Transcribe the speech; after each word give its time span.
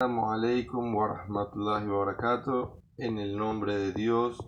Alaikum 0.00 0.94
wa 0.94 1.08
rahmatullahi 1.08 1.88
wa 1.88 2.04
barakatuh. 2.04 2.70
En 2.98 3.18
el 3.18 3.36
nombre 3.36 3.76
de 3.76 3.92
Dios, 3.92 4.38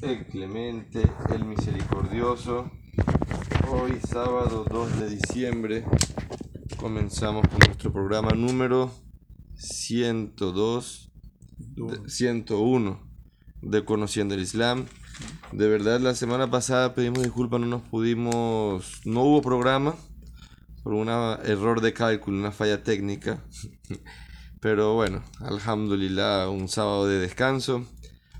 el 0.00 0.24
clemente, 0.28 1.02
el 1.34 1.44
misericordioso. 1.44 2.70
Hoy, 3.68 3.98
sábado 4.08 4.64
2 4.70 5.00
de 5.00 5.10
diciembre, 5.10 5.84
comenzamos 6.76 7.48
con 7.48 7.58
nuestro 7.66 7.92
programa 7.92 8.30
número 8.30 8.92
102, 9.56 11.10
de- 11.58 12.08
101 12.08 13.00
de 13.62 13.84
Conociendo 13.84 14.36
el 14.36 14.42
Islam. 14.42 14.86
De 15.50 15.66
verdad, 15.66 15.98
la 15.98 16.14
semana 16.14 16.48
pasada 16.48 16.94
pedimos 16.94 17.24
disculpas, 17.24 17.58
no 17.58 17.66
nos 17.66 17.82
pudimos, 17.82 19.00
no 19.04 19.22
hubo 19.24 19.42
programa 19.42 19.96
por 20.84 20.94
un 20.94 21.08
error 21.08 21.80
de 21.80 21.92
cálculo, 21.92 22.38
una 22.38 22.52
falla 22.52 22.84
técnica. 22.84 23.42
Pero 24.66 24.94
bueno, 24.94 25.22
alhamdulillah, 25.38 26.48
un 26.48 26.66
sábado 26.66 27.06
de 27.06 27.20
descanso. 27.20 27.86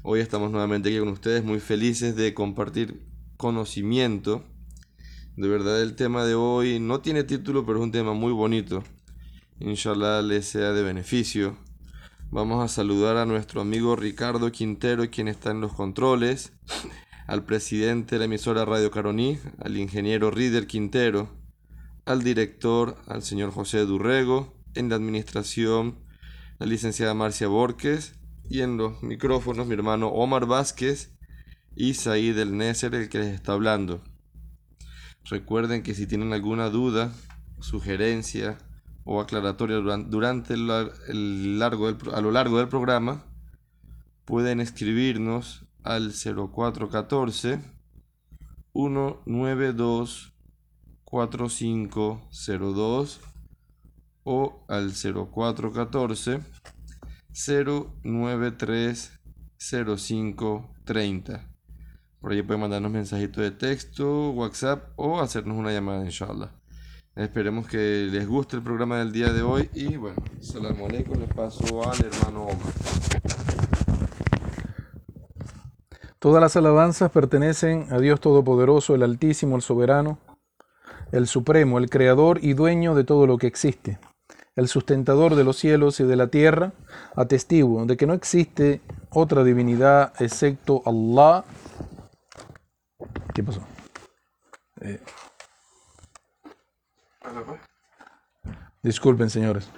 Hoy 0.02 0.18
estamos 0.18 0.50
nuevamente 0.50 0.88
aquí 0.88 0.98
con 0.98 1.06
ustedes, 1.10 1.44
muy 1.44 1.60
felices 1.60 2.16
de 2.16 2.34
compartir 2.34 3.00
conocimiento. 3.36 4.42
De 5.36 5.46
verdad, 5.46 5.80
el 5.80 5.94
tema 5.94 6.24
de 6.24 6.34
hoy 6.34 6.80
no 6.80 6.98
tiene 7.00 7.22
título, 7.22 7.64
pero 7.64 7.78
es 7.78 7.84
un 7.84 7.92
tema 7.92 8.12
muy 8.12 8.32
bonito. 8.32 8.82
Inshallah 9.60 10.20
les 10.22 10.48
sea 10.48 10.72
de 10.72 10.82
beneficio. 10.82 11.56
Vamos 12.32 12.64
a 12.64 12.66
saludar 12.66 13.18
a 13.18 13.24
nuestro 13.24 13.60
amigo 13.60 13.94
Ricardo 13.94 14.50
Quintero, 14.50 15.08
quien 15.08 15.28
está 15.28 15.52
en 15.52 15.60
los 15.60 15.74
controles, 15.74 16.54
al 17.28 17.44
presidente 17.44 18.16
de 18.16 18.18
la 18.18 18.24
emisora 18.24 18.64
Radio 18.64 18.90
Caroní, 18.90 19.38
al 19.60 19.76
ingeniero 19.76 20.32
Rider 20.32 20.66
Quintero, 20.66 21.28
al 22.04 22.24
director, 22.24 22.96
al 23.06 23.22
señor 23.22 23.52
José 23.52 23.86
Durrego, 23.86 24.52
en 24.74 24.88
la 24.88 24.96
administración, 24.96 26.04
la 26.58 26.66
licenciada 26.66 27.14
Marcia 27.14 27.48
Borges, 27.48 28.14
y 28.48 28.60
en 28.62 28.76
los 28.76 29.02
micrófonos 29.02 29.66
mi 29.66 29.74
hermano 29.74 30.08
Omar 30.08 30.46
Vázquez 30.46 31.12
y 31.74 31.94
Said 31.94 32.38
El 32.38 32.56
Neser, 32.56 32.94
el 32.94 33.08
que 33.08 33.18
les 33.18 33.34
está 33.34 33.52
hablando. 33.52 34.02
Recuerden 35.24 35.82
que 35.82 35.94
si 35.94 36.06
tienen 36.06 36.32
alguna 36.32 36.70
duda, 36.70 37.12
sugerencia 37.60 38.58
o 39.04 39.20
aclaratoria 39.20 39.76
duran- 39.76 40.10
durante 40.10 40.54
el, 40.54 40.66
lar- 40.68 40.92
el 41.08 41.58
largo 41.58 41.92
del 41.92 42.14
a 42.14 42.20
lo 42.20 42.30
largo 42.30 42.58
del 42.58 42.68
programa, 42.68 43.24
pueden 44.24 44.60
escribirnos 44.60 45.64
al 45.82 46.12
0414 46.12 47.60
192 48.72 50.32
4502 51.04 53.20
o 54.26 54.64
al 54.68 54.92
0414 54.92 56.40
093 57.32 59.20
0530. 59.58 61.48
Por 62.20 62.32
ahí 62.32 62.42
pueden 62.42 62.60
mandarnos 62.60 62.90
mensajitos 62.90 63.42
de 63.42 63.52
texto, 63.52 64.30
WhatsApp 64.32 64.90
o 64.96 65.20
hacernos 65.20 65.56
una 65.56 65.70
llamada, 65.72 66.04
inshallah. 66.04 66.50
Esperemos 67.14 67.68
que 67.68 68.08
les 68.10 68.26
guste 68.26 68.56
el 68.56 68.62
programa 68.62 68.98
del 68.98 69.12
día 69.12 69.32
de 69.32 69.42
hoy 69.42 69.70
y 69.72 69.96
bueno, 69.96 70.16
salam 70.40 70.76
aleikum, 70.84 71.18
les 71.20 71.32
paso 71.32 71.88
al 71.88 71.98
hermano 72.04 72.46
Omar. 72.46 72.72
Todas 76.18 76.42
las 76.42 76.56
alabanzas 76.56 77.12
pertenecen 77.12 77.86
a 77.90 77.98
Dios 78.00 78.20
Todopoderoso, 78.20 78.96
el 78.96 79.04
Altísimo, 79.04 79.54
el 79.54 79.62
Soberano, 79.62 80.18
el 81.12 81.28
Supremo, 81.28 81.78
el 81.78 81.88
Creador 81.88 82.40
y 82.42 82.54
Dueño 82.54 82.94
de 82.96 83.04
todo 83.04 83.26
lo 83.26 83.38
que 83.38 83.46
existe, 83.46 83.98
el 84.56 84.68
sustentador 84.68 85.34
de 85.34 85.44
los 85.44 85.58
cielos 85.58 86.00
y 86.00 86.04
de 86.04 86.16
la 86.16 86.28
tierra, 86.28 86.72
atestigo 87.14 87.84
de 87.84 87.96
que 87.96 88.06
no 88.06 88.14
existe 88.14 88.80
otra 89.10 89.44
divinidad 89.44 90.14
excepto 90.18 90.82
Allah. 90.86 91.44
¿Qué 93.34 93.44
pasó? 93.44 93.60
Eh, 94.80 95.00
disculpen, 98.82 99.28
señores. 99.28 99.68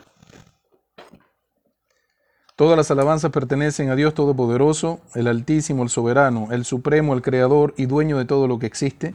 Todas 2.55 2.77
las 2.77 2.91
alabanzas 2.91 3.31
pertenecen 3.31 3.91
a 3.91 3.95
Dios 3.95 4.15
Todopoderoso, 4.15 5.01
el 5.15 5.29
Altísimo, 5.29 5.85
el 5.85 5.91
Soberano, 5.91 6.49
el 6.51 6.65
Supremo, 6.65 7.15
el 7.15 7.23
Creador 7.23 7.73
y 7.77 7.87
Dueño 7.87 8.19
de 8.19 8.25
todo 8.25 8.49
lo 8.49 8.59
que 8.59 8.67
existe, 8.67 9.15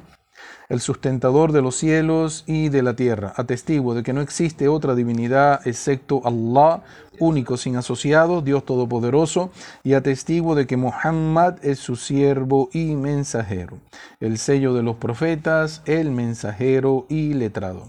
el 0.70 0.80
sustentador 0.80 1.52
de 1.52 1.62
los 1.62 1.76
cielos 1.76 2.44
y 2.48 2.70
de 2.70 2.84
la 2.84 2.96
tierra, 2.96 3.34
atestigo 3.36 3.94
de 3.96 4.04
que 4.04 4.14
no 4.14 4.22
existe 4.22 4.68
otra 4.68 4.96
divinidad 4.96 5.66
excepto 5.68 6.22
Allah, 6.26 6.84
único 7.20 7.58
sin 7.58 7.76
asociado, 7.76 8.42
Dios 8.42 8.66
Todopoderoso, 8.66 9.52
y 9.84 9.94
atestigo 9.94 10.56
de 10.56 10.68
que 10.68 10.78
Muhammad 10.78 11.56
es 11.64 11.80
su 11.80 11.96
siervo 11.96 12.70
y 12.74 12.96
mensajero, 12.96 13.78
el 14.20 14.38
sello 14.38 14.74
de 14.74 14.84
los 14.84 14.96
profetas, 14.98 15.82
el 15.86 16.12
mensajero 16.12 17.06
y 17.10 17.34
letrado. 17.34 17.86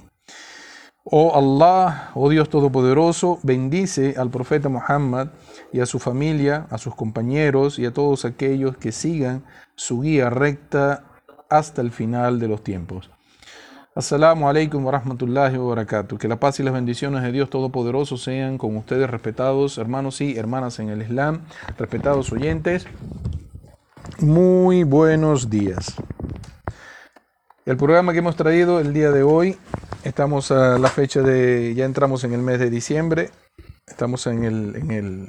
Oh 1.06 1.36
Allah, 1.36 2.10
oh 2.14 2.30
Dios 2.30 2.48
Todopoderoso, 2.48 3.38
bendice 3.42 4.14
al 4.16 4.30
profeta 4.30 4.70
Muhammad 4.70 5.28
y 5.70 5.80
a 5.80 5.86
su 5.86 5.98
familia, 5.98 6.66
a 6.70 6.78
sus 6.78 6.94
compañeros 6.94 7.78
y 7.78 7.84
a 7.84 7.92
todos 7.92 8.24
aquellos 8.24 8.78
que 8.78 8.90
sigan 8.90 9.44
su 9.74 10.00
guía 10.00 10.30
recta 10.30 11.04
hasta 11.48 11.80
el 11.82 11.90
final 11.90 12.38
de 12.38 12.48
los 12.48 12.62
tiempos. 12.62 13.10
Assalamu 13.96 14.48
alaikum 14.48 14.84
wa 14.84 14.90
rahmatullahi 14.90 15.56
wa 15.56 15.68
barakatuh. 15.68 16.18
Que 16.18 16.26
la 16.26 16.40
paz 16.40 16.58
y 16.58 16.64
las 16.64 16.74
bendiciones 16.74 17.22
de 17.22 17.30
Dios 17.30 17.48
Todopoderoso 17.48 18.16
sean 18.16 18.58
con 18.58 18.76
ustedes, 18.76 19.08
respetados 19.08 19.78
hermanos 19.78 20.20
y 20.20 20.36
hermanas 20.36 20.80
en 20.80 20.88
el 20.88 21.02
Islam, 21.02 21.42
respetados 21.78 22.32
oyentes. 22.32 22.86
Muy 24.18 24.82
buenos 24.82 25.48
días. 25.48 25.94
El 27.66 27.76
programa 27.76 28.12
que 28.12 28.18
hemos 28.18 28.34
traído 28.34 28.80
el 28.80 28.92
día 28.92 29.12
de 29.12 29.22
hoy, 29.22 29.56
estamos 30.02 30.50
a 30.50 30.76
la 30.78 30.88
fecha 30.88 31.22
de, 31.22 31.72
ya 31.76 31.84
entramos 31.84 32.24
en 32.24 32.32
el 32.32 32.42
mes 32.42 32.58
de 32.58 32.70
diciembre, 32.70 33.30
estamos 33.86 34.26
en 34.26 34.44
el, 34.44 34.76
en 34.76 34.90
el, 34.90 35.28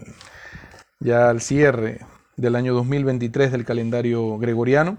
ya 1.00 1.30
al 1.30 1.40
cierre 1.40 2.00
del 2.36 2.56
año 2.56 2.74
2023 2.74 3.52
del 3.52 3.64
calendario 3.64 4.38
gregoriano. 4.38 4.98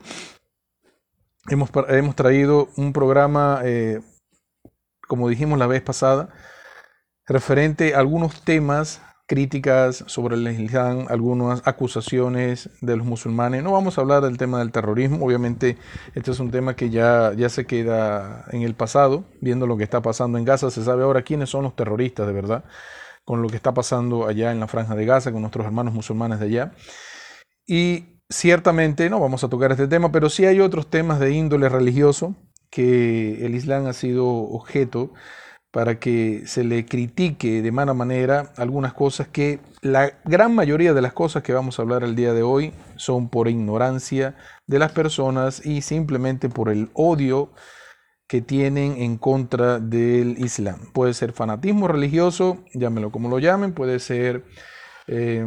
Hemos, 1.48 1.70
hemos 1.88 2.16
traído 2.16 2.68
un 2.76 2.92
programa, 2.92 3.60
eh, 3.64 4.00
como 5.06 5.28
dijimos 5.28 5.58
la 5.58 5.68
vez 5.68 5.80
pasada, 5.80 6.30
referente 7.26 7.94
a 7.94 8.00
algunos 8.00 8.42
temas, 8.42 9.00
críticas 9.26 10.04
sobre 10.06 10.36
el 10.36 10.48
Islam, 10.60 11.06
algunas 11.08 11.62
acusaciones 11.66 12.70
de 12.80 12.96
los 12.96 13.06
musulmanes. 13.06 13.62
No 13.62 13.72
vamos 13.72 13.96
a 13.96 14.00
hablar 14.00 14.22
del 14.22 14.38
tema 14.38 14.58
del 14.58 14.72
terrorismo, 14.72 15.24
obviamente 15.24 15.76
este 16.14 16.30
es 16.32 16.40
un 16.40 16.50
tema 16.50 16.74
que 16.74 16.90
ya, 16.90 17.32
ya 17.34 17.48
se 17.48 17.64
queda 17.66 18.44
en 18.50 18.62
el 18.62 18.74
pasado, 18.74 19.24
viendo 19.40 19.66
lo 19.66 19.76
que 19.76 19.84
está 19.84 20.02
pasando 20.02 20.38
en 20.38 20.44
Gaza, 20.44 20.70
se 20.70 20.84
sabe 20.84 21.04
ahora 21.04 21.22
quiénes 21.22 21.50
son 21.50 21.64
los 21.64 21.76
terroristas 21.76 22.26
de 22.26 22.32
verdad, 22.32 22.64
con 23.24 23.42
lo 23.42 23.48
que 23.48 23.56
está 23.56 23.74
pasando 23.74 24.26
allá 24.26 24.52
en 24.52 24.60
la 24.60 24.68
franja 24.68 24.94
de 24.94 25.04
Gaza, 25.06 25.32
con 25.32 25.42
nuestros 25.42 25.66
hermanos 25.66 25.94
musulmanes 25.94 26.40
de 26.40 26.46
allá. 26.46 26.72
Y 27.66 28.15
ciertamente 28.28 29.08
no 29.10 29.20
vamos 29.20 29.44
a 29.44 29.48
tocar 29.48 29.72
este 29.72 29.88
tema, 29.88 30.12
pero 30.12 30.28
sí 30.30 30.44
hay 30.44 30.60
otros 30.60 30.88
temas 30.88 31.20
de 31.20 31.32
índole 31.32 31.68
religioso 31.68 32.34
que 32.70 33.46
el 33.46 33.54
Islam 33.54 33.86
ha 33.86 33.92
sido 33.92 34.26
objeto 34.26 35.12
para 35.70 35.98
que 35.98 36.42
se 36.46 36.64
le 36.64 36.86
critique 36.86 37.60
de 37.60 37.70
mala 37.70 37.92
manera 37.92 38.52
algunas 38.56 38.94
cosas 38.94 39.28
que 39.28 39.60
la 39.82 40.12
gran 40.24 40.54
mayoría 40.54 40.94
de 40.94 41.02
las 41.02 41.12
cosas 41.12 41.42
que 41.42 41.52
vamos 41.52 41.78
a 41.78 41.82
hablar 41.82 42.02
el 42.02 42.16
día 42.16 42.32
de 42.32 42.42
hoy 42.42 42.72
son 42.96 43.28
por 43.28 43.48
ignorancia 43.48 44.36
de 44.66 44.78
las 44.78 44.92
personas 44.92 45.64
y 45.66 45.82
simplemente 45.82 46.48
por 46.48 46.70
el 46.70 46.88
odio 46.94 47.52
que 48.26 48.40
tienen 48.40 48.96
en 48.96 49.18
contra 49.18 49.78
del 49.78 50.38
Islam. 50.38 50.92
Puede 50.92 51.14
ser 51.14 51.32
fanatismo 51.32 51.88
religioso, 51.88 52.64
llámelo 52.74 53.10
como 53.10 53.28
lo 53.28 53.38
llamen, 53.38 53.72
puede 53.72 54.00
ser 54.00 54.44
eh, 55.06 55.44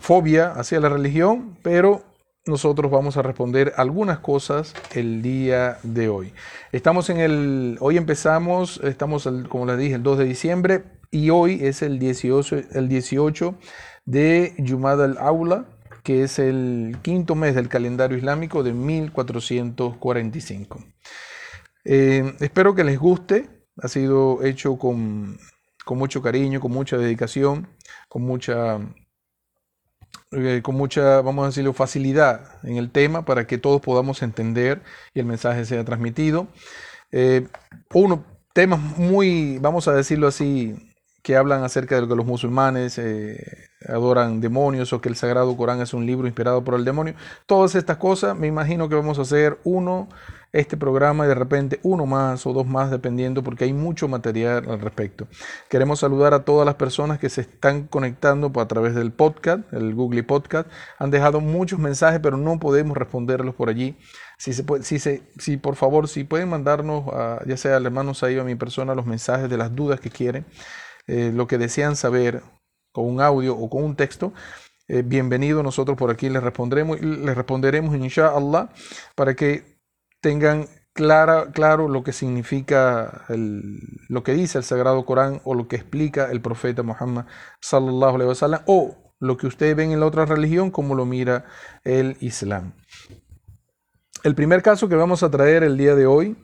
fobia 0.00 0.52
hacia 0.52 0.80
la 0.80 0.88
religión, 0.88 1.56
pero 1.62 2.02
nosotros 2.46 2.90
vamos 2.90 3.16
a 3.16 3.22
responder 3.22 3.74
algunas 3.76 4.18
cosas 4.20 4.74
el 4.94 5.20
día 5.22 5.78
de 5.82 6.08
hoy. 6.08 6.32
Estamos 6.72 7.10
en 7.10 7.18
el, 7.18 7.76
hoy 7.80 7.96
empezamos, 7.98 8.80
estamos, 8.84 9.26
el- 9.26 9.48
como 9.48 9.66
les 9.66 9.78
dije, 9.78 9.94
el 9.94 10.02
2 10.02 10.18
de 10.18 10.24
diciembre 10.24 10.84
y 11.10 11.30
hoy 11.30 11.58
es 11.62 11.82
el 11.82 11.98
18, 11.98 12.56
el 12.72 12.88
18 12.88 13.54
de 14.06 14.54
Jumad 14.66 15.02
al-Aula, 15.04 15.66
que 16.02 16.22
es 16.22 16.38
el 16.38 16.96
quinto 17.02 17.34
mes 17.34 17.54
del 17.54 17.68
calendario 17.68 18.16
islámico 18.16 18.62
de 18.62 18.72
1445. 18.72 20.82
Eh, 21.84 22.34
espero 22.40 22.74
que 22.74 22.84
les 22.84 22.98
guste, 22.98 23.48
ha 23.82 23.88
sido 23.88 24.42
hecho 24.42 24.78
con, 24.78 25.36
con 25.84 25.98
mucho 25.98 26.22
cariño, 26.22 26.60
con 26.60 26.72
mucha 26.72 26.96
dedicación, 26.96 27.68
con 28.08 28.22
mucha 28.22 28.78
eh, 30.32 30.60
con 30.62 30.74
mucha, 30.76 31.20
vamos 31.22 31.44
a 31.44 31.46
decirlo, 31.48 31.72
facilidad 31.72 32.58
en 32.62 32.76
el 32.76 32.90
tema 32.90 33.24
para 33.24 33.46
que 33.46 33.58
todos 33.58 33.80
podamos 33.80 34.22
entender 34.22 34.82
y 35.14 35.20
el 35.20 35.26
mensaje 35.26 35.64
sea 35.64 35.84
transmitido. 35.84 36.48
Eh, 37.12 37.46
uno, 37.94 38.24
temas 38.52 38.80
muy, 38.80 39.58
vamos 39.58 39.88
a 39.88 39.92
decirlo 39.94 40.26
así, 40.28 40.87
que 41.22 41.36
hablan 41.36 41.64
acerca 41.64 42.00
de 42.00 42.08
que 42.08 42.14
los 42.14 42.26
musulmanes 42.26 42.98
eh, 42.98 43.68
adoran 43.86 44.40
demonios 44.40 44.92
o 44.92 45.00
que 45.00 45.08
el 45.08 45.16
Sagrado 45.16 45.56
Corán 45.56 45.80
es 45.80 45.92
un 45.92 46.06
libro 46.06 46.26
inspirado 46.26 46.64
por 46.64 46.74
el 46.74 46.84
demonio. 46.84 47.14
Todas 47.46 47.74
estas 47.74 47.96
cosas, 47.96 48.36
me 48.36 48.46
imagino 48.46 48.88
que 48.88 48.94
vamos 48.94 49.18
a 49.18 49.22
hacer 49.22 49.58
uno, 49.64 50.08
este 50.52 50.78
programa 50.78 51.26
y 51.26 51.28
de 51.28 51.34
repente 51.34 51.80
uno 51.82 52.06
más 52.06 52.46
o 52.46 52.52
dos 52.52 52.66
más, 52.66 52.90
dependiendo, 52.90 53.42
porque 53.42 53.64
hay 53.64 53.72
mucho 53.72 54.08
material 54.08 54.64
al 54.70 54.80
respecto. 54.80 55.26
Queremos 55.68 56.00
saludar 56.00 56.32
a 56.34 56.44
todas 56.44 56.64
las 56.64 56.76
personas 56.76 57.18
que 57.18 57.28
se 57.28 57.42
están 57.42 57.86
conectando 57.86 58.50
a 58.58 58.68
través 58.68 58.94
del 58.94 59.12
podcast, 59.12 59.70
el 59.72 59.94
Google 59.94 60.22
Podcast. 60.22 60.70
Han 60.98 61.10
dejado 61.10 61.40
muchos 61.40 61.78
mensajes, 61.78 62.20
pero 62.20 62.36
no 62.36 62.58
podemos 62.58 62.96
responderlos 62.96 63.54
por 63.54 63.68
allí. 63.68 63.98
Si, 64.38 64.52
se 64.52 64.64
si, 64.82 64.98
se, 64.98 65.22
si 65.36 65.56
por 65.56 65.76
favor, 65.76 66.08
si 66.08 66.24
pueden 66.24 66.48
mandarnos, 66.48 67.04
ya 67.44 67.56
sea 67.56 67.76
al 67.76 67.84
hermano 67.84 68.14
Saíba, 68.14 68.42
a 68.42 68.46
mi 68.46 68.54
persona, 68.54 68.94
los 68.94 69.04
mensajes 69.04 69.50
de 69.50 69.56
las 69.56 69.74
dudas 69.74 70.00
que 70.00 70.10
quieren, 70.10 70.46
eh, 71.08 71.32
lo 71.34 71.46
que 71.46 71.58
desean 71.58 71.96
saber, 71.96 72.42
con 72.92 73.06
un 73.06 73.20
audio 73.20 73.56
o 73.56 73.68
con 73.68 73.82
un 73.82 73.96
texto, 73.96 74.32
eh, 74.86 75.02
bienvenido. 75.04 75.62
Nosotros 75.62 75.96
por 75.96 76.10
aquí 76.10 76.28
les 76.28 76.42
responderemos, 76.42 77.00
les 77.00 77.36
responderemos, 77.36 77.96
inshallah, 77.96 78.70
para 79.14 79.34
que 79.34 79.78
tengan 80.20 80.66
clara, 80.92 81.52
claro 81.52 81.88
lo 81.88 82.02
que 82.02 82.12
significa 82.12 83.24
lo 83.28 84.22
que 84.24 84.34
dice 84.34 84.58
el 84.58 84.64
Sagrado 84.64 85.04
Corán 85.04 85.40
o 85.44 85.54
lo 85.54 85.68
que 85.68 85.76
explica 85.76 86.30
el 86.32 86.40
profeta 86.40 86.82
Muhammad 86.82 87.26
sallallahu 87.60 88.16
alaihi 88.16 88.28
wasallam 88.28 88.62
o 88.66 88.96
lo 89.20 89.36
que 89.36 89.46
ustedes 89.46 89.76
ven 89.76 89.92
en 89.92 90.00
la 90.00 90.06
otra 90.06 90.26
religión 90.26 90.70
como 90.72 90.94
lo 90.94 91.04
mira 91.04 91.44
el 91.84 92.16
Islam. 92.20 92.72
El 94.24 94.34
primer 94.34 94.62
caso 94.62 94.88
que 94.88 94.96
vamos 94.96 95.22
a 95.22 95.30
traer 95.30 95.62
el 95.62 95.76
día 95.76 95.94
de 95.94 96.06
hoy, 96.06 96.36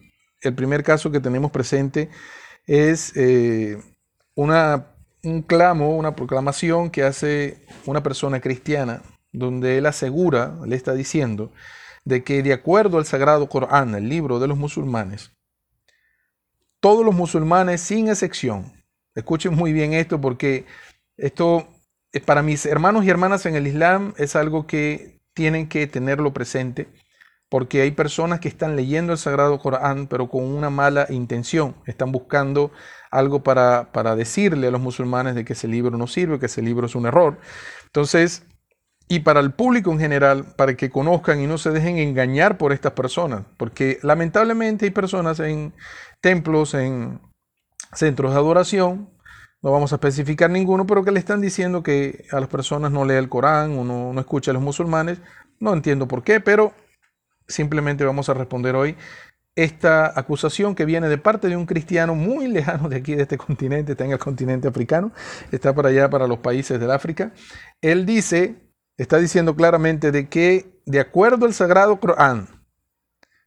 el 0.42 0.54
primer 0.54 0.84
caso 0.84 1.10
que 1.10 1.20
tenemos 1.20 1.50
presente 1.50 2.10
es 2.66 3.16
eh, 3.16 3.82
una 4.34 4.94
un 5.24 5.42
clamo, 5.42 5.96
una 5.96 6.14
proclamación 6.14 6.90
que 6.90 7.02
hace 7.02 7.66
una 7.86 8.02
persona 8.02 8.40
cristiana, 8.40 9.02
donde 9.32 9.78
él 9.78 9.86
asegura, 9.86 10.58
le 10.66 10.76
está 10.76 10.92
diciendo, 10.92 11.52
de 12.04 12.22
que 12.22 12.42
de 12.42 12.52
acuerdo 12.52 12.98
al 12.98 13.06
Sagrado 13.06 13.48
Corán, 13.48 13.94
el 13.94 14.08
libro 14.08 14.38
de 14.38 14.46
los 14.46 14.58
musulmanes, 14.58 15.32
todos 16.80 17.04
los 17.04 17.14
musulmanes 17.14 17.80
sin 17.80 18.08
excepción, 18.08 18.72
escuchen 19.14 19.54
muy 19.54 19.72
bien 19.72 19.94
esto 19.94 20.20
porque 20.20 20.66
esto 21.16 21.68
para 22.26 22.42
mis 22.42 22.66
hermanos 22.66 23.04
y 23.04 23.10
hermanas 23.10 23.46
en 23.46 23.56
el 23.56 23.66
Islam 23.66 24.14
es 24.18 24.36
algo 24.36 24.66
que 24.66 25.18
tienen 25.32 25.68
que 25.68 25.86
tenerlo 25.86 26.32
presente 26.32 26.86
porque 27.54 27.82
hay 27.82 27.92
personas 27.92 28.40
que 28.40 28.48
están 28.48 28.74
leyendo 28.74 29.12
el 29.12 29.18
Sagrado 29.18 29.60
Corán 29.60 30.08
pero 30.08 30.28
con 30.28 30.42
una 30.42 30.70
mala 30.70 31.06
intención, 31.08 31.76
están 31.86 32.10
buscando 32.10 32.72
algo 33.12 33.44
para, 33.44 33.92
para 33.92 34.16
decirle 34.16 34.66
a 34.66 34.70
los 34.72 34.80
musulmanes 34.80 35.36
de 35.36 35.44
que 35.44 35.52
ese 35.52 35.68
libro 35.68 35.96
no 35.96 36.08
sirve, 36.08 36.40
que 36.40 36.46
ese 36.46 36.62
libro 36.62 36.88
es 36.88 36.96
un 36.96 37.06
error. 37.06 37.38
Entonces, 37.84 38.42
y 39.06 39.20
para 39.20 39.38
el 39.38 39.52
público 39.52 39.92
en 39.92 40.00
general, 40.00 40.46
para 40.56 40.76
que 40.76 40.90
conozcan 40.90 41.40
y 41.42 41.46
no 41.46 41.56
se 41.56 41.70
dejen 41.70 41.98
engañar 41.98 42.58
por 42.58 42.72
estas 42.72 42.94
personas, 42.94 43.44
porque 43.56 44.00
lamentablemente 44.02 44.86
hay 44.86 44.90
personas 44.90 45.38
en 45.38 45.74
templos, 46.20 46.74
en 46.74 47.20
centros 47.92 48.32
de 48.32 48.36
adoración, 48.36 49.10
no 49.62 49.70
vamos 49.70 49.92
a 49.92 49.94
especificar 49.94 50.50
ninguno, 50.50 50.88
pero 50.88 51.04
que 51.04 51.12
le 51.12 51.20
están 51.20 51.40
diciendo 51.40 51.84
que 51.84 52.24
a 52.32 52.40
las 52.40 52.48
personas 52.48 52.90
no 52.90 53.04
lee 53.04 53.14
el 53.14 53.28
Corán 53.28 53.78
o 53.78 53.84
no, 53.84 54.12
no 54.12 54.18
escucha 54.18 54.50
a 54.50 54.54
los 54.54 54.62
musulmanes. 54.62 55.20
No 55.60 55.72
entiendo 55.72 56.08
por 56.08 56.24
qué, 56.24 56.40
pero 56.40 56.74
simplemente 57.46 58.04
vamos 58.04 58.28
a 58.28 58.34
responder 58.34 58.76
hoy 58.76 58.96
esta 59.56 60.18
acusación 60.18 60.74
que 60.74 60.84
viene 60.84 61.08
de 61.08 61.18
parte 61.18 61.48
de 61.48 61.56
un 61.56 61.66
cristiano 61.66 62.14
muy 62.14 62.48
lejano 62.48 62.88
de 62.88 62.96
aquí, 62.96 63.14
de 63.14 63.22
este 63.22 63.38
continente, 63.38 63.92
está 63.92 64.04
en 64.04 64.12
el 64.12 64.18
continente 64.18 64.66
africano, 64.68 65.12
está 65.52 65.74
para 65.74 65.90
allá, 65.90 66.10
para 66.10 66.26
los 66.26 66.38
países 66.38 66.80
del 66.80 66.90
África. 66.90 67.32
Él 67.80 68.04
dice, 68.04 68.56
está 68.96 69.18
diciendo 69.18 69.54
claramente 69.54 70.10
de 70.10 70.28
que, 70.28 70.80
de 70.86 71.00
acuerdo 71.00 71.46
al 71.46 71.54
Sagrado 71.54 72.00
Corán, 72.00 72.48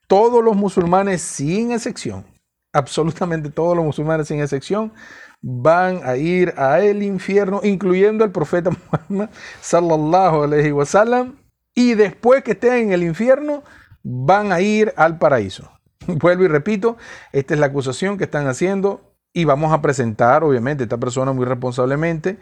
todos 0.08 0.44
los 0.44 0.56
musulmanes 0.56 1.22
sin 1.22 1.72
excepción, 1.72 2.26
absolutamente 2.72 3.50
todos 3.50 3.76
los 3.76 3.86
musulmanes 3.86 4.30
sin 4.30 4.40
excepción, 4.40 4.94
van 5.42 6.02
a 6.04 6.16
ir 6.16 6.54
a 6.58 6.80
el 6.80 7.04
infierno, 7.04 7.60
incluyendo 7.64 8.24
el 8.24 8.32
profeta 8.32 8.70
Muhammad 9.10 9.30
sallallahu 9.62 10.44
alaihi 10.44 10.72
wasallam, 10.72 11.36
y 11.76 11.94
después 11.94 12.44
que 12.44 12.52
estén 12.52 12.74
en 12.74 12.92
el 12.94 13.04
infierno, 13.04 13.64
van 14.10 14.52
a 14.52 14.62
ir 14.62 14.94
al 14.96 15.18
paraíso. 15.18 15.70
Vuelvo 16.08 16.46
y 16.46 16.48
repito, 16.48 16.98
esta 17.34 17.54
es 17.54 17.60
la 17.60 17.68
acusación 17.68 18.18
que 18.18 18.24
están 18.24 18.48
haciendo 18.48 19.14
y 19.34 19.46
vamos 19.46 19.74
a 19.74 19.82
presentar, 19.82 20.44
obviamente, 20.44 20.84
esta 20.84 20.98
persona 20.98 21.34
muy 21.34 21.46
responsablemente 21.46 22.38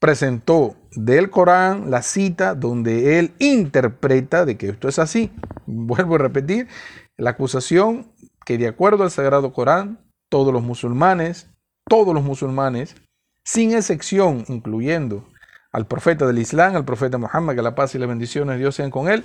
presentó 0.00 0.76
del 0.92 1.30
Corán 1.30 1.90
la 1.90 2.02
cita 2.02 2.54
donde 2.54 3.18
él 3.18 3.32
interpreta 3.38 4.44
de 4.44 4.56
que 4.56 4.68
esto 4.70 4.88
es 4.88 4.98
así. 4.98 5.32
Vuelvo 5.66 6.16
a 6.16 6.18
repetir, 6.18 6.68
la 7.16 7.30
acusación 7.30 8.12
que 8.44 8.58
de 8.58 8.68
acuerdo 8.68 9.04
al 9.04 9.10
Sagrado 9.10 9.52
Corán, 9.52 9.98
todos 10.28 10.52
los 10.52 10.62
musulmanes, 10.62 11.48
todos 11.88 12.14
los 12.14 12.24
musulmanes, 12.24 12.96
sin 13.44 13.72
excepción, 13.72 14.44
incluyendo 14.48 15.28
al 15.72 15.86
profeta 15.86 16.26
del 16.26 16.38
Islam, 16.38 16.76
al 16.76 16.84
profeta 16.84 17.18
Muhammad, 17.18 17.54
que 17.54 17.62
la 17.62 17.74
paz 17.74 17.94
y 17.94 17.98
las 17.98 18.08
bendiciones 18.08 18.54
de 18.54 18.60
Dios 18.60 18.74
sean 18.74 18.90
con 18.90 19.08
él, 19.08 19.24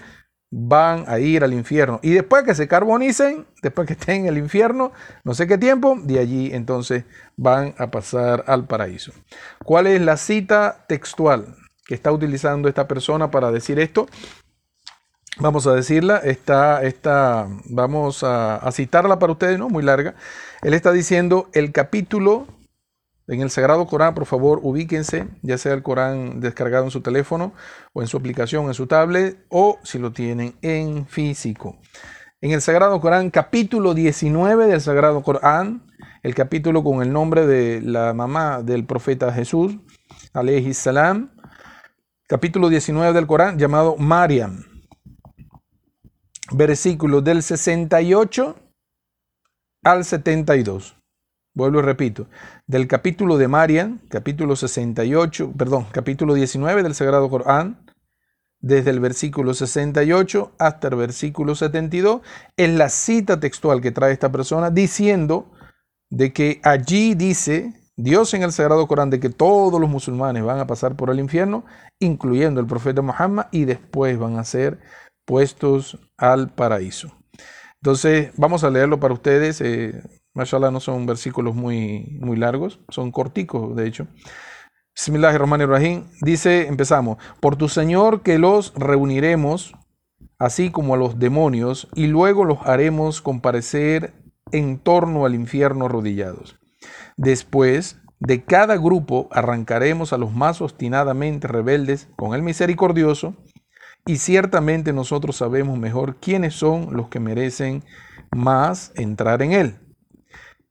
van 0.56 1.06
a 1.08 1.18
ir 1.18 1.44
al 1.44 1.52
infierno. 1.52 2.00
Y 2.04 2.12
después 2.12 2.44
que 2.44 2.54
se 2.54 2.68
carbonicen, 2.68 3.48
después 3.64 3.88
que 3.88 3.94
estén 3.94 4.22
en 4.22 4.28
el 4.28 4.38
infierno, 4.38 4.92
no 5.24 5.34
sé 5.34 5.48
qué 5.48 5.58
tiempo, 5.58 5.98
de 6.04 6.20
allí 6.20 6.52
entonces 6.54 7.06
van 7.36 7.74
a 7.80 7.90
pasar 7.90 8.44
al 8.46 8.68
paraíso. 8.68 9.14
¿Cuál 9.64 9.88
es 9.88 10.00
la 10.00 10.16
cita 10.16 10.86
textual 10.88 11.56
que 11.88 11.96
está 11.96 12.12
utilizando 12.12 12.70
esta 12.70 12.88
persona 12.88 13.32
para 13.32 13.52
decir 13.52 13.80
esto? 13.80 14.06
Vamos 15.40 15.66
a 15.66 15.74
decirla, 15.74 16.18
está, 16.18 16.84
está, 16.84 17.48
vamos 17.66 18.24
a, 18.24 18.58
a 18.58 18.72
citarla 18.72 19.18
para 19.18 19.32
ustedes, 19.32 19.58
¿no? 19.58 19.70
Muy 19.70 19.82
larga. 19.82 20.14
Él 20.62 20.76
está 20.76 20.92
diciendo 20.92 21.50
el 21.54 21.72
capítulo 21.72 22.46
en 23.28 23.42
el 23.42 23.50
Sagrado 23.50 23.88
Corán, 23.88 24.14
por 24.14 24.26
favor, 24.26 24.60
ubíquense, 24.64 25.28
ya 25.42 25.58
sea 25.58 25.74
el 25.74 25.84
Corán 25.84 26.42
descargado 26.42 26.86
en 26.86 26.92
su 26.92 27.02
teléfono 27.02 27.54
o 27.94 28.02
en 28.02 28.08
su 28.08 28.18
aplicación, 28.18 28.66
en 28.66 28.74
su 28.74 28.88
tablet, 28.88 29.46
o 29.50 29.80
si 29.84 29.98
lo 29.98 30.12
tienen 30.12 30.56
en 30.62 31.08
físico. 31.08 31.78
En 32.42 32.52
el 32.52 32.62
Sagrado 32.62 33.00
Corán, 33.00 33.30
capítulo 33.30 33.94
19 33.94 34.68
del 34.68 34.82
Sagrado 34.82 35.24
Corán, 35.24 35.84
el 36.22 36.36
capítulo 36.36 36.84
con 36.84 37.02
el 37.02 37.14
nombre 37.14 37.48
de 37.48 37.82
la 37.82 38.14
mamá 38.14 38.62
del 38.62 38.86
profeta 38.86 39.32
Jesús, 39.32 39.78
alayhi 40.34 40.74
salam, 40.74 41.32
capítulo 42.28 42.68
19 42.68 43.14
del 43.14 43.28
Corán, 43.28 43.58
llamado 43.58 43.96
Mariam, 43.96 44.66
versículo 46.52 47.22
del 47.22 47.42
68 47.42 48.58
al 49.84 50.04
72. 50.04 50.98
Vuelvo 51.56 51.80
y 51.80 51.82
repito, 51.84 52.28
del 52.66 52.88
capítulo 52.88 53.38
de 53.38 53.48
Marian, 53.48 54.02
capítulo 54.10 54.56
68, 54.56 55.54
perdón, 55.56 55.86
capítulo 55.92 56.34
19 56.34 56.82
del 56.82 56.96
Sagrado 56.96 57.30
Corán, 57.30 57.86
desde 58.60 58.90
el 58.90 59.00
versículo 59.00 59.54
68 59.54 60.54
hasta 60.58 60.88
el 60.88 60.96
versículo 60.96 61.54
72, 61.54 62.22
es 62.58 62.70
la 62.72 62.90
cita 62.90 63.40
textual 63.40 63.82
que 63.82 63.92
trae 63.92 64.14
esta 64.14 64.32
persona 64.32 64.72
diciendo 64.72 65.52
de 66.10 66.34
que 66.34 66.60
allí 66.64 67.14
dice 67.14 67.74
Dios 67.96 68.34
en 68.34 68.42
el 68.42 68.52
Sagrado 68.52 68.88
Corán 68.88 69.12
de 69.12 69.20
que 69.20 69.30
todos 69.30 69.80
los 69.80 69.90
musulmanes 69.90 70.44
van 70.44 70.60
a 70.60 70.66
pasar 70.66 70.96
por 70.96 71.12
el 71.12 71.20
infierno, 71.20 71.66
incluyendo 72.00 72.62
el 72.62 72.66
profeta 72.66 73.04
Muhammad, 73.04 73.46
y 73.52 73.66
después 73.66 74.18
van 74.18 74.40
a 74.40 74.44
ser 74.44 74.80
puestos 75.24 76.00
al 76.18 76.50
paraíso. 76.50 77.16
Entonces, 77.76 78.32
vamos 78.38 78.64
a 78.64 78.72
leerlo 78.72 79.00
para 79.00 79.14
ustedes. 79.14 79.62
Eh, 79.62 80.02
Mashallah 80.36 80.72
no 80.72 80.80
son 80.80 81.06
versículos 81.06 81.54
muy, 81.54 82.18
muy 82.20 82.38
largos, 82.38 82.80
son 82.90 83.12
corticos 83.12 83.76
de 83.76 83.88
hecho. 83.88 84.08
Bismillahirrahmanirrahim. 84.96 86.06
Dice, 86.22 86.68
empezamos, 86.68 87.18
por 87.40 87.56
tu 87.56 87.70
Señor 87.70 88.24
que 88.24 88.40
los 88.40 88.74
reuniremos, 88.76 89.76
así 90.40 90.72
como 90.72 90.96
a 90.96 90.98
los 90.98 91.20
demonios, 91.20 91.88
y 91.94 92.08
luego 92.08 92.46
los 92.46 92.60
haremos 92.64 93.22
comparecer 93.22 94.16
en 94.52 94.80
torno 94.80 95.26
al 95.26 95.36
infierno 95.36 95.86
arrodillados. 95.86 96.58
Después 97.16 98.00
de 98.20 98.44
cada 98.44 98.76
grupo 98.78 99.30
arrancaremos 99.32 100.14
a 100.14 100.18
los 100.18 100.34
más 100.34 100.62
obstinadamente 100.62 101.48
rebeldes 101.48 102.10
con 102.16 102.34
el 102.34 102.42
misericordioso, 102.42 103.36
y 104.06 104.18
ciertamente 104.18 104.94
nosotros 104.94 105.38
sabemos 105.38 105.78
mejor 105.78 106.16
quiénes 106.16 106.56
son 106.56 106.96
los 106.96 107.10
que 107.10 107.20
merecen 107.20 107.84
más 108.32 108.92
entrar 108.96 109.44
en 109.44 109.54
él 109.54 109.83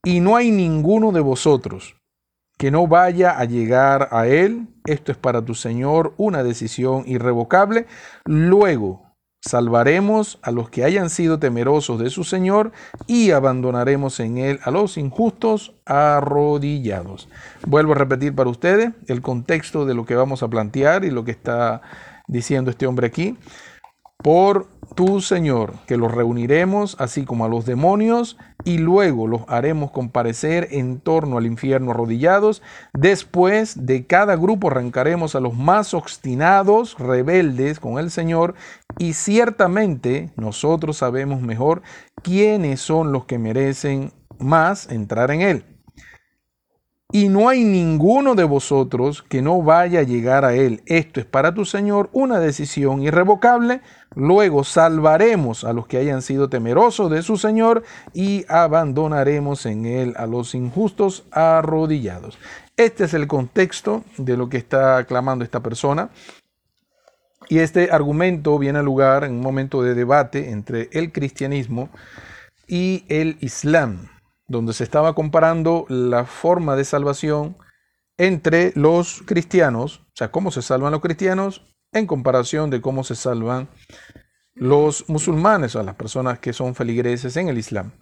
y 0.05 0.21
no 0.21 0.37
hay 0.37 0.51
ninguno 0.51 1.13
de 1.13 1.21
vosotros 1.21 1.97
que 2.59 2.71
no 2.71 2.87
vaya 2.87 3.39
a 3.39 3.45
llegar 3.45 4.09
a 4.13 4.27
él. 4.27 4.69
Esto 4.85 5.13
es 5.13 5.19
para 5.19 5.45
tu 5.45 5.55
Señor 5.55 6.15
una 6.17 6.43
decisión 6.43 7.05
irrevocable. 7.07 7.87
Luego 8.25 9.03
salvaremos 9.41 10.39
a 10.43 10.53
los 10.53 10.71
que 10.71 10.85
hayan 10.85 11.11
sido 11.11 11.39
temerosos 11.39 11.99
de 11.99 12.11
su 12.11 12.23
Señor 12.23 12.73
y 13.07 13.33
abandonaremos 13.33 14.21
en 14.21 14.39
él 14.39 14.61
a 14.63 14.71
los 14.71 14.97
injustos 14.97 15.75
arrodillados. 15.85 17.29
Vuelvo 17.67 17.93
a 17.93 17.97
repetir 17.97 18.35
para 18.35 18.51
ustedes 18.51 18.93
el 19.09 19.23
contexto 19.23 19.85
de 19.85 19.95
lo 19.95 20.05
que 20.05 20.15
vamos 20.15 20.43
a 20.43 20.49
plantear 20.49 21.05
y 21.05 21.11
lo 21.11 21.25
que 21.25 21.33
está 21.33 21.83
diciendo 22.29 22.71
este 22.71 22.87
hombre 22.87 23.09
aquí. 23.09 23.37
Por 24.19 24.69
tu 24.95 25.21
Señor, 25.21 25.75
que 25.87 25.97
los 25.97 26.13
reuniremos 26.13 26.97
así 26.99 27.25
como 27.25 27.45
a 27.45 27.49
los 27.49 27.67
demonios 27.67 28.37
y 28.65 28.79
luego 28.79 29.27
los 29.27 29.43
haremos 29.49 29.91
comparecer 29.91 30.69
en 30.71 31.01
torno 31.01 31.39
al 31.39 31.47
infierno 31.47 31.91
arrodillados. 31.91 32.63
Después 32.93 33.87
de 33.87 34.07
cada 34.07 34.37
grupo 34.37 34.69
arrancaremos 34.69 35.35
a 35.35 35.41
los 35.41 35.55
más 35.55 35.95
obstinados, 35.95 36.97
rebeldes 36.99 37.81
con 37.81 37.99
el 37.99 38.11
Señor 38.11 38.55
y 38.99 39.15
ciertamente 39.15 40.31
nosotros 40.37 40.99
sabemos 40.99 41.41
mejor 41.41 41.83
quiénes 42.23 42.81
son 42.81 43.13
los 43.13 43.25
que 43.25 43.39
merecen 43.39 44.13
más 44.39 44.91
entrar 44.91 45.31
en 45.31 45.41
él. 45.43 45.72
Y 47.15 47.29
no 47.29 47.51
hay 47.51 47.63
ninguno 47.63 48.35
de 48.35 48.45
vosotros 48.45 49.23
que 49.23 49.43
no 49.43 49.61
vaya 49.63 50.01
a 50.01 50.05
llegar 50.05 50.47
a 50.47 50.55
él. 50.55 50.83
Esto 50.87 51.21
es 51.21 51.27
para 51.27 51.53
tu 51.53 51.67
Señor 51.67 52.09
una 52.15 52.41
decisión 52.41 53.03
irrevocable. 53.03 53.83
Luego 54.15 54.65
salvaremos 54.65 55.65
a 55.65 55.75
los 55.75 55.87
que 55.87 55.99
hayan 55.99 56.23
sido 56.23 56.49
temerosos 56.49 57.11
de 57.11 57.23
su 57.23 57.37
Señor 57.37 57.83
y 58.15 58.47
abandonaremos 58.49 59.67
en 59.67 59.85
él 59.85 60.15
a 60.17 60.27
los 60.27 60.55
injustos 60.55 61.25
arrodillados. 61.31 62.39
Este 62.79 63.05
es 63.05 63.13
el 63.13 63.27
contexto 63.27 64.05
de 64.17 64.39
lo 64.39 64.49
que 64.49 64.57
está 64.57 65.05
clamando 65.05 65.45
esta 65.45 65.61
persona. 65.61 66.09
Y 67.51 67.59
este 67.59 67.91
argumento 67.91 68.59
viene 68.59 68.79
a 68.79 68.83
lugar 68.83 69.25
en 69.25 69.33
un 69.33 69.41
momento 69.41 69.83
de 69.83 69.95
debate 69.95 70.49
entre 70.49 70.89
el 70.93 71.13
cristianismo 71.13 71.91
y 72.67 73.05
el 73.09 73.37
islam, 73.41 74.09
donde 74.53 74.75
se 74.75 74.85
estaba 74.85 75.15
comparando 75.15 75.87
la 75.89 76.27
forma 76.27 76.77
de 76.77 76.85
salvación 76.85 77.57
entre 78.19 78.73
los 78.77 79.23
cristianos, 79.23 80.03
o 80.09 80.13
sea, 80.15 80.31
cómo 80.31 80.51
se 80.51 80.63
salvan 80.63 80.93
los 80.93 81.01
cristianos 81.01 81.75
en 81.91 82.07
comparación 82.07 82.71
de 82.71 82.81
cómo 82.81 83.03
se 83.03 83.17
salvan 83.17 83.69
los 84.55 85.09
musulmanes, 85.09 85.75
o 85.75 85.83
las 85.83 85.95
personas 85.95 86.39
que 86.39 86.53
son 86.53 86.75
feligreses 86.75 87.37
en 87.39 87.49
el 87.49 87.59
Islam. 87.59 87.93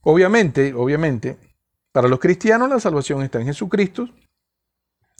Obviamente, 0.00 0.72
obviamente, 0.74 1.38
para 1.92 2.08
los 2.08 2.20
cristianos 2.20 2.70
la 2.70 2.78
salvación 2.78 3.22
está 3.22 3.40
en 3.40 3.46
Jesucristo, 3.46 4.08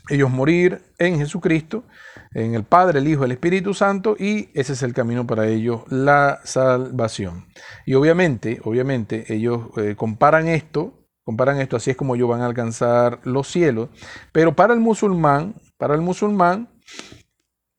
ellos 0.08 0.30
morir 0.30 0.82
en 0.98 1.18
Jesucristo, 1.18 1.84
en 2.32 2.54
el 2.54 2.64
Padre, 2.64 2.98
el 2.98 3.08
Hijo, 3.08 3.24
el 3.24 3.32
Espíritu 3.32 3.74
Santo, 3.74 4.16
y 4.18 4.50
ese 4.54 4.74
es 4.74 4.82
el 4.82 4.92
camino 4.92 5.26
para 5.26 5.46
ellos, 5.46 5.82
la 5.88 6.40
salvación. 6.44 7.46
Y 7.86 7.94
obviamente, 7.94 8.60
obviamente, 8.64 9.32
ellos 9.32 9.68
eh, 9.76 9.94
comparan 9.96 10.48
esto, 10.48 11.06
comparan 11.22 11.60
esto, 11.60 11.76
así 11.76 11.90
es 11.90 11.96
como 11.96 12.14
ellos 12.14 12.28
van 12.28 12.42
a 12.42 12.46
alcanzar 12.46 13.20
los 13.24 13.48
cielos, 13.48 13.88
pero 14.32 14.54
para 14.54 14.74
el 14.74 14.80
musulmán, 14.80 15.54
para 15.78 15.94
el 15.94 16.00
musulmán, 16.00 16.68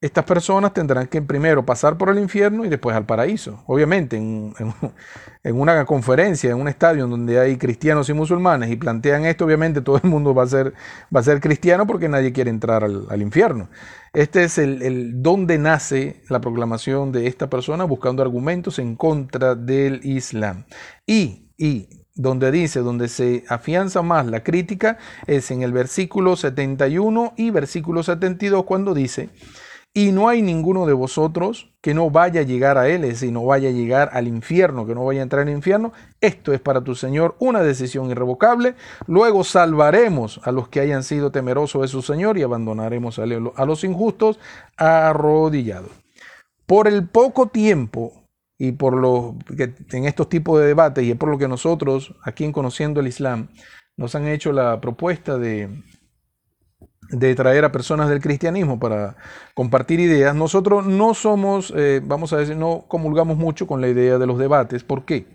estas 0.02 0.26
personas 0.26 0.74
tendrán 0.74 1.08
que 1.08 1.22
primero 1.22 1.66
pasar 1.66 1.98
por 1.98 2.10
el 2.10 2.20
infierno 2.20 2.66
y 2.66 2.70
después 2.70 2.96
al 2.96 3.06
paraíso. 3.06 3.64
Obviamente, 3.66 4.18
en, 4.18 4.54
una 5.56 5.86
conferencia, 5.86 6.52
en 6.52 6.58
un 6.58 6.68
estadio 6.68 7.08
donde 7.08 7.40
hay 7.40 7.58
cristianos 7.58 8.10
y 8.10 8.14
musulmanes 8.14 8.70
y 8.70 8.76
plantean 8.76 9.26
esto, 9.26 9.46
obviamente 9.46 9.82
todo 9.82 10.00
el 10.04 10.10
mundo 10.10 10.34
va 10.34 10.44
a 10.44 10.48
ser, 10.48 10.74
va 11.16 11.22
a 11.22 11.24
ser 11.24 11.40
cristiano 11.40 11.88
porque 11.88 12.10
nadie 12.10 12.34
quiere 12.34 12.50
entrar 12.50 12.84
al, 12.84 13.22
infierno. 13.22 13.70
Este 14.14 14.44
es 14.44 14.58
el, 14.58 14.82
el, 14.82 15.24
donde 15.24 15.58
nace 15.58 16.22
la 16.30 16.42
proclamación 16.42 17.12
de 17.12 17.28
esta 17.28 17.50
persona 17.50 17.86
buscando 17.86 18.22
argumentos 18.22 18.80
en 18.80 18.96
contra 18.96 19.56
del 19.56 20.02
Islam. 20.04 20.66
Y, 21.08 21.52
y 21.58 22.06
donde 22.16 22.52
dice, 22.52 22.80
donde 22.80 23.08
se 23.10 23.44
afianza 23.50 24.02
más 24.02 24.26
la 24.26 24.44
crítica, 24.44 24.98
es 25.28 25.52
en 25.52 25.64
el 25.64 25.74
versículo 25.74 26.36
71 26.36 27.34
y 27.38 27.50
versículo 27.52 28.04
72 28.04 28.64
cuando 28.64 28.94
dice, 28.94 29.30
y 29.98 30.12
no 30.12 30.28
hay 30.28 30.42
ninguno 30.42 30.86
de 30.86 30.92
vosotros 30.92 31.72
que 31.82 31.94
no 31.94 32.10
vaya 32.10 32.42
a 32.42 32.44
llegar 32.44 32.78
a 32.78 32.90
él, 32.90 33.06
es 33.06 33.24
no 33.24 33.46
vaya 33.46 33.70
a 33.70 33.72
llegar 33.72 34.10
al 34.12 34.28
infierno, 34.28 34.86
que 34.86 34.94
no 34.94 35.06
vaya 35.06 35.22
a 35.22 35.24
entrar 35.24 35.44
al 35.44 35.54
infierno. 35.54 35.94
Esto 36.20 36.52
es 36.52 36.60
para 36.60 36.84
tu 36.84 36.96
Señor 36.96 37.38
una 37.40 37.62
decisión 37.62 38.12
irrevocable. 38.12 38.76
Luego 39.08 39.46
salvaremos 39.46 40.42
a 40.44 40.52
los 40.52 40.68
que 40.68 40.82
hayan 40.82 41.04
sido 41.04 41.32
temerosos 41.32 41.82
de 41.82 41.88
su 41.88 42.02
Señor 42.02 42.38
y 42.38 42.44
abandonaremos 42.44 43.20
a 43.20 43.66
los 43.66 43.84
injustos 43.86 44.38
arrodillados. 44.76 45.92
Por 46.66 46.90
el 46.90 47.08
poco 47.08 47.48
tiempo 47.48 48.26
y 48.58 48.74
por 48.74 48.98
lo 48.98 49.38
que 49.56 49.76
en 49.94 50.06
estos 50.06 50.28
tipos 50.28 50.60
de 50.60 50.68
debates 50.68 51.06
y 51.06 51.12
es 51.12 51.18
por 51.18 51.30
lo 51.30 51.38
que 51.38 51.48
nosotros 51.48 52.14
aquí 52.22 52.44
en 52.44 52.52
Conociendo 52.52 53.00
el 53.00 53.08
Islam 53.08 53.48
nos 53.96 54.14
han 54.16 54.28
hecho 54.28 54.52
la 54.52 54.82
propuesta 54.82 55.38
de 55.38 55.70
de 57.10 57.36
traer 57.36 57.66
a 57.66 57.72
personas 57.72 58.10
del 58.10 58.22
cristianismo 58.22 58.80
para 58.80 59.16
compartir 59.54 60.00
ideas, 60.00 60.36
nosotros 60.36 60.86
no 60.86 61.14
somos, 61.14 61.74
eh, 61.76 62.02
vamos 62.04 62.34
a 62.34 62.38
decir, 62.38 62.56
no 62.56 62.86
comulgamos 62.88 63.38
mucho 63.38 63.68
con 63.68 63.82
la 63.82 63.88
idea 63.88 64.18
de 64.18 64.28
los 64.28 64.38
debates. 64.38 64.84
¿Por 64.84 65.06
qué? 65.06 65.28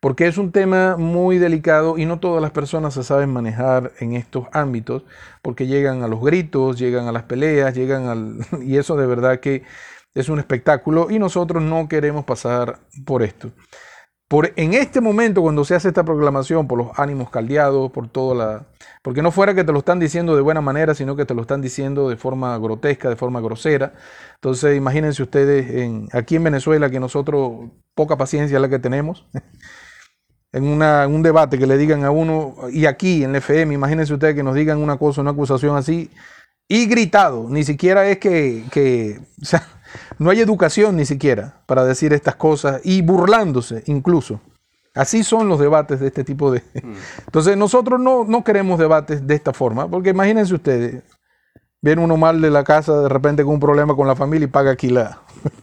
Porque 0.00 0.26
es 0.26 0.36
un 0.36 0.50
tema 0.50 0.96
muy 0.96 1.38
delicado 1.38 1.96
y 1.96 2.06
no 2.06 2.18
todas 2.18 2.42
las 2.42 2.50
personas 2.50 2.94
se 2.94 3.04
saben 3.04 3.32
manejar 3.32 3.92
en 4.00 4.14
estos 4.14 4.46
ámbitos, 4.52 5.04
porque 5.42 5.66
llegan 5.66 6.02
a 6.02 6.08
los 6.08 6.20
gritos, 6.20 6.78
llegan 6.78 7.06
a 7.06 7.12
las 7.12 7.22
peleas, 7.24 7.74
llegan 7.74 8.08
al... 8.08 8.38
y 8.62 8.78
eso 8.78 8.96
de 8.96 9.06
verdad 9.06 9.38
que 9.40 9.62
es 10.14 10.28
un 10.28 10.38
espectáculo 10.38 11.08
y 11.10 11.18
nosotros 11.18 11.62
no 11.62 11.88
queremos 11.88 12.24
pasar 12.24 12.80
por 13.04 13.22
esto. 13.22 13.52
Por, 14.32 14.50
en 14.56 14.72
este 14.72 15.02
momento, 15.02 15.42
cuando 15.42 15.62
se 15.62 15.74
hace 15.74 15.88
esta 15.88 16.04
proclamación, 16.04 16.66
por 16.66 16.78
los 16.78 16.98
ánimos 16.98 17.28
caldeados, 17.28 17.92
por 17.92 18.08
toda 18.08 18.34
la... 18.34 18.66
Porque 19.02 19.20
no 19.20 19.30
fuera 19.30 19.52
que 19.54 19.62
te 19.62 19.72
lo 19.72 19.80
están 19.80 20.00
diciendo 20.00 20.34
de 20.34 20.40
buena 20.40 20.62
manera, 20.62 20.94
sino 20.94 21.14
que 21.16 21.26
te 21.26 21.34
lo 21.34 21.42
están 21.42 21.60
diciendo 21.60 22.08
de 22.08 22.16
forma 22.16 22.56
grotesca, 22.56 23.10
de 23.10 23.16
forma 23.16 23.42
grosera. 23.42 23.92
Entonces, 24.36 24.74
imagínense 24.74 25.22
ustedes 25.22 25.70
en, 25.72 26.08
aquí 26.14 26.36
en 26.36 26.44
Venezuela, 26.44 26.88
que 26.88 26.98
nosotros 26.98 27.72
poca 27.94 28.16
paciencia 28.16 28.56
es 28.56 28.62
la 28.62 28.70
que 28.70 28.78
tenemos. 28.78 29.28
en 30.52 30.64
un 30.64 31.22
debate 31.22 31.58
que 31.58 31.66
le 31.66 31.76
digan 31.76 32.02
a 32.02 32.10
uno, 32.10 32.54
y 32.72 32.86
aquí 32.86 33.24
en 33.24 33.30
el 33.32 33.36
FM, 33.36 33.74
imagínense 33.74 34.14
ustedes 34.14 34.34
que 34.34 34.42
nos 34.42 34.54
digan 34.54 34.78
una 34.78 34.96
cosa, 34.96 35.20
una 35.20 35.32
acusación 35.32 35.76
así, 35.76 36.10
y 36.68 36.86
gritado, 36.86 37.50
ni 37.50 37.64
siquiera 37.64 38.08
es 38.08 38.16
que, 38.16 38.64
que 38.72 39.20
o 39.42 39.44
sea, 39.44 39.62
no 40.18 40.30
hay 40.30 40.40
educación 40.40 40.96
ni 40.96 41.04
siquiera 41.04 41.62
para 41.66 41.84
decir 41.84 42.12
estas 42.12 42.36
cosas 42.36 42.80
y 42.84 43.02
burlándose 43.02 43.82
incluso. 43.86 44.40
Así 44.94 45.24
son 45.24 45.48
los 45.48 45.58
debates 45.58 46.00
de 46.00 46.08
este 46.08 46.24
tipo 46.24 46.50
de... 46.50 46.60
Mm. 46.60 46.92
Entonces 47.26 47.56
nosotros 47.56 47.98
no, 48.00 48.24
no 48.24 48.44
queremos 48.44 48.78
debates 48.78 49.26
de 49.26 49.34
esta 49.34 49.52
forma, 49.52 49.88
porque 49.88 50.10
imagínense 50.10 50.54
ustedes, 50.54 51.02
viene 51.80 52.02
uno 52.02 52.16
mal 52.16 52.40
de 52.40 52.50
la 52.50 52.64
casa 52.64 53.00
de 53.00 53.08
repente 53.08 53.44
con 53.44 53.54
un 53.54 53.60
problema 53.60 53.96
con 53.96 54.06
la 54.06 54.16
familia 54.16 54.44
y 54.44 54.50
paga 54.50 54.70
alquilada. 54.70 55.22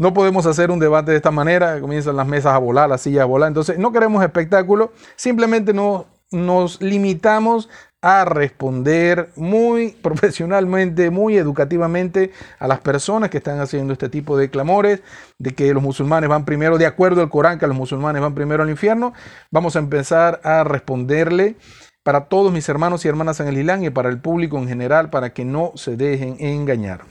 No 0.00 0.14
podemos 0.14 0.46
hacer 0.46 0.70
un 0.70 0.78
debate 0.78 1.10
de 1.10 1.18
esta 1.18 1.30
manera, 1.30 1.78
comienzan 1.78 2.16
las 2.16 2.26
mesas 2.26 2.54
a 2.54 2.58
volar, 2.58 2.88
las 2.88 3.02
sillas 3.02 3.20
a 3.20 3.26
volar. 3.26 3.48
Entonces, 3.48 3.78
no 3.78 3.92
queremos 3.92 4.24
espectáculo, 4.24 4.92
simplemente 5.14 5.74
no, 5.74 6.06
nos 6.30 6.80
limitamos 6.80 7.68
a 8.02 8.24
responder 8.24 9.30
muy 9.36 9.90
profesionalmente, 10.02 11.10
muy 11.10 11.36
educativamente 11.36 12.32
a 12.58 12.66
las 12.66 12.80
personas 12.80 13.30
que 13.30 13.38
están 13.38 13.60
haciendo 13.60 13.92
este 13.92 14.08
tipo 14.08 14.36
de 14.36 14.50
clamores, 14.50 15.02
de 15.38 15.54
que 15.54 15.72
los 15.74 15.82
musulmanes 15.82 16.28
van 16.28 16.44
primero, 16.44 16.78
de 16.78 16.86
acuerdo 16.86 17.20
al 17.20 17.30
Corán, 17.30 17.58
que 17.58 17.66
los 17.66 17.76
musulmanes 17.76 18.22
van 18.22 18.34
primero 18.34 18.62
al 18.62 18.70
infierno. 18.70 19.12
Vamos 19.50 19.76
a 19.76 19.80
empezar 19.80 20.40
a 20.44 20.64
responderle 20.64 21.56
para 22.02 22.26
todos 22.26 22.52
mis 22.52 22.68
hermanos 22.68 23.04
y 23.04 23.08
hermanas 23.08 23.40
en 23.40 23.48
el 23.48 23.58
Islam 23.58 23.84
y 23.84 23.90
para 23.90 24.08
el 24.08 24.20
público 24.20 24.58
en 24.58 24.68
general, 24.68 25.10
para 25.10 25.32
que 25.32 25.44
no 25.44 25.72
se 25.74 25.96
dejen 25.96 26.36
engañar. 26.40 27.04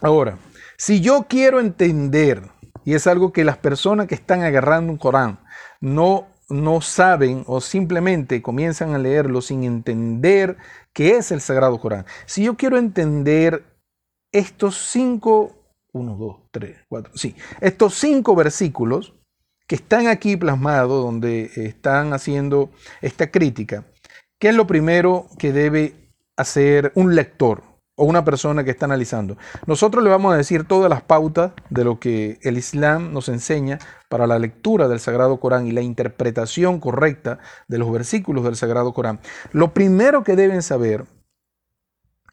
Ahora, 0.00 0.38
si 0.76 1.00
yo 1.00 1.26
quiero 1.28 1.58
entender, 1.58 2.42
y 2.84 2.94
es 2.94 3.06
algo 3.06 3.32
que 3.32 3.44
las 3.44 3.56
personas 3.56 4.06
que 4.06 4.14
están 4.14 4.42
agarrando 4.42 4.92
un 4.92 4.98
Corán 4.98 5.40
no 5.80 6.26
no 6.48 6.80
saben 6.80 7.44
o 7.46 7.60
simplemente 7.60 8.42
comienzan 8.42 8.94
a 8.94 8.98
leerlo 8.98 9.42
sin 9.42 9.64
entender 9.64 10.56
qué 10.92 11.16
es 11.16 11.30
el 11.30 11.40
Sagrado 11.40 11.78
Corán. 11.78 12.06
Si 12.26 12.44
yo 12.44 12.56
quiero 12.56 12.78
entender 12.78 13.64
estos 14.32 14.76
cinco, 14.90 15.56
uno, 15.92 16.16
dos, 16.16 16.36
tres, 16.50 16.78
cuatro, 16.88 17.12
sí, 17.14 17.34
estos 17.60 17.94
cinco 17.94 18.34
versículos 18.34 19.14
que 19.66 19.74
están 19.74 20.06
aquí 20.06 20.36
plasmados, 20.36 21.04
donde 21.04 21.50
están 21.56 22.14
haciendo 22.14 22.70
esta 23.02 23.30
crítica, 23.30 23.84
¿qué 24.38 24.48
es 24.48 24.54
lo 24.54 24.66
primero 24.66 25.26
que 25.38 25.52
debe 25.52 26.14
hacer 26.36 26.92
un 26.94 27.14
lector? 27.14 27.67
O 27.98 28.04
una 28.04 28.24
persona 28.24 28.64
que 28.64 28.70
está 28.70 28.86
analizando. 28.86 29.36
Nosotros 29.66 30.02
le 30.02 30.08
vamos 30.08 30.32
a 30.32 30.36
decir 30.36 30.64
todas 30.64 30.88
las 30.88 31.02
pautas 31.02 31.52
de 31.68 31.84
lo 31.84 31.98
que 31.98 32.38
el 32.42 32.56
Islam 32.56 33.12
nos 33.12 33.28
enseña 33.28 33.80
para 34.08 34.26
la 34.26 34.38
lectura 34.38 34.86
del 34.88 35.00
Sagrado 35.00 35.38
Corán 35.40 35.66
y 35.66 35.72
la 35.72 35.82
interpretación 35.82 36.78
correcta 36.78 37.40
de 37.66 37.78
los 37.78 37.90
versículos 37.92 38.44
del 38.44 38.54
Sagrado 38.56 38.94
Corán. 38.94 39.20
Lo 39.52 39.74
primero 39.74 40.22
que 40.22 40.36
deben 40.36 40.62
saber 40.62 41.06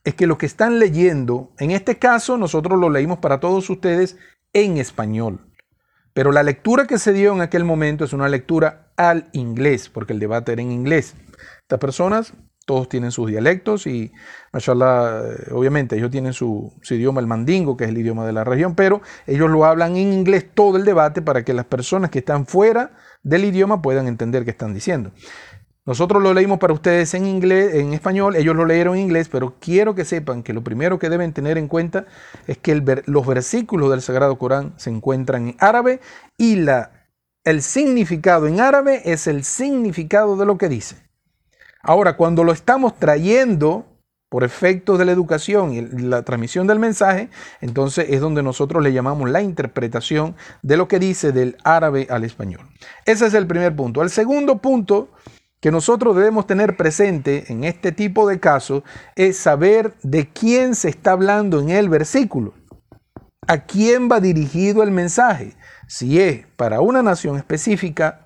es 0.03 0.13
que 0.13 0.27
lo 0.27 0.38
que 0.38 0.45
están 0.45 0.77
leyendo, 0.77 1.51
en 1.57 1.72
este 1.72 1.98
caso 1.98 2.38
nosotros 2.38 2.79
lo 2.79 2.91
leímos 2.91 3.17
para 3.17 3.39
todos 3.39 3.67
ustedes 3.72 4.17
en 4.53 4.77
español. 4.77 5.51
Pero 6.13 6.31
la 6.31 6.43
lectura 6.43 6.86
que 6.86 7.00
se 7.00 7.12
dio 7.12 7.34
en 7.34 7.41
aquel 7.41 7.65
momento 7.65 8.05
es 8.05 8.13
una 8.13 8.29
lectura 8.29 8.93
al 8.98 9.29
inglés, 9.34 9.89
porque 9.89 10.13
el 10.13 10.19
debate 10.19 10.53
era 10.53 10.62
en 10.62 10.72
inglés. 10.72 11.15
Estas 11.63 11.79
personas, 11.79 12.34
todos 12.65 12.89
tienen 12.89 13.12
sus 13.12 13.29
dialectos 13.29 13.88
y, 13.88 14.12
mashallah, 14.51 15.22
eh, 15.24 15.51
obviamente 15.51 15.95
ellos 15.95 16.10
tienen 16.12 16.34
su, 16.34 16.74
idioma, 16.89 17.22
el 17.22 17.27
mandingo, 17.27 17.77
que 17.77 17.86
es 17.86 17.91
el 17.91 17.98
idioma 17.98 18.25
de 18.25 18.34
la 18.34 18.43
región, 18.43 18.75
pero 18.75 19.01
ellos 19.27 19.50
lo 19.50 19.65
hablan 19.65 19.95
en 19.95 20.12
inglés 20.12 20.48
todo 20.53 20.77
el 20.77 20.84
debate 20.84 21.22
para 21.22 21.43
que 21.45 21.53
las 21.53 21.65
personas 21.65 22.10
que 22.10 22.19
están 22.19 22.48
fuera 22.48 22.91
del 23.24 23.45
idioma 23.45 23.81
puedan 23.81 24.07
entender 24.07 24.43
qué 24.43 24.51
están 24.51 24.74
diciendo. 24.74 25.12
Nosotros 25.86 26.24
lo 26.24 26.34
leímos 26.34 26.57
para 26.57 26.74
ustedes 26.74 27.13
en 27.13 27.27
inglés, 27.27 27.75
en 27.75 27.93
español, 27.93 28.36
ellos 28.36 28.55
lo 28.55 28.65
leyeron 28.65 28.95
en 28.95 29.03
inglés, 29.03 29.29
pero 29.29 29.53
quiero 29.60 29.93
que 29.93 30.03
sepan 30.03 30.41
que 30.41 30.51
lo 30.51 30.63
primero 30.63 30.98
que 30.98 31.10
deben 31.10 31.31
tener 31.31 31.60
en 31.60 31.67
cuenta 31.67 32.07
es 32.48 32.57
que 32.57 32.81
los 33.05 33.27
versículos 33.27 33.91
del 33.91 34.01
Sagrado 34.01 34.39
Corán 34.39 34.74
se 34.77 34.89
encuentran 34.89 35.50
en 35.50 35.55
árabe 35.60 36.00
y 36.39 36.55
la, 36.55 37.07
el 37.43 37.62
significado 37.62 38.48
en 38.48 38.60
árabe 38.62 39.03
es 39.05 39.27
el 39.27 39.43
significado 39.43 40.36
de 40.38 40.48
lo 40.48 40.57
que 40.57 40.69
dice. 40.69 41.04
Ahora, 41.87 42.17
cuando 42.17 42.43
lo 42.43 42.51
estamos 42.51 42.97
trayendo 42.97 43.85
por 44.29 44.43
efecto 44.43 44.97
de 44.97 45.05
la 45.05 45.11
educación 45.11 45.71
y 45.71 45.81
la 45.81 46.23
transmisión 46.23 46.65
del 46.65 46.79
mensaje, 46.79 47.29
entonces 47.61 48.07
es 48.09 48.19
donde 48.19 48.41
nosotros 48.41 48.81
le 48.81 48.91
llamamos 48.91 49.29
la 49.29 49.43
interpretación 49.43 50.35
de 50.63 50.77
lo 50.77 50.87
que 50.87 50.97
dice 50.97 51.31
del 51.31 51.57
árabe 51.63 52.07
al 52.09 52.23
español. 52.23 52.67
Ese 53.05 53.27
es 53.27 53.35
el 53.35 53.45
primer 53.45 53.75
punto. 53.75 54.01
El 54.01 54.09
segundo 54.09 54.57
punto 54.57 55.09
que 55.61 55.69
nosotros 55.69 56.15
debemos 56.15 56.47
tener 56.47 56.75
presente 56.75 57.45
en 57.49 57.63
este 57.63 57.91
tipo 57.91 58.27
de 58.27 58.39
casos 58.39 58.81
es 59.15 59.37
saber 59.37 59.93
de 60.01 60.27
quién 60.27 60.73
se 60.73 60.89
está 60.89 61.11
hablando 61.11 61.59
en 61.59 61.69
el 61.69 61.87
versículo. 61.87 62.55
¿A 63.47 63.59
quién 63.59 64.09
va 64.11 64.19
dirigido 64.19 64.81
el 64.81 64.89
mensaje? 64.89 65.55
Si 65.87 66.19
es 66.19 66.47
para 66.55 66.81
una 66.81 67.03
nación 67.03 67.37
específica, 67.37 68.25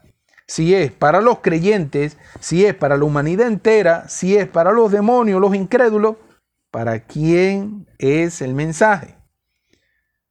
si 0.50 0.74
es 0.74 0.91
para 0.91 1.22
los 1.22 1.41
creyentes, 1.41 2.18
si 2.39 2.65
es 2.65 2.74
para 2.74 2.98
la 2.98 3.06
humanidad 3.06 3.46
entera, 3.46 4.10
si 4.10 4.36
es 4.36 4.48
para 4.48 4.72
los 4.72 4.91
demonios, 4.91 5.39
los 5.39 5.53
incrédulos, 5.53 6.15
¿para 6.72 7.01
quién 7.01 7.86
es 8.00 8.41
el 8.41 8.56
mensaje? 8.56 9.15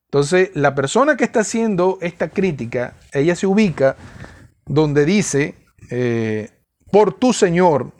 Entonces, 0.07 0.51
la 0.55 0.75
persona 0.75 1.17
que 1.17 1.23
está 1.23 1.41
haciendo 1.41 1.99
esta 2.01 2.31
crítica, 2.31 2.97
ella 3.13 3.37
se 3.37 3.47
ubica 3.47 3.95
donde 4.67 5.05
dice, 5.05 5.55
eh, 5.89 6.51
por 6.91 7.13
tu 7.13 7.33
Señor. 7.33 7.93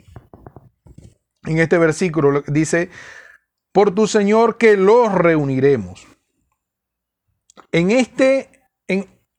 En 1.45 1.59
este 1.59 1.77
versículo 1.77 2.43
dice, 2.47 2.89
por 3.71 3.95
tu 3.95 4.07
Señor 4.07 4.57
que 4.57 4.75
los 4.75 5.13
reuniremos. 5.13 6.05
En 7.71 7.91
este, 7.91 8.58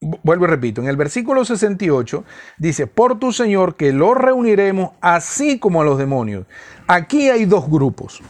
vuelvo 0.00 0.44
y 0.44 0.48
repito, 0.48 0.80
en 0.80 0.88
el 0.88 0.96
versículo 0.96 1.44
68 1.44 2.24
dice, 2.58 2.86
por 2.86 3.18
tu 3.18 3.32
Señor 3.32 3.76
que 3.76 3.92
los 3.92 4.16
reuniremos 4.16 4.92
así 5.00 5.58
como 5.58 5.82
a 5.82 5.84
los 5.84 5.98
demonios. 5.98 6.46
Aquí 6.86 7.28
hay 7.28 7.44
dos 7.44 7.68
grupos. 7.70 8.22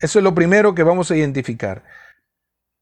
Eso 0.00 0.18
es 0.18 0.22
lo 0.24 0.34
primero 0.34 0.74
que 0.74 0.82
vamos 0.82 1.10
a 1.10 1.16
identificar. 1.16 1.84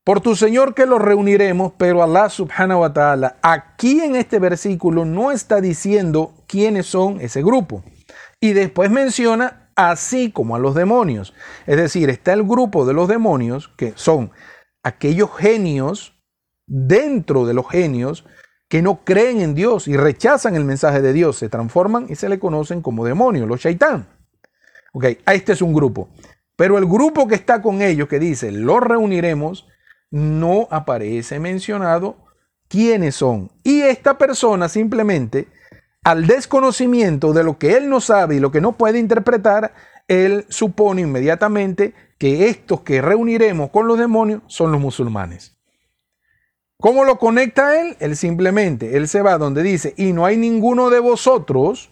Por 0.05 0.21
tu 0.21 0.35
Señor 0.35 0.75
que 0.75 0.87
los 0.87 1.01
reuniremos, 1.01 1.73
pero 1.77 2.03
Allah 2.03 2.31
subhanahu 2.31 2.81
wa 2.81 2.93
ta'ala 2.93 3.37
aquí 3.43 4.01
en 4.01 4.17
este 4.17 4.39
versículo 4.39 5.05
no 5.05 5.31
está 5.31 5.61
diciendo 5.61 6.33
quiénes 6.47 6.87
son 6.87 7.21
ese 7.21 7.43
grupo. 7.43 7.85
Y 8.41 8.55
después 8.55 8.91
menciona 8.91 9.71
así 9.77 10.33
como 10.33 10.57
a 10.57 10.59
los 10.59 10.75
demonios. 10.75 11.35
Es 11.67 11.77
decir, 11.77 12.09
está 12.09 12.33
el 12.33 12.45
grupo 12.45 12.87
de 12.87 12.95
los 12.95 13.09
demonios 13.09 13.69
que 13.77 13.93
son 13.97 14.31
aquellos 14.83 15.31
genios 15.37 16.20
dentro 16.71 17.47
de 17.47 17.53
los 17.53 17.69
genios 17.69 18.25
que 18.69 18.81
no 18.81 19.05
creen 19.05 19.41
en 19.41 19.55
Dios 19.55 19.89
y 19.89 19.97
rechazan 19.97 20.55
el 20.55 20.65
mensaje 20.65 21.03
de 21.03 21.13
Dios, 21.13 21.37
se 21.37 21.49
transforman 21.49 22.07
y 22.09 22.15
se 22.15 22.29
le 22.29 22.39
conocen 22.39 22.81
como 22.81 23.05
demonios, 23.05 23.49
los 23.49 23.61
shaitán. 23.61 24.07
Ok, 24.93 25.07
este 25.27 25.53
es 25.53 25.61
un 25.61 25.75
grupo. 25.75 26.09
Pero 26.55 26.79
el 26.79 26.87
grupo 26.87 27.27
que 27.27 27.35
está 27.35 27.61
con 27.61 27.83
ellos, 27.83 28.09
que 28.09 28.21
dice, 28.21 28.53
los 28.53 28.81
reuniremos, 28.81 29.67
no 30.13 30.69
aparece 30.71 31.41
mencionado 31.41 32.17
quiénes 32.69 33.17
son. 33.17 33.51
Y 33.65 33.81
esta 33.81 34.17
persona 34.17 34.69
simplemente, 34.69 35.49
al 36.05 36.29
desconocimiento 36.29 37.33
de 37.33 37.43
lo 37.43 37.59
que 37.59 37.77
él 37.77 37.89
no 37.89 38.01
sabe 38.01 38.37
y 38.37 38.41
lo 38.41 38.53
que 38.53 38.61
no 38.61 38.73
puede 38.73 39.01
interpretar, 39.01 39.75
él 40.07 40.45
supone 40.49 41.03
inmediatamente 41.03 41.95
que 42.19 42.49
estos 42.49 42.83
que 42.83 43.03
reuniremos 43.03 43.71
con 43.71 43.89
los 43.89 43.99
demonios 43.99 44.43
son 44.47 44.71
los 44.71 44.81
musulmanes. 44.81 45.60
¿Cómo 46.81 47.05
lo 47.05 47.19
conecta 47.19 47.81
él? 47.81 47.97
Él 48.01 48.17
simplemente, 48.17 48.97
él 48.97 49.07
se 49.07 49.23
va 49.23 49.39
donde 49.39 49.63
dice, 49.63 49.95
y 49.97 50.13
no 50.13 50.25
hay 50.25 50.37
ninguno 50.37 50.89
de 50.89 50.99
vosotros 50.99 51.91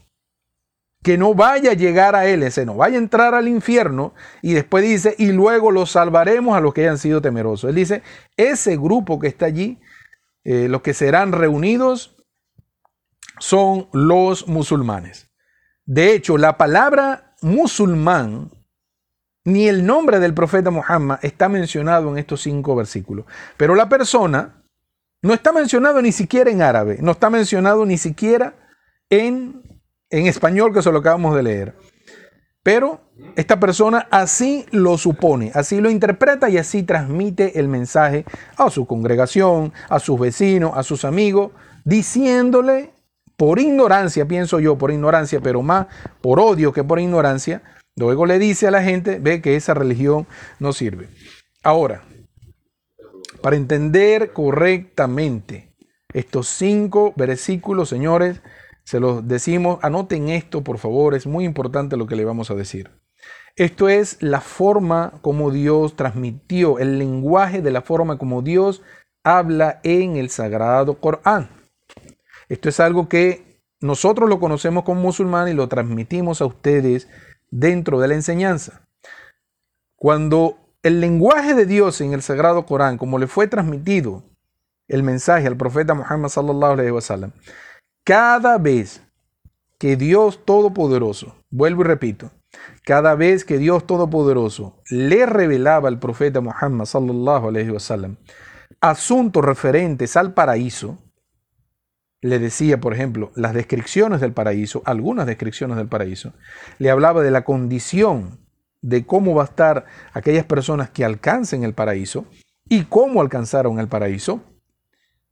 que 1.02 1.18
no 1.18 1.34
vaya 1.34 1.72
a 1.72 1.74
llegar 1.74 2.16
a 2.16 2.26
él, 2.26 2.42
ese 2.42 2.66
no 2.66 2.74
vaya 2.74 2.96
a 2.96 2.98
entrar 2.98 3.34
al 3.34 3.48
infierno, 3.48 4.14
y 4.42 4.54
después 4.54 4.82
dice, 4.82 5.14
y 5.18 5.30
luego 5.30 5.70
los 5.70 5.92
salvaremos 5.92 6.56
a 6.56 6.60
los 6.60 6.74
que 6.74 6.82
hayan 6.82 6.98
sido 6.98 7.20
temerosos. 7.20 7.68
Él 7.68 7.76
dice, 7.76 8.02
ese 8.36 8.76
grupo 8.76 9.18
que 9.18 9.28
está 9.28 9.46
allí, 9.46 9.78
eh, 10.44 10.68
los 10.68 10.82
que 10.82 10.94
serán 10.94 11.32
reunidos, 11.32 12.16
son 13.38 13.88
los 13.92 14.48
musulmanes. 14.48 15.30
De 15.84 16.12
hecho, 16.14 16.36
la 16.36 16.56
palabra 16.56 17.36
musulmán, 17.42 18.50
ni 19.44 19.68
el 19.68 19.86
nombre 19.86 20.18
del 20.18 20.34
profeta 20.34 20.70
Muhammad 20.70 21.18
está 21.22 21.48
mencionado 21.48 22.10
en 22.10 22.18
estos 22.18 22.42
cinco 22.42 22.74
versículos, 22.74 23.26
pero 23.56 23.74
la 23.74 23.88
persona 23.88 24.57
no 25.22 25.34
está 25.34 25.52
mencionado 25.52 26.00
ni 26.02 26.12
siquiera 26.12 26.50
en 26.50 26.62
árabe, 26.62 26.98
no 27.00 27.12
está 27.12 27.30
mencionado 27.30 27.84
ni 27.86 27.98
siquiera 27.98 28.54
en 29.10 29.62
en 30.10 30.26
español 30.26 30.72
que 30.72 30.82
se 30.82 30.92
lo 30.92 30.98
acabamos 30.98 31.34
de 31.34 31.42
leer. 31.42 31.74
Pero 32.62 33.00
esta 33.36 33.58
persona 33.60 34.06
así 34.10 34.66
lo 34.70 34.98
supone, 34.98 35.50
así 35.54 35.80
lo 35.80 35.90
interpreta 35.90 36.48
y 36.48 36.58
así 36.58 36.82
transmite 36.82 37.58
el 37.58 37.68
mensaje 37.68 38.24
a 38.56 38.70
su 38.70 38.86
congregación, 38.86 39.72
a 39.88 39.98
sus 40.00 40.18
vecinos, 40.18 40.72
a 40.74 40.82
sus 40.82 41.04
amigos, 41.04 41.52
diciéndole 41.84 42.90
por 43.36 43.58
ignorancia, 43.60 44.26
pienso 44.26 44.60
yo, 44.60 44.76
por 44.76 44.90
ignorancia, 44.90 45.40
pero 45.40 45.62
más 45.62 45.86
por 46.20 46.40
odio 46.40 46.72
que 46.72 46.84
por 46.84 46.98
ignorancia, 46.98 47.62
luego 47.96 48.26
le 48.26 48.38
dice 48.38 48.66
a 48.66 48.72
la 48.72 48.82
gente, 48.82 49.18
ve 49.20 49.40
que 49.40 49.56
esa 49.56 49.74
religión 49.74 50.26
no 50.58 50.72
sirve. 50.72 51.08
Ahora, 51.62 52.02
para 53.40 53.56
entender 53.56 54.32
correctamente 54.32 55.74
estos 56.12 56.48
cinco 56.48 57.12
versículos, 57.16 57.88
señores, 57.88 58.42
se 58.84 59.00
los 59.00 59.28
decimos, 59.28 59.78
anoten 59.82 60.30
esto 60.30 60.64
por 60.64 60.78
favor, 60.78 61.14
es 61.14 61.26
muy 61.26 61.44
importante 61.44 61.96
lo 61.96 62.06
que 62.06 62.16
le 62.16 62.24
vamos 62.24 62.50
a 62.50 62.54
decir. 62.54 62.90
Esto 63.56 63.88
es 63.88 64.22
la 64.22 64.40
forma 64.40 65.18
como 65.20 65.50
Dios 65.50 65.96
transmitió, 65.96 66.78
el 66.78 66.98
lenguaje 66.98 67.60
de 67.60 67.72
la 67.72 67.82
forma 67.82 68.16
como 68.16 68.40
Dios 68.40 68.82
habla 69.24 69.80
en 69.82 70.16
el 70.16 70.30
sagrado 70.30 71.00
Corán. 71.00 71.50
Esto 72.48 72.68
es 72.68 72.80
algo 72.80 73.08
que 73.08 73.60
nosotros 73.80 74.28
lo 74.28 74.40
conocemos 74.40 74.84
como 74.84 75.02
musulmán 75.02 75.48
y 75.48 75.54
lo 75.54 75.68
transmitimos 75.68 76.40
a 76.40 76.46
ustedes 76.46 77.08
dentro 77.50 78.00
de 78.00 78.08
la 78.08 78.14
enseñanza. 78.14 78.88
Cuando 79.96 80.67
el 80.82 81.00
lenguaje 81.00 81.54
de 81.54 81.66
Dios 81.66 82.00
en 82.00 82.12
el 82.12 82.22
sagrado 82.22 82.66
Corán, 82.66 82.98
como 82.98 83.18
le 83.18 83.26
fue 83.26 83.46
transmitido 83.46 84.22
el 84.88 85.02
mensaje 85.02 85.46
al 85.46 85.56
profeta 85.56 85.94
Muhammad 85.94 86.28
sallallahu 86.28 86.72
alaihi 86.72 86.90
wasallam, 86.90 87.32
cada 88.04 88.58
vez 88.58 89.02
que 89.78 89.96
Dios 89.96 90.44
Todopoderoso, 90.44 91.36
vuelvo 91.50 91.82
y 91.82 91.84
repito, 91.84 92.30
cada 92.84 93.14
vez 93.14 93.44
que 93.44 93.58
Dios 93.58 93.86
Todopoderoso 93.86 94.82
le 94.90 95.26
revelaba 95.26 95.88
al 95.88 95.98
profeta 95.98 96.40
Muhammad 96.40 96.86
sallallahu 96.86 97.48
alaihi 97.48 97.70
wasallam 97.70 98.16
asuntos 98.80 99.44
referentes 99.44 100.16
al 100.16 100.34
paraíso, 100.34 100.98
le 102.20 102.38
decía, 102.38 102.80
por 102.80 102.94
ejemplo, 102.94 103.30
las 103.34 103.54
descripciones 103.54 104.20
del 104.20 104.32
paraíso, 104.32 104.82
algunas 104.84 105.26
descripciones 105.26 105.76
del 105.76 105.88
paraíso, 105.88 106.32
le 106.78 106.90
hablaba 106.90 107.22
de 107.22 107.30
la 107.30 107.44
condición 107.44 108.47
de 108.80 109.04
cómo 109.04 109.34
va 109.34 109.42
a 109.42 109.46
estar 109.46 109.84
aquellas 110.12 110.44
personas 110.44 110.90
que 110.90 111.04
alcancen 111.04 111.64
el 111.64 111.74
paraíso 111.74 112.26
y 112.68 112.84
cómo 112.84 113.20
alcanzaron 113.20 113.78
el 113.78 113.88
paraíso. 113.88 114.40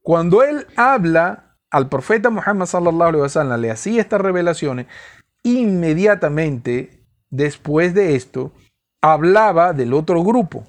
Cuando 0.02 0.42
él 0.42 0.66
habla 0.76 1.56
al 1.70 1.88
profeta 1.88 2.30
Muhammad 2.30 2.66
sallallahu 2.66 3.08
alaihi 3.08 3.22
wasallam 3.22 3.60
le 3.60 3.70
hacía 3.70 4.00
estas 4.00 4.20
revelaciones, 4.20 4.86
inmediatamente 5.42 7.04
después 7.30 7.94
de 7.94 8.16
esto 8.16 8.52
hablaba 9.00 9.72
del 9.72 9.94
otro 9.94 10.22
grupo, 10.22 10.64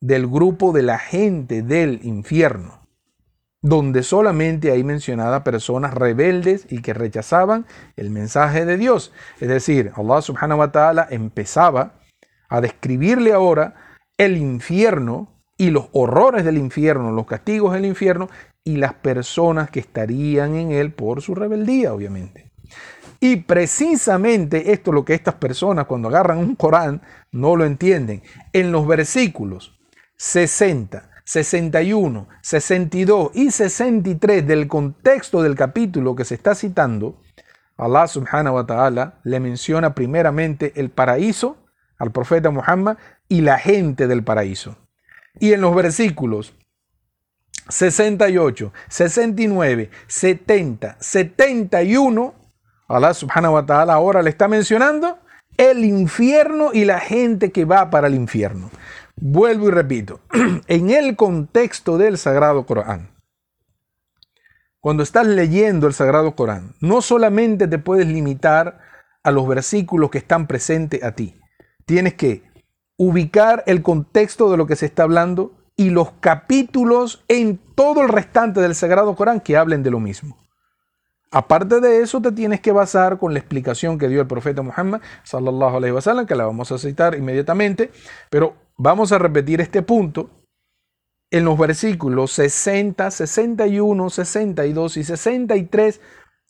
del 0.00 0.26
grupo 0.26 0.72
de 0.72 0.82
la 0.82 0.98
gente 0.98 1.62
del 1.62 2.00
infierno, 2.04 2.86
donde 3.62 4.02
solamente 4.02 4.70
hay 4.70 4.84
mencionada 4.84 5.44
personas 5.44 5.94
rebeldes 5.94 6.66
y 6.68 6.82
que 6.82 6.94
rechazaban 6.94 7.66
el 7.96 8.10
mensaje 8.10 8.66
de 8.66 8.76
Dios. 8.76 9.12
Es 9.40 9.48
decir, 9.48 9.92
Allah 9.96 10.20
subhanahu 10.20 10.60
wa 10.60 10.72
ta'ala 10.72 11.08
empezaba 11.10 11.94
a 12.56 12.60
describirle 12.60 13.32
ahora 13.32 13.74
el 14.16 14.36
infierno 14.36 15.28
y 15.56 15.70
los 15.70 15.88
horrores 15.92 16.44
del 16.44 16.58
infierno, 16.58 17.12
los 17.12 17.26
castigos 17.26 17.72
del 17.72 17.84
infierno 17.84 18.28
y 18.64 18.76
las 18.76 18.94
personas 18.94 19.70
que 19.70 19.80
estarían 19.80 20.54
en 20.54 20.72
él 20.72 20.92
por 20.92 21.20
su 21.20 21.34
rebeldía, 21.34 21.92
obviamente. 21.92 22.50
Y 23.20 23.36
precisamente 23.36 24.72
esto 24.72 24.90
es 24.90 24.94
lo 24.94 25.04
que 25.04 25.14
estas 25.14 25.34
personas 25.34 25.86
cuando 25.86 26.08
agarran 26.08 26.38
un 26.38 26.56
Corán 26.56 27.02
no 27.32 27.56
lo 27.56 27.64
entienden. 27.64 28.22
En 28.52 28.70
los 28.72 28.86
versículos 28.86 29.78
60, 30.16 31.10
61, 31.24 32.28
62 32.42 33.30
y 33.34 33.50
63 33.50 34.46
del 34.46 34.68
contexto 34.68 35.42
del 35.42 35.54
capítulo 35.54 36.14
que 36.14 36.24
se 36.24 36.34
está 36.34 36.54
citando, 36.54 37.20
Allah 37.76 38.06
subhanahu 38.06 38.56
wa 38.56 38.66
ta'ala 38.66 39.20
le 39.24 39.40
menciona 39.40 39.94
primeramente 39.94 40.72
el 40.76 40.90
paraíso 40.90 41.63
al 41.98 42.12
profeta 42.12 42.50
Muhammad 42.50 42.96
y 43.28 43.40
la 43.40 43.58
gente 43.58 44.06
del 44.06 44.22
paraíso. 44.22 44.76
Y 45.38 45.52
en 45.52 45.60
los 45.60 45.74
versículos 45.74 46.54
68, 47.68 48.72
69, 48.88 49.90
70, 50.06 50.96
71, 51.00 52.34
Allah 52.88 53.14
subhanahu 53.14 53.54
wa 53.54 53.66
ta'ala 53.66 53.94
ahora 53.94 54.22
le 54.22 54.30
está 54.30 54.48
mencionando 54.48 55.18
el 55.56 55.84
infierno 55.84 56.70
y 56.72 56.84
la 56.84 57.00
gente 57.00 57.52
que 57.52 57.64
va 57.64 57.90
para 57.90 58.08
el 58.08 58.14
infierno. 58.14 58.70
Vuelvo 59.16 59.68
y 59.68 59.70
repito, 59.70 60.20
en 60.66 60.90
el 60.90 61.16
contexto 61.16 61.96
del 61.96 62.18
Sagrado 62.18 62.66
Corán, 62.66 63.10
cuando 64.80 65.02
estás 65.02 65.26
leyendo 65.26 65.86
el 65.86 65.94
Sagrado 65.94 66.34
Corán, 66.34 66.74
no 66.80 67.00
solamente 67.00 67.66
te 67.68 67.78
puedes 67.78 68.06
limitar 68.06 68.80
a 69.22 69.30
los 69.30 69.48
versículos 69.48 70.10
que 70.10 70.18
están 70.18 70.46
presentes 70.46 71.02
a 71.02 71.12
ti, 71.12 71.40
tienes 71.86 72.14
que 72.14 72.42
ubicar 72.96 73.62
el 73.66 73.82
contexto 73.82 74.50
de 74.50 74.56
lo 74.56 74.66
que 74.66 74.76
se 74.76 74.86
está 74.86 75.02
hablando 75.02 75.52
y 75.76 75.90
los 75.90 76.12
capítulos 76.20 77.24
en 77.28 77.58
todo 77.74 78.02
el 78.02 78.08
restante 78.08 78.60
del 78.60 78.74
Sagrado 78.74 79.16
Corán 79.16 79.40
que 79.40 79.56
hablen 79.56 79.82
de 79.82 79.90
lo 79.90 80.00
mismo. 80.00 80.38
Aparte 81.30 81.80
de 81.80 82.00
eso, 82.00 82.22
te 82.22 82.30
tienes 82.30 82.60
que 82.60 82.70
basar 82.70 83.18
con 83.18 83.32
la 83.32 83.40
explicación 83.40 83.98
que 83.98 84.06
dio 84.06 84.20
el 84.20 84.28
profeta 84.28 84.62
Muhammad, 84.62 85.00
sallallahu 85.24 85.78
alaihi 85.78 85.92
wasallam, 85.92 86.26
que 86.26 86.36
la 86.36 86.46
vamos 86.46 86.70
a 86.70 86.78
citar 86.78 87.16
inmediatamente, 87.16 87.90
pero 88.30 88.54
vamos 88.76 89.10
a 89.10 89.18
repetir 89.18 89.60
este 89.60 89.82
punto 89.82 90.30
en 91.32 91.44
los 91.44 91.58
versículos 91.58 92.30
60, 92.30 93.10
61, 93.10 94.10
62 94.10 94.96
y 94.96 95.02
63 95.02 96.00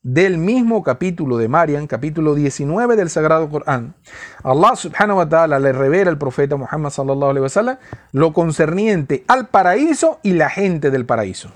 del 0.04 0.36
mismo 0.36 0.82
capítulo 0.82 1.38
de 1.38 1.48
Marian, 1.48 1.86
capítulo 1.86 2.34
19 2.34 2.94
del 2.94 3.08
Sagrado 3.08 3.48
Corán, 3.48 3.94
Allah 4.42 4.76
subhanahu 4.76 5.16
wa 5.16 5.28
ta'ala 5.28 5.58
le 5.58 5.72
revela 5.72 6.10
al 6.10 6.18
profeta 6.18 6.56
Muhammad 6.56 6.90
sallallahu 6.90 7.30
alaihi 7.30 7.42
wasallam 7.42 7.78
lo 8.12 8.34
concerniente 8.34 9.24
al 9.28 9.48
paraíso 9.48 10.20
y 10.22 10.34
la 10.34 10.50
gente 10.50 10.90
del 10.90 11.06
paraíso. 11.06 11.50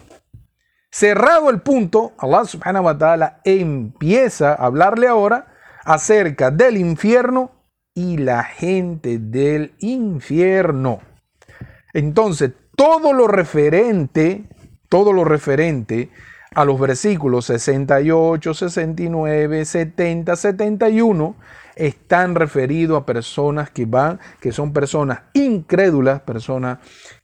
Cerrado 0.91 1.51
el 1.51 1.61
punto, 1.61 2.15
Allah 2.17 2.47
subhanahu 2.47 2.87
wa 2.87 2.97
ta'ala 2.97 3.41
empieza 3.45 4.55
a 4.55 4.65
hablarle 4.65 5.09
ahora 5.09 5.49
acerca 5.85 6.51
del 6.51 6.79
infierno 6.79 7.51
y 7.93 8.17
la 8.17 8.45
gente 8.45 9.19
del 9.19 9.75
infierno. 9.81 11.03
Entonces, 11.93 12.53
todo 12.75 13.13
lo 13.13 13.27
referente, 13.27 14.49
todo 14.89 15.13
lo 15.13 15.25
referente 15.25 16.11
a 16.55 16.65
los 16.65 16.81
versículos 16.81 17.47
68, 17.47 18.55
69, 18.55 19.65
70, 19.65 20.37
71 20.37 21.37
están 21.77 22.35
referidos 22.35 23.01
a 23.01 23.07
personas 23.07 23.71
que 23.71 23.87
van, 23.87 24.19
que 24.41 24.51
son 24.53 24.73
personas 24.73 25.23
incrédulas, 25.35 26.21
personas 26.23 26.79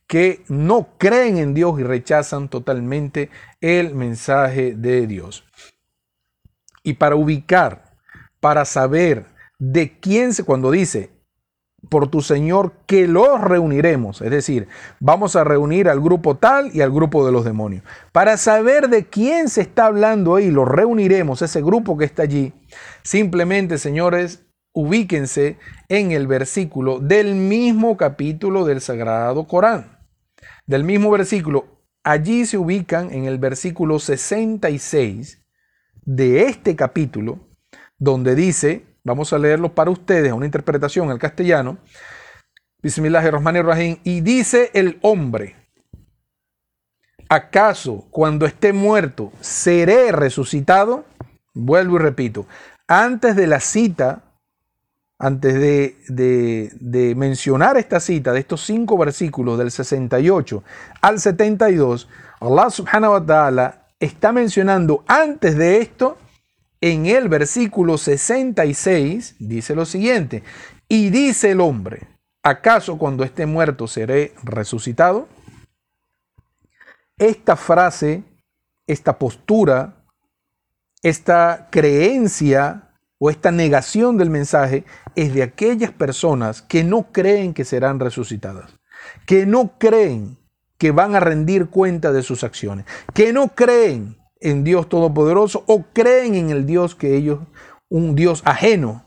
que 0.07 0.45
no 0.49 0.89
creen 0.99 1.39
en 1.39 1.55
Dios 1.55 1.81
y 1.81 1.83
rechazan 1.83 2.49
totalmente 2.49 3.31
el 3.61 3.95
mensaje 3.95 4.75
de 4.75 5.07
Dios. 5.07 5.45
Y 6.83 6.95
para 6.95 7.17
ubicar, 7.17 7.97
para 8.41 8.65
saber 8.65 9.27
de 9.59 9.99
quién 9.99 10.35
se, 10.35 10.45
cuando 10.45 10.71
dice, 10.71 11.11
por 11.89 12.09
tu 12.09 12.21
Señor 12.21 12.73
que 12.87 13.07
los 13.07 13.41
reuniremos. 13.41 14.21
Es 14.21 14.31
decir, 14.31 14.69
vamos 15.01 15.37
a 15.37 15.45
reunir 15.45 15.89
al 15.89 16.01
grupo 16.01 16.37
tal 16.37 16.71
y 16.75 16.81
al 16.81 16.91
grupo 16.91 17.25
de 17.27 17.33
los 17.33 17.45
demonios. 17.45 17.85
Para 18.13 18.37
saber 18.37 18.89
de 18.89 19.07
quién 19.07 19.49
se 19.49 19.63
está 19.63 19.87
hablando 19.87 20.37
ahí, 20.37 20.51
los 20.51 20.69
reuniremos, 20.69 21.43
ese 21.43 21.63
grupo 21.63 21.97
que 21.97 22.05
está 22.05 22.23
allí. 22.23 22.53
Simplemente, 23.03 23.79
señores, 23.79 24.45
ubíquense 24.73 25.59
en 25.89 26.13
el 26.13 26.27
versículo 26.27 26.99
del 26.99 27.35
mismo 27.35 27.97
capítulo 27.97 28.65
del 28.65 28.81
Sagrado 28.81 29.47
Corán. 29.47 29.99
Del 30.67 30.85
mismo 30.85 31.11
versículo. 31.11 31.67
Allí 32.03 32.45
se 32.45 32.59
ubican 32.59 33.13
en 33.13 33.25
el 33.25 33.39
versículo 33.39 33.99
66 33.99 35.43
de 36.05 36.45
este 36.45 36.77
capítulo, 36.77 37.49
donde 37.99 38.35
dice, 38.35 38.85
Vamos 39.07 39.35
a 39.35 39.39
leerlo 39.39 39.75
para 39.75 39.91
ustedes, 39.91 40.33
una 40.33 40.47
interpretación 40.47 41.11
al 41.11 41.19
castellano. 41.19 41.77
Bismillahirrahmanirrahim. 42.83 43.99
Y 44.03 44.23
dice 44.23 44.71
el 44.73 44.99
hombre, 45.03 45.57
¿acaso 47.29 48.07
cuando 48.11 48.47
esté 48.47 48.73
muerto 48.73 49.31
seré 49.43 50.11
resucitado? 50.11 51.05
Vuelvo 51.53 51.97
y 51.97 51.99
repito, 51.99 52.47
antes 52.89 53.37
de 53.37 53.47
la 53.47 53.61
cita, 53.61 54.23
antes 55.19 55.53
de, 55.53 55.99
de, 56.09 56.73
de, 56.81 57.15
mencionar 57.15 57.77
esta 57.77 58.01
cita 58.01 58.33
de 58.33 58.41
estos 58.41 58.65
cinco 58.65 58.97
versículos 58.97 59.59
del 59.59 59.71
68 59.71 60.65
al 61.03 61.21
72, 61.21 62.09
Allah 62.41 62.71
subhanahu 62.71 63.13
wa 63.13 63.27
ta'ala 63.27 63.87
está 64.01 64.33
mencionando 64.33 65.05
antes 65.07 65.59
de 65.59 65.83
esto 65.83 66.17
en 66.87 67.07
el 67.07 67.31
versículo 67.31 67.97
66 67.97 69.37
dice 69.39 69.75
lo 69.75 69.87
siguiente, 69.87 70.43
y 70.87 71.09
dice 71.09 71.53
el 71.53 71.63
hombre, 71.63 72.07
¿acaso 72.43 72.99
cuando 72.99 73.25
esté 73.25 73.47
muerto 73.47 73.87
seré 73.89 74.35
resucitado? 74.43 75.27
Esta 77.17 77.57
frase, 77.57 78.23
esta 78.87 79.19
postura, 79.19 80.05
esta 81.03 81.69
creencia 81.71 82.91
o 83.19 83.31
esta 83.31 83.51
negación 83.51 84.19
del 84.19 84.29
mensaje 84.29 84.85
es 85.17 85.33
de 85.33 85.43
aquellas 85.43 85.91
personas 85.91 86.61
que 86.61 86.85
no 86.85 87.13
creen 87.13 87.55
que 87.55 87.65
serán 87.65 87.99
resucitadas, 87.99 88.75
que 89.25 89.47
no 89.47 89.79
creen 89.79 90.37
que 90.77 90.91
van 90.91 91.15
a 91.15 91.21
rendir 91.21 91.71
cuenta 91.71 92.13
de 92.13 92.23
sus 92.23 92.45
acciones, 92.45 92.85
que 93.15 93.33
no 93.33 93.55
creen 93.55 94.19
en 94.41 94.65
Dios 94.65 94.89
Todopoderoso 94.89 95.65
o 95.67 95.85
creen 95.93 96.35
en 96.35 96.51
el 96.51 96.67
Dios 96.67 96.95
que 96.95 97.17
ellos, 97.17 97.41
un 97.89 98.15
Dios 98.15 98.43
ajeno, 98.45 99.05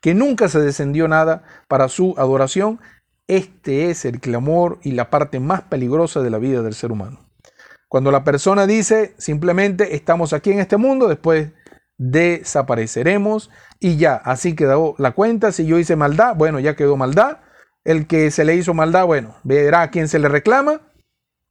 que 0.00 0.14
nunca 0.14 0.48
se 0.48 0.60
descendió 0.60 1.08
nada 1.08 1.42
para 1.68 1.88
su 1.88 2.14
adoración, 2.18 2.80
este 3.26 3.90
es 3.90 4.04
el 4.04 4.20
clamor 4.20 4.78
y 4.82 4.92
la 4.92 5.10
parte 5.10 5.40
más 5.40 5.62
peligrosa 5.62 6.20
de 6.20 6.30
la 6.30 6.38
vida 6.38 6.62
del 6.62 6.74
ser 6.74 6.92
humano. 6.92 7.18
Cuando 7.88 8.10
la 8.10 8.24
persona 8.24 8.66
dice 8.66 9.14
simplemente 9.18 9.94
estamos 9.94 10.32
aquí 10.32 10.52
en 10.52 10.60
este 10.60 10.76
mundo, 10.76 11.08
después 11.08 11.50
desapareceremos 11.98 13.50
y 13.80 13.96
ya, 13.96 14.14
así 14.14 14.54
quedó 14.54 14.94
la 14.98 15.12
cuenta. 15.12 15.52
Si 15.52 15.66
yo 15.66 15.78
hice 15.78 15.96
maldad, 15.96 16.34
bueno, 16.36 16.60
ya 16.60 16.76
quedó 16.76 16.96
maldad. 16.96 17.38
El 17.84 18.06
que 18.06 18.30
se 18.30 18.44
le 18.44 18.54
hizo 18.56 18.74
maldad, 18.74 19.06
bueno, 19.06 19.36
verá 19.44 19.82
a 19.82 19.90
quién 19.90 20.08
se 20.08 20.18
le 20.18 20.28
reclama 20.28 20.80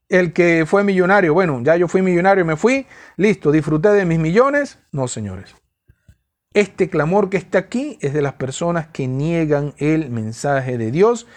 el 0.10 0.34
que 0.34 0.65
fue 0.65 0.84
millonario, 0.84 1.34
bueno, 1.34 1.62
ya 1.63 1.76
yo 1.76 1.88
fui 1.88 2.02
millonario, 2.02 2.46
me 2.46 2.56
fui, 2.56 2.86
listo, 3.17 3.52
disfruté 3.52 3.89
de 3.89 4.06
mis 4.06 4.20
millones. 4.20 4.80
No, 4.91 5.08
señores. 5.08 5.56
Este 6.54 6.89
clamor 6.89 7.30
que 7.30 7.38
está 7.38 7.60
aquí 7.60 7.98
es 8.02 8.13
de 8.13 8.22
las 8.22 8.34
personas 8.34 8.88
que 8.88 9.08
niegan 9.08 9.74
el 9.78 10.10
mensaje 10.10 10.78
de 10.78 10.91
Dios, 10.91 11.28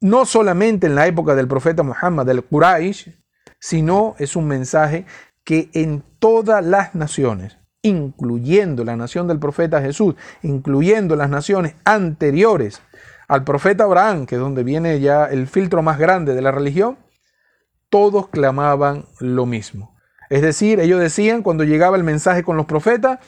no 0.00 0.26
solamente 0.26 0.86
en 0.86 0.94
la 0.94 1.06
época 1.06 1.34
del 1.34 1.48
profeta 1.48 1.82
Muhammad, 1.82 2.26
del 2.26 2.44
Quraysh, 2.44 3.10
sino 3.58 4.16
es 4.18 4.36
un 4.36 4.48
mensaje 4.48 5.06
que 5.44 5.70
en 5.72 6.02
todas 6.18 6.64
las 6.64 6.94
naciones, 6.94 7.58
incluyendo 7.82 8.84
la 8.84 8.96
nación 8.96 9.28
del 9.28 9.38
profeta 9.38 9.80
Jesús, 9.80 10.16
incluyendo 10.42 11.14
las 11.16 11.30
naciones 11.30 11.76
anteriores 11.84 12.82
al 13.28 13.44
profeta 13.44 13.84
Abraham, 13.84 14.26
que 14.26 14.34
es 14.34 14.40
donde 14.40 14.64
viene 14.64 15.00
ya 15.00 15.26
el 15.26 15.46
filtro 15.46 15.82
más 15.82 15.98
grande 15.98 16.34
de 16.34 16.42
la 16.42 16.50
religión, 16.50 16.98
todos 17.88 18.28
clamaban 18.28 19.06
lo 19.20 19.46
mismo. 19.46 19.96
Es 20.28 20.42
decir, 20.42 20.80
ellos 20.80 21.00
decían 21.00 21.42
cuando 21.42 21.64
llegaba 21.64 21.96
el 21.96 22.04
mensaje 22.04 22.42
con 22.42 22.56
los 22.56 22.66
profetas, 22.66 23.20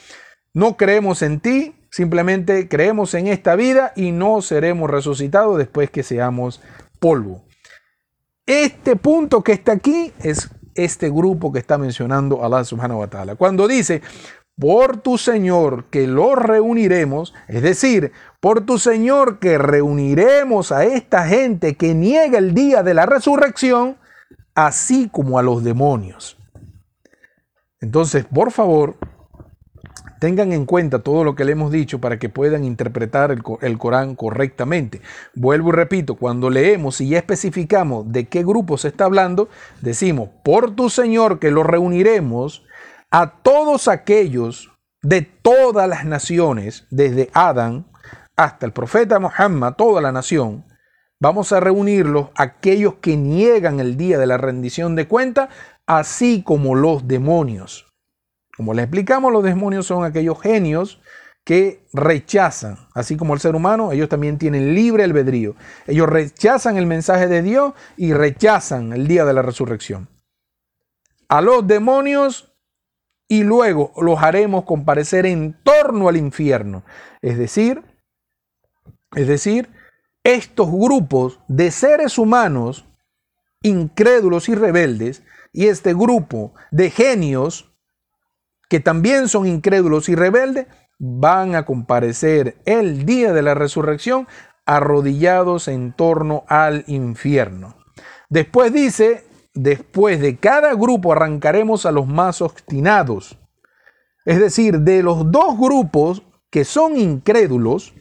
no 0.53 0.77
creemos 0.77 1.23
en 1.23 1.41
ti, 1.41 1.75
simplemente 1.91 2.69
creemos 2.69 3.15
en 3.15 3.29
esta 3.29 3.55
vida 3.55 3.93
y 3.95 4.13
no 4.13 4.43
seremos 4.43 4.91
resucitados 4.91 5.59
después 5.59 5.91
que 5.91 6.03
seamos 6.03 6.61
polvo. 6.99 7.45
Este 8.47 8.97
punto 8.97 9.43
que 9.43 9.53
está 9.53 9.73
aquí 9.73 10.13
es 10.21 10.51
este 10.75 11.11
grupo 11.11 11.53
que 11.53 11.59
está 11.59 11.77
mencionando 11.77 12.45
Allah 12.45 12.65
subhanahu 12.65 13.01
wa 13.01 13.09
ta'ala. 13.09 13.35
Cuando 13.35 13.69
dice, 13.69 14.01
por 14.59 14.97
tu 14.97 15.19
Señor 15.19 15.85
que 15.91 16.07
los 16.07 16.35
reuniremos, 16.35 17.35
es 17.47 17.63
decir, 17.63 18.13
por 18.41 18.63
tu 18.63 18.79
Señor 18.79 19.39
que 19.39 19.59
reuniremos 19.59 20.73
a 20.73 20.85
esta 20.85 21.27
gente 21.29 21.77
que 21.77 21.95
niega 21.95 22.39
el 22.39 22.55
día 22.55 22.83
de 22.83 22.95
la 22.95 23.07
resurrección, 23.07 23.99
así 24.59 25.09
como 25.09 25.39
a 25.39 25.43
los 25.43 25.63
demonios. 25.63 26.37
Entonces, 27.81 28.25
por 28.25 28.51
favor, 28.51 28.97
tengan 30.19 30.53
en 30.53 30.67
cuenta 30.67 30.99
todo 30.99 31.23
lo 31.23 31.37
que 31.37 31.45
le 31.45 31.53
hemos 31.53 31.71
dicho 31.71 32.01
para 32.01 32.19
que 32.19 32.29
puedan 32.29 32.65
interpretar 32.65 33.31
el, 33.31 33.79
Corán 33.79 34.17
correctamente. 34.17 35.01
Vuelvo 35.33 35.69
y 35.69 35.73
repito, 35.73 36.17
cuando 36.17 36.51
leemos 36.51 37.01
y 37.01 37.11
ya 37.11 37.19
especificamos 37.19 38.11
de 38.11 38.27
qué 38.27 38.43
grupo 38.43 38.77
se 38.79 38.89
está 38.89 39.05
hablando, 39.05 39.49
decimos, 39.81 40.29
por 40.43 40.75
tu 40.75 40.91
Señor 40.91 41.39
que 41.39 41.53
lo 41.53 41.63
reuniremos 41.63 42.65
a 43.13 43.35
todos 43.43 43.87
aquellos 43.87 44.73
de 45.03 45.23
todas 45.23 45.89
las 45.89 46.05
naciones, 46.05 46.89
desde 46.91 47.31
Adán 47.33 47.87
hasta 48.37 48.67
el 48.67 48.73
profeta 48.73 49.21
Muhammad, 49.21 49.75
toda 49.75 50.01
la 50.01 50.11
nación, 50.11 50.65
vamos 51.21 51.53
a 51.53 51.61
reunirlos 51.61 52.29
aquellos 52.35 52.95
que 52.97 53.17
niegan 53.17 53.81
el 53.81 53.97
día 53.97 54.19
de 54.19 54.27
la 54.27 54.39
rendición 54.39 54.97
de 54.97 55.09
cuenta, 55.09 55.49
así 55.87 56.43
como 56.43 56.75
los 56.75 57.09
demonios. 57.09 57.87
Como 58.57 58.75
le 58.75 58.83
explicamos, 58.83 59.33
los 59.33 59.45
demonios 59.45 59.87
son 59.87 60.05
aquellos 60.05 60.41
genios 60.41 61.01
que 61.45 61.87
rechazan, 61.95 62.77
así 62.93 63.17
como 63.17 63.33
el 63.33 63.41
ser 63.41 63.55
humano, 63.55 63.93
ellos 63.93 64.11
también 64.11 64.37
tienen 64.37 64.75
libre 64.75 65.05
albedrío. 65.05 65.57
Ellos 65.87 66.09
rechazan 66.09 66.77
el 66.77 66.87
mensaje 66.87 67.27
de 67.27 67.41
Dios 67.41 67.73
y 67.97 68.13
rechazan 68.13 68.93
el 68.93 69.09
día 69.09 69.25
de 69.25 69.33
la 69.33 69.41
resurrección. 69.41 70.09
A 71.29 71.41
los 71.41 71.67
demonios 71.67 72.53
y 73.29 73.45
luego 73.45 73.93
los 74.01 74.23
haremos 74.23 74.65
comparecer 74.65 75.25
en 75.27 75.57
torno 75.63 76.09
al 76.09 76.17
infierno. 76.17 76.83
Es 77.23 77.39
decir, 77.39 77.83
es 79.15 79.27
decir, 79.27 79.71
estos 80.29 80.71
grupos 80.71 81.41
de 81.49 81.71
seres 81.71 82.19
humanos 82.19 82.85
incrédulos 83.63 84.51
y 84.51 84.55
rebeldes 84.55 85.23
y 85.55 85.69
este 85.69 85.95
grupo 85.95 86.53
de 86.71 86.91
genios 86.91 87.73
que 88.69 88.79
también 88.79 89.29
son 89.29 89.47
incrédulos 89.47 90.11
y 90.11 90.15
rebeldes, 90.15 90.67
van 90.99 91.55
a 91.55 91.65
comparecer 91.65 92.59
el 92.67 93.07
día 93.07 93.33
de 93.33 93.41
la 93.41 93.55
resurrección 93.55 94.29
arrodillados 94.67 95.67
en 95.67 95.95
torno 95.95 96.45
al 96.49 96.85
infierno. 96.89 97.77
Después 98.29 98.71
dice, 98.71 99.25
después 99.55 100.21
de 100.21 100.37
cada 100.37 100.75
grupo 100.75 101.13
arrancaremos 101.13 101.87
a 101.87 101.93
los 101.93 102.07
más 102.07 102.43
obstinados. 102.43 103.39
Es 104.27 104.39
decir, 104.39 104.81
de 104.81 105.03
los 105.03 105.31
dos 105.33 105.57
grupos 105.59 106.23
que 106.51 106.67
son 106.67 106.99
incrédulos, 106.99 107.95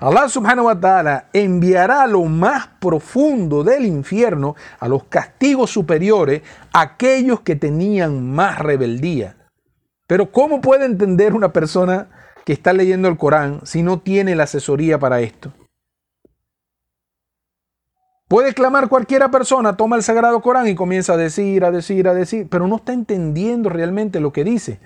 Allah 0.00 0.28
subhanahu 0.28 0.66
wa 0.66 0.78
ta'ala 0.78 1.28
enviará 1.32 2.02
a 2.02 2.06
lo 2.06 2.24
más 2.24 2.68
profundo 2.80 3.64
del 3.64 3.86
infierno, 3.86 4.54
a 4.78 4.88
los 4.88 5.04
castigos 5.04 5.70
superiores, 5.70 6.42
aquellos 6.72 7.40
que 7.40 7.56
tenían 7.56 8.30
más 8.30 8.58
rebeldía. 8.58 9.36
Pero 10.06 10.30
¿cómo 10.32 10.60
puede 10.60 10.86
entender 10.86 11.34
una 11.34 11.52
persona 11.52 12.08
que 12.44 12.52
está 12.52 12.72
leyendo 12.72 13.08
el 13.08 13.18
Corán 13.18 13.60
si 13.64 13.82
no 13.82 14.00
tiene 14.00 14.34
la 14.34 14.44
asesoría 14.44 14.98
para 14.98 15.20
esto? 15.20 15.52
Puede 18.28 18.52
clamar 18.52 18.88
cualquiera 18.88 19.30
persona, 19.30 19.76
toma 19.76 19.96
el 19.96 20.02
Sagrado 20.02 20.42
Corán 20.42 20.68
y 20.68 20.74
comienza 20.74 21.14
a 21.14 21.16
decir, 21.16 21.64
a 21.64 21.70
decir, 21.70 22.08
a 22.08 22.14
decir, 22.14 22.46
pero 22.50 22.68
no 22.68 22.76
está 22.76 22.92
entendiendo 22.92 23.70
realmente 23.70 24.20
lo 24.20 24.32
que 24.32 24.44
dice. 24.44 24.80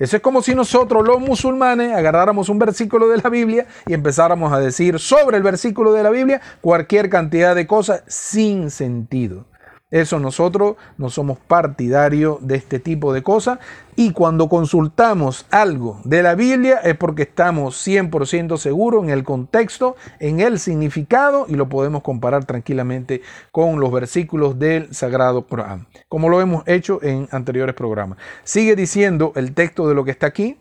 Eso 0.00 0.16
es 0.16 0.22
como 0.22 0.40
si 0.40 0.54
nosotros 0.54 1.06
los 1.06 1.20
musulmanes 1.20 1.92
agarráramos 1.92 2.48
un 2.48 2.58
versículo 2.58 3.06
de 3.06 3.18
la 3.18 3.28
Biblia 3.28 3.66
y 3.86 3.92
empezáramos 3.92 4.50
a 4.50 4.58
decir 4.58 4.98
sobre 4.98 5.36
el 5.36 5.42
versículo 5.42 5.92
de 5.92 6.02
la 6.02 6.08
Biblia 6.08 6.40
cualquier 6.62 7.10
cantidad 7.10 7.54
de 7.54 7.66
cosas 7.66 8.02
sin 8.06 8.70
sentido. 8.70 9.44
Eso 9.90 10.20
nosotros 10.20 10.76
no 10.98 11.10
somos 11.10 11.38
partidarios 11.38 12.38
de 12.40 12.56
este 12.56 12.78
tipo 12.78 13.12
de 13.12 13.22
cosas 13.22 13.58
y 13.96 14.12
cuando 14.12 14.48
consultamos 14.48 15.46
algo 15.50 16.00
de 16.04 16.22
la 16.22 16.36
Biblia 16.36 16.76
es 16.84 16.96
porque 16.96 17.22
estamos 17.22 17.86
100% 17.86 18.56
seguros 18.56 19.02
en 19.02 19.10
el 19.10 19.24
contexto, 19.24 19.96
en 20.20 20.40
el 20.40 20.60
significado 20.60 21.46
y 21.48 21.54
lo 21.54 21.68
podemos 21.68 22.02
comparar 22.02 22.44
tranquilamente 22.44 23.22
con 23.50 23.80
los 23.80 23.90
versículos 23.90 24.58
del 24.58 24.94
Sagrado 24.94 25.46
Corán, 25.46 25.88
como 26.08 26.28
lo 26.28 26.40
hemos 26.40 26.66
hecho 26.68 27.02
en 27.02 27.28
anteriores 27.32 27.74
programas. 27.74 28.18
Sigue 28.44 28.76
diciendo 28.76 29.32
el 29.34 29.54
texto 29.54 29.88
de 29.88 29.94
lo 29.94 30.04
que 30.04 30.12
está 30.12 30.26
aquí. 30.26 30.58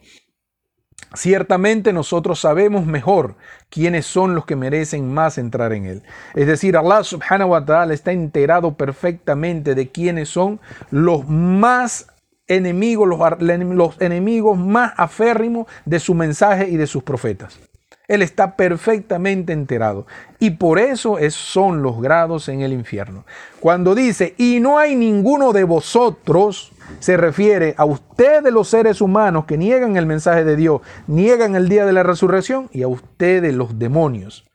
Ciertamente 1.15 1.91
nosotros 1.91 2.39
sabemos 2.39 2.85
mejor 2.85 3.35
quiénes 3.69 4.05
son 4.05 4.35
los 4.35 4.45
que 4.45 4.55
merecen 4.55 5.11
más 5.11 5.39
entrar 5.39 5.73
en 5.73 5.85
él. 5.85 6.03
Es 6.35 6.45
decir, 6.45 6.77
Allah 6.77 7.03
subhanahu 7.03 7.49
wa 7.49 7.65
ta'ala 7.65 7.93
está 7.93 8.11
enterado 8.11 8.75
perfectamente 8.75 9.73
de 9.73 9.89
quiénes 9.89 10.29
son 10.29 10.59
los 10.91 11.27
más 11.27 12.07
enemigos, 12.47 13.07
los, 13.39 14.01
enemigos 14.01 14.57
más 14.57 14.93
aférrimos 14.97 15.67
de 15.85 15.99
su 15.99 16.13
mensaje 16.13 16.69
y 16.69 16.77
de 16.77 16.87
sus 16.87 17.01
profetas. 17.03 17.59
Él 18.07 18.23
está 18.23 18.55
perfectamente 18.55 19.53
enterado. 19.53 20.07
Y 20.39 20.51
por 20.51 20.79
eso 20.79 21.17
son 21.29 21.83
los 21.83 22.01
grados 22.01 22.49
en 22.49 22.61
el 22.61 22.73
infierno. 22.73 23.23
Cuando 23.59 23.93
dice, 23.93 24.33
y 24.37 24.59
no 24.59 24.79
hay 24.79 24.95
ninguno 24.95 25.53
de 25.53 25.63
vosotros, 25.63 26.71
se 26.99 27.17
refiere 27.17 27.75
a 27.77 27.85
ustedes 27.85 28.51
los 28.51 28.67
seres 28.67 29.01
humanos 29.01 29.45
que 29.45 29.57
niegan 29.57 29.97
el 29.97 30.05
mensaje 30.05 30.43
de 30.43 30.55
Dios, 30.55 30.81
niegan 31.07 31.55
el 31.55 31.69
día 31.69 31.85
de 31.85 31.93
la 31.93 32.03
resurrección 32.03 32.69
y 32.71 32.83
a 32.83 32.87
ustedes 32.87 33.53
los 33.53 33.77
demonios. 33.79 34.45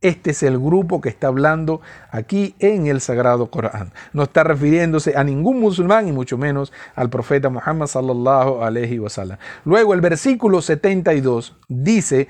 Este 0.00 0.30
es 0.30 0.44
el 0.44 0.58
grupo 0.60 1.00
que 1.00 1.08
está 1.08 1.26
hablando 1.26 1.80
aquí 2.12 2.54
en 2.60 2.86
el 2.86 3.00
Sagrado 3.00 3.50
Corán. 3.50 3.92
No 4.12 4.22
está 4.22 4.44
refiriéndose 4.44 5.16
a 5.16 5.24
ningún 5.24 5.58
musulmán 5.58 6.06
y 6.06 6.12
mucho 6.12 6.38
menos 6.38 6.72
al 6.94 7.10
profeta 7.10 7.48
Muhammad 7.48 7.88
sallallahu. 7.88 8.60
Luego 9.64 9.94
el 9.94 10.00
versículo 10.00 10.62
72 10.62 11.56
dice, 11.68 12.28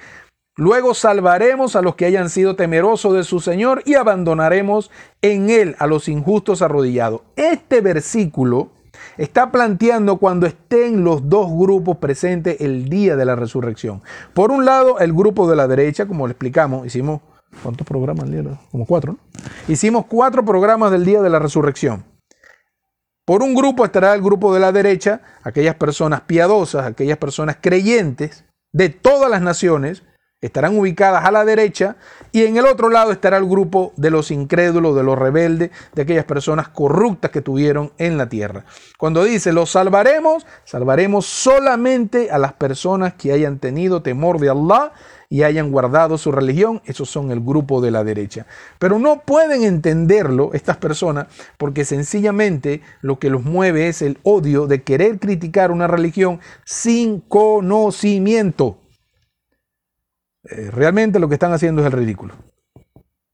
Luego 0.57 0.93
salvaremos 0.93 1.77
a 1.77 1.83
los 1.83 1.95
que 1.95 2.05
hayan 2.05 2.31
sido 2.31 2.57
temerosos 2.57 3.15
de 3.15 3.23
su 3.23 3.39
Señor 3.39 3.83
y 3.85 3.95
abandonaremos 3.95 4.91
en 5.23 5.51
él 5.51 5.77
a 5.79 5.87
los 5.87 6.09
injustos 6.09 6.63
arrodillados. 6.63 7.21
Este 7.37 7.81
versículo 7.81 8.73
está 9.17 9.51
planteando 9.51 10.19
cuando 10.19 10.47
estén 10.47 11.05
los 11.05 11.29
dos 11.29 11.49
grupos 11.51 11.97
presentes 11.99 12.61
el 12.61 12.89
día 12.89 13.17
de 13.17 13.25
la 13.25 13.37
resurrección. 13.37 14.03
Por 14.35 14.51
un 14.51 14.65
lado, 14.65 14.99
el 14.99 15.13
grupo 15.13 15.49
de 15.49 15.57
la 15.57 15.67
derecha, 15.67 16.07
como 16.07 16.27
le 16.27 16.33
explicamos, 16.33 16.87
hicimos, 16.87 17.21
¿cuántos 17.63 17.87
programas? 17.87 18.29
Como 18.71 18.87
cuatro, 18.87 19.13
¿no? 19.13 19.19
Hicimos 19.69 20.07
cuatro 20.07 20.45
programas 20.45 20.91
del 20.91 21.05
día 21.05 21.23
de 21.23 21.31
la 21.31 21.39
resurrección. 21.39 22.05
Por 23.25 23.43
un 23.43 23.55
grupo 23.55 23.85
estará 23.85 24.15
el 24.15 24.23
grupo 24.23 24.55
de 24.55 24.61
la 24.61 24.73
derecha, 24.73 25.21
aquellas 25.43 25.75
personas 25.75 26.23
piadosas, 26.23 26.87
aquellas 26.87 27.19
personas 27.19 27.59
creyentes 27.61 28.47
de 28.73 28.89
todas 28.89 29.31
las 29.31 29.43
naciones, 29.43 30.03
estarán 30.41 30.79
ubicadas 30.79 31.25
a 31.25 31.33
la 31.33 31.45
derecha 31.45 31.97
y 32.31 32.45
en 32.45 32.57
el 32.57 32.67
otro 32.67 32.91
lado 32.91 33.11
estará 33.11 33.39
el 33.39 33.47
grupo 33.47 33.93
de 33.97 34.11
los 34.11 34.31
incrédulos, 34.31 34.95
de 34.95 35.03
los 35.03 35.19
rebeldes, 35.19 35.71
de 35.95 36.03
aquellas 36.03 36.25
personas 36.25 36.69
corruptas 36.69 37.33
que 37.33 37.41
tuvieron 37.41 37.93
en 37.99 38.19
la 38.19 38.29
tierra. 38.29 38.65
Cuando 38.99 39.25
dice, 39.25 39.53
los 39.53 39.71
salvaremos, 39.71 40.47
salvaremos 40.65 41.27
solamente 41.27 42.31
a 42.31 42.39
las 42.39 42.53
personas 42.53 43.15
que 43.15 43.33
hayan 43.33 43.59
tenido 43.59 44.03
temor 44.03 44.39
de 44.39 44.51
Allah 44.51 44.93
y 45.29 45.43
hayan 45.43 45.71
guardado 45.71 46.17
su 46.17 46.33
religión, 46.33 46.81
esos 46.87 47.11
son 47.11 47.31
el 47.31 47.41
grupo 47.41 47.81
de 47.81 47.91
la 47.91 48.05
derecha. 48.05 48.47
Pero 48.79 48.99
no 48.99 49.23
pueden 49.23 49.65
entenderlo 49.65 50.51
estas 50.55 50.77
personas 50.77 51.27
porque 51.59 51.85
sencillamente 51.85 52.81
lo 53.03 53.19
que 53.19 53.29
los 53.29 53.43
mueve 53.43 53.89
es 53.89 54.03
el 54.03 54.19
odio 54.23 54.67
de 54.67 54.83
querer 54.83 55.19
criticar 55.19 55.71
una 55.71 55.87
religión 55.87 56.41
sin 56.65 57.21
conocimiento. 57.21 58.79
Eh, 60.51 60.71
realmente 60.71 61.19
lo 61.19 61.29
que 61.29 61.35
están 61.35 61.53
haciendo 61.53 61.83
es 61.83 61.87
el 61.87 61.93
ridículo. 61.93 62.35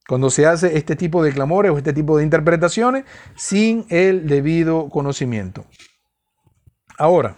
Cuando 0.08 0.30
se 0.30 0.46
hace 0.46 0.76
este 0.76 0.96
tipo 0.96 1.22
de 1.22 1.32
clamores 1.32 1.72
o 1.72 1.78
este 1.78 1.92
tipo 1.92 2.18
de 2.18 2.24
interpretaciones 2.24 3.04
sin 3.36 3.86
el 3.88 4.26
debido 4.26 4.90
conocimiento. 4.90 5.64
Ahora, 6.98 7.36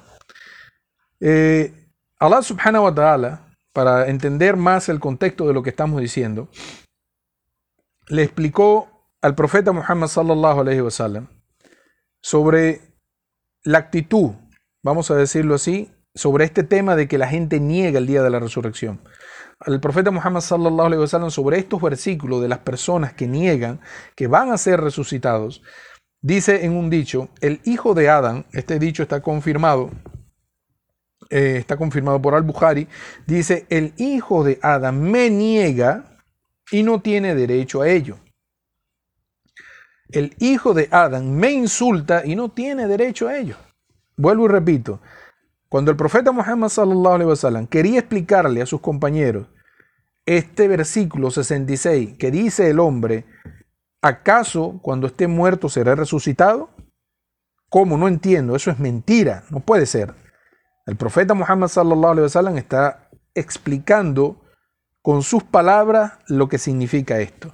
eh, 1.20 1.72
Allah 2.18 2.42
subhanahu 2.42 2.84
wa 2.84 2.94
ta'ala, 2.94 3.46
para 3.72 4.08
entender 4.08 4.56
más 4.56 4.88
el 4.88 4.98
contexto 4.98 5.46
de 5.46 5.52
lo 5.52 5.62
que 5.62 5.70
estamos 5.70 6.00
diciendo, 6.00 6.48
le 8.08 8.22
explicó 8.22 8.88
al 9.20 9.34
profeta 9.34 9.72
Muhammad 9.72 10.08
sallallahu 10.08 10.60
alayhi 10.60 10.80
wa 10.80 10.90
sallam 10.90 11.28
sobre 12.22 12.80
la 13.62 13.78
actitud, 13.78 14.32
vamos 14.82 15.10
a 15.10 15.16
decirlo 15.16 15.54
así, 15.54 15.90
sobre 16.14 16.44
este 16.44 16.64
tema 16.64 16.96
de 16.96 17.06
que 17.06 17.18
la 17.18 17.28
gente 17.28 17.60
niega 17.60 17.98
el 17.98 18.06
día 18.06 18.22
de 18.22 18.30
la 18.30 18.40
resurrección 18.40 19.00
al 19.58 19.80
profeta 19.80 20.10
Muhammad 20.10 20.40
sallallahu 20.40 20.86
alaihi 20.86 21.00
wasallam 21.00 21.30
sobre 21.30 21.58
estos 21.58 21.80
versículos 21.80 22.42
de 22.42 22.48
las 22.48 22.58
personas 22.58 23.14
que 23.14 23.26
niegan 23.26 23.80
que 24.14 24.26
van 24.26 24.52
a 24.52 24.58
ser 24.58 24.80
resucitados, 24.80 25.62
dice 26.20 26.64
en 26.64 26.76
un 26.76 26.90
dicho, 26.90 27.28
el 27.40 27.60
hijo 27.64 27.94
de 27.94 28.08
Adán, 28.10 28.46
este 28.52 28.78
dicho 28.78 29.02
está 29.02 29.20
confirmado 29.20 29.90
eh, 31.30 31.56
está 31.58 31.76
confirmado 31.76 32.22
por 32.22 32.34
Al-Bukhari, 32.34 32.86
dice, 33.26 33.66
el 33.68 33.94
hijo 33.96 34.44
de 34.44 34.58
Adán 34.62 35.02
me 35.02 35.28
niega 35.28 36.22
y 36.70 36.82
no 36.82 37.00
tiene 37.00 37.34
derecho 37.34 37.82
a 37.82 37.88
ello. 37.88 38.18
El 40.08 40.34
hijo 40.38 40.72
de 40.72 40.88
Adán 40.92 41.34
me 41.34 41.50
insulta 41.50 42.24
y 42.24 42.36
no 42.36 42.50
tiene 42.50 42.86
derecho 42.86 43.26
a 43.26 43.36
ello. 43.38 43.56
Vuelvo 44.16 44.44
y 44.46 44.48
repito, 44.48 45.00
cuando 45.68 45.90
el 45.90 45.96
profeta 45.96 46.32
Muhammad 46.32 46.68
sallallahu 46.68 47.14
alaihi 47.14 47.30
wasallam 47.30 47.66
quería 47.66 47.98
explicarle 47.98 48.62
a 48.62 48.66
sus 48.66 48.80
compañeros 48.80 49.48
este 50.24 50.68
versículo 50.68 51.30
66 51.30 52.16
que 52.18 52.30
dice 52.30 52.70
el 52.70 52.80
hombre, 52.80 53.26
¿acaso 54.02 54.78
cuando 54.82 55.06
esté 55.06 55.28
muerto 55.28 55.68
será 55.68 55.94
resucitado? 55.94 56.70
¿Cómo? 57.68 57.96
No 57.96 58.08
entiendo, 58.08 58.54
eso 58.54 58.70
es 58.70 58.78
mentira, 58.78 59.44
no 59.50 59.60
puede 59.60 59.86
ser. 59.86 60.14
El 60.86 60.96
profeta 60.96 61.34
Muhammad 61.34 61.68
sallallahu 61.68 62.12
alaihi 62.12 62.24
wasallam 62.24 62.58
está 62.58 63.10
explicando 63.34 64.42
con 65.02 65.22
sus 65.22 65.44
palabras 65.44 66.14
lo 66.26 66.48
que 66.48 66.58
significa 66.58 67.20
esto. 67.20 67.52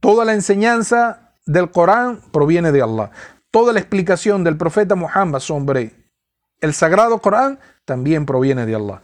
Toda 0.00 0.24
la 0.24 0.34
enseñanza 0.34 1.34
del 1.46 1.70
Corán 1.70 2.20
proviene 2.30 2.72
de 2.72 2.82
Allah. 2.82 3.10
Toda 3.50 3.72
la 3.72 3.80
explicación 3.80 4.44
del 4.44 4.56
profeta 4.56 4.94
Muhammad 4.94 5.40
sobre 5.40 5.97
el 6.60 6.74
sagrado 6.74 7.20
Corán 7.20 7.58
también 7.84 8.26
proviene 8.26 8.66
de 8.66 8.74
Allah. 8.74 9.02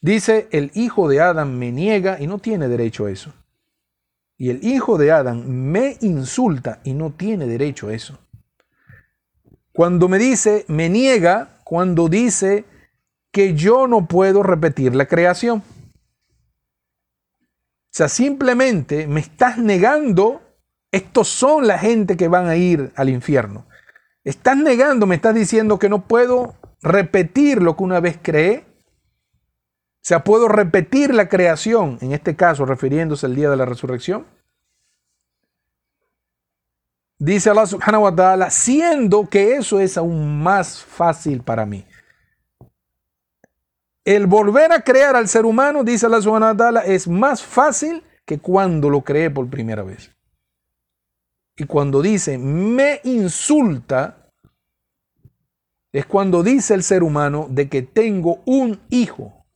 Dice, 0.00 0.48
el 0.52 0.70
hijo 0.74 1.08
de 1.08 1.20
Adán 1.20 1.58
me 1.58 1.72
niega 1.72 2.20
y 2.20 2.26
no 2.26 2.38
tiene 2.38 2.68
derecho 2.68 3.06
a 3.06 3.10
eso. 3.10 3.32
Y 4.36 4.50
el 4.50 4.64
hijo 4.64 4.98
de 4.98 5.10
Adán 5.10 5.70
me 5.70 5.96
insulta 6.00 6.80
y 6.84 6.94
no 6.94 7.10
tiene 7.10 7.46
derecho 7.46 7.88
a 7.88 7.94
eso. 7.94 8.18
Cuando 9.72 10.08
me 10.08 10.18
dice, 10.18 10.64
me 10.68 10.88
niega, 10.88 11.60
cuando 11.64 12.08
dice 12.08 12.64
que 13.32 13.54
yo 13.54 13.88
no 13.88 14.06
puedo 14.06 14.42
repetir 14.42 14.94
la 14.94 15.06
creación. 15.06 15.58
O 15.58 15.62
sea, 17.90 18.08
simplemente 18.08 19.06
me 19.06 19.20
estás 19.20 19.58
negando, 19.58 20.40
estos 20.92 21.28
son 21.28 21.66
la 21.66 21.78
gente 21.78 22.16
que 22.16 22.28
van 22.28 22.46
a 22.46 22.56
ir 22.56 22.92
al 22.94 23.08
infierno. 23.08 23.66
Estás 24.24 24.56
negando, 24.56 25.06
me 25.06 25.16
estás 25.16 25.34
diciendo 25.34 25.78
que 25.78 25.88
no 25.88 26.06
puedo 26.06 26.54
repetir 26.82 27.62
lo 27.62 27.76
que 27.76 27.84
una 27.84 28.00
vez 28.00 28.18
creé. 28.20 28.64
O 28.68 30.08
sea, 30.08 30.24
puedo 30.24 30.48
repetir 30.48 31.14
la 31.14 31.28
creación, 31.28 31.98
en 32.00 32.12
este 32.12 32.36
caso 32.36 32.64
refiriéndose 32.64 33.26
al 33.26 33.34
día 33.34 33.50
de 33.50 33.56
la 33.56 33.66
resurrección. 33.66 34.26
Dice 37.18 37.50
Allah 37.50 37.66
subhanahu 37.66 38.04
wa 38.04 38.14
ta'ala, 38.14 38.50
siendo 38.50 39.28
que 39.28 39.56
eso 39.56 39.80
es 39.80 39.98
aún 39.98 40.40
más 40.40 40.84
fácil 40.84 41.42
para 41.42 41.66
mí. 41.66 41.84
El 44.04 44.26
volver 44.26 44.72
a 44.72 44.82
crear 44.82 45.16
al 45.16 45.28
ser 45.28 45.44
humano, 45.44 45.82
dice 45.82 46.06
Allah 46.06 46.22
subhanahu 46.22 46.52
wa 46.52 46.56
ta'ala, 46.56 46.80
es 46.86 47.08
más 47.08 47.42
fácil 47.42 48.04
que 48.24 48.38
cuando 48.38 48.88
lo 48.88 49.02
creé 49.02 49.30
por 49.30 49.50
primera 49.50 49.82
vez. 49.82 50.12
Y 51.56 51.64
cuando 51.64 52.00
dice, 52.00 52.38
me 52.38 53.00
insulta, 53.02 54.27
es 55.92 56.06
cuando 56.06 56.42
dice 56.42 56.74
el 56.74 56.82
ser 56.82 57.02
humano 57.02 57.46
de 57.50 57.68
que 57.68 57.82
tengo 57.82 58.40
un 58.44 58.80
hijo. 58.90 59.46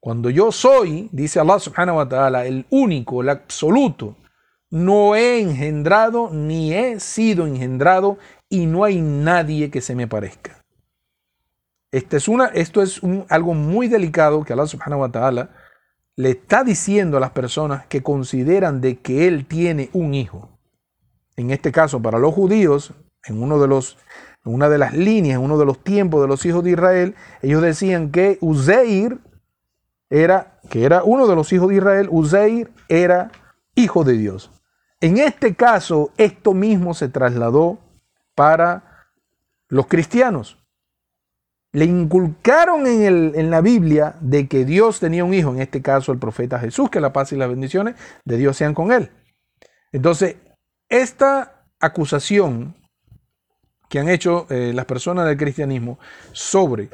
Cuando 0.00 0.30
yo 0.30 0.52
soy, 0.52 1.08
dice 1.12 1.40
Allah 1.40 1.58
subhanahu 1.58 1.96
wa 1.96 2.08
ta'ala, 2.08 2.46
el 2.46 2.66
único, 2.70 3.20
el 3.22 3.28
absoluto, 3.28 4.16
no 4.70 5.16
he 5.16 5.40
engendrado 5.40 6.30
ni 6.30 6.72
he 6.72 7.00
sido 7.00 7.46
engendrado 7.46 8.18
y 8.48 8.66
no 8.66 8.84
hay 8.84 9.00
nadie 9.00 9.70
que 9.70 9.80
se 9.80 9.94
me 9.94 10.06
parezca. 10.06 10.64
Este 11.90 12.18
es 12.18 12.28
una, 12.28 12.46
esto 12.46 12.82
es 12.82 13.00
algo 13.28 13.54
muy 13.54 13.88
delicado 13.88 14.44
que 14.44 14.52
Allah 14.52 14.66
subhanahu 14.66 15.00
wa 15.00 15.10
ta'ala 15.10 15.50
le 16.16 16.30
está 16.30 16.64
diciendo 16.64 17.16
a 17.16 17.20
las 17.20 17.30
personas 17.30 17.86
que 17.86 18.02
consideran 18.02 18.80
de 18.80 18.98
que 18.98 19.26
Él 19.26 19.46
tiene 19.46 19.88
un 19.92 20.14
hijo. 20.14 20.58
En 21.36 21.50
este 21.50 21.72
caso, 21.72 22.02
para 22.02 22.18
los 22.18 22.34
judíos, 22.34 22.92
en 23.24 23.42
uno 23.42 23.58
de 23.58 23.68
los 23.68 23.96
una 24.50 24.68
de 24.68 24.78
las 24.78 24.94
líneas, 24.94 25.40
uno 25.42 25.58
de 25.58 25.64
los 25.64 25.82
tiempos 25.82 26.20
de 26.22 26.28
los 26.28 26.44
hijos 26.46 26.64
de 26.64 26.70
Israel, 26.70 27.14
ellos 27.42 27.62
decían 27.62 28.10
que 28.10 28.38
Uzeir 28.40 29.18
era, 30.10 30.58
que 30.70 30.84
era 30.84 31.02
uno 31.04 31.26
de 31.26 31.34
los 31.34 31.52
hijos 31.52 31.68
de 31.68 31.76
Israel, 31.76 32.08
Uzeir 32.10 32.70
era 32.88 33.30
hijo 33.74 34.04
de 34.04 34.14
Dios. 34.14 34.50
En 35.00 35.18
este 35.18 35.54
caso, 35.54 36.10
esto 36.16 36.54
mismo 36.54 36.94
se 36.94 37.08
trasladó 37.08 37.78
para 38.34 39.10
los 39.68 39.86
cristianos. 39.86 40.58
Le 41.72 41.84
inculcaron 41.84 42.86
en, 42.86 43.02
el, 43.02 43.32
en, 43.34 43.50
la 43.50 43.60
Biblia 43.60 44.16
de 44.20 44.48
que 44.48 44.64
Dios 44.64 44.98
tenía 44.98 45.24
un 45.24 45.34
hijo, 45.34 45.50
en 45.50 45.60
este 45.60 45.82
caso 45.82 46.12
el 46.12 46.18
profeta 46.18 46.58
Jesús, 46.58 46.90
que 46.90 47.00
la 47.00 47.12
paz 47.12 47.32
y 47.32 47.36
las 47.36 47.50
bendiciones 47.50 47.94
de 48.24 48.38
Dios 48.38 48.56
sean 48.56 48.74
con 48.74 48.90
él. 48.90 49.10
Entonces, 49.92 50.36
esta 50.88 51.66
acusación 51.78 52.74
que 53.88 53.98
han 53.98 54.08
hecho 54.08 54.46
eh, 54.50 54.72
las 54.74 54.84
personas 54.84 55.26
del 55.26 55.36
cristianismo 55.36 55.98
sobre 56.32 56.90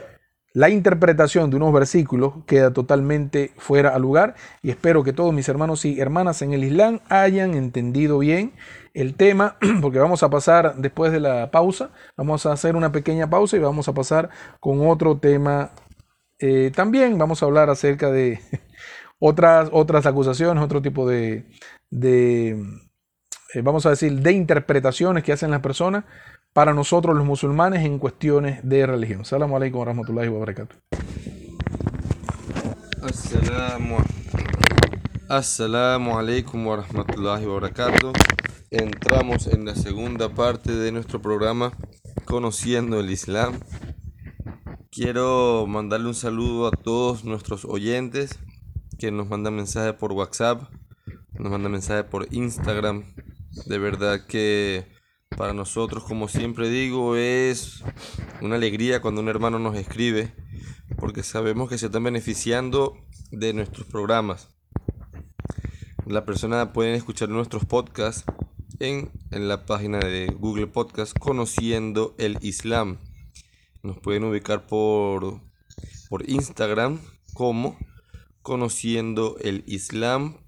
la 0.52 0.70
interpretación 0.70 1.50
de 1.50 1.56
unos 1.56 1.72
versículos 1.72 2.34
queda 2.46 2.72
totalmente 2.72 3.50
fuera 3.56 3.90
al 3.90 4.02
lugar. 4.02 4.36
Y 4.62 4.70
espero 4.70 5.02
que 5.02 5.12
todos 5.12 5.34
mis 5.34 5.48
hermanos 5.48 5.84
y 5.84 6.00
hermanas 6.00 6.42
en 6.42 6.52
el 6.52 6.62
Islam 6.62 7.00
hayan 7.08 7.54
entendido 7.54 8.18
bien 8.18 8.52
el 8.94 9.16
tema 9.16 9.56
porque 9.82 9.98
vamos 9.98 10.22
a 10.22 10.30
pasar 10.30 10.76
después 10.76 11.10
de 11.10 11.18
la 11.18 11.50
pausa, 11.50 11.90
vamos 12.16 12.46
a 12.46 12.52
hacer 12.52 12.76
una 12.76 12.92
pequeña 12.92 13.28
pausa 13.28 13.56
y 13.56 13.60
vamos 13.60 13.88
a 13.88 13.94
pasar 13.94 14.30
con 14.60 14.86
otro 14.86 15.18
tema 15.18 15.72
eh, 16.38 16.70
también, 16.74 17.18
vamos 17.18 17.42
a 17.42 17.46
hablar 17.46 17.68
acerca 17.68 18.12
de 18.12 18.38
otras, 19.18 19.70
otras 19.72 20.06
acusaciones, 20.06 20.62
otro 20.62 20.80
tipo 20.80 21.08
de, 21.08 21.46
de 21.90 22.50
eh, 23.54 23.62
vamos 23.62 23.86
a 23.86 23.90
decir, 23.90 24.20
de 24.20 24.32
interpretaciones 24.32 25.24
que 25.24 25.32
hacen 25.32 25.50
las 25.50 25.60
personas 25.60 26.04
para 26.54 26.72
nosotros 26.72 27.16
los 27.16 27.26
musulmanes 27.26 27.84
en 27.84 27.98
cuestiones 27.98 28.60
de 28.62 28.86
religión. 28.86 29.24
Salamu 29.24 29.56
alaikum 29.56 29.80
wa 29.80 29.86
rahmatullahi 29.86 30.28
wa. 30.28 30.46
Assalamu, 35.28 36.16
alaikum 36.16 36.64
wa 36.64 36.76
rahmatullahi 36.76 37.44
wa 37.44 37.54
barakatuh. 37.54 38.12
Entramos 38.70 39.48
en 39.48 39.64
la 39.64 39.74
segunda 39.74 40.28
parte 40.28 40.72
de 40.72 40.92
nuestro 40.92 41.20
programa 41.20 41.72
Conociendo 42.24 43.00
el 43.00 43.10
Islam. 43.10 43.58
Quiero 44.92 45.66
mandarle 45.66 46.06
un 46.06 46.14
saludo 46.14 46.68
a 46.68 46.70
todos 46.70 47.24
nuestros 47.24 47.64
oyentes 47.64 48.38
que 49.00 49.10
nos 49.10 49.28
mandan 49.28 49.56
mensajes 49.56 49.94
por 49.94 50.12
WhatsApp, 50.12 50.62
nos 51.32 51.50
mandan 51.50 51.72
mensajes 51.72 52.04
por 52.04 52.32
Instagram. 52.32 53.12
De 53.66 53.78
verdad 53.78 54.24
que 54.28 54.93
para 55.36 55.52
nosotros, 55.52 56.04
como 56.04 56.28
siempre 56.28 56.68
digo, 56.68 57.16
es 57.16 57.82
una 58.40 58.56
alegría 58.56 59.02
cuando 59.02 59.20
un 59.20 59.28
hermano 59.28 59.58
nos 59.58 59.76
escribe, 59.76 60.32
porque 60.96 61.22
sabemos 61.22 61.68
que 61.68 61.78
se 61.78 61.86
están 61.86 62.04
beneficiando 62.04 62.96
de 63.30 63.52
nuestros 63.52 63.86
programas. 63.86 64.48
La 66.06 66.24
persona 66.24 66.72
puede 66.72 66.94
escuchar 66.94 67.28
nuestros 67.28 67.64
podcasts 67.64 68.24
en, 68.78 69.10
en 69.30 69.48
la 69.48 69.66
página 69.66 69.98
de 69.98 70.26
Google 70.38 70.66
Podcast 70.66 71.18
Conociendo 71.18 72.14
el 72.18 72.38
Islam. 72.42 72.98
Nos 73.82 73.98
pueden 73.98 74.24
ubicar 74.24 74.66
por, 74.66 75.40
por 76.08 76.28
Instagram 76.28 77.00
como 77.32 77.78
conociendo 78.42 79.36
el 79.40 79.64
islam.vzla. 79.66 80.44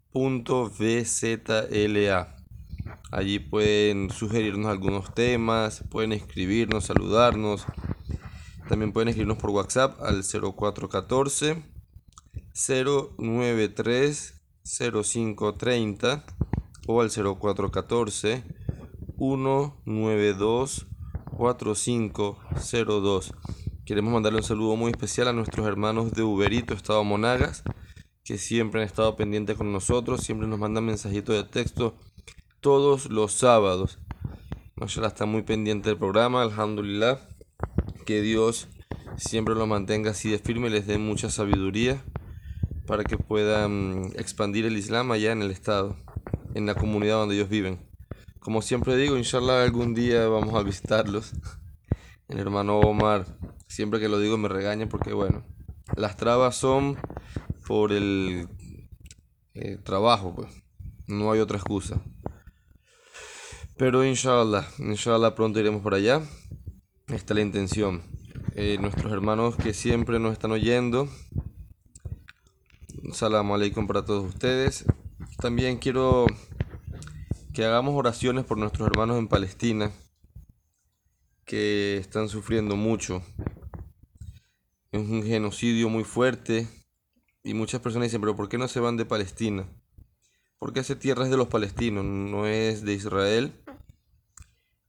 Allí 3.11 3.39
pueden 3.39 4.11
sugerirnos 4.11 4.71
algunos 4.71 5.15
temas, 5.15 5.85
pueden 5.91 6.13
escribirnos, 6.13 6.87
saludarnos. 6.87 7.65
También 8.69 8.93
pueden 8.93 9.09
escribirnos 9.09 9.39
por 9.39 9.51
WhatsApp 9.51 10.01
al 10.03 10.23
0414 10.25 11.63
093 12.53 14.35
0530 14.65 16.25
o 16.89 17.01
al 17.01 17.11
0414 17.11 18.45
192 19.19 20.87
4502. 21.37 23.35
Queremos 23.85 24.13
mandarle 24.13 24.39
un 24.39 24.45
saludo 24.45 24.75
muy 24.75 24.91
especial 24.91 25.29
a 25.29 25.33
nuestros 25.33 25.67
hermanos 25.67 26.13
de 26.13 26.25
Uberito, 26.25 26.75
Estado 26.75 27.05
Monagas, 27.05 27.63
que 28.25 28.37
siempre 28.37 28.81
han 28.81 28.87
estado 28.87 29.15
pendientes 29.15 29.57
con 29.57 29.71
nosotros, 29.73 30.23
siempre 30.23 30.49
nos 30.49 30.59
mandan 30.59 30.85
mensajitos 30.87 31.37
de 31.37 31.45
texto 31.45 31.95
todos 32.67 33.11
los 33.11 33.31
sábados. 33.31 34.01
Mashallah 34.75 35.07
está 35.07 35.25
muy 35.25 35.43
pendiente 35.43 35.89
del 35.89 35.99
programa, 35.99 36.43
alhamdulillah. 36.43 37.21
Que 38.05 38.21
Dios 38.23 38.67
siempre 39.17 39.55
lo 39.55 39.69
mantenga 39.69 40.11
así 40.11 40.31
de 40.31 40.41
firme 40.41 40.67
y 40.67 40.71
les 40.71 40.85
dé 40.85 40.99
mucha 40.99 41.31
sabiduría 41.31 42.03
para 42.85 43.05
que 43.05 43.19
puedan 43.19 44.11
expandir 44.17 44.67
el 44.67 44.77
Islam 44.77 45.13
allá 45.13 45.31
en 45.31 45.43
el 45.43 45.53
estado, 45.53 45.97
en 46.55 46.67
la 46.67 46.75
comunidad 46.75 47.19
donde 47.19 47.37
ellos 47.37 47.49
viven. 47.49 47.79
Como 48.41 48.61
siempre 48.63 48.97
digo, 48.97 49.17
inshallah 49.17 49.63
algún 49.63 49.95
día 49.95 50.27
vamos 50.27 50.53
a 50.57 50.65
visitarlos. 50.65 51.35
El 52.27 52.41
hermano 52.41 52.81
Omar 52.81 53.27
siempre 53.69 54.01
que 54.01 54.09
lo 54.09 54.19
digo 54.19 54.39
me 54.39 54.49
regañan 54.49 54.89
porque, 54.89 55.13
bueno, 55.13 55.45
las 55.95 56.17
trabas 56.17 56.57
son 56.57 56.97
por 57.65 57.93
el 57.93 58.49
eh, 59.55 59.79
trabajo, 59.85 60.35
pues. 60.35 60.49
No 61.07 61.31
hay 61.31 61.39
otra 61.39 61.59
excusa. 61.59 62.03
Pero 63.79 64.07
inshallah, 64.07 64.67
inshallah 64.79 65.35
pronto 65.35 65.61
iremos 65.61 65.83
por 65.83 65.93
allá. 65.93 66.23
Esta 67.09 67.35
es 67.35 67.37
la 67.37 67.43
intención. 67.43 68.03
Eh, 68.55 68.79
nuestros 68.81 69.13
hermanos 69.13 69.55
que 69.57 69.75
siempre 69.75 70.19
nos 70.19 70.33
están 70.33 70.51
oyendo. 70.53 71.11
Salam 73.13 73.53
aleikum 73.53 73.87
para 73.87 74.03
todos 74.03 74.25
ustedes. 74.25 74.87
También 75.39 75.77
quiero 75.77 76.25
que 77.53 77.67
hagamos 77.67 77.95
oraciones 77.95 78.47
por 78.47 78.57
nuestros 78.57 78.89
hermanos 78.89 79.19
en 79.19 79.29
Palestina 79.29 79.93
que 81.45 81.99
están 81.99 82.31
sufriendo 82.31 82.77
mucho. 82.77 83.23
Es 84.91 85.07
un 85.07 85.23
genocidio 85.23 85.91
muy 85.91 86.05
fuerte 86.05 86.67
y 87.45 87.53
muchas 87.53 87.83
personas 87.83 88.07
dicen, 88.07 88.23
pero 88.23 88.37
¿por 88.37 88.49
qué 88.49 88.57
no 88.57 88.69
se 88.69 88.81
van 88.81 88.97
de 88.97 89.05
Palestina? 89.05 89.69
Porque 90.59 90.81
esa 90.81 90.99
tierra 90.99 91.25
es 91.25 91.31
de 91.31 91.37
los 91.37 91.49
palestinos, 91.49 92.07
no 92.07 92.47
es 92.47 92.83
de 92.83 92.95
Israel. 92.95 93.53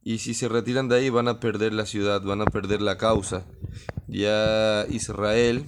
Y 0.08 0.20
si 0.20 0.32
se 0.32 0.48
retiran 0.48 0.88
de 0.88 0.96
ahí 0.96 1.10
van 1.10 1.28
a 1.28 1.38
perder 1.38 1.74
la 1.74 1.84
ciudad, 1.84 2.22
van 2.22 2.40
a 2.40 2.46
perder 2.46 2.80
la 2.80 2.96
causa. 2.96 3.44
Ya 4.06 4.86
Israel, 4.88 5.66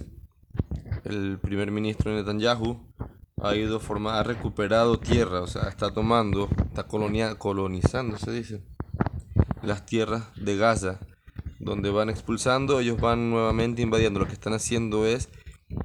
el 1.04 1.38
primer 1.38 1.70
ministro 1.70 2.10
Netanyahu, 2.10 2.90
ha 3.42 3.54
ido 3.54 3.82
ha 4.08 4.22
recuperado 4.22 4.98
tierra, 4.98 5.42
o 5.42 5.46
sea, 5.46 5.68
está 5.68 5.92
tomando, 5.92 6.48
está 6.64 6.84
colonia, 6.84 7.34
colonizando, 7.34 8.16
se 8.16 8.32
dice, 8.32 8.64
las 9.62 9.84
tierras 9.84 10.28
de 10.36 10.56
Gaza, 10.56 11.00
donde 11.58 11.90
van 11.90 12.08
expulsando, 12.08 12.80
ellos 12.80 12.98
van 12.98 13.28
nuevamente 13.28 13.82
invadiendo. 13.82 14.20
Lo 14.20 14.26
que 14.26 14.32
están 14.32 14.54
haciendo 14.54 15.04
es 15.04 15.28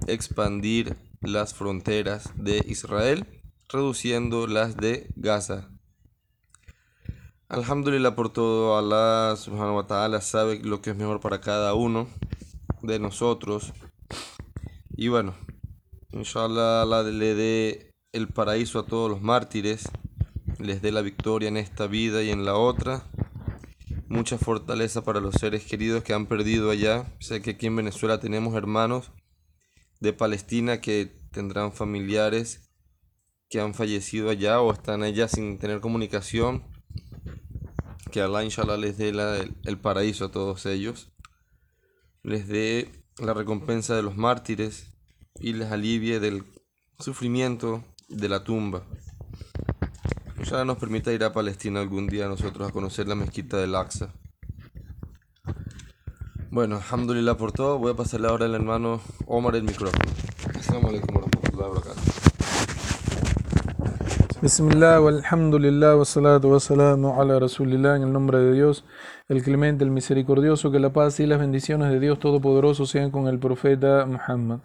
expandir 0.07 0.95
las 1.19 1.53
fronteras 1.53 2.31
de 2.37 2.63
Israel, 2.65 3.25
reduciendo 3.67 4.47
las 4.47 4.77
de 4.77 5.09
Gaza. 5.17 5.74
Alhamdulillah 7.47 8.15
por 8.15 8.33
todo, 8.33 8.75
Allah 8.75 9.37
subhanahu 9.37 9.75
wa 9.75 9.85
ta'ala 9.85 10.19
sabe 10.19 10.59
lo 10.63 10.81
que 10.81 10.89
es 10.89 10.95
mejor 10.95 11.19
para 11.19 11.41
cada 11.41 11.75
uno 11.75 12.07
de 12.81 12.97
nosotros. 12.97 13.71
Y 14.97 15.09
bueno, 15.09 15.35
inshallah 16.11 16.81
Allah 16.81 17.03
le 17.03 17.35
dé 17.35 17.91
el 18.13 18.29
paraíso 18.29 18.79
a 18.79 18.87
todos 18.87 19.11
los 19.11 19.21
mártires, 19.21 19.87
les 20.57 20.81
dé 20.81 20.91
la 20.91 21.03
victoria 21.03 21.47
en 21.47 21.57
esta 21.57 21.85
vida 21.85 22.23
y 22.23 22.31
en 22.31 22.45
la 22.45 22.55
otra. 22.55 23.03
Mucha 24.07 24.39
fortaleza 24.39 25.03
para 25.03 25.19
los 25.19 25.35
seres 25.35 25.65
queridos 25.65 26.03
que 26.03 26.13
han 26.13 26.25
perdido 26.25 26.71
allá. 26.71 27.05
Sé 27.19 27.43
que 27.43 27.51
aquí 27.51 27.67
en 27.67 27.75
Venezuela 27.75 28.19
tenemos 28.19 28.55
hermanos 28.55 29.11
de 29.99 30.13
Palestina 30.13 30.81
que 30.81 31.15
tendrán 31.31 31.73
familiares 31.73 32.71
que 33.49 33.61
han 33.61 33.75
fallecido 33.75 34.31
allá 34.31 34.61
o 34.61 34.73
están 34.73 35.03
allá 35.03 35.27
sin 35.27 35.59
tener 35.59 35.79
comunicación. 35.79 36.74
Que 38.11 38.21
Allah 38.21 38.43
inshallah 38.43 38.77
les 38.77 38.97
dé 38.97 39.09
el, 39.09 39.77
paraíso 39.79 40.25
a 40.25 40.31
todos 40.31 40.65
ellos. 40.65 41.11
Les 42.23 42.47
dé 42.47 42.89
la 43.17 43.33
recompensa 43.33 43.95
de 43.95 44.03
los 44.03 44.15
mártires 44.15 44.87
y 45.39 45.53
les 45.53 45.71
alivie 45.71 46.19
del 46.19 46.43
sufrimiento 46.99 47.83
de 48.09 48.29
la 48.29 48.43
tumba. 48.43 48.83
Inshallah 50.37 50.65
nos 50.65 50.77
permita 50.77 51.11
ir 51.11 51.23
a 51.23 51.33
Palestina 51.33 51.81
algún 51.81 52.07
día 52.07 52.27
nosotros 52.27 52.69
a 52.69 52.71
conocer 52.71 53.07
la 53.07 53.15
mezquita 53.15 53.57
del 53.57 53.75
Aqsa. 53.75 54.13
Bueno, 56.51 56.77
alhamdulillah 56.77 57.35
por 57.35 57.51
todo. 57.51 57.79
Voy 57.79 57.91
a 57.91 57.95
pasarle 57.95 58.29
ahora 58.29 58.45
al 58.45 58.55
hermano 58.55 59.01
Omar 59.25 59.55
el 59.57 59.63
micrófono. 59.63 60.09
Assalamu 60.57 60.87
alaikum 60.87 61.15
warahmatullahi 61.15 61.69
wabarakatuh. 61.69 62.24
Bismillah, 64.45 64.97
alhamdulillah, 64.97 65.97
wassalatu 65.97 66.51
wassalamu 66.51 67.19
ala 67.19 67.39
rasulillah, 67.39 67.95
en 67.95 68.03
el 68.03 68.13
nombre 68.13 68.37
de 68.37 68.53
Dios, 68.53 68.85
el 69.27 69.41
clemente, 69.41 69.83
el 69.83 69.89
misericordioso, 69.89 70.69
que 70.69 70.79
la 70.79 70.93
paz 70.93 71.19
y 71.19 71.25
las 71.25 71.39
bendiciones 71.39 71.89
de 71.89 71.99
Dios 71.99 72.19
Todopoderoso 72.19 72.85
sean 72.85 73.09
con 73.09 73.27
el 73.27 73.39
profeta 73.39 74.05
Muhammad. 74.05 74.59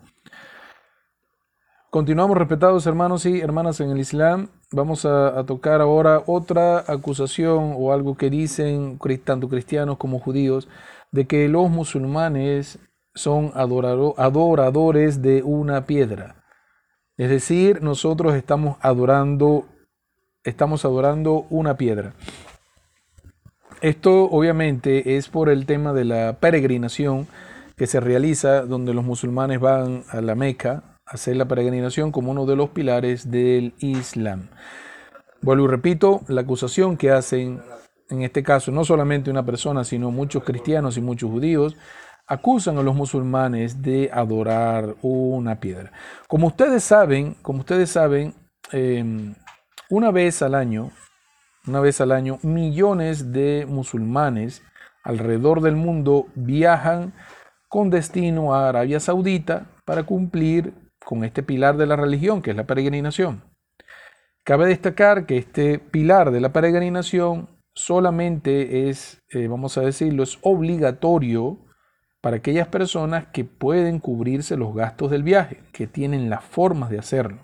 Continuamos, 1.88 2.36
respetados 2.36 2.86
hermanos 2.86 3.24
y 3.24 3.40
hermanas 3.40 3.80
en 3.80 3.88
el 3.88 4.00
Islam. 4.00 4.48
Vamos 4.70 5.06
a, 5.06 5.42
tocar 5.46 5.80
ahora 5.80 6.24
otra 6.26 6.84
acusación 6.86 7.72
o 7.74 7.94
algo 7.94 8.18
que 8.18 8.28
dicen 8.28 8.98
tanto 9.24 9.48
cristianos 9.48 9.96
como 9.96 10.18
judíos 10.18 10.68
de 11.10 11.26
que 11.26 11.48
los 11.48 11.70
musulmanes 11.70 12.78
son 13.14 13.50
adoradores 13.54 15.22
de 15.22 15.42
una 15.42 15.86
piedra. 15.86 16.39
Es 17.20 17.28
decir, 17.28 17.82
nosotros 17.82 18.34
estamos 18.34 18.78
adorando, 18.80 19.66
estamos 20.42 20.86
adorando 20.86 21.44
una 21.50 21.76
piedra. 21.76 22.14
Esto 23.82 24.24
obviamente 24.24 25.18
es 25.18 25.28
por 25.28 25.50
el 25.50 25.66
tema 25.66 25.92
de 25.92 26.06
la 26.06 26.38
peregrinación 26.40 27.26
que 27.76 27.86
se 27.86 28.00
realiza 28.00 28.62
donde 28.62 28.94
los 28.94 29.04
musulmanes 29.04 29.60
van 29.60 30.04
a 30.08 30.22
la 30.22 30.34
Meca 30.34 30.96
a 31.04 31.10
hacer 31.12 31.36
la 31.36 31.44
peregrinación 31.44 32.10
como 32.10 32.30
uno 32.30 32.46
de 32.46 32.56
los 32.56 32.70
pilares 32.70 33.30
del 33.30 33.74
Islam. 33.80 34.48
Vuelvo 35.42 35.66
y 35.66 35.68
repito, 35.68 36.22
la 36.26 36.40
acusación 36.40 36.96
que 36.96 37.10
hacen 37.10 37.60
en 38.08 38.22
este 38.22 38.42
caso 38.42 38.72
no 38.72 38.82
solamente 38.82 39.30
una 39.30 39.44
persona, 39.44 39.84
sino 39.84 40.10
muchos 40.10 40.42
cristianos 40.42 40.96
y 40.96 41.02
muchos 41.02 41.30
judíos, 41.30 41.76
acusan 42.30 42.78
a 42.78 42.82
los 42.82 42.94
musulmanes 42.94 43.82
de 43.82 44.08
adorar 44.12 44.94
una 45.02 45.58
piedra. 45.58 45.90
Como 46.28 46.46
ustedes 46.46 46.84
saben, 46.84 47.34
como 47.42 47.58
ustedes 47.58 47.90
saben, 47.90 48.34
em, 48.70 49.34
una 49.90 50.12
vez 50.12 50.40
al 50.40 50.54
año, 50.54 50.92
una 51.66 51.80
vez 51.80 52.00
al 52.00 52.12
año, 52.12 52.38
millones 52.42 53.32
de 53.32 53.66
musulmanes 53.68 54.62
alrededor 55.02 55.60
del 55.60 55.74
mundo 55.74 56.28
viajan 56.36 57.12
con 57.68 57.90
destino 57.90 58.54
a 58.54 58.68
Arabia 58.68 59.00
Saudita 59.00 59.66
para 59.84 60.04
cumplir 60.04 60.72
con 61.04 61.24
este 61.24 61.42
pilar 61.42 61.76
de 61.78 61.86
la 61.86 61.96
religión, 61.96 62.42
que 62.42 62.50
es 62.52 62.56
la 62.56 62.66
peregrinación. 62.66 63.42
Cabe 64.44 64.66
destacar 64.66 65.26
que 65.26 65.36
este 65.36 65.80
pilar 65.80 66.30
de 66.30 66.40
la 66.40 66.52
peregrinación 66.52 67.48
solamente 67.74 68.88
es, 68.88 69.20
eh, 69.30 69.48
vamos 69.48 69.76
a 69.78 69.80
decirlo, 69.80 70.22
es 70.22 70.38
obligatorio 70.42 71.58
para 72.20 72.36
aquellas 72.36 72.68
personas 72.68 73.26
que 73.32 73.44
pueden 73.44 73.98
cubrirse 73.98 74.56
los 74.56 74.74
gastos 74.74 75.10
del 75.10 75.22
viaje, 75.22 75.62
que 75.72 75.86
tienen 75.86 76.30
las 76.30 76.44
formas 76.44 76.90
de 76.90 76.98
hacerlo. 76.98 77.38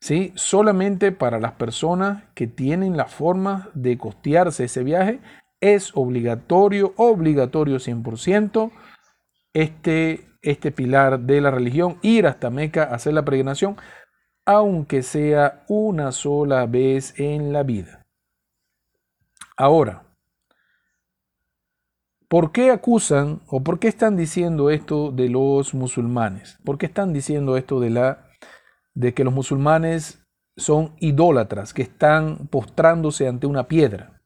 ¿Sí? 0.00 0.32
Solamente 0.36 1.10
para 1.10 1.40
las 1.40 1.52
personas 1.52 2.24
que 2.34 2.46
tienen 2.46 2.96
la 2.96 3.06
forma 3.06 3.70
de 3.74 3.98
costearse 3.98 4.64
ese 4.64 4.84
viaje 4.84 5.20
es 5.60 5.90
obligatorio, 5.96 6.92
obligatorio 6.96 7.78
100%, 7.78 8.70
este, 9.52 10.28
este 10.42 10.70
pilar 10.70 11.20
de 11.20 11.40
la 11.40 11.50
religión, 11.50 11.98
ir 12.02 12.26
hasta 12.26 12.50
Meca 12.50 12.84
a 12.84 12.94
hacer 12.94 13.14
la 13.14 13.24
peregrinación, 13.24 13.76
aunque 14.44 15.02
sea 15.02 15.64
una 15.66 16.12
sola 16.12 16.66
vez 16.66 17.18
en 17.18 17.52
la 17.52 17.64
vida. 17.64 18.06
Ahora, 19.56 20.05
¿por 22.28 22.52
qué 22.52 22.70
acusan 22.70 23.40
o 23.46 23.62
por 23.62 23.78
qué 23.78 23.88
están 23.88 24.16
diciendo 24.16 24.70
esto 24.70 25.10
de 25.12 25.28
los 25.28 25.74
musulmanes? 25.74 26.58
¿Por 26.64 26.78
qué 26.78 26.86
están 26.86 27.12
diciendo 27.12 27.56
esto 27.56 27.80
de 27.80 27.90
la 27.90 28.30
de 28.94 29.12
que 29.12 29.24
los 29.24 29.34
musulmanes 29.34 30.24
son 30.56 30.94
idólatras, 31.00 31.74
que 31.74 31.82
están 31.82 32.48
postrándose 32.48 33.28
ante 33.28 33.46
una 33.46 33.68
piedra? 33.68 34.22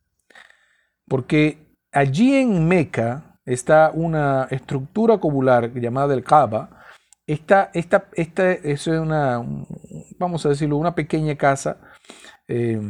Porque 1.08 1.74
allí 1.92 2.36
en 2.36 2.68
Meca 2.68 3.40
está 3.44 3.90
una 3.92 4.46
estructura 4.50 5.18
cobular 5.18 5.72
llamada 5.74 6.14
el 6.14 6.24
Kaaba. 6.24 6.84
Esta, 7.26 7.70
esta, 7.74 8.08
esta 8.14 8.52
es 8.52 8.86
una, 8.86 9.44
vamos 10.18 10.46
a 10.46 10.50
decirlo, 10.50 10.76
una 10.76 10.94
pequeña 10.94 11.36
casa 11.36 11.78
eh, 12.48 12.80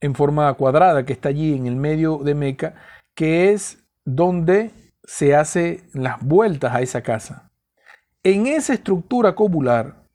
en 0.00 0.14
forma 0.14 0.52
cuadrada 0.54 1.04
que 1.04 1.12
está 1.12 1.28
allí 1.28 1.54
en 1.54 1.66
el 1.66 1.76
medio 1.76 2.18
de 2.18 2.34
Meca, 2.34 2.74
que 3.20 3.52
es 3.52 3.84
donde 4.06 4.70
se 5.04 5.36
hace 5.36 5.84
las 5.92 6.24
vueltas 6.24 6.74
a 6.74 6.80
esa 6.80 7.02
casa. 7.02 7.52
En 8.22 8.46
esa 8.46 8.72
estructura 8.72 9.34
cobular, 9.34 10.08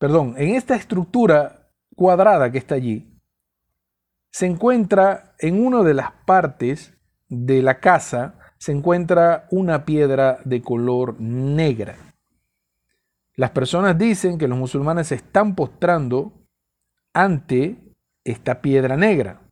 perdón, 0.00 0.34
en 0.36 0.56
esta 0.56 0.74
estructura 0.74 1.70
cuadrada 1.94 2.50
que 2.50 2.58
está 2.58 2.74
allí, 2.74 3.08
se 4.32 4.46
encuentra 4.46 5.36
en 5.38 5.64
una 5.64 5.84
de 5.84 5.94
las 5.94 6.10
partes 6.26 6.92
de 7.28 7.62
la 7.62 7.78
casa, 7.78 8.34
se 8.58 8.72
encuentra 8.72 9.46
una 9.52 9.84
piedra 9.84 10.40
de 10.44 10.60
color 10.60 11.20
negra. 11.20 12.16
Las 13.36 13.52
personas 13.52 13.96
dicen 13.96 14.38
que 14.38 14.48
los 14.48 14.58
musulmanes 14.58 15.06
se 15.06 15.14
están 15.14 15.54
postrando 15.54 16.32
ante 17.12 17.78
esta 18.24 18.60
piedra 18.60 18.96
negra, 18.96 19.43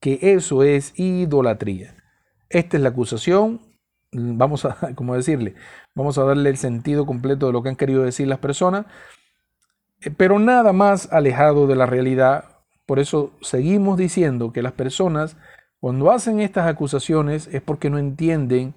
que 0.00 0.18
eso 0.22 0.62
es 0.62 0.98
idolatría. 0.98 1.94
Esta 2.48 2.76
es 2.76 2.82
la 2.82 2.88
acusación 2.88 3.70
vamos 4.12 4.64
a, 4.64 4.76
decirle, 5.16 5.54
vamos 5.94 6.18
a 6.18 6.24
darle 6.24 6.50
el 6.50 6.56
sentido 6.56 7.06
completo 7.06 7.46
de 7.46 7.52
lo 7.52 7.62
que 7.62 7.70
han 7.70 7.76
querido 7.76 8.02
decir 8.02 8.28
las 8.28 8.38
personas, 8.38 8.86
eh, 10.02 10.10
pero 10.16 10.38
nada 10.38 10.72
más 10.72 11.12
alejado 11.12 11.66
de 11.66 11.76
la 11.76 11.86
realidad. 11.86 12.44
Por 12.86 12.98
eso 12.98 13.32
seguimos 13.40 13.98
diciendo 13.98 14.52
que 14.52 14.62
las 14.62 14.72
personas, 14.72 15.36
cuando 15.80 16.10
hacen 16.10 16.40
estas 16.40 16.66
acusaciones, 16.66 17.48
es 17.52 17.62
porque 17.62 17.90
no 17.90 17.98
entienden 17.98 18.74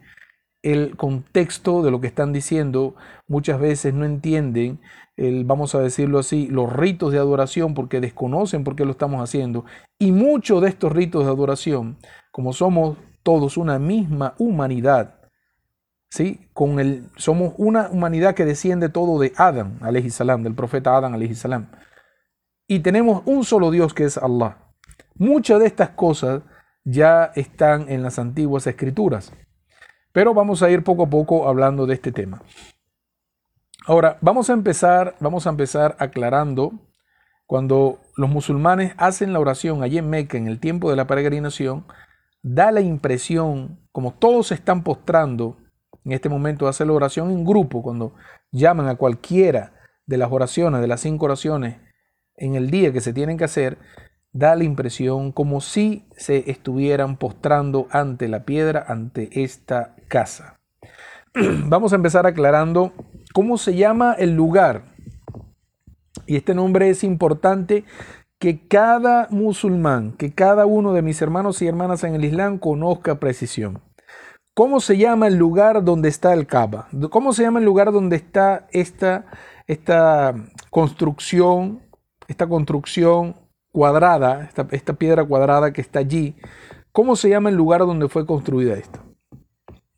el 0.62 0.96
contexto 0.96 1.82
de 1.82 1.92
lo 1.92 2.00
que 2.00 2.08
están 2.08 2.32
diciendo, 2.32 2.96
muchas 3.28 3.60
veces 3.60 3.94
no 3.94 4.06
entienden, 4.06 4.80
vamos 5.18 5.76
a 5.76 5.80
decirlo 5.80 6.20
así, 6.20 6.48
los 6.48 6.72
ritos 6.72 7.12
de 7.12 7.20
adoración 7.20 7.74
porque 7.74 8.02
desconocen 8.02 8.64
por 8.64 8.76
qué 8.76 8.86
lo 8.86 8.92
estamos 8.92 9.22
haciendo. 9.22 9.66
Y 10.00 10.12
muchos 10.12 10.62
de 10.62 10.70
estos 10.70 10.92
ritos 10.92 11.26
de 11.26 11.32
adoración, 11.32 11.98
como 12.32 12.54
somos 12.54 12.98
todos 13.22 13.58
una 13.58 13.80
misma 13.80 14.34
humanidad, 14.38 15.20
¿sí? 16.10 16.48
Con 16.54 16.80
el, 16.80 17.10
somos 17.16 17.54
una 17.58 17.90
humanidad 17.90 18.36
que 18.36 18.46
desciende 18.46 18.90
todo 18.90 19.20
de 19.20 19.34
Adán, 19.38 19.80
salam, 20.10 20.44
del 20.44 20.56
profeta 20.56 20.96
Adán, 20.96 21.36
salam. 21.36 21.70
Y 22.68 22.80
tenemos 22.80 23.24
un 23.26 23.44
solo 23.44 23.72
Dios 23.72 23.94
que 23.94 24.06
es 24.06 24.18
Allah. 24.18 24.58
Muchas 25.16 25.60
de 25.60 25.68
estas 25.68 25.90
cosas 25.90 26.42
ya 26.84 27.32
están 27.36 27.90
en 27.90 28.04
las 28.04 28.20
antiguas 28.20 28.68
escrituras. 28.68 29.32
Pero 30.12 30.34
vamos 30.34 30.62
a 30.62 30.70
ir 30.70 30.84
poco 30.84 31.04
a 31.04 31.10
poco 31.10 31.48
hablando 31.48 31.86
de 31.86 31.96
este 31.96 32.12
tema. 32.12 32.42
Ahora, 33.86 34.18
vamos 34.22 34.50
a 34.50 34.54
empezar, 34.54 35.16
vamos 35.20 35.46
a 35.46 35.50
empezar 35.50 35.98
aclarando 36.00 36.72
cuando 37.46 38.00
los 38.16 38.30
musulmanes 38.30 38.94
hacen 38.98 39.34
la 39.34 39.42
oración 39.42 39.84
allí 39.84 39.98
en 39.98 40.10
Meca 40.10 40.38
en 40.38 40.48
el 40.48 40.62
tiempo 40.62 40.90
de 40.90 40.96
la 40.96 41.06
peregrinación, 41.06 41.86
da 42.42 42.72
la 42.72 42.80
impresión, 42.80 43.82
como 43.92 44.14
todos 44.14 44.48
se 44.48 44.56
están 44.56 44.84
postrando 44.84 45.58
en 46.06 46.14
este 46.14 46.30
momento 46.30 46.64
de 46.64 46.70
hacer 46.70 46.88
la 46.88 46.94
oración 46.94 47.30
en 47.32 47.44
grupo, 47.44 47.84
cuando 47.84 48.14
llaman 48.54 48.88
a 48.88 48.96
cualquiera 48.96 49.74
de 50.06 50.18
las 50.18 50.32
oraciones, 50.32 50.80
de 50.80 50.88
las 50.88 51.02
cinco 51.02 51.26
oraciones 51.26 51.76
en 52.38 52.56
el 52.56 52.72
día 52.72 52.94
que 52.94 53.02
se 53.02 53.12
tienen 53.12 53.38
que 53.38 53.44
hacer, 53.44 53.78
da 54.32 54.56
la 54.56 54.64
impresión 54.64 55.34
como 55.34 55.60
si 55.60 56.08
se 56.16 56.50
estuvieran 56.50 57.18
postrando 57.18 57.88
ante 57.92 58.30
la 58.30 58.46
piedra, 58.46 58.86
ante 58.88 59.44
esta 59.44 59.94
casa. 60.08 60.58
Vamos 61.66 61.92
a 61.92 61.98
empezar 61.98 62.26
aclarando 62.26 62.94
cómo 63.34 63.58
se 63.58 63.76
llama 63.76 64.14
el 64.14 64.36
lugar. 64.36 64.86
Y 66.26 66.38
este 66.38 66.56
nombre 66.56 66.90
es 66.90 67.04
importante 67.04 67.84
que 68.40 68.68
cada 68.68 69.28
musulmán, 69.30 70.14
que 70.14 70.34
cada 70.34 70.66
uno 70.66 70.94
de 70.94 71.02
mis 71.02 71.22
hermanos 71.22 71.62
y 71.62 71.68
hermanas 71.68 72.04
en 72.04 72.16
el 72.16 72.26
Islam 72.26 72.58
conozca 72.58 73.20
precisión. 73.20 73.82
¿Cómo 74.56 74.80
se 74.80 74.98
llama 74.98 75.28
el 75.28 75.36
lugar 75.36 75.84
donde 75.84 76.10
está 76.10 76.34
el 76.34 76.46
Kaaba? 76.46 76.88
¿Cómo 77.10 77.34
se 77.34 77.44
llama 77.44 77.60
el 77.60 77.66
lugar 77.66 77.92
donde 77.92 78.16
está 78.16 78.68
esta, 78.72 79.26
esta 79.66 80.36
construcción, 80.70 81.82
esta 82.28 82.48
construcción 82.48 83.36
cuadrada, 83.74 84.50
esta, 84.72 84.94
piedra 84.94 85.26
cuadrada 85.26 85.74
que 85.74 85.82
está 85.82 86.00
allí, 86.00 86.36
¿cómo 86.92 87.16
se 87.16 87.30
llama 87.30 87.50
el 87.50 87.56
lugar 87.56 87.82
donde 87.82 88.08
fue 88.08 88.26
construida 88.26 88.76
esta? 88.76 89.04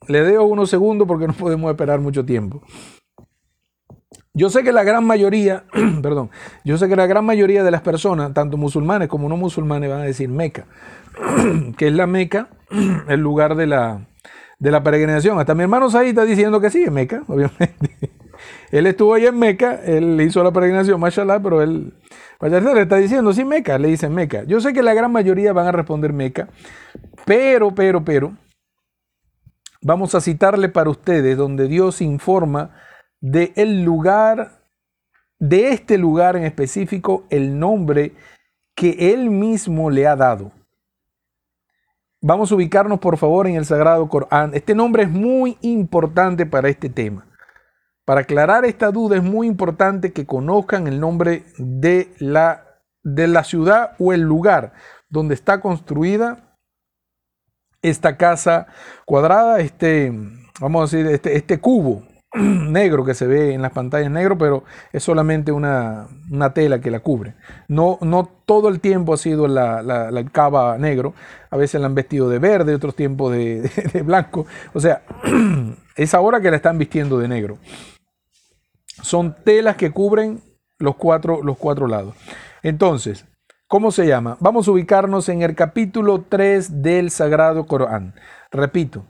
Le 0.08 0.22
deo 0.22 0.44
unos 0.44 0.70
segundos 0.70 1.06
porque 1.06 1.26
no 1.26 1.34
podemos 1.34 1.70
esperar 1.70 2.00
mucho 2.00 2.24
tiempo. 2.24 2.62
Yo 4.36 4.50
sé 4.50 4.62
que 4.62 4.70
la 4.70 4.84
gran 4.84 5.06
mayoría, 5.06 5.64
perdón, 6.02 6.28
yo 6.62 6.76
sé 6.76 6.90
que 6.90 6.96
la 6.96 7.06
gran 7.06 7.24
mayoría 7.24 7.64
de 7.64 7.70
las 7.70 7.80
personas, 7.80 8.34
tanto 8.34 8.58
musulmanes 8.58 9.08
como 9.08 9.30
no 9.30 9.38
musulmanes, 9.38 9.88
van 9.88 10.02
a 10.02 10.04
decir 10.04 10.28
Meca, 10.28 10.66
que 11.78 11.86
es 11.86 11.92
la 11.94 12.06
Meca, 12.06 12.48
el 13.08 13.20
lugar 13.20 13.54
de 13.56 13.66
la, 13.66 14.06
de 14.58 14.70
la 14.70 14.82
peregrinación. 14.82 15.38
Hasta 15.38 15.54
mi 15.54 15.62
hermano 15.62 15.88
Said 15.88 16.08
está 16.08 16.26
diciendo 16.26 16.60
que 16.60 16.68
sí, 16.68 16.82
es 16.84 16.92
Meca, 16.92 17.22
obviamente. 17.28 18.10
él 18.70 18.86
estuvo 18.86 19.14
ahí 19.14 19.24
en 19.24 19.38
Meca, 19.38 19.80
él 19.82 20.20
hizo 20.20 20.44
la 20.44 20.52
peregrinación, 20.52 21.00
mashallah, 21.00 21.40
pero 21.40 21.62
él 21.62 21.94
le 22.42 22.82
está 22.82 22.96
diciendo, 22.96 23.32
sí, 23.32 23.42
Meca, 23.42 23.78
le 23.78 23.88
dicen 23.88 24.14
Meca. 24.14 24.44
Yo 24.44 24.60
sé 24.60 24.74
que 24.74 24.82
la 24.82 24.92
gran 24.92 25.12
mayoría 25.12 25.54
van 25.54 25.66
a 25.66 25.72
responder 25.72 26.12
Meca, 26.12 26.48
pero, 27.24 27.74
pero, 27.74 28.04
pero, 28.04 28.34
vamos 29.80 30.14
a 30.14 30.20
citarle 30.20 30.68
para 30.68 30.90
ustedes 30.90 31.38
donde 31.38 31.68
Dios 31.68 32.02
informa 32.02 32.72
de 33.20 33.52
el 33.56 33.82
lugar, 33.82 34.62
de 35.38 35.70
este 35.70 35.98
lugar 35.98 36.36
en 36.36 36.44
específico, 36.44 37.24
el 37.30 37.58
nombre 37.58 38.14
que 38.74 39.12
Él 39.12 39.30
mismo 39.30 39.90
le 39.90 40.06
ha 40.06 40.16
dado. 40.16 40.52
Vamos 42.20 42.50
a 42.50 42.56
ubicarnos 42.56 42.98
por 42.98 43.16
favor 43.16 43.46
en 43.46 43.56
el 43.56 43.64
Sagrado 43.64 44.08
Corán. 44.08 44.52
Este 44.54 44.74
nombre 44.74 45.04
es 45.04 45.10
muy 45.10 45.58
importante 45.60 46.46
para 46.46 46.68
este 46.68 46.88
tema. 46.88 47.26
Para 48.04 48.20
aclarar 48.20 48.64
esta 48.64 48.90
duda 48.90 49.16
es 49.16 49.22
muy 49.22 49.46
importante 49.46 50.12
que 50.12 50.26
conozcan 50.26 50.86
el 50.86 51.00
nombre 51.00 51.44
de 51.58 52.14
la, 52.18 52.64
de 53.02 53.26
la 53.26 53.44
ciudad 53.44 53.92
o 53.98 54.12
el 54.12 54.20
lugar 54.20 54.72
donde 55.08 55.34
está 55.34 55.60
construida 55.60 56.56
esta 57.82 58.16
casa 58.16 58.66
cuadrada, 59.04 59.60
este, 59.60 60.12
vamos 60.60 60.92
a 60.92 60.96
decir, 60.96 61.12
este, 61.12 61.36
este 61.36 61.60
cubo 61.60 62.02
negro 62.34 63.04
que 63.04 63.14
se 63.14 63.26
ve 63.26 63.54
en 63.54 63.62
las 63.62 63.72
pantallas 63.72 64.10
negro, 64.10 64.36
pero 64.36 64.64
es 64.92 65.02
solamente 65.02 65.52
una, 65.52 66.08
tela 66.54 66.80
que 66.80 66.90
la 66.90 67.00
cubre. 67.00 67.34
No, 67.68 67.98
no 68.02 68.28
todo 68.44 68.68
el 68.68 68.80
tiempo 68.80 69.14
ha 69.14 69.16
sido 69.16 69.48
la, 69.48 69.82
la, 69.82 70.24
cava 70.26 70.76
negro, 70.78 71.14
a 71.50 71.56
veces 71.56 71.80
la 71.80 71.86
han 71.86 71.94
vestido 71.94 72.28
de 72.28 72.38
verde, 72.38 72.74
otros 72.74 72.94
tiempos 72.94 73.32
de, 73.32 73.70
de 73.92 74.02
blanco, 74.02 74.46
o 74.74 74.80
sea, 74.80 75.02
es 75.96 76.14
ahora 76.14 76.40
que 76.40 76.50
la 76.50 76.56
están 76.56 76.78
vistiendo 76.78 77.18
de 77.18 77.28
negro. 77.28 77.58
Son 79.02 79.36
telas 79.44 79.76
que 79.76 79.90
cubren 79.90 80.42
los 80.78 80.96
cuatro, 80.96 81.42
los 81.42 81.56
cuatro 81.58 81.86
lados. 81.86 82.14
Entonces, 82.62 83.26
¿cómo 83.66 83.90
se 83.90 84.06
llama? 84.06 84.36
Vamos 84.40 84.66
a 84.66 84.72
ubicarnos 84.72 85.28
en 85.28 85.42
el 85.42 85.54
capítulo 85.54 86.24
3 86.28 86.82
del 86.82 87.10
Sagrado 87.10 87.66
Corán. 87.66 88.14
Repito, 88.50 89.04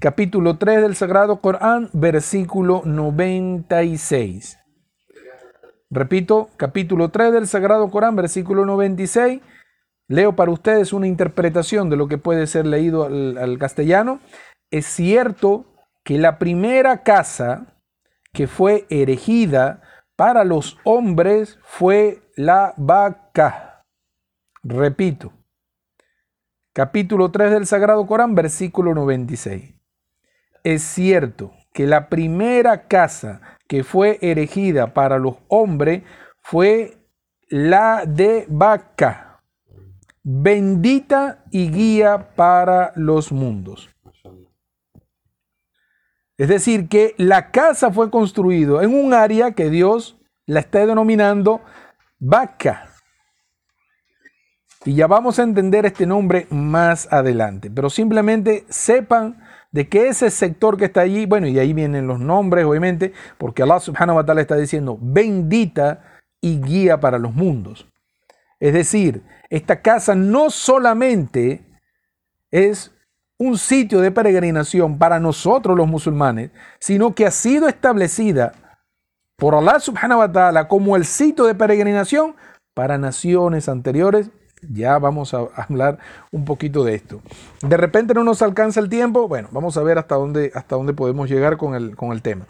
capítulo 0.00 0.56
3 0.56 0.80
del 0.80 0.96
Sagrado 0.96 1.40
Corán, 1.42 1.90
versículo 1.92 2.80
96. 2.86 4.58
Repito, 5.90 6.48
capítulo 6.56 7.10
3 7.10 7.32
del 7.32 7.46
Sagrado 7.46 7.90
Corán, 7.90 8.16
versículo 8.16 8.64
96. 8.64 9.42
Leo 10.08 10.34
para 10.34 10.50
ustedes 10.50 10.94
una 10.94 11.06
interpretación 11.06 11.90
de 11.90 11.96
lo 11.96 12.08
que 12.08 12.16
puede 12.16 12.46
ser 12.46 12.66
leído 12.66 13.04
al, 13.04 13.58
castellano. 13.58 14.20
Es 14.70 14.86
cierto 14.86 15.66
que 16.02 16.18
la 16.18 16.38
primera 16.38 17.02
casa 17.02 17.76
que 18.32 18.46
fue 18.46 18.86
erigida 18.88 19.82
para 20.16 20.44
los 20.44 20.78
hombres 20.84 21.58
fue 21.62 22.22
la 22.36 22.72
vaca. 22.78 23.84
Repito, 24.62 25.32
capítulo 26.72 27.30
3 27.30 27.50
del 27.50 27.66
Sagrado 27.66 28.06
Corán, 28.06 28.34
versículo 28.34 28.94
96. 28.94 29.79
Es 30.62 30.82
cierto 30.82 31.52
que 31.72 31.86
la 31.86 32.08
primera 32.08 32.86
casa 32.86 33.40
que 33.68 33.84
fue 33.84 34.18
erigida 34.20 34.92
para 34.92 35.18
los 35.18 35.36
hombres 35.48 36.02
fue 36.42 36.98
la 37.48 38.04
de 38.06 38.46
vaca, 38.48 39.42
bendita 40.22 41.44
y 41.50 41.70
guía 41.70 42.34
para 42.34 42.92
los 42.96 43.32
mundos. 43.32 43.88
Es 46.36 46.48
decir, 46.48 46.88
que 46.88 47.14
la 47.18 47.50
casa 47.50 47.90
fue 47.90 48.10
construida 48.10 48.82
en 48.82 48.94
un 48.94 49.12
área 49.12 49.52
que 49.52 49.68
Dios 49.68 50.18
la 50.46 50.60
está 50.60 50.86
denominando 50.86 51.60
vaca. 52.18 52.88
Y 54.84 54.94
ya 54.94 55.06
vamos 55.06 55.38
a 55.38 55.42
entender 55.42 55.84
este 55.84 56.06
nombre 56.06 56.46
más 56.50 57.12
adelante. 57.12 57.70
Pero 57.70 57.90
simplemente 57.90 58.64
sepan 58.70 59.42
de 59.72 59.88
que 59.88 60.08
ese 60.08 60.30
sector 60.30 60.76
que 60.76 60.86
está 60.86 61.02
allí, 61.02 61.26
bueno, 61.26 61.46
y 61.46 61.58
ahí 61.58 61.72
vienen 61.72 62.06
los 62.06 62.18
nombres, 62.18 62.64
obviamente, 62.64 63.12
porque 63.38 63.62
Allah 63.62 63.80
subhanahu 63.80 64.16
wa 64.16 64.26
ta'ala 64.26 64.40
está 64.40 64.56
diciendo, 64.56 64.98
bendita 65.00 66.20
y 66.40 66.60
guía 66.60 66.98
para 66.98 67.18
los 67.18 67.34
mundos. 67.34 67.86
Es 68.58 68.72
decir, 68.72 69.22
esta 69.48 69.80
casa 69.80 70.14
no 70.14 70.50
solamente 70.50 71.64
es 72.50 72.92
un 73.38 73.56
sitio 73.56 74.00
de 74.00 74.10
peregrinación 74.10 74.98
para 74.98 75.18
nosotros 75.18 75.76
los 75.76 75.88
musulmanes, 75.88 76.50
sino 76.78 77.14
que 77.14 77.24
ha 77.24 77.30
sido 77.30 77.68
establecida 77.68 78.52
por 79.36 79.54
Allah 79.54 79.80
subhanahu 79.80 80.18
wa 80.18 80.30
ta'ala 80.30 80.68
como 80.68 80.96
el 80.96 81.06
sitio 81.06 81.46
de 81.46 81.54
peregrinación 81.54 82.34
para 82.74 82.98
naciones 82.98 83.68
anteriores. 83.68 84.30
Ya 84.68 84.98
vamos 84.98 85.34
a 85.34 85.48
hablar 85.56 85.98
un 86.30 86.44
poquito 86.44 86.84
de 86.84 86.94
esto. 86.94 87.20
De 87.62 87.76
repente 87.76 88.14
no 88.14 88.24
nos 88.24 88.42
alcanza 88.42 88.80
el 88.80 88.88
tiempo. 88.88 89.28
Bueno, 89.28 89.48
vamos 89.52 89.76
a 89.76 89.82
ver 89.82 89.98
hasta 89.98 90.14
dónde, 90.16 90.52
hasta 90.54 90.76
dónde 90.76 90.92
podemos 90.92 91.28
llegar 91.28 91.56
con 91.56 91.74
el, 91.74 91.96
con 91.96 92.12
el 92.12 92.22
tema. 92.22 92.46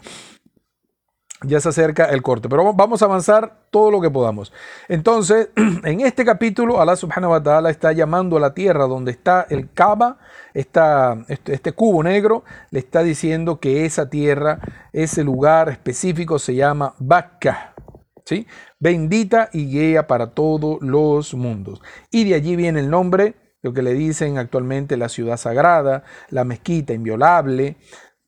Ya 1.43 1.59
se 1.59 1.69
acerca 1.69 2.05
el 2.05 2.21
corte, 2.21 2.47
pero 2.49 2.71
vamos 2.71 3.01
a 3.01 3.05
avanzar 3.05 3.61
todo 3.71 3.89
lo 3.89 3.99
que 3.99 4.11
podamos. 4.11 4.53
Entonces, 4.87 5.49
en 5.83 6.01
este 6.01 6.23
capítulo, 6.23 6.79
Allah 6.79 6.95
subhanahu 6.95 7.31
wa 7.31 7.41
ta'ala 7.41 7.71
está 7.71 7.93
llamando 7.93 8.37
a 8.37 8.39
la 8.39 8.53
tierra 8.53 8.85
donde 8.85 9.11
está 9.11 9.47
el 9.49 9.71
Kaaba, 9.71 10.19
está 10.53 11.17
este, 11.29 11.53
este, 11.53 11.71
cubo 11.71 12.03
negro, 12.03 12.43
le 12.69 12.77
está 12.77 13.01
diciendo 13.01 13.59
que 13.59 13.85
esa 13.85 14.07
tierra, 14.07 14.59
ese 14.93 15.23
lugar 15.23 15.69
específico 15.69 16.37
se 16.37 16.53
llama 16.53 16.93
Bakka, 16.99 17.73
Bendita 18.79 19.49
y 19.53 19.67
guía 19.67 20.07
para 20.07 20.31
todos 20.31 20.77
los 20.81 21.33
mundos. 21.33 21.81
Y 22.09 22.23
de 22.23 22.35
allí 22.35 22.55
viene 22.55 22.79
el 22.79 22.89
nombre, 22.89 23.35
lo 23.61 23.73
que 23.73 23.81
le 23.81 23.93
dicen 23.93 24.37
actualmente 24.37 24.97
la 24.97 25.09
ciudad 25.09 25.37
sagrada, 25.37 26.03
la 26.29 26.43
mezquita 26.43 26.93
inviolable. 26.93 27.77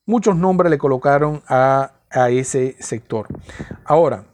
Muchos 0.06 0.36
nombres 0.36 0.70
le 0.70 0.78
colocaron 0.78 1.42
a 1.48 1.94
a 2.14 2.30
ese 2.30 2.76
sector. 2.80 3.28
Ahora, 3.84 4.26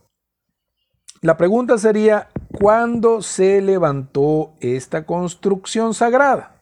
la 1.22 1.38
pregunta 1.38 1.78
sería, 1.78 2.30
¿cuándo 2.60 3.22
se 3.22 3.62
levantó 3.62 4.54
esta 4.60 5.06
construcción 5.06 5.94
sagrada? 5.94 6.60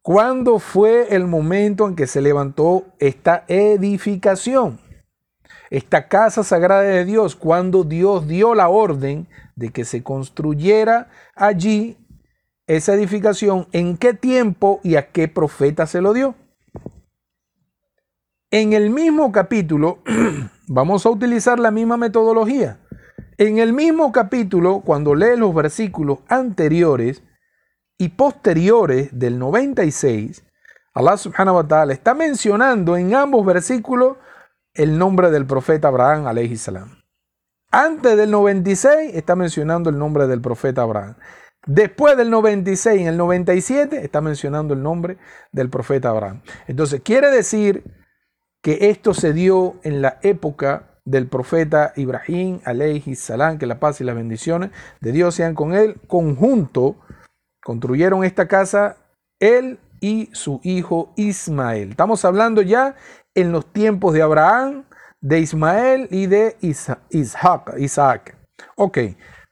¿Cuándo 0.00 0.58
fue 0.58 1.14
el 1.14 1.26
momento 1.26 1.86
en 1.86 1.94
que 1.94 2.06
se 2.06 2.20
levantó 2.20 2.86
esta 2.98 3.44
edificación? 3.46 4.80
Esta 5.72 6.06
casa 6.06 6.44
sagrada 6.44 6.82
de 6.82 7.06
Dios, 7.06 7.34
cuando 7.34 7.82
Dios 7.82 8.28
dio 8.28 8.54
la 8.54 8.68
orden 8.68 9.26
de 9.56 9.70
que 9.70 9.86
se 9.86 10.02
construyera 10.02 11.08
allí 11.34 11.96
esa 12.66 12.92
edificación, 12.92 13.66
¿en 13.72 13.96
qué 13.96 14.12
tiempo 14.12 14.80
y 14.82 14.96
a 14.96 15.10
qué 15.12 15.28
profeta 15.28 15.86
se 15.86 16.02
lo 16.02 16.12
dio? 16.12 16.34
En 18.50 18.74
el 18.74 18.90
mismo 18.90 19.32
capítulo, 19.32 20.00
vamos 20.68 21.06
a 21.06 21.08
utilizar 21.08 21.58
la 21.58 21.70
misma 21.70 21.96
metodología. 21.96 22.78
En 23.38 23.56
el 23.56 23.72
mismo 23.72 24.12
capítulo, 24.12 24.80
cuando 24.80 25.14
lees 25.14 25.38
los 25.38 25.54
versículos 25.54 26.18
anteriores 26.28 27.22
y 27.96 28.10
posteriores 28.10 29.18
del 29.18 29.38
96, 29.38 30.44
Allah 30.92 31.16
subhanahu 31.16 31.56
wa 31.56 31.66
ta'ala 31.66 31.94
está 31.94 32.12
mencionando 32.12 32.94
en 32.98 33.14
ambos 33.14 33.46
versículos 33.46 34.18
el 34.74 34.98
nombre 34.98 35.30
del 35.30 35.46
profeta 35.46 35.88
Abraham 35.88 36.26
alayhi. 36.26 36.58
Antes 37.70 38.16
del 38.16 38.30
96 38.30 39.14
está 39.14 39.36
mencionando 39.36 39.90
el 39.90 39.98
nombre 39.98 40.26
del 40.26 40.40
profeta 40.40 40.82
Abraham. 40.82 41.16
Después 41.66 42.16
del 42.16 42.28
96, 42.30 43.02
en 43.02 43.06
el 43.06 43.16
97, 43.16 44.04
está 44.04 44.20
mencionando 44.20 44.74
el 44.74 44.82
nombre 44.82 45.16
del 45.52 45.70
profeta 45.70 46.08
Abraham. 46.08 46.42
Entonces, 46.66 47.02
quiere 47.04 47.30
decir 47.30 47.84
que 48.62 48.90
esto 48.90 49.14
se 49.14 49.32
dio 49.32 49.76
en 49.84 50.02
la 50.02 50.18
época 50.22 51.00
del 51.04 51.28
profeta 51.28 51.92
Ibrahim, 51.94 52.60
alayhi 52.64 53.14
salam, 53.14 53.58
que 53.58 53.66
la 53.66 53.78
paz 53.78 54.00
y 54.00 54.04
las 54.04 54.16
bendiciones 54.16 54.70
de 55.00 55.12
Dios 55.12 55.36
sean 55.36 55.54
con 55.54 55.72
él, 55.74 56.00
conjunto, 56.08 56.96
construyeron 57.62 58.24
esta 58.24 58.48
casa 58.48 58.96
él 59.38 59.78
y 60.00 60.30
su 60.32 60.60
hijo 60.64 61.12
Ismael. 61.16 61.90
Estamos 61.90 62.24
hablando 62.24 62.60
ya 62.60 62.96
en 63.34 63.52
los 63.52 63.66
tiempos 63.72 64.14
de 64.14 64.22
Abraham, 64.22 64.84
de 65.20 65.40
Ismael 65.40 66.08
y 66.10 66.26
de 66.26 66.56
Isaac. 66.60 67.74
Isaac. 67.78 68.36
Ok, 68.76 68.98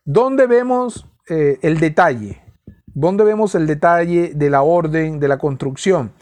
¿dónde 0.04 0.46
vemos 0.46 1.06
eh, 1.28 1.58
el 1.62 1.78
detalle? 1.78 2.42
¿Dónde 2.86 3.24
vemos 3.24 3.54
el 3.54 3.66
detalle 3.66 4.32
de 4.34 4.50
la 4.50 4.62
orden 4.62 5.20
de 5.20 5.28
la 5.28 5.38
construcción? 5.38 6.12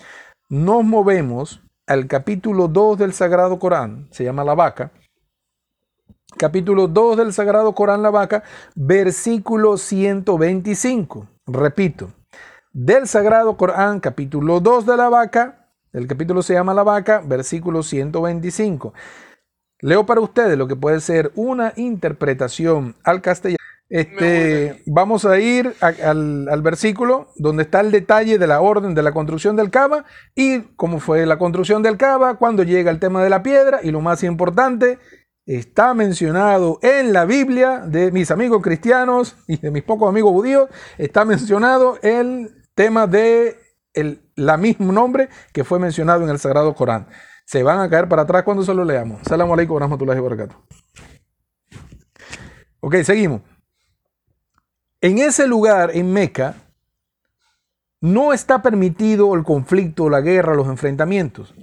Nos 0.50 0.84
movemos 0.84 1.62
al 1.86 2.06
capítulo 2.06 2.68
2 2.68 2.98
del 2.98 3.12
Sagrado 3.14 3.58
Corán, 3.58 4.08
se 4.10 4.24
llama 4.24 4.44
la 4.44 4.54
vaca, 4.54 4.92
capítulo 6.36 6.86
2 6.86 7.16
del 7.16 7.32
Sagrado 7.32 7.74
Corán, 7.74 8.02
la 8.02 8.10
vaca, 8.10 8.42
versículo 8.74 9.78
125. 9.78 11.26
Repito, 11.46 12.12
del 12.72 13.08
Sagrado 13.08 13.56
Corán, 13.56 14.00
capítulo 14.00 14.60
2 14.60 14.86
de 14.86 14.96
la 14.96 15.08
vaca, 15.08 15.67
el 15.92 16.06
capítulo 16.06 16.42
se 16.42 16.54
llama 16.54 16.74
la 16.74 16.82
vaca, 16.82 17.22
versículo 17.24 17.82
125. 17.82 18.92
Leo 19.80 20.06
para 20.06 20.20
ustedes 20.20 20.58
lo 20.58 20.66
que 20.68 20.76
puede 20.76 21.00
ser 21.00 21.32
una 21.34 21.72
interpretación 21.76 22.96
al 23.04 23.22
castellano 23.22 23.58
este, 23.90 24.82
vamos 24.86 25.24
a 25.24 25.38
ir 25.38 25.74
al, 25.80 26.62
versículo 26.62 27.28
donde 27.36 27.62
está 27.62 27.80
el 27.80 27.90
detalle 27.90 28.36
de 28.38 28.46
la 28.46 28.60
orden 28.60 28.94
de 28.94 29.02
la 29.02 29.12
construcción 29.12 29.56
del 29.56 29.70
Cava 29.70 30.04
y 30.34 30.60
cómo 30.76 31.00
fue 31.00 31.24
la 31.24 31.38
construcción 31.38 31.82
del 31.82 31.96
Cava, 31.96 32.34
cuando 32.34 32.64
llega 32.64 32.90
el 32.90 32.98
tema 32.98 33.22
de 33.22 33.30
la 33.30 33.42
piedra 33.42 33.80
y 33.82 33.90
lo 33.90 34.02
más 34.02 34.22
importante, 34.24 34.98
está 35.46 35.94
mencionado 35.94 36.78
en 36.82 37.14
la 37.14 37.24
Biblia 37.24 37.78
de 37.78 38.12
mis 38.12 38.30
amigos 38.30 38.62
cristianos 38.62 39.36
y 39.46 39.56
de 39.56 39.70
mis 39.70 39.82
pocos 39.82 40.10
amigos 40.10 40.32
judíos, 40.32 40.68
está 40.98 41.24
mencionado 41.24 41.98
el 42.02 42.50
tema 42.74 43.06
de 43.06 43.56
el 43.94 44.22
la 44.34 44.56
mismo 44.56 44.92
nombre 44.92 45.28
que 45.52 45.64
fue 45.64 45.78
mencionado 45.78 46.22
en 46.24 46.30
el 46.30 46.38
Sagrado 46.38 46.74
Corán. 46.74 47.08
Se 47.44 47.62
van 47.62 47.80
a 47.80 47.88
caer 47.88 48.08
para 48.08 48.22
atrás 48.22 48.42
cuando 48.42 48.62
se 48.62 48.74
lo 48.74 48.84
leamos. 48.84 49.22
Salam 49.26 49.50
alaikum 49.50 49.74
wa 49.74 49.80
rahmatullahi 49.80 50.20
wa 50.20 50.28
barakatuh. 50.28 50.56
Ok, 52.80 52.96
seguimos. 53.02 53.42
En 55.00 55.18
ese 55.18 55.46
lugar, 55.46 55.90
en 55.94 56.12
Meca, 56.12 56.54
no 58.00 58.32
está 58.32 58.62
permitido 58.62 59.34
el 59.34 59.44
conflicto, 59.44 60.08
la 60.08 60.20
guerra, 60.20 60.54
los 60.54 60.68
enfrentamientos. 60.68 61.54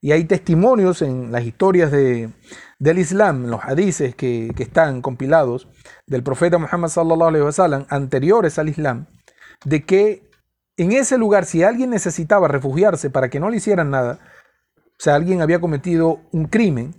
Y 0.00 0.12
hay 0.12 0.24
testimonios 0.24 1.02
en 1.02 1.32
las 1.32 1.44
historias 1.44 1.90
de, 1.90 2.30
del 2.78 2.98
Islam, 2.98 3.44
en 3.44 3.50
los 3.50 3.64
hadices 3.64 4.14
que, 4.14 4.50
que, 4.54 4.64
están 4.64 5.00
compilados 5.00 5.68
del 6.06 6.22
profeta 6.22 6.58
Muhammad 6.58 6.88
sallallahu 6.88 7.86
anteriores 7.88 8.58
al 8.58 8.68
Islam, 8.68 9.06
de 9.64 9.84
que 9.84 10.28
en 10.76 10.92
ese 10.92 11.18
lugar, 11.18 11.44
si 11.44 11.62
alguien 11.62 11.90
necesitaba 11.90 12.48
refugiarse 12.48 13.10
para 13.10 13.28
que 13.28 13.40
no 13.40 13.50
le 13.50 13.58
hicieran 13.58 13.90
nada, 13.90 14.18
o 14.76 15.02
sea, 15.02 15.14
alguien 15.14 15.40
había 15.42 15.60
cometido 15.60 16.20
un 16.32 16.46
crimen 16.46 16.94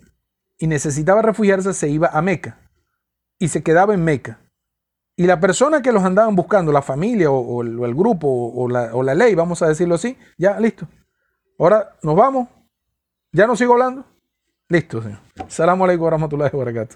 y 0.58 0.68
necesitaba 0.68 1.22
refugiarse, 1.22 1.74
se 1.74 1.90
iba 1.90 2.08
a 2.08 2.22
Meca 2.22 2.60
y 3.40 3.50
se 3.50 3.64
quedaba 3.64 3.94
en 3.94 4.04
Meca. 4.04 4.40
Y 5.18 5.28
la 5.28 5.40
persona 5.40 5.82
que 5.82 5.92
los 5.92 6.04
andaban 6.04 6.36
buscando, 6.36 6.72
la 6.72 6.82
familia 6.82 7.32
o, 7.32 7.62
el, 7.62 7.96
grupo 7.96 8.28
o 8.28 8.68
la, 8.68 8.94
o 8.94 9.02
la, 9.02 9.16
ley, 9.16 9.34
vamos 9.34 9.62
a 9.62 9.68
decirlo 9.68 9.96
así, 9.96 10.18
ya, 10.38 10.60
listo. 10.60 10.88
Ahora 11.58 11.96
nos 12.04 12.16
vamos. 12.16 12.50
¿Ya 13.32 13.48
no 13.48 13.56
sigo 13.56 13.74
hablando? 13.74 14.06
Listo, 14.68 15.02
señor. 15.02 15.20
Salam 15.48 15.82
alaikum 15.82 16.06
wa 16.06 16.12
rahmatullahi 16.12 16.88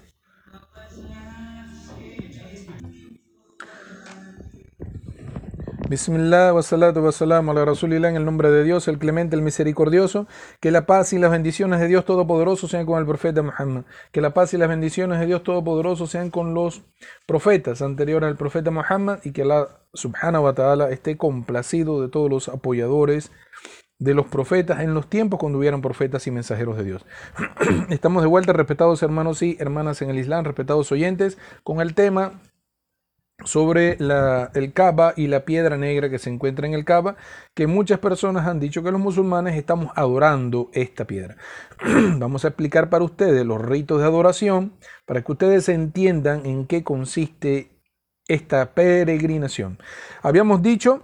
Bismillah, 5.90 6.54
wa 6.54 6.62
salatu 6.62 7.02
wa 7.02 7.10
salam 7.10 7.48
ala 7.48 7.64
rasulillah, 7.64 8.10
en 8.10 8.14
el 8.14 8.24
nombre 8.24 8.48
de 8.48 8.62
Dios, 8.62 8.86
el 8.86 8.96
clemente, 8.96 9.34
el 9.34 9.42
misericordioso, 9.42 10.28
que 10.60 10.70
la 10.70 10.86
paz 10.86 11.12
y 11.12 11.18
las 11.18 11.32
bendiciones 11.32 11.80
de 11.80 11.88
Dios 11.88 12.04
Todopoderoso 12.04 12.68
sean 12.68 12.86
con 12.86 13.00
el 13.00 13.06
profeta 13.06 13.42
Muhammad, 13.42 13.82
que 14.12 14.20
la 14.20 14.32
paz 14.32 14.54
y 14.54 14.56
las 14.56 14.68
bendiciones 14.68 15.18
de 15.18 15.26
Dios 15.26 15.42
Todopoderoso 15.42 16.06
sean 16.06 16.30
con 16.30 16.54
los 16.54 16.82
profetas 17.26 17.82
anteriores 17.82 18.28
al 18.28 18.36
profeta 18.36 18.70
Muhammad 18.70 19.18
y 19.24 19.32
que 19.32 19.44
la 19.44 19.80
subhanahu 19.92 20.44
wa 20.44 20.52
ta'ala 20.52 20.90
esté 20.90 21.16
complacido 21.16 22.00
de 22.00 22.08
todos 22.08 22.30
los 22.30 22.48
apoyadores 22.48 23.32
de 23.98 24.14
los 24.14 24.26
profetas 24.26 24.82
en 24.82 24.94
los 24.94 25.10
tiempos 25.10 25.40
cuando 25.40 25.58
hubieran 25.58 25.82
profetas 25.82 26.24
y 26.28 26.30
mensajeros 26.30 26.76
de 26.76 26.84
Dios. 26.84 27.04
Estamos 27.90 28.22
de 28.22 28.28
vuelta, 28.28 28.52
respetados 28.52 29.02
hermanos 29.02 29.42
y 29.42 29.56
hermanas 29.58 30.00
en 30.02 30.10
el 30.10 30.20
Islam, 30.20 30.44
respetados 30.44 30.92
oyentes, 30.92 31.36
con 31.64 31.80
el 31.80 31.94
tema 31.94 32.40
sobre 33.44 33.98
el 34.54 34.72
Kaaba 34.72 35.14
y 35.16 35.26
la 35.26 35.44
piedra 35.44 35.76
negra 35.76 36.10
que 36.10 36.18
se 36.18 36.30
encuentra 36.30 36.66
en 36.66 36.74
el 36.74 36.84
Kaaba, 36.84 37.16
que 37.54 37.66
muchas 37.66 37.98
personas 37.98 38.46
han 38.46 38.60
dicho 38.60 38.82
que 38.82 38.92
los 38.92 39.00
musulmanes 39.00 39.56
estamos 39.56 39.90
adorando 39.94 40.70
esta 40.72 41.06
piedra. 41.06 41.36
Vamos 42.18 42.44
a 42.44 42.48
explicar 42.48 42.90
para 42.90 43.04
ustedes 43.04 43.44
los 43.44 43.60
ritos 43.60 44.00
de 44.00 44.06
adoración 44.06 44.72
para 45.06 45.22
que 45.22 45.32
ustedes 45.32 45.68
entiendan 45.68 46.46
en 46.46 46.66
qué 46.66 46.84
consiste 46.84 47.70
esta 48.28 48.74
peregrinación. 48.74 49.78
Habíamos 50.22 50.62
dicho 50.62 51.02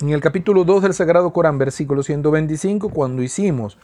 en 0.00 0.10
el 0.10 0.20
capítulo 0.20 0.64
2 0.64 0.82
del 0.82 0.94
Sagrado 0.94 1.32
Corán, 1.32 1.56
versículo 1.56 2.02
125, 2.02 2.90
cuando 2.90 3.22
hicimos 3.22 3.78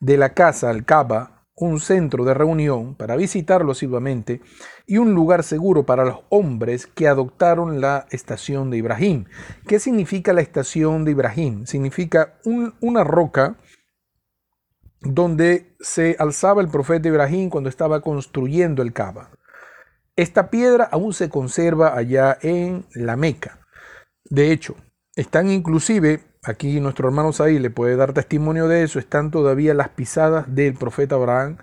de 0.00 0.16
la 0.16 0.32
casa 0.32 0.70
al 0.70 0.84
Kaaba 0.84 1.35
un 1.58 1.80
centro 1.80 2.24
de 2.24 2.34
reunión 2.34 2.94
para 2.94 3.16
visitarlo 3.16 3.72
asiduamente 3.72 4.42
y 4.86 4.98
un 4.98 5.14
lugar 5.14 5.42
seguro 5.42 5.86
para 5.86 6.04
los 6.04 6.20
hombres 6.28 6.86
que 6.86 7.08
adoptaron 7.08 7.80
la 7.80 8.06
estación 8.10 8.70
de 8.70 8.76
Ibrahim. 8.76 9.24
¿Qué 9.66 9.80
significa 9.80 10.34
la 10.34 10.42
estación 10.42 11.04
de 11.04 11.12
Ibrahim? 11.12 11.64
Significa 11.64 12.34
una 12.80 13.04
roca 13.04 13.56
donde 15.00 15.74
se 15.80 16.16
alzaba 16.18 16.60
el 16.60 16.68
profeta 16.68 17.08
Ibrahim 17.08 17.48
cuando 17.48 17.70
estaba 17.70 18.00
construyendo 18.02 18.82
el 18.82 18.92
Kaaba. 18.92 19.30
Esta 20.14 20.50
piedra 20.50 20.84
aún 20.84 21.14
se 21.14 21.30
conserva 21.30 21.96
allá 21.96 22.36
en 22.42 22.86
la 22.94 23.16
Meca. 23.16 23.60
De 24.24 24.52
hecho, 24.52 24.76
están 25.14 25.50
inclusive 25.50 26.20
Aquí 26.46 26.78
nuestro 26.80 27.08
hermano 27.08 27.32
Saí 27.32 27.58
le 27.58 27.70
puede 27.70 27.96
dar 27.96 28.12
testimonio 28.12 28.68
de 28.68 28.84
eso. 28.84 29.00
Están 29.00 29.32
todavía 29.32 29.74
las 29.74 29.88
pisadas 29.88 30.54
del 30.54 30.74
profeta 30.74 31.16
Abraham 31.16 31.58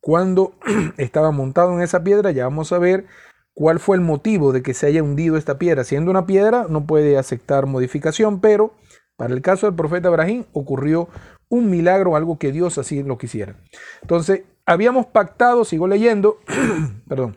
cuando 0.00 0.54
estaba 0.96 1.32
montado 1.32 1.74
en 1.74 1.82
esa 1.82 2.02
piedra, 2.02 2.30
ya 2.30 2.44
vamos 2.44 2.72
a 2.72 2.78
ver 2.78 3.06
cuál 3.54 3.80
fue 3.80 3.96
el 3.96 4.02
motivo 4.02 4.52
de 4.52 4.62
que 4.62 4.72
se 4.72 4.86
haya 4.86 5.02
hundido 5.02 5.36
esta 5.36 5.58
piedra. 5.58 5.84
Siendo 5.84 6.10
una 6.12 6.26
piedra, 6.26 6.66
no 6.68 6.86
puede 6.86 7.18
aceptar 7.18 7.66
modificación, 7.66 8.40
pero 8.40 8.72
para 9.16 9.34
el 9.34 9.42
caso 9.42 9.66
del 9.66 9.74
profeta 9.74 10.08
Abraham 10.08 10.46
ocurrió 10.52 11.08
un 11.48 11.68
milagro, 11.68 12.16
algo 12.16 12.38
que 12.38 12.52
Dios 12.52 12.78
así 12.78 13.02
lo 13.02 13.18
quisiera. 13.18 13.56
Entonces, 14.00 14.44
habíamos 14.64 15.06
pactado, 15.06 15.64
sigo 15.64 15.88
leyendo, 15.88 16.38
perdón, 17.08 17.36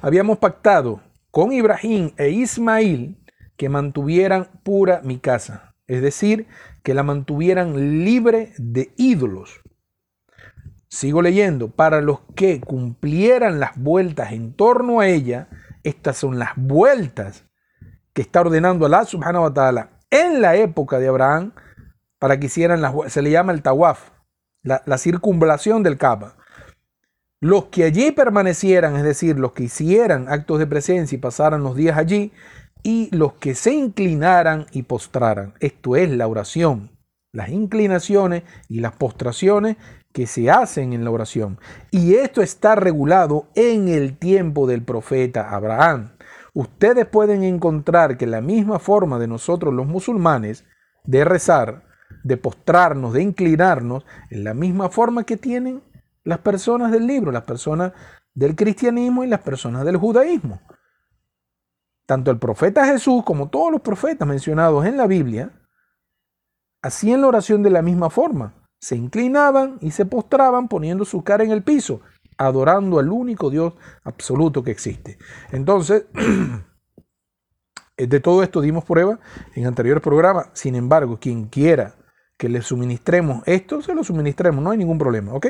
habíamos 0.00 0.38
pactado 0.38 1.02
con 1.30 1.52
Ibrahim 1.52 2.12
e 2.16 2.30
Ismael 2.30 3.18
que 3.56 3.68
mantuvieran 3.68 4.48
pura 4.62 5.00
mi 5.04 5.18
casa, 5.18 5.74
es 5.86 6.02
decir, 6.02 6.46
que 6.82 6.94
la 6.94 7.02
mantuvieran 7.02 8.04
libre 8.04 8.52
de 8.58 8.92
ídolos. 8.96 9.60
Sigo 10.88 11.22
leyendo, 11.22 11.70
para 11.70 12.00
los 12.00 12.20
que 12.36 12.60
cumplieran 12.60 13.58
las 13.58 13.76
vueltas 13.76 14.32
en 14.32 14.52
torno 14.54 15.00
a 15.00 15.08
ella, 15.08 15.48
estas 15.82 16.16
son 16.16 16.38
las 16.38 16.50
vueltas 16.56 17.44
que 18.12 18.22
está 18.22 18.40
ordenando 18.40 18.86
Allah 18.86 19.04
subhanahu 19.04 19.42
wa 19.42 19.54
ta'ala 19.54 19.90
en 20.10 20.40
la 20.40 20.54
época 20.54 20.98
de 20.98 21.08
Abraham 21.08 21.52
para 22.18 22.38
que 22.38 22.46
hicieran 22.46 22.80
las 22.80 22.94
se 23.08 23.22
le 23.22 23.30
llama 23.30 23.52
el 23.52 23.62
tawaf, 23.62 24.10
la, 24.62 24.82
la 24.86 24.98
circunvalación 24.98 25.82
del 25.82 25.98
Kaaba. 25.98 26.36
Los 27.40 27.66
que 27.66 27.84
allí 27.84 28.12
permanecieran, 28.12 28.96
es 28.96 29.02
decir, 29.02 29.38
los 29.38 29.52
que 29.52 29.64
hicieran 29.64 30.28
actos 30.28 30.58
de 30.58 30.66
presencia 30.66 31.16
y 31.16 31.18
pasaran 31.18 31.62
los 31.62 31.76
días 31.76 31.98
allí, 31.98 32.32
y 32.84 33.08
los 33.16 33.32
que 33.34 33.56
se 33.56 33.72
inclinaran 33.72 34.66
y 34.70 34.82
postraran. 34.82 35.54
Esto 35.58 35.96
es 35.96 36.10
la 36.10 36.28
oración, 36.28 36.90
las 37.32 37.48
inclinaciones 37.48 38.44
y 38.68 38.78
las 38.78 38.92
postraciones 38.92 39.76
que 40.12 40.28
se 40.28 40.50
hacen 40.50 40.92
en 40.92 41.02
la 41.02 41.10
oración. 41.10 41.58
Y 41.90 42.14
esto 42.14 42.42
está 42.42 42.76
regulado 42.76 43.48
en 43.56 43.88
el 43.88 44.16
tiempo 44.16 44.68
del 44.68 44.82
profeta 44.82 45.50
Abraham. 45.50 46.12
Ustedes 46.52 47.06
pueden 47.06 47.42
encontrar 47.42 48.16
que 48.16 48.26
la 48.26 48.40
misma 48.40 48.78
forma 48.78 49.18
de 49.18 49.26
nosotros 49.26 49.74
los 49.74 49.86
musulmanes 49.86 50.64
de 51.04 51.24
rezar, 51.24 51.84
de 52.22 52.36
postrarnos, 52.36 53.14
de 53.14 53.22
inclinarnos, 53.22 54.04
es 54.30 54.38
la 54.38 54.54
misma 54.54 54.90
forma 54.90 55.24
que 55.24 55.36
tienen 55.36 55.82
las 56.22 56.38
personas 56.38 56.92
del 56.92 57.06
libro, 57.06 57.32
las 57.32 57.44
personas 57.44 57.92
del 58.34 58.54
cristianismo 58.54 59.24
y 59.24 59.28
las 59.28 59.40
personas 59.40 59.84
del 59.84 59.96
judaísmo. 59.96 60.60
Tanto 62.06 62.30
el 62.30 62.38
profeta 62.38 62.86
Jesús 62.86 63.22
como 63.24 63.48
todos 63.48 63.72
los 63.72 63.80
profetas 63.80 64.28
mencionados 64.28 64.84
en 64.84 64.96
la 64.96 65.06
Biblia 65.06 65.50
hacían 66.82 67.22
la 67.22 67.28
oración 67.28 67.62
de 67.62 67.70
la 67.70 67.80
misma 67.80 68.10
forma. 68.10 68.54
Se 68.78 68.94
inclinaban 68.96 69.78
y 69.80 69.90
se 69.90 70.04
postraban 70.04 70.68
poniendo 70.68 71.06
su 71.06 71.24
cara 71.24 71.44
en 71.44 71.50
el 71.50 71.62
piso, 71.62 72.02
adorando 72.36 72.98
al 72.98 73.08
único 73.08 73.48
Dios 73.48 73.72
absoluto 74.02 74.62
que 74.62 74.70
existe. 74.70 75.16
Entonces, 75.50 76.04
de 77.96 78.20
todo 78.20 78.42
esto 78.42 78.60
dimos 78.60 78.84
prueba 78.84 79.18
en 79.54 79.66
anteriores 79.66 80.02
programas. 80.02 80.48
Sin 80.52 80.74
embargo, 80.74 81.18
quien 81.18 81.46
quiera 81.46 81.94
que 82.36 82.48
le 82.48 82.62
suministremos 82.62 83.42
esto, 83.46 83.80
se 83.80 83.94
lo 83.94 84.02
suministremos, 84.02 84.62
no 84.62 84.70
hay 84.70 84.78
ningún 84.78 84.98
problema, 84.98 85.32
¿ok? 85.34 85.46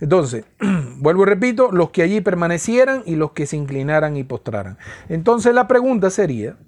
Entonces, 0.00 0.44
vuelvo 0.98 1.22
y 1.22 1.26
repito, 1.26 1.72
los 1.72 1.90
que 1.90 2.02
allí 2.02 2.20
permanecieran 2.20 3.02
y 3.06 3.16
los 3.16 3.32
que 3.32 3.46
se 3.46 3.56
inclinaran 3.56 4.16
y 4.16 4.24
postraran. 4.24 4.78
Entonces 5.08 5.54
la 5.54 5.66
pregunta 5.66 6.10
sería, 6.10 6.58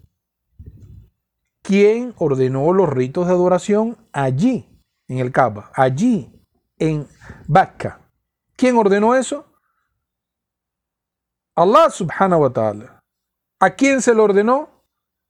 ¿quién 1.63 2.15
ordenó 2.17 2.73
los 2.73 2.89
ritos 2.89 3.27
de 3.27 3.33
adoración 3.33 3.99
allí, 4.13 4.67
en 5.09 5.19
el 5.19 5.31
Kaaba, 5.31 5.71
allí, 5.75 6.33
en 6.79 7.07
Bakka? 7.47 8.01
¿Quién 8.57 8.77
ordenó 8.77 9.15
eso? 9.15 9.47
Allah 11.55 11.91
subhanahu 11.91 12.43
wa 12.43 12.53
ta'ala. 12.53 13.01
¿A 13.61 13.71
quién 13.71 14.01
se 14.01 14.15
lo 14.15 14.25
ordenó? 14.25 14.70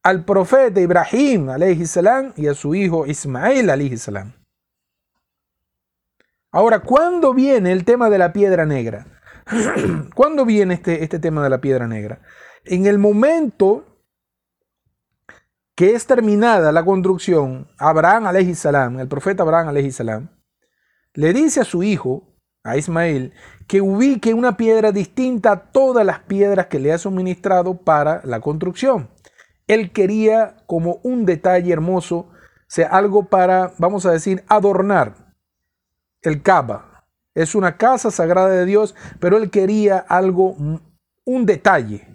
Al 0.02 0.24
profeta 0.24 0.80
Ibrahim 0.80 1.48
salam 1.84 2.32
y 2.36 2.46
a 2.46 2.54
su 2.54 2.74
hijo 2.74 3.06
Ismael 3.06 3.98
salam. 3.98 4.32
Ahora, 6.52 6.80
¿cuándo 6.80 7.32
viene 7.32 7.70
el 7.72 7.84
tema 7.84 8.10
de 8.10 8.18
la 8.18 8.32
piedra 8.32 8.66
negra? 8.66 9.06
¿Cuándo 10.14 10.44
viene 10.44 10.74
este, 10.74 11.04
este 11.04 11.18
tema 11.18 11.42
de 11.44 11.50
la 11.50 11.60
piedra 11.60 11.86
negra? 11.86 12.22
En 12.64 12.86
el 12.86 12.98
momento 12.98 13.84
que 15.76 15.94
es 15.94 16.06
terminada 16.06 16.72
la 16.72 16.84
construcción, 16.84 17.68
Abraham 17.78 18.54
salam, 18.54 18.98
el 19.00 19.08
profeta 19.08 19.44
Abraham 19.44 19.90
salam, 19.90 20.28
le 21.14 21.32
dice 21.32 21.60
a 21.60 21.64
su 21.64 21.82
hijo, 21.82 22.36
a 22.62 22.76
Ismael, 22.76 23.32
que 23.66 23.80
ubique 23.80 24.34
una 24.34 24.56
piedra 24.56 24.92
distinta 24.92 25.52
a 25.52 25.70
todas 25.72 26.04
las 26.04 26.18
piedras 26.20 26.66
que 26.66 26.80
le 26.80 26.92
ha 26.92 26.98
suministrado 26.98 27.78
para 27.78 28.20
la 28.24 28.40
construcción. 28.40 29.08
Él 29.70 29.92
quería 29.92 30.56
como 30.66 30.98
un 31.04 31.24
detalle 31.24 31.72
hermoso, 31.72 32.28
sea 32.66 32.88
algo 32.88 33.28
para, 33.28 33.70
vamos 33.78 34.04
a 34.04 34.10
decir, 34.10 34.42
adornar 34.48 35.32
el 36.22 36.42
Kaaba. 36.42 37.04
Es 37.36 37.54
una 37.54 37.76
casa 37.76 38.10
sagrada 38.10 38.48
de 38.48 38.66
Dios, 38.66 38.96
pero 39.20 39.36
él 39.36 39.48
quería 39.48 39.98
algo, 39.98 40.56
un 41.24 41.46
detalle, 41.46 42.08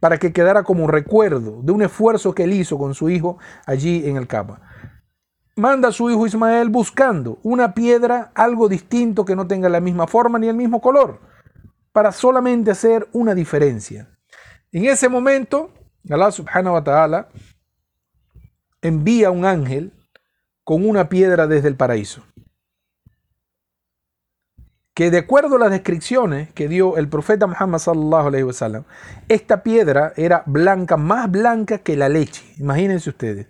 para 0.00 0.18
que 0.18 0.32
quedara 0.32 0.64
como 0.64 0.88
recuerdo 0.88 1.62
de 1.62 1.70
un 1.70 1.82
esfuerzo 1.82 2.34
que 2.34 2.42
él 2.42 2.54
hizo 2.54 2.76
con 2.76 2.92
su 2.94 3.08
hijo 3.08 3.38
allí 3.66 4.08
en 4.08 4.16
el 4.16 4.26
Kaaba. 4.26 4.60
Manda 5.54 5.90
a 5.90 5.92
su 5.92 6.10
hijo 6.10 6.26
Ismael 6.26 6.70
buscando 6.70 7.38
una 7.44 7.72
piedra, 7.72 8.32
algo 8.34 8.68
distinto 8.68 9.24
que 9.24 9.36
no 9.36 9.46
tenga 9.46 9.68
la 9.68 9.78
misma 9.78 10.08
forma 10.08 10.40
ni 10.40 10.48
el 10.48 10.56
mismo 10.56 10.80
color, 10.80 11.20
para 11.92 12.10
solamente 12.10 12.72
hacer 12.72 13.06
una 13.12 13.32
diferencia. 13.32 14.08
En 14.72 14.86
ese 14.86 15.08
momento, 15.08 15.70
Allah 16.10 16.30
subhanahu 16.30 16.74
wa 16.74 16.84
ta'ala 16.84 17.28
envía 18.82 19.30
un 19.30 19.44
ángel 19.44 19.92
con 20.62 20.88
una 20.88 21.08
piedra 21.08 21.46
desde 21.46 21.68
el 21.68 21.76
paraíso. 21.76 22.24
Que 24.94 25.10
de 25.10 25.18
acuerdo 25.18 25.56
a 25.56 25.58
las 25.58 25.70
descripciones 25.70 26.52
que 26.52 26.68
dio 26.68 26.96
el 26.96 27.08
profeta 27.08 27.46
Muhammad 27.46 27.78
sallallahu 27.78 28.28
alaihi 28.28 28.44
wasallam, 28.44 28.84
esta 29.28 29.62
piedra 29.62 30.12
era 30.16 30.44
blanca, 30.46 30.96
más 30.96 31.30
blanca 31.30 31.78
que 31.78 31.96
la 31.96 32.08
leche. 32.08 32.44
Imagínense 32.58 33.10
ustedes. 33.10 33.48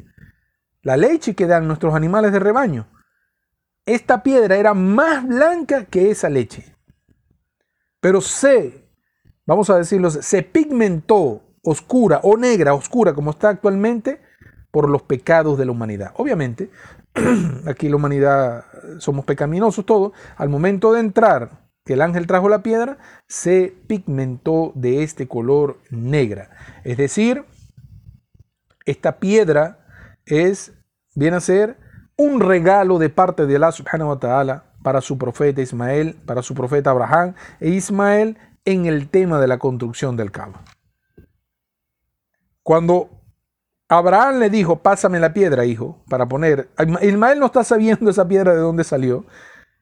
La 0.82 0.96
leche 0.96 1.34
que 1.34 1.46
dan 1.46 1.66
nuestros 1.66 1.94
animales 1.94 2.32
de 2.32 2.38
rebaño. 2.38 2.88
Esta 3.84 4.22
piedra 4.22 4.56
era 4.56 4.72
más 4.72 5.26
blanca 5.26 5.84
que 5.84 6.10
esa 6.10 6.30
leche. 6.30 6.74
Pero 8.00 8.20
se, 8.20 8.88
vamos 9.44 9.68
a 9.68 9.76
decirlo, 9.76 10.10
se 10.10 10.42
pigmentó 10.42 11.42
oscura 11.64 12.20
o 12.22 12.36
negra, 12.36 12.74
oscura 12.74 13.14
como 13.14 13.30
está 13.30 13.48
actualmente, 13.48 14.20
por 14.70 14.90
los 14.90 15.02
pecados 15.02 15.56
de 15.56 15.66
la 15.66 15.72
humanidad. 15.72 16.12
Obviamente, 16.16 16.68
aquí 17.66 17.88
la 17.88 17.96
humanidad 17.96 18.64
somos 18.98 19.24
pecaminosos 19.24 19.86
todos. 19.86 20.12
Al 20.36 20.48
momento 20.48 20.92
de 20.92 21.00
entrar, 21.00 21.64
que 21.84 21.92
el 21.92 22.02
ángel 22.02 22.26
trajo 22.26 22.48
la 22.48 22.62
piedra, 22.62 22.98
se 23.28 23.72
pigmentó 23.86 24.72
de 24.74 25.02
este 25.02 25.28
color 25.28 25.78
negra. 25.90 26.50
Es 26.82 26.96
decir, 26.96 27.44
esta 28.84 29.20
piedra 29.20 29.78
es, 30.26 30.72
viene 31.14 31.36
a 31.36 31.40
ser 31.40 31.76
un 32.16 32.40
regalo 32.40 32.98
de 32.98 33.10
parte 33.10 33.46
de 33.46 33.56
Allah 33.56 33.70
subhanahu 33.70 34.08
wa 34.08 34.18
ta'ala 34.18 34.64
para 34.82 35.00
su 35.00 35.18
profeta 35.18 35.60
Ismael, 35.60 36.16
para 36.26 36.42
su 36.42 36.54
profeta 36.54 36.90
Abraham 36.90 37.34
e 37.60 37.70
Ismael 37.70 38.38
en 38.64 38.86
el 38.86 39.08
tema 39.08 39.40
de 39.40 39.46
la 39.46 39.58
construcción 39.58 40.16
del 40.16 40.32
Kaaba. 40.32 40.62
Cuando 42.64 43.10
Abraham 43.90 44.38
le 44.38 44.48
dijo, 44.48 44.76
pásame 44.76 45.20
la 45.20 45.34
piedra, 45.34 45.66
hijo, 45.66 46.02
para 46.08 46.26
poner, 46.26 46.70
Ismael 47.02 47.38
no 47.38 47.46
está 47.46 47.62
sabiendo 47.62 48.10
esa 48.10 48.26
piedra 48.26 48.54
de 48.54 48.60
dónde 48.60 48.84
salió. 48.84 49.26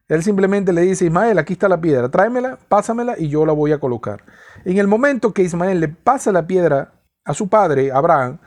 Él 0.09 0.21
simplemente 0.21 0.73
le 0.73 0.81
dice, 0.81 1.05
Ismael, 1.05 1.39
aquí 1.39 1.53
está 1.53 1.69
la 1.69 1.79
piedra, 1.79 2.09
tráemela, 2.09 2.59
pásamela 2.67 3.15
y 3.17 3.29
yo 3.29 3.45
la 3.45 3.53
voy 3.53 3.71
a 3.71 3.79
colocar. 3.79 4.25
En 4.65 4.77
el 4.77 4.87
momento 4.87 5.33
que 5.33 5.43
Ismael 5.43 5.79
le 5.79 5.87
pasa 5.87 6.33
la 6.33 6.45
piedra 6.45 6.91
a 7.23 7.33
su 7.33 7.47
padre, 7.47 7.89
Abraham, 7.93 8.39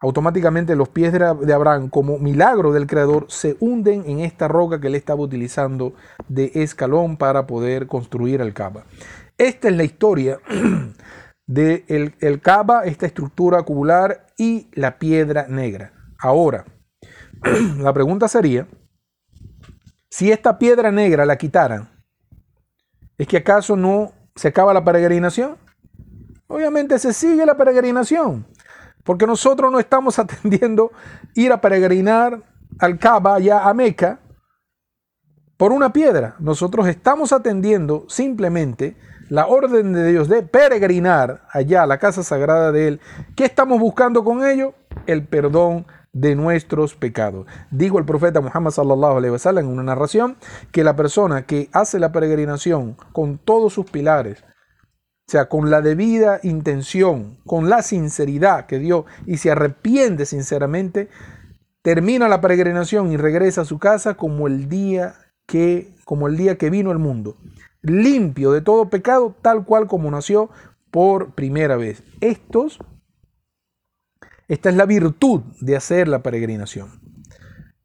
automáticamente 0.00 0.74
los 0.74 0.88
pies 0.88 1.12
de 1.12 1.52
Abraham, 1.52 1.90
como 1.90 2.18
milagro 2.18 2.72
del 2.72 2.86
Creador, 2.86 3.26
se 3.28 3.58
hunden 3.60 4.04
en 4.06 4.20
esta 4.20 4.48
roca 4.48 4.80
que 4.80 4.86
él 4.86 4.94
estaba 4.94 5.20
utilizando 5.20 5.92
de 6.26 6.52
escalón 6.54 7.18
para 7.18 7.46
poder 7.46 7.86
construir 7.86 8.40
el 8.40 8.54
Kaaba. 8.54 8.84
Esta 9.36 9.68
es 9.68 9.76
la 9.76 9.84
historia 9.84 10.38
de 11.48 11.84
el, 12.20 12.40
cava, 12.40 12.84
esta 12.84 13.06
estructura 13.06 13.62
cubular 13.62 14.26
y 14.36 14.68
la 14.74 14.98
piedra 14.98 15.46
negra. 15.48 15.92
Ahora, 16.18 16.66
la 17.78 17.92
pregunta 17.92 18.28
sería, 18.28 18.68
si 20.10 20.30
esta 20.30 20.58
piedra 20.58 20.92
negra 20.92 21.24
la 21.24 21.36
quitaran, 21.36 21.88
¿es 23.16 23.26
que 23.26 23.38
acaso 23.38 23.76
no 23.76 24.12
se 24.36 24.48
acaba 24.48 24.74
la 24.74 24.84
peregrinación? 24.84 25.56
Obviamente 26.48 26.98
se 26.98 27.14
sigue 27.14 27.46
la 27.46 27.56
peregrinación, 27.56 28.46
porque 29.02 29.26
nosotros 29.26 29.72
no 29.72 29.80
estamos 29.80 30.18
atendiendo 30.18 30.92
ir 31.34 31.50
a 31.50 31.60
peregrinar 31.62 32.42
al 32.78 32.98
Kaaba, 32.98 33.38
ya 33.38 33.66
a 33.66 33.72
Meca, 33.72 34.20
por 35.56 35.72
una 35.72 35.94
piedra. 35.94 36.36
Nosotros 36.40 36.86
estamos 36.88 37.32
atendiendo 37.32 38.04
simplemente 38.08 38.96
la 39.28 39.46
orden 39.46 39.92
de 39.92 40.10
Dios 40.10 40.28
de 40.28 40.42
peregrinar 40.42 41.42
allá 41.52 41.82
a 41.82 41.86
la 41.86 41.98
casa 41.98 42.22
sagrada 42.22 42.72
de 42.72 42.88
Él. 42.88 43.00
¿Qué 43.36 43.44
estamos 43.44 43.78
buscando 43.80 44.24
con 44.24 44.44
ello? 44.44 44.74
El 45.06 45.26
perdón 45.26 45.86
de 46.12 46.34
nuestros 46.34 46.94
pecados. 46.94 47.46
Dijo 47.70 47.98
el 47.98 48.04
profeta 48.04 48.40
Muhammad 48.40 48.70
sallallahu 48.70 49.18
alaihi 49.18 49.32
wasallam 49.32 49.66
en 49.66 49.70
una 49.70 49.82
narración 49.82 50.36
que 50.72 50.84
la 50.84 50.96
persona 50.96 51.42
que 51.42 51.68
hace 51.72 51.98
la 51.98 52.12
peregrinación 52.12 52.96
con 53.12 53.38
todos 53.38 53.72
sus 53.72 53.86
pilares, 53.86 54.42
o 54.42 55.30
sea, 55.30 55.48
con 55.48 55.70
la 55.70 55.82
debida 55.82 56.40
intención, 56.42 57.38
con 57.44 57.68
la 57.68 57.82
sinceridad 57.82 58.66
que 58.66 58.78
dio 58.78 59.04
y 59.26 59.36
se 59.36 59.50
arrepiente 59.50 60.24
sinceramente, 60.24 61.08
termina 61.82 62.28
la 62.28 62.40
peregrinación 62.40 63.12
y 63.12 63.16
regresa 63.16 63.60
a 63.60 63.66
su 63.66 63.78
casa 63.78 64.14
como 64.14 64.46
el 64.46 64.68
día 64.68 65.14
que 65.46 65.94
como 66.04 66.26
el 66.26 66.38
día 66.38 66.56
que 66.56 66.70
vino 66.70 66.90
al 66.90 66.98
mundo, 66.98 67.36
limpio 67.90 68.52
de 68.52 68.60
todo 68.60 68.88
pecado, 68.88 69.34
tal 69.42 69.64
cual 69.64 69.86
como 69.86 70.10
nació 70.10 70.50
por 70.90 71.34
primera 71.34 71.76
vez. 71.76 72.02
Estos 72.20 72.78
esta 74.48 74.70
es 74.70 74.76
la 74.76 74.86
virtud 74.86 75.42
de 75.60 75.76
hacer 75.76 76.08
la 76.08 76.22
peregrinación. 76.22 77.00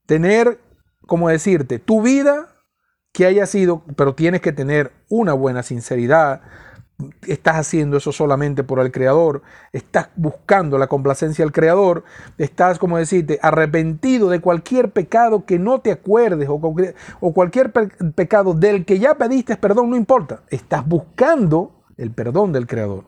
Tener, 0.05 0.61
como 1.01 1.27
decirte, 1.27 1.77
tu 1.77 2.01
vida 2.01 2.49
que 3.11 3.25
haya 3.25 3.45
sido, 3.45 3.83
pero 3.97 4.15
tienes 4.15 4.41
que 4.41 4.53
tener 4.53 4.93
una 5.09 5.33
buena 5.33 5.61
sinceridad. 5.61 6.41
Estás 7.27 7.55
haciendo 7.55 7.97
eso 7.97 8.11
solamente 8.11 8.63
por 8.63 8.79
el 8.79 8.91
Creador, 8.91 9.41
estás 9.71 10.09
buscando 10.15 10.77
la 10.77 10.87
complacencia 10.87 11.43
del 11.43 11.51
Creador, 11.51 12.03
estás, 12.37 12.77
como 12.77 12.97
decirte, 12.97 13.39
arrepentido 13.41 14.29
de 14.29 14.39
cualquier 14.39 14.91
pecado 14.91 15.45
que 15.45 15.57
no 15.57 15.81
te 15.81 15.91
acuerdes 15.91 16.47
o, 16.49 17.33
cualquier 17.33 17.71
pecado 17.71 18.53
del 18.53 18.85
que 18.85 18.99
ya 18.99 19.15
pediste 19.15 19.57
perdón, 19.57 19.89
no 19.89 19.95
importa, 19.95 20.43
estás 20.49 20.87
buscando 20.87 21.83
el 21.97 22.11
perdón 22.11 22.53
del 22.53 22.67
Creador. 22.67 23.05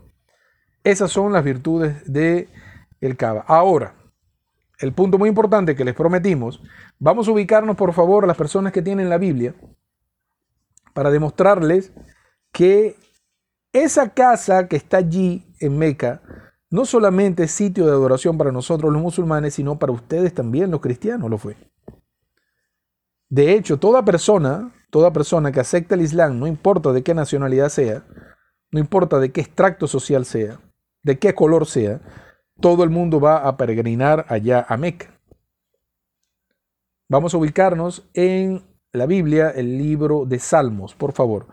Esas 0.84 1.12
son 1.12 1.32
las 1.32 1.44
virtudes 1.44 2.12
de 2.12 2.50
el 3.02 3.18
Ahora, 3.48 3.94
el 4.80 4.94
punto 4.94 5.18
muy 5.18 5.30
importante 5.30 5.76
que 5.76 5.86
les 5.86 5.94
prometimos, 5.94 6.62
vamos 7.00 7.28
a 7.28 7.32
ubicarnos 7.32 7.76
por 7.76 7.94
favor 7.94 8.24
a 8.24 8.28
las 8.28 8.38
personas 8.38 8.74
que 8.74 8.82
tienen 8.82 9.10
la 9.10 9.18
Biblia 9.18 9.54
para 10.94 11.12
demostrarles 11.12 11.94
que 12.52 12.96
esa 13.76 14.14
casa 14.14 14.68
que 14.68 14.78
está 14.78 14.98
allí 14.98 15.46
en 15.60 15.78
Meca 15.78 16.22
no 16.72 16.86
solamente 16.86 17.44
es 17.44 17.52
sitio 17.52 17.86
de 17.86 17.92
adoración 17.92 18.38
para 18.38 18.52
nosotros 18.52 18.92
los 18.92 19.02
musulmanes, 19.02 19.54
sino 19.54 19.78
para 19.78 19.92
ustedes 19.92 20.34
también 20.34 20.72
los 20.72 20.80
cristianos 20.80 21.30
lo 21.30 21.38
fue. 21.38 21.58
De 23.30 23.54
hecho, 23.54 23.78
toda 23.78 24.06
persona, 24.06 24.74
toda 24.90 25.12
persona 25.12 25.52
que 25.52 25.60
acepta 25.60 25.96
el 25.96 26.02
Islam, 26.02 26.40
no 26.40 26.48
importa 26.48 26.94
de 26.94 27.04
qué 27.04 27.14
nacionalidad 27.14 27.70
sea, 27.70 28.04
no 28.72 28.80
importa 28.80 29.20
de 29.20 29.32
qué 29.32 29.42
extracto 29.42 29.88
social 29.88 30.26
sea, 30.26 30.60
de 31.04 31.20
qué 31.20 31.36
color 31.36 31.66
sea, 31.66 32.02
todo 32.62 32.84
el 32.84 32.90
mundo 32.90 33.20
va 33.20 33.38
a 33.48 33.58
peregrinar 33.58 34.26
allá 34.30 34.66
a 34.70 34.78
Meca. 34.78 35.20
Vamos 37.10 37.34
a 37.34 37.38
ubicarnos 37.38 38.08
en 38.14 38.64
la 38.94 39.06
Biblia, 39.06 39.50
el 39.50 39.78
libro 39.78 40.26
de 40.26 40.40
Salmos, 40.40 40.96
por 40.96 41.12
favor. 41.12 41.48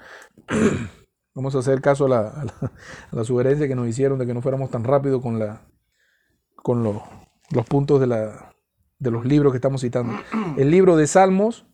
Vamos 1.34 1.54
a 1.54 1.60
hacer 1.60 1.80
caso 1.80 2.06
a 2.06 2.44
la, 3.10 3.24
sugerencia 3.24 3.66
que 3.66 3.74
nos 3.74 3.88
hicieron 3.88 4.18
de 4.18 4.26
que 4.26 4.34
no 4.34 4.42
fuéramos 4.42 4.70
tan 4.70 4.84
rápido 4.84 5.22
con, 5.22 5.38
la, 5.38 5.62
con 6.56 6.82
los 6.84 7.66
puntos 7.66 8.00
de, 8.00 8.06
la, 8.06 8.54
de 8.98 9.10
los 9.10 9.24
libros 9.24 9.52
que 9.52 9.56
estamos 9.56 9.80
citando. 9.80 10.14
El 10.58 10.70
libro 10.70 10.96
de 10.96 11.06
Salmos, 11.06 11.66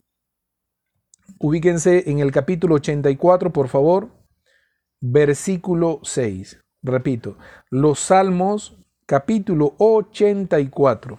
ubíquense 1.40 2.08
en 2.08 2.20
el 2.20 2.30
capítulo 2.30 2.76
84, 2.76 3.52
por 3.52 3.68
favor, 3.68 4.10
versículo 5.00 6.00
6. 6.04 6.64
Repito, 6.82 7.36
los 7.70 7.98
Salmos 7.98 8.78
capítulo 9.06 9.74
84, 9.78 11.18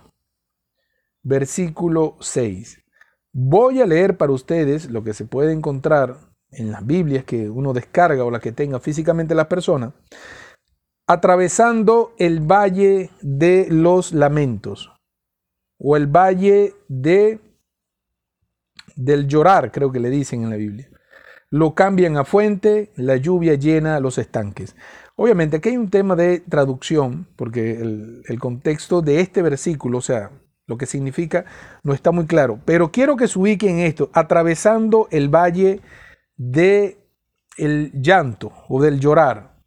versículo 1.24 2.16
6. 2.22 2.86
Voy 3.34 3.82
a 3.82 3.86
leer 3.86 4.16
para 4.16 4.32
ustedes 4.32 4.90
lo 4.90 5.04
que 5.04 5.14
se 5.14 5.26
puede 5.26 5.52
encontrar 5.52 6.29
en 6.52 6.72
las 6.72 6.86
Biblias 6.86 7.24
que 7.24 7.50
uno 7.50 7.74
descarga 7.74 8.24
o 8.24 8.32
las 8.32 8.42
que 8.42 8.52
tenga 8.52 8.80
físicamente 8.80 9.36
la 9.36 9.50
persona, 9.50 9.94
atravesando 11.08 12.14
el 12.18 12.40
valle 12.40 13.12
de 13.22 13.68
los 13.70 14.14
lamentos 14.14 14.92
o 15.80 15.96
el 15.96 16.08
valle 16.08 16.76
de 16.88 17.40
del 18.96 19.28
llorar, 19.28 19.72
creo 19.72 19.92
que 19.92 20.00
le 20.00 20.10
dicen 20.10 20.44
en 20.44 20.50
la 20.50 20.58
Biblia. 20.58 20.90
Lo 21.50 21.74
cambian 21.74 22.18
a 22.18 22.26
fuente, 22.26 22.92
la 22.96 23.16
lluvia 23.16 23.56
llena 23.56 24.00
los 24.00 24.18
estanques. 24.18 24.76
Obviamente 25.16 25.58
aquí 25.58 25.70
hay 25.70 25.78
un 25.78 25.90
tema 25.90 26.16
de 26.16 26.42
traducción, 26.42 27.28
porque 27.36 27.72
el, 27.72 28.40
contexto 28.40 29.02
de 29.02 29.22
este 29.22 29.42
versículo, 29.42 29.98
o 29.98 30.02
sea, 30.02 30.32
lo 30.68 30.78
que 30.78 30.86
significa, 30.86 31.46
no 31.84 31.94
está 31.94 32.12
muy 32.12 32.26
claro. 32.26 32.60
Pero 32.66 32.92
quiero 32.92 33.16
que 33.16 33.28
se 33.28 33.40
ubiquen 33.40 33.80
en 33.80 33.88
esto, 33.88 34.10
atravesando 34.14 35.08
el 35.12 35.30
valle 35.30 35.82
de 36.40 36.98
el 37.58 37.92
llanto 38.02 38.52
o 38.70 38.82
del 38.82 39.00
llorar. 39.00 39.58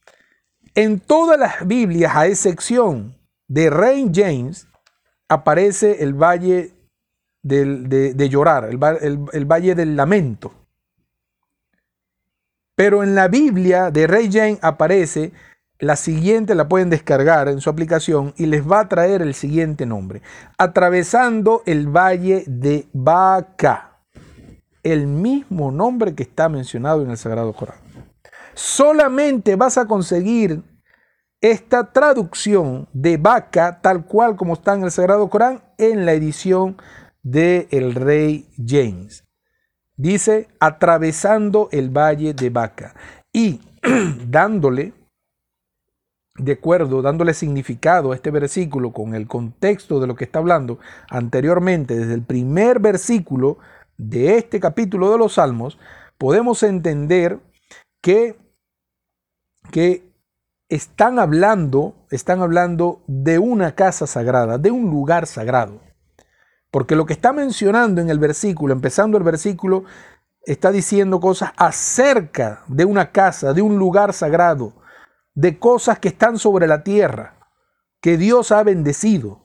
En 0.75 0.99
todas 0.99 1.39
las 1.39 1.67
Biblias, 1.67 2.17
a 2.17 2.27
excepción 2.27 3.17
de 3.47 3.69
Rey 3.71 4.11
James, 4.13 4.67
aparece 5.29 6.03
el 6.03 6.15
valle 6.15 6.73
de, 7.43 8.29
llorar, 8.31 8.65
el 8.65 9.45
valle 9.47 9.75
del 9.75 9.97
lamento. 9.97 10.53
Pero 12.75 13.03
en 13.03 13.15
la 13.15 13.29
Biblia 13.29 13.91
de 13.91 14.07
Rey 14.07 14.31
Jane 14.33 14.59
aparece 14.63 15.33
la 15.79 15.97
siguiente, 15.97 16.55
la 16.55 16.69
pueden 16.69 16.91
descargar 16.91 17.49
en 17.49 17.61
su 17.61 17.69
aplicación 17.69 18.33
y 18.37 18.47
les 18.47 18.67
va 18.67 18.81
a 18.81 18.89
traer 18.89 19.21
el 19.21 19.35
siguiente 19.35 19.85
nombre. 19.85 20.23
Atravesando 20.57 21.63
el 21.67 21.89
valle 21.89 22.45
de 22.47 22.87
Baca. 22.93 23.92
El 24.83 25.07
mismo 25.07 25.71
nombre 25.71 26.15
que 26.15 26.23
está 26.25 26.49
mencionado 26.49 27.03
en 27.03 27.11
el 27.11 27.17
Sagrado 27.17 27.53
Corán. 27.53 27.79
Solamente 28.55 29.57
vas 29.57 29.79
a 29.79 29.87
conseguir 29.87 30.63
esta 31.41 31.93
traducción 31.93 32.89
de 32.93 33.17
Baca, 33.17 33.81
tal 33.81 34.07
cual 34.07 34.37
como 34.37 34.55
está 34.55 34.75
en 34.75 34.85
el 34.85 34.91
Sagrado 34.91 35.29
Corán, 35.29 35.63
en 35.77 36.07
la 36.07 36.13
edición 36.13 36.77
de 37.23 37.69
el 37.71 37.95
rey 37.95 38.49
James. 38.65 39.25
Dice, 39.97 40.49
atravesando 40.61 41.69
el 41.73 41.91
valle 41.91 42.33
de 42.35 42.51
Baca 42.51 42.95
y 43.33 43.61
dándole, 44.27 44.95
de 46.37 46.53
acuerdo, 46.53 47.03
dándole 47.03 47.35
significado 47.35 48.13
a 48.13 48.15
este 48.15 48.31
versículo 48.31 48.93
con 48.93 49.15
el 49.15 49.27
contexto 49.27 50.01
de 50.01 50.07
lo 50.07 50.15
que 50.15 50.25
está 50.25 50.39
hablando 50.39 50.79
anteriormente, 51.11 51.97
desde 51.97 52.15
el 52.15 52.23
primer 52.23 52.81
versículo 52.81 53.59
de 54.09 54.37
este 54.37 54.59
capítulo 54.59 55.11
de 55.11 55.19
los 55.19 55.35
Salmos, 55.35 55.79
podemos 56.19 56.63
entender 56.63 57.39
que, 58.01 58.37
que 59.71 60.13
están 60.69 61.19
hablando, 61.19 61.95
están 62.11 62.41
hablando 62.41 63.03
de 63.07 63.39
una 63.39 63.75
casa 63.75 64.07
sagrada, 64.07 64.59
de 64.59 64.71
un 64.71 64.91
lugar 64.91 65.27
sagrado. 65.27 65.81
Porque 66.71 66.97
lo 66.97 67.07
que 67.07 67.13
está 67.13 67.33
mencionando 67.33 68.01
en 68.01 68.11
el 68.11 68.19
versículo, 68.19 68.73
empezando 68.73 69.19
el 69.19 69.25
versículo, 69.25 69.85
está 70.45 70.73
diciendo 70.73 71.21
cosas 71.21 71.53
acerca 71.57 72.65
de 72.67 72.85
una 72.85 73.13
casa, 73.13 73.53
de 73.53 73.63
un 73.63 73.77
lugar 73.77 74.13
sagrado, 74.15 74.75
de 75.35 75.59
cosas 75.59 75.99
que 75.99 76.09
están 76.09 76.39
sobre 76.39 76.67
la 76.67 76.83
tierra, 76.83 77.39
que 78.01 78.17
Dios 78.17 78.51
ha 78.51 78.63
bendecido. 78.65 79.42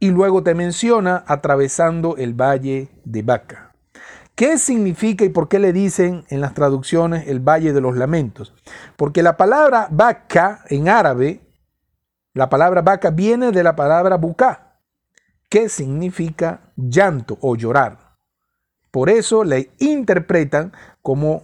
Y 0.00 0.10
luego 0.10 0.42
te 0.42 0.54
menciona 0.54 1.22
atravesando 1.28 2.16
el 2.16 2.34
valle 2.34 2.88
de 3.04 3.22
Baca. 3.22 3.70
¿Qué 4.34 4.56
significa 4.56 5.24
y 5.24 5.28
por 5.28 5.48
qué 5.48 5.58
le 5.58 5.72
dicen 5.72 6.24
en 6.30 6.40
las 6.40 6.54
traducciones 6.54 7.28
el 7.28 7.40
Valle 7.40 7.74
de 7.74 7.82
los 7.82 7.94
Lamentos? 7.94 8.54
Porque 8.96 9.22
la 9.22 9.36
palabra 9.36 9.88
Baca 9.90 10.64
en 10.70 10.88
árabe, 10.88 11.42
la 12.32 12.48
palabra 12.48 12.80
Baca 12.80 13.10
viene 13.10 13.52
de 13.52 13.62
la 13.62 13.76
palabra 13.76 14.16
Buká, 14.16 14.78
¿Qué 15.50 15.68
significa 15.68 16.72
llanto 16.76 17.36
o 17.40 17.56
llorar. 17.56 18.16
Por 18.90 19.10
eso 19.10 19.44
le 19.44 19.70
interpretan 19.78 20.72
como 21.02 21.42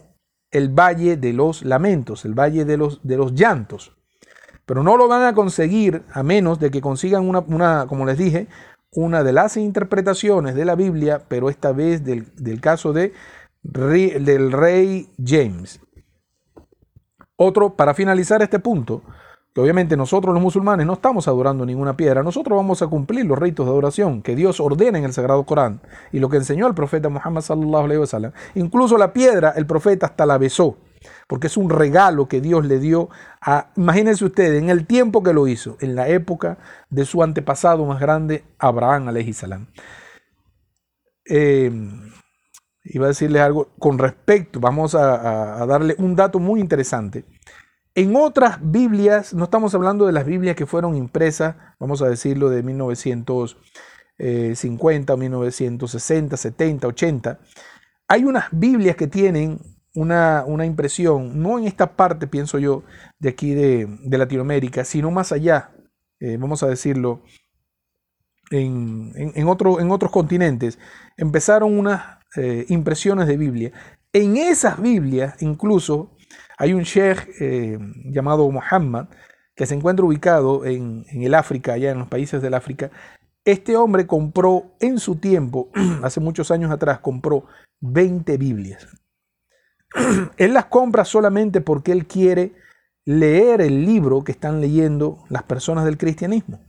el 0.50 0.68
valle 0.68 1.16
de 1.16 1.32
los 1.32 1.64
lamentos, 1.64 2.24
el 2.24 2.34
valle 2.34 2.64
de 2.64 2.76
los, 2.76 3.00
de 3.02 3.16
los 3.16 3.32
llantos. 3.34 3.96
Pero 4.66 4.82
no 4.82 4.96
lo 4.96 5.08
van 5.08 5.22
a 5.22 5.34
conseguir 5.34 6.02
a 6.12 6.22
menos 6.22 6.58
de 6.58 6.70
que 6.70 6.80
consigan 6.80 7.28
una, 7.28 7.86
como 7.86 8.04
les 8.04 8.18
dije, 8.18 8.48
una 8.92 9.22
de 9.22 9.32
las 9.32 9.56
interpretaciones 9.56 10.54
de 10.54 10.64
la 10.64 10.74
Biblia, 10.74 11.22
pero 11.28 11.48
esta 11.48 11.72
vez 11.72 12.04
del, 12.04 12.60
caso 12.60 12.92
de, 12.92 13.12
del 13.62 14.52
rey 14.52 15.08
James. 15.24 15.80
Otro, 17.36 17.74
para 17.74 17.94
finalizar 17.94 18.42
este 18.42 18.58
punto, 18.58 19.02
que 19.54 19.60
obviamente 19.60 19.96
nosotros 19.96 20.34
los 20.34 20.42
musulmanes 20.42 20.86
no 20.86 20.94
estamos 20.94 21.28
adorando 21.28 21.64
ninguna 21.64 21.96
piedra, 21.96 22.22
nosotros 22.22 22.56
vamos 22.56 22.82
a 22.82 22.88
cumplir 22.88 23.24
los 23.24 23.38
ritos 23.38 23.66
de 23.66 23.72
adoración 23.72 24.20
que 24.20 24.34
Dios 24.34 24.58
ordena 24.58 24.98
en 24.98 25.04
el 25.04 25.12
Sagrado 25.12 25.44
Corán 25.44 25.80
y 26.12 26.18
lo 26.18 26.28
que 26.28 26.38
enseñó 26.38 26.66
el 26.66 26.74
profeta 26.74 27.08
Muhammad 27.08 27.42
sallallahu 27.42 27.84
alaihi 27.84 28.00
wasallam. 28.00 28.32
Incluso 28.54 28.98
la 28.98 29.12
piedra, 29.12 29.54
el 29.56 29.66
profeta 29.66 30.06
hasta 30.06 30.26
la 30.26 30.38
besó, 30.38 30.76
porque 31.26 31.48
es 31.48 31.56
un 31.56 31.70
regalo 31.70 32.28
que 32.28 32.40
Dios 32.40 32.66
le 32.66 32.78
dio 32.78 33.08
a, 33.40 33.70
imagínense 33.76 34.24
ustedes, 34.24 34.62
en 34.62 34.70
el 34.70 34.86
tiempo 34.86 35.22
que 35.22 35.32
lo 35.32 35.48
hizo, 35.48 35.76
en 35.80 35.94
la 35.94 36.08
época 36.08 36.58
de 36.90 37.04
su 37.04 37.22
antepasado 37.22 37.84
más 37.84 38.00
grande, 38.00 38.44
Abraham 38.58 39.08
alaihi 39.08 39.32
salam. 39.32 39.66
Eh, 41.28 41.70
iba 42.84 43.06
a 43.06 43.08
decirles 43.08 43.42
algo 43.42 43.72
con 43.78 43.98
respecto, 43.98 44.60
vamos 44.60 44.94
a 44.94 45.66
darle 45.66 45.96
un 45.98 46.14
dato 46.14 46.38
muy 46.38 46.60
interesante. 46.60 47.24
En 47.96 48.14
otras 48.14 48.58
Biblias, 48.60 49.32
no 49.32 49.44
estamos 49.44 49.74
hablando 49.74 50.04
de 50.04 50.12
las 50.12 50.26
Biblias 50.26 50.54
que 50.54 50.66
fueron 50.66 50.96
impresas, 50.96 51.56
vamos 51.80 52.02
a 52.02 52.10
decirlo 52.10 52.50
de 52.50 52.62
1950, 52.62 55.16
1960, 55.16 56.36
70, 56.36 56.88
80. 56.88 57.40
Hay 58.06 58.24
unas 58.24 58.48
Biblias 58.50 58.96
que 58.96 59.06
tienen 59.06 59.60
una, 59.96 60.64
impresión, 60.64 61.42
no 61.42 61.58
en 61.58 61.66
esta 61.66 61.96
parte, 61.96 62.26
pienso 62.26 62.58
yo, 62.58 62.84
de 63.18 63.30
aquí 63.30 63.54
de, 63.54 63.88
Latinoamérica, 64.04 64.84
sino 64.84 65.10
más 65.10 65.32
allá, 65.32 65.72
eh, 66.20 66.36
vamos 66.38 66.62
a 66.62 66.68
decirlo, 66.68 67.22
en, 68.50 69.12
en, 69.16 69.48
otros 69.48 70.10
continentes, 70.10 70.78
empezaron 71.16 71.76
unas 71.76 72.18
eh, 72.36 72.66
impresiones 72.68 73.26
de 73.26 73.36
Biblia. 73.36 73.72
En 74.12 74.36
esas 74.36 74.80
Biblias, 74.80 75.42
incluso, 75.42 76.16
hay 76.58 76.72
un 76.72 76.82
sheikh 76.82 77.28
eh, 77.40 77.78
llamado 78.04 78.50
Muhammad 78.50 79.08
que 79.54 79.66
se 79.66 79.74
encuentra 79.74 80.04
ubicado 80.04 80.64
en, 80.64 81.04
el 81.10 81.34
África, 81.34 81.72
allá 81.72 81.90
en 81.90 81.98
los 81.98 82.08
países 82.08 82.42
del 82.42 82.54
África. 82.54 82.90
Este 83.44 83.76
hombre 83.76 84.06
compró 84.06 84.76
en 84.80 84.98
su 84.98 85.16
tiempo, 85.16 85.70
hace 86.02 86.20
muchos 86.20 86.50
años 86.50 86.70
atrás, 86.70 87.00
compró 87.00 87.46
20 87.80 88.36
Biblias. 88.36 88.86
él 90.36 90.54
las 90.54 90.66
compra 90.66 91.04
solamente 91.04 91.60
porque 91.60 91.92
él 91.92 92.06
quiere 92.06 92.54
leer 93.04 93.60
el 93.60 93.84
libro 93.84 94.24
que 94.24 94.32
están 94.32 94.60
leyendo 94.60 95.24
las 95.28 95.44
personas 95.44 95.84
del 95.84 95.96
cristianismo. 95.96 96.60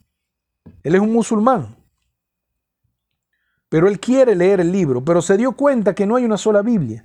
Él 0.83 0.95
es 0.95 1.01
un 1.01 1.11
musulmán, 1.11 1.75
pero 3.69 3.87
él 3.87 3.99
quiere 3.99 4.35
leer 4.35 4.59
el 4.59 4.71
libro, 4.71 5.03
pero 5.03 5.21
se 5.21 5.37
dio 5.37 5.53
cuenta 5.53 5.95
que 5.95 6.05
no 6.05 6.15
hay 6.15 6.25
una 6.25 6.37
sola 6.37 6.61
Biblia. 6.61 7.03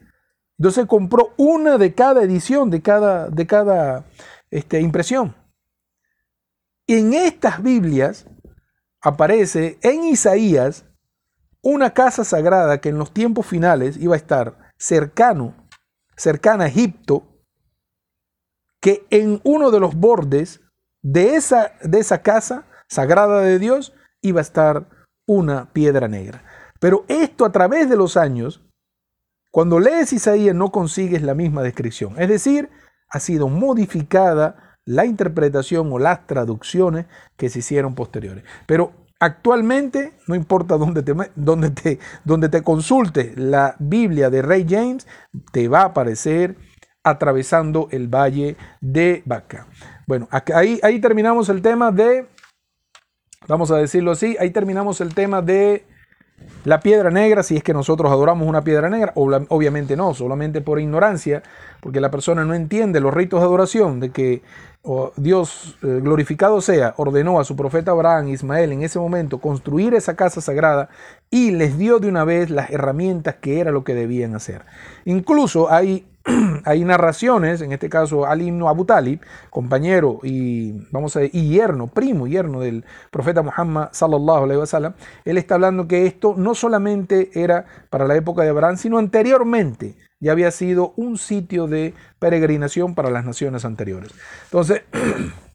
Entonces 0.58 0.86
compró 0.86 1.32
una 1.36 1.78
de 1.78 1.94
cada 1.94 2.22
edición, 2.22 2.70
de 2.70 2.82
cada, 2.82 3.28
de 3.28 3.46
cada 3.46 4.04
este, 4.50 4.80
impresión. 4.80 5.34
En 6.86 7.14
estas 7.14 7.62
Biblias 7.62 8.26
aparece 9.00 9.78
en 9.82 10.04
Isaías 10.04 10.84
una 11.62 11.94
casa 11.94 12.24
sagrada 12.24 12.80
que 12.80 12.90
en 12.90 12.98
los 12.98 13.12
tiempos 13.12 13.46
finales 13.46 13.96
iba 13.96 14.14
a 14.14 14.18
estar 14.18 14.72
cercano, 14.76 15.54
cercana 16.22 16.64
a 16.64 16.68
Egipto, 16.68 17.24
que 18.80 19.06
en 19.10 19.40
uno 19.42 19.72
de 19.72 19.80
los 19.80 19.96
bordes 19.96 20.60
de 21.02 21.34
esa, 21.34 21.72
de 21.82 21.98
esa 21.98 22.22
casa 22.22 22.68
sagrada 22.88 23.40
de 23.40 23.58
Dios 23.58 23.92
iba 24.20 24.38
a 24.38 24.42
estar 24.42 24.88
una 25.26 25.72
piedra 25.72 26.06
negra. 26.06 26.44
Pero 26.78 27.04
esto 27.08 27.44
a 27.44 27.50
través 27.50 27.90
de 27.90 27.96
los 27.96 28.16
años 28.16 28.64
cuando 29.50 29.80
lees 29.80 30.12
Isaías 30.12 30.54
no 30.54 30.70
consigues 30.70 31.22
la 31.22 31.34
misma 31.34 31.62
descripción. 31.62 32.14
Es 32.18 32.28
decir, 32.28 32.70
ha 33.08 33.18
sido 33.18 33.48
modificada 33.48 34.78
la 34.84 35.06
interpretación 35.06 35.92
o 35.92 35.98
las 35.98 36.26
traducciones 36.28 37.06
que 37.36 37.50
se 37.50 37.58
hicieron 37.58 37.96
posteriores. 37.96 38.44
Pero 38.66 38.92
actualmente, 39.22 40.14
no 40.26 40.34
importa 40.34 40.76
dónde 40.76 41.04
te, 41.04 41.14
dónde 41.36 41.70
te, 41.70 42.00
dónde 42.24 42.48
te 42.48 42.62
consultes 42.62 43.38
la 43.38 43.76
Biblia 43.78 44.30
de 44.30 44.42
Rey 44.42 44.66
James, 44.68 45.06
te 45.52 45.68
va 45.68 45.82
a 45.82 45.86
aparecer 45.86 46.56
atravesando 47.04 47.86
el 47.92 48.08
valle 48.08 48.56
de 48.80 49.22
Baca. 49.24 49.68
Bueno, 50.08 50.28
ahí, 50.52 50.80
ahí 50.82 51.00
terminamos 51.00 51.48
el 51.50 51.62
tema 51.62 51.92
de, 51.92 52.26
vamos 53.46 53.70
a 53.70 53.76
decirlo 53.76 54.10
así, 54.10 54.36
ahí 54.40 54.50
terminamos 54.50 55.00
el 55.00 55.14
tema 55.14 55.40
de 55.40 55.86
la 56.64 56.80
piedra 56.80 57.10
negra, 57.12 57.44
si 57.44 57.56
es 57.56 57.62
que 57.62 57.72
nosotros 57.72 58.10
adoramos 58.10 58.48
una 58.48 58.62
piedra 58.62 58.90
negra, 58.90 59.12
obviamente 59.14 59.96
no, 59.96 60.14
solamente 60.14 60.60
por 60.60 60.80
ignorancia, 60.80 61.44
porque 61.80 62.00
la 62.00 62.10
persona 62.10 62.44
no 62.44 62.54
entiende 62.54 62.98
los 62.98 63.14
ritos 63.14 63.38
de 63.38 63.46
adoración 63.46 64.00
de 64.00 64.10
que 64.10 64.42
Dios 65.16 65.76
eh, 65.82 66.00
glorificado 66.02 66.60
sea, 66.60 66.94
ordenó 66.96 67.38
a 67.38 67.44
su 67.44 67.54
profeta 67.54 67.92
Abraham 67.92 68.28
Ismael 68.28 68.72
en 68.72 68.82
ese 68.82 68.98
momento 68.98 69.38
construir 69.38 69.94
esa 69.94 70.16
casa 70.16 70.40
sagrada 70.40 70.88
y 71.30 71.52
les 71.52 71.78
dio 71.78 72.00
de 72.00 72.08
una 72.08 72.24
vez 72.24 72.50
las 72.50 72.70
herramientas 72.70 73.36
que 73.36 73.60
era 73.60 73.70
lo 73.70 73.84
que 73.84 73.94
debían 73.94 74.34
hacer. 74.34 74.62
Incluso 75.04 75.70
hay 75.70 76.06
hay 76.64 76.84
narraciones, 76.84 77.60
en 77.62 77.72
este 77.72 77.88
caso 77.88 78.26
al 78.26 78.42
himno 78.42 78.68
Abu 78.68 78.84
Talib, 78.84 79.20
compañero 79.50 80.20
y, 80.22 80.72
vamos 80.90 81.16
a 81.16 81.20
decir, 81.20 81.42
yerno, 81.42 81.88
primo 81.88 82.26
yerno 82.26 82.60
del 82.60 82.84
profeta 83.10 83.42
Muhammad 83.42 83.88
sallallahu 83.92 84.44
alaihi 84.44 84.60
wasallam, 84.60 84.94
él 85.24 85.38
está 85.38 85.56
hablando 85.56 85.88
que 85.88 86.06
esto 86.06 86.34
no 86.36 86.54
solamente 86.54 87.30
era 87.34 87.66
para 87.90 88.06
la 88.06 88.16
época 88.16 88.42
de 88.42 88.50
Abraham, 88.50 88.76
sino 88.76 88.98
anteriormente 88.98 89.96
ya 90.22 90.32
había 90.32 90.50
sido 90.50 90.94
un 90.96 91.18
sitio 91.18 91.66
de 91.66 91.94
peregrinación 92.18 92.94
para 92.94 93.10
las 93.10 93.24
naciones 93.24 93.64
anteriores. 93.64 94.12
Entonces, 94.44 94.82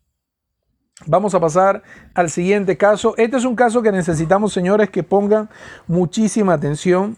Vamos 1.05 1.36
a 1.36 1.39
pasar 1.39 1.84
al 2.15 2.30
siguiente 2.32 2.76
caso. 2.76 3.13
Este 3.18 3.38
es 3.38 3.45
un 3.45 3.55
caso 3.55 3.84
que 3.84 3.91
necesitamos, 3.91 4.51
señores, 4.51 4.89
que 4.89 5.03
pongan 5.03 5.47
muchísima 5.86 6.53
atención 6.53 7.15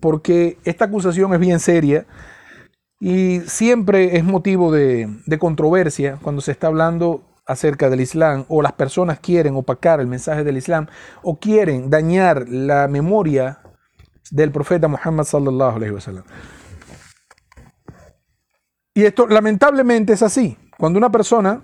porque 0.00 0.58
esta 0.64 0.86
acusación 0.86 1.34
es 1.34 1.40
bien 1.40 1.60
seria. 1.60 2.06
Y 3.00 3.40
siempre 3.40 4.16
es 4.16 4.24
motivo 4.24 4.72
de, 4.72 5.08
controversia 5.38 6.18
cuando 6.22 6.40
se 6.40 6.52
está 6.52 6.68
hablando 6.68 7.22
acerca 7.46 7.90
del 7.90 8.00
Islam 8.00 8.44
o 8.48 8.62
las 8.62 8.72
personas 8.72 9.20
quieren 9.20 9.54
opacar 9.56 10.00
el 10.00 10.06
mensaje 10.06 10.42
del 10.42 10.56
Islam 10.56 10.86
o 11.22 11.38
quieren 11.38 11.90
dañar 11.90 12.48
la 12.48 12.88
memoria 12.88 13.60
del 14.30 14.50
profeta 14.50 14.88
Muhammad 14.88 15.24
sallallahu 15.24 15.76
alaihi 15.76 15.92
wasallam. 15.92 16.24
Y 18.94 19.04
esto 19.04 19.26
lamentablemente 19.26 20.12
es 20.12 20.22
así. 20.22 20.56
Cuando 20.78 20.98
una 20.98 21.10
persona 21.10 21.62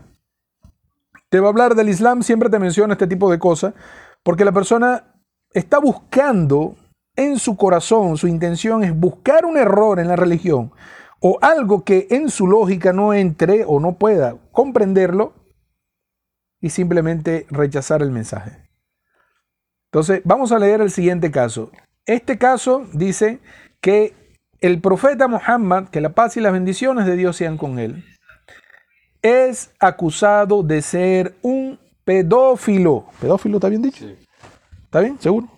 te 1.28 1.40
va 1.40 1.48
a 1.48 1.50
hablar 1.50 1.74
del 1.74 1.88
Islam, 1.88 2.22
siempre 2.22 2.48
te 2.48 2.58
menciona 2.58 2.94
este 2.94 3.06
tipo 3.06 3.30
de 3.30 3.38
cosas, 3.38 3.74
porque 4.22 4.44
la 4.44 4.52
persona 4.52 5.14
está 5.50 5.78
buscando 5.78 6.76
en 7.16 7.38
su 7.38 7.56
corazón, 7.56 8.16
su 8.16 8.26
intención 8.26 8.84
es 8.84 8.98
buscar 8.98 9.44
un 9.44 9.56
error 9.56 10.00
en 10.00 10.08
la 10.08 10.16
religión 10.16 10.72
o 11.20 11.38
algo 11.40 11.84
que 11.84 12.06
en 12.10 12.28
su 12.28 12.46
lógica 12.46 12.92
no 12.92 13.14
entre 13.14 13.64
o 13.66 13.80
no 13.80 13.96
pueda 13.98 14.36
comprenderlo 14.52 15.32
y 16.60 16.70
simplemente 16.70 17.46
rechazar 17.50 18.02
el 18.02 18.10
mensaje. 18.10 18.68
Entonces, 19.90 20.22
vamos 20.24 20.50
a 20.52 20.58
leer 20.58 20.80
el 20.80 20.90
siguiente 20.90 21.30
caso. 21.30 21.70
Este 22.04 22.36
caso 22.36 22.86
dice 22.92 23.40
que 23.80 24.23
el 24.60 24.80
profeta 24.80 25.28
Muhammad, 25.28 25.88
que 25.88 26.00
la 26.00 26.10
paz 26.10 26.36
y 26.36 26.40
las 26.40 26.52
bendiciones 26.52 27.06
de 27.06 27.16
Dios 27.16 27.36
sean 27.36 27.56
con 27.56 27.78
él, 27.78 28.04
es 29.22 29.72
acusado 29.80 30.62
de 30.62 30.82
ser 30.82 31.34
un 31.42 31.78
pedófilo. 32.04 33.06
¿Pedófilo 33.20 33.56
está 33.56 33.68
bien 33.68 33.82
dicho? 33.82 34.06
¿Está 34.84 35.00
bien? 35.00 35.18
¿Seguro? 35.18 35.48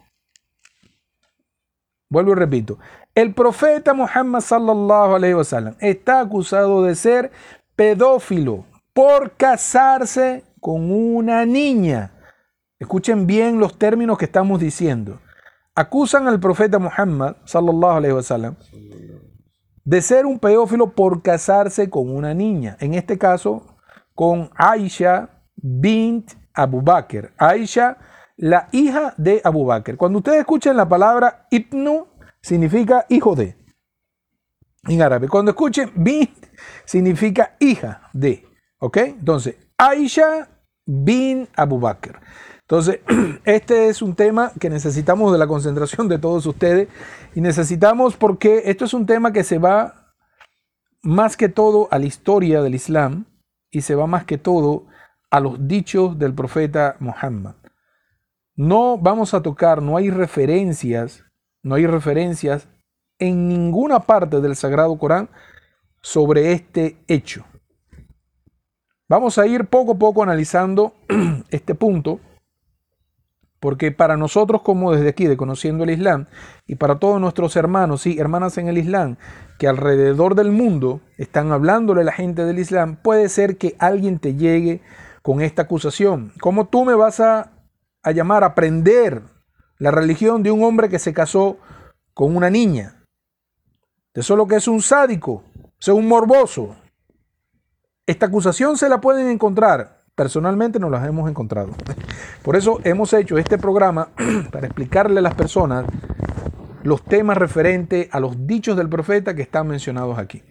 Vuelvo 2.09 2.32
y 2.32 2.34
repito. 2.36 2.78
El 3.14 3.34
profeta 3.34 3.94
Muhammad 3.94 4.40
sallallahu 4.40 5.16
alaihi 5.16 5.34
wasallam 5.34 5.74
está 5.80 6.20
acusado 6.20 6.84
de 6.84 6.94
ser 6.94 7.32
pedófilo 7.74 8.64
por 8.92 9.32
casarse 9.32 10.44
con 10.61 10.90
una 10.92 11.44
niña. 11.44 12.12
Escuchen 12.78 13.26
bien 13.26 13.59
los 13.59 13.78
términos 13.78 14.18
que 14.18 14.26
estamos 14.26 14.61
diciendo. 14.61 15.20
Acusan 15.74 16.28
al 16.28 16.38
profeta 16.40 16.78
Muhammad 16.78 17.36
sallallahu 17.44 17.97
alaihi 17.97 18.14
wasallam 18.14 18.57
de 19.87 20.03
ser 20.03 20.26
un 20.26 20.41
pedófilo 20.41 20.91
por 20.91 21.22
casarse 21.22 21.89
con 21.89 22.11
una 22.11 22.34
niña. 22.34 22.76
En 22.80 22.95
este 22.95 23.16
caso, 23.16 23.78
con 24.14 24.51
Aisha 24.57 25.45
bint 25.55 26.32
Abu 26.53 26.82
Bakr. 26.82 27.32
Aisha, 27.39 27.97
la 28.37 28.68
hija 28.72 29.14
de 29.16 29.41
Abu 29.45 29.64
Bakr. 29.64 29.97
Cuando 29.97 30.18
ustedes 30.18 30.41
escuchen 30.41 30.76
la 30.76 30.89
palabra 30.89 31.47
ibnu, 31.51 32.09
significa 32.43 33.07
hijo 33.09 33.37
de. 33.37 33.57
En 34.89 35.03
árabe. 35.03 35.28
Cuando 35.28 35.53
escuchen 35.53 35.93
bint, 35.95 36.47
significa 36.84 37.57
hija 37.61 38.11
de. 38.12 38.45
¿Ok? 38.80 38.97
Entonces, 38.97 39.57
Aisha 39.78 40.49
bin 40.84 41.49
Abu 41.55 41.78
Bakr. 41.78 42.20
Entonces, 42.69 43.01
este 43.45 43.89
es 43.89 44.03
un 44.03 44.14
tema 44.14 44.53
que 44.59 44.69
necesitamos 44.69 45.33
de 45.33 45.39
la 45.39 45.47
concentración 45.47 46.09
de 46.09 46.19
todos 46.19 46.47
ustedes 46.47 46.89
y 47.35 47.41
necesitamos 47.41 48.17
porque 48.17 48.62
esto 48.67 48.85
es 48.85 48.93
un 48.93 49.07
tema 49.07 49.33
que 49.33 49.45
se 49.45 49.59
va 49.59 50.12
más 51.03 51.37
que 51.37 51.49
todo 51.49 51.87
a 51.93 51.99
la 52.01 52.07
historia 52.07 52.62
del 52.62 52.75
Islam 52.75 53.27
y 53.71 53.83
se 53.83 53.95
va 53.95 54.09
más 54.09 54.25
que 54.25 54.39
todo 54.39 54.87
a 55.31 55.39
los 55.39 55.69
dichos 55.69 56.19
del 56.19 56.35
profeta 56.35 56.97
Muhammad. 56.99 57.55
No 58.57 58.99
vamos 58.99 59.33
a 59.33 59.43
tocar, 59.43 59.81
no 59.81 59.97
hay 59.97 60.11
referencias, 60.11 61.25
no 61.62 61.77
hay 61.77 61.87
referencias 61.87 62.69
en 63.19 63.49
ninguna 63.49 64.01
parte 64.01 64.41
del 64.41 64.57
Sagrado 64.57 64.99
Corán 64.99 65.29
sobre 66.03 66.53
este 66.53 66.97
hecho. 67.07 67.45
Vamos 69.09 69.39
a 69.39 69.47
ir 69.47 69.67
poco 69.67 69.93
a 69.93 69.99
poco 69.99 70.23
analizando 70.23 70.95
este 71.51 71.77
punto, 71.77 72.19
porque 73.67 73.91
para 73.91 74.17
nosotros 74.17 74.62
como 74.62 74.93
desde 74.93 75.09
aquí, 75.09 75.27
de 75.27 75.37
conociendo 75.37 75.83
el 75.83 75.91
Islam, 75.91 76.27
y 76.69 76.77
para 76.77 77.01
todos 77.01 77.21
nuestros 77.21 77.57
hermanos 77.57 78.07
y 78.07 78.17
hermanas 78.17 78.59
en 78.59 78.69
el 78.69 78.79
Islam, 78.79 79.17
que 79.59 79.67
alrededor 79.67 80.37
del 80.37 80.53
mundo 80.53 81.01
están 81.19 81.51
hablándole 81.51 82.03
a 82.03 82.05
la 82.05 82.12
gente 82.12 82.45
del 82.45 82.61
Islam, 82.61 82.95
puede 82.95 83.29
ser 83.29 83.59
que 83.59 83.75
alguien 83.81 84.21
te 84.21 84.37
llegue 84.37 84.83
con 85.21 85.41
esta 85.41 85.62
acusación. 85.62 86.33
¿Cómo 86.41 86.69
tú 86.69 86.85
me 86.85 86.95
vas 86.95 87.19
a, 87.19 87.55
llamar 88.14 88.45
a 88.45 88.55
aprender 88.55 89.23
la 89.79 89.91
religión 89.91 90.45
de 90.45 90.53
un 90.53 90.62
hombre 90.62 90.89
que 90.89 91.01
se 91.01 91.12
casó 91.12 91.59
con 92.14 92.37
una 92.37 92.51
niña? 92.51 93.03
Eso 94.14 94.35
es 94.35 94.39
lo 94.39 94.47
que 94.47 94.55
es 94.55 94.69
un 94.69 94.81
sádico, 94.81 95.43
es 95.81 95.89
un 95.89 96.07
morboso. 96.07 96.77
Esta 98.07 98.27
acusación 98.27 98.77
se 98.77 98.89
la 98.89 99.01
pueden 99.01 99.27
encontrar. 99.27 100.05
Personalmente 100.17 100.81
no 100.81 100.91
las 100.91 101.07
hemos 101.07 101.31
encontrado. 101.31 101.71
Por 102.43 102.57
eso 102.57 102.81
hemos 102.83 103.12
hecho 103.12 103.39
este 103.39 103.59
programa 103.59 104.09
para 104.51 104.67
explicarle 104.67 105.21
a 105.21 105.23
las 105.23 105.35
personas 105.35 105.87
los 106.83 107.05
temas 107.05 107.37
referentes 107.37 108.09
a 108.12 108.19
los 108.19 108.47
dichos 108.47 108.77
del 108.77 108.89
profeta 108.89 109.35
que 109.35 109.43
están 109.43 109.69
mencionados 109.69 110.19
aquí. 110.19 110.43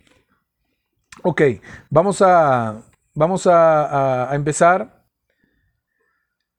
Ok, 1.23 1.41
vamos 1.89 2.21
a, 2.21 2.81
vamos 3.13 3.47
a 3.47 4.29
empezar. 4.33 5.03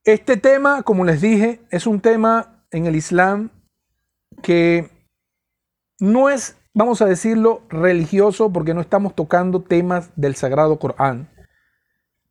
Este 0.05 0.37
tema, 0.37 0.83
como 0.83 1.05
les 1.05 1.23
dije, 1.23 1.61
es 1.71 1.87
un 1.87 2.01
tema 2.01 2.65
en 2.71 2.87
el 2.87 2.97
Islam 2.97 3.51
que 4.43 4.91
no 5.99 6.29
es 6.29 6.57
vamos 6.77 7.01
a 7.01 7.07
decirlo, 7.07 7.63
religioso, 7.71 8.53
porque 8.53 8.75
no 8.75 8.83
estamos 8.83 9.15
tocando 9.15 9.63
temas 9.63 10.11
del 10.15 10.37
Sagrado 10.37 10.79
Corán, 10.79 11.31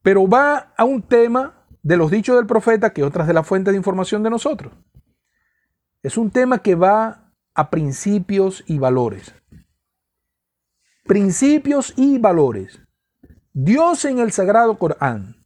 pero 0.05 0.27
va 0.27 0.71
a 0.77 0.83
un 0.83 1.01
tema 1.01 1.65
de 1.81 1.97
los 1.97 2.11
dichos 2.11 2.35
del 2.35 2.45
profeta 2.45 2.93
que 2.93 3.01
otras 3.01 3.25
de 3.25 3.33
las 3.33 3.47
fuentes 3.47 3.71
de 3.71 3.77
información 3.77 4.21
de 4.21 4.29
nosotros. 4.29 4.71
Es 6.03 6.15
un 6.15 6.29
tema 6.29 6.59
que 6.59 6.75
va 6.75 7.33
a 7.55 7.71
principios 7.71 8.63
y 8.67 8.77
valores. 8.77 9.33
Principios 11.05 11.91
y 11.97 12.19
valores. 12.19 12.79
Dios 13.51 14.05
en 14.05 14.19
el 14.19 14.31
Sagrado 14.31 14.77
Corán 14.77 15.43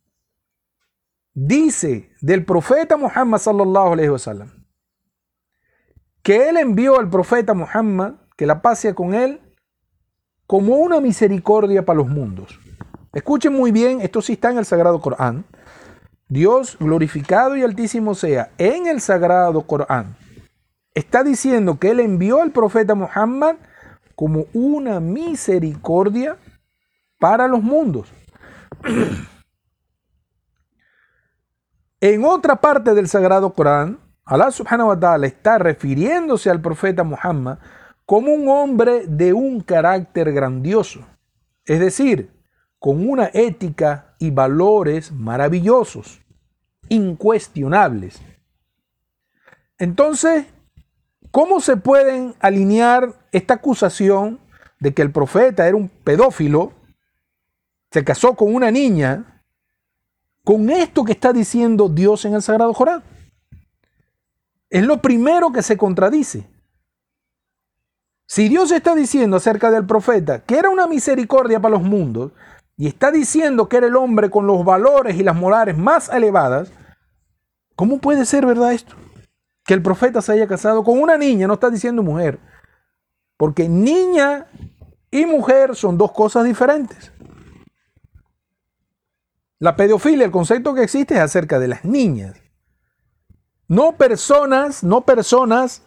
dice 1.33 2.11
del 2.19 2.43
profeta 2.43 2.97
Muhammad 2.97 3.39
sallallahu 3.39 4.11
wasallam 4.11 4.65
que 6.21 6.49
él 6.49 6.57
envió 6.57 6.99
al 6.99 7.09
profeta 7.09 7.53
Muhammad 7.53 8.15
que 8.35 8.45
la 8.45 8.61
paz 8.61 8.79
sea 8.79 8.93
con 8.93 9.13
él, 9.13 9.39
como 10.45 10.75
una 10.75 10.99
misericordia 10.99 11.85
para 11.85 11.99
los 11.99 12.09
mundos. 12.09 12.59
Escuchen 13.13 13.53
muy 13.53 13.71
bien, 13.71 14.01
esto 14.01 14.21
sí 14.21 14.33
está 14.33 14.51
en 14.51 14.59
el 14.59 14.65
Sagrado 14.65 15.01
Corán. 15.01 15.45
Dios 16.27 16.77
glorificado 16.79 17.57
y 17.57 17.63
altísimo 17.63 18.13
sea 18.13 18.51
en 18.59 18.85
el 18.85 19.01
Sagrado 19.01 19.61
Corán. 19.63 20.15
Está 20.93 21.23
diciendo 21.23 21.79
que 21.79 21.89
Él 21.89 21.99
envió 21.99 22.41
al 22.41 22.51
profeta 22.51 22.93
Muhammad 22.93 23.55
como 24.15 24.45
una 24.53 24.99
misericordia 24.99 26.37
para 27.17 27.47
los 27.47 27.63
mundos. 27.63 28.11
en 32.01 32.23
otra 32.23 32.57
parte 32.57 32.93
del 32.93 33.07
Sagrado 33.07 33.53
Corán, 33.53 33.99
Allah 34.23 34.51
subhanahu 34.51 34.89
wa 34.89 34.99
ta'ala 34.99 35.25
está 35.25 35.57
refiriéndose 35.57 36.51
al 36.51 36.61
profeta 36.61 37.03
Muhammad 37.03 37.57
como 38.05 38.31
un 38.31 38.47
hombre 38.49 39.07
de 39.07 39.33
un 39.33 39.61
carácter 39.61 40.31
grandioso, 40.31 40.99
es 41.65 41.79
decir, 41.79 42.38
con 42.79 43.07
una 43.07 43.29
ética 43.33 44.15
y 44.19 44.31
valores 44.31 45.11
maravillosos, 45.11 46.21
incuestionables. 46.87 48.21
Entonces, 49.77 50.45
¿cómo 51.31 51.59
se 51.59 51.77
pueden 51.77 52.35
alinear 52.39 53.13
esta 53.31 53.55
acusación 53.55 54.39
de 54.79 54.93
que 54.93 55.01
el 55.01 55.11
profeta 55.11 55.67
era 55.67 55.75
un 55.75 55.89
pedófilo, 55.89 56.73
se 57.91 58.03
casó 58.03 58.35
con 58.35 58.55
una 58.55 58.71
niña, 58.71 59.43
con 60.43 60.69
esto 60.69 61.03
que 61.03 61.11
está 61.11 61.33
diciendo 61.33 61.89
Dios 61.89 62.23
en 62.25 62.33
el 62.33 62.41
Sagrado 62.41 62.73
Corán? 62.73 63.03
Es 64.69 64.83
lo 64.83 65.01
primero 65.01 65.51
que 65.51 65.63
se 65.63 65.77
contradice. 65.77 66.47
Si 68.25 68.47
Dios 68.47 68.71
está 68.71 68.93
diciendo 68.93 69.37
acerca 69.37 69.71
del 69.71 69.87
profeta 69.87 70.43
que 70.43 70.57
era 70.57 70.69
una 70.69 70.85
misericordia 70.85 71.59
para 71.59 71.75
los 71.75 71.83
mundos 71.83 72.31
y 72.79 72.87
está 72.87 73.11
diciendo 73.11 73.67
que 73.67 73.75
era 73.75 73.87
el 73.87 73.97
hombre 73.97 74.29
con 74.29 74.47
los 74.47 74.63
valores 74.63 75.17
y 75.17 75.23
las 75.23 75.35
morales 75.35 75.77
más 75.77 76.07
elevadas, 76.07 76.71
¿cómo 77.75 77.99
puede 77.99 78.25
ser 78.25 78.45
verdad 78.45 78.71
esto? 78.71 78.95
Que 79.65 79.73
el 79.73 79.81
profeta 79.81 80.21
se 80.21 80.31
haya 80.31 80.47
casado 80.47 80.81
con 80.85 80.97
una 80.97 81.17
niña, 81.17 81.45
no 81.45 81.55
está 81.55 81.69
diciendo 81.69 82.03
mujer. 82.03 82.39
Porque 83.35 83.67
niña 83.67 84.47
y 85.11 85.25
mujer 85.25 85.75
son 85.75 85.97
dos 85.97 86.13
cosas 86.13 86.45
diferentes. 86.45 87.11
La 89.59 89.75
pedofilia, 89.75 90.23
el 90.23 90.31
concepto 90.31 90.73
que 90.73 90.83
existe 90.83 91.15
es 91.15 91.19
acerca 91.19 91.59
de 91.59 91.67
las 91.67 91.83
niñas. 91.83 92.37
No 93.67 93.97
personas, 93.97 94.85
no 94.85 95.01
personas 95.01 95.83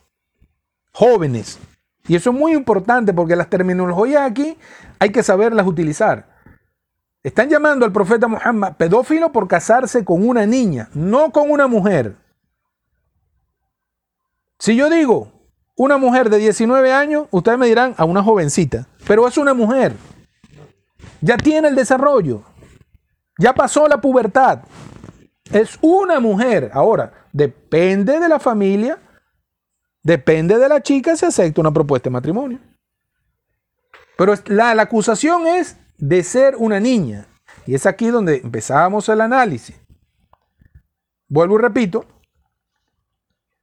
jóvenes. 0.92 1.58
Y 2.06 2.16
eso 2.16 2.32
es 2.32 2.36
muy 2.36 2.52
importante 2.52 3.14
porque 3.14 3.34
las 3.34 3.48
terminologías 3.48 4.30
aquí 4.30 4.58
hay 4.98 5.10
que 5.10 5.22
saberlas 5.22 5.66
utilizar. 5.66 6.31
Están 7.22 7.48
llamando 7.48 7.84
al 7.84 7.92
profeta 7.92 8.26
Muhammad 8.26 8.76
pedófilo 8.76 9.30
por 9.30 9.46
casarse 9.46 10.04
con 10.04 10.26
una 10.26 10.44
niña, 10.46 10.88
no 10.94 11.30
con 11.30 11.50
una 11.50 11.66
mujer. 11.66 12.16
Si 14.58 14.76
yo 14.76 14.90
digo 14.90 15.32
una 15.76 15.98
mujer 15.98 16.30
de 16.30 16.38
19 16.38 16.92
años, 16.92 17.26
ustedes 17.30 17.58
me 17.58 17.66
dirán 17.66 17.94
a 17.96 18.04
una 18.04 18.22
jovencita, 18.22 18.86
pero 19.06 19.26
es 19.26 19.38
una 19.38 19.54
mujer. 19.54 19.94
Ya 21.20 21.36
tiene 21.36 21.68
el 21.68 21.76
desarrollo. 21.76 22.42
Ya 23.38 23.54
pasó 23.54 23.88
la 23.88 24.00
pubertad. 24.00 24.60
Es 25.52 25.78
una 25.80 26.20
mujer. 26.20 26.70
Ahora, 26.74 27.12
depende 27.32 28.18
de 28.18 28.28
la 28.28 28.38
familia 28.38 28.98
Depende 30.02 30.58
de 30.58 30.68
la 30.68 30.82
chica 30.82 31.16
si 31.16 31.24
acepta 31.24 31.60
una 31.60 31.72
propuesta 31.72 32.08
de 32.08 32.14
matrimonio. 32.14 32.58
Pero 34.18 34.34
la, 34.46 34.74
la 34.74 34.82
acusación 34.82 35.46
es 35.46 35.76
de 36.02 36.24
ser 36.24 36.56
una 36.56 36.80
niña. 36.80 37.28
Y 37.64 37.76
es 37.76 37.86
aquí 37.86 38.08
donde 38.08 38.38
empezamos 38.38 39.08
el 39.08 39.20
análisis. 39.20 39.80
Vuelvo 41.28 41.54
y 41.54 41.62
repito, 41.62 42.04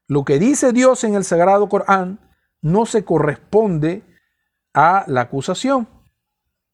lo 0.08 0.24
que 0.24 0.40
dice 0.40 0.72
Dios 0.72 1.04
en 1.04 1.16
el 1.16 1.26
Sagrado 1.26 1.68
Corán 1.68 2.18
no 2.62 2.86
se 2.86 3.04
corresponde 3.04 4.04
a 4.74 5.04
la 5.08 5.22
acusación. 5.22 5.90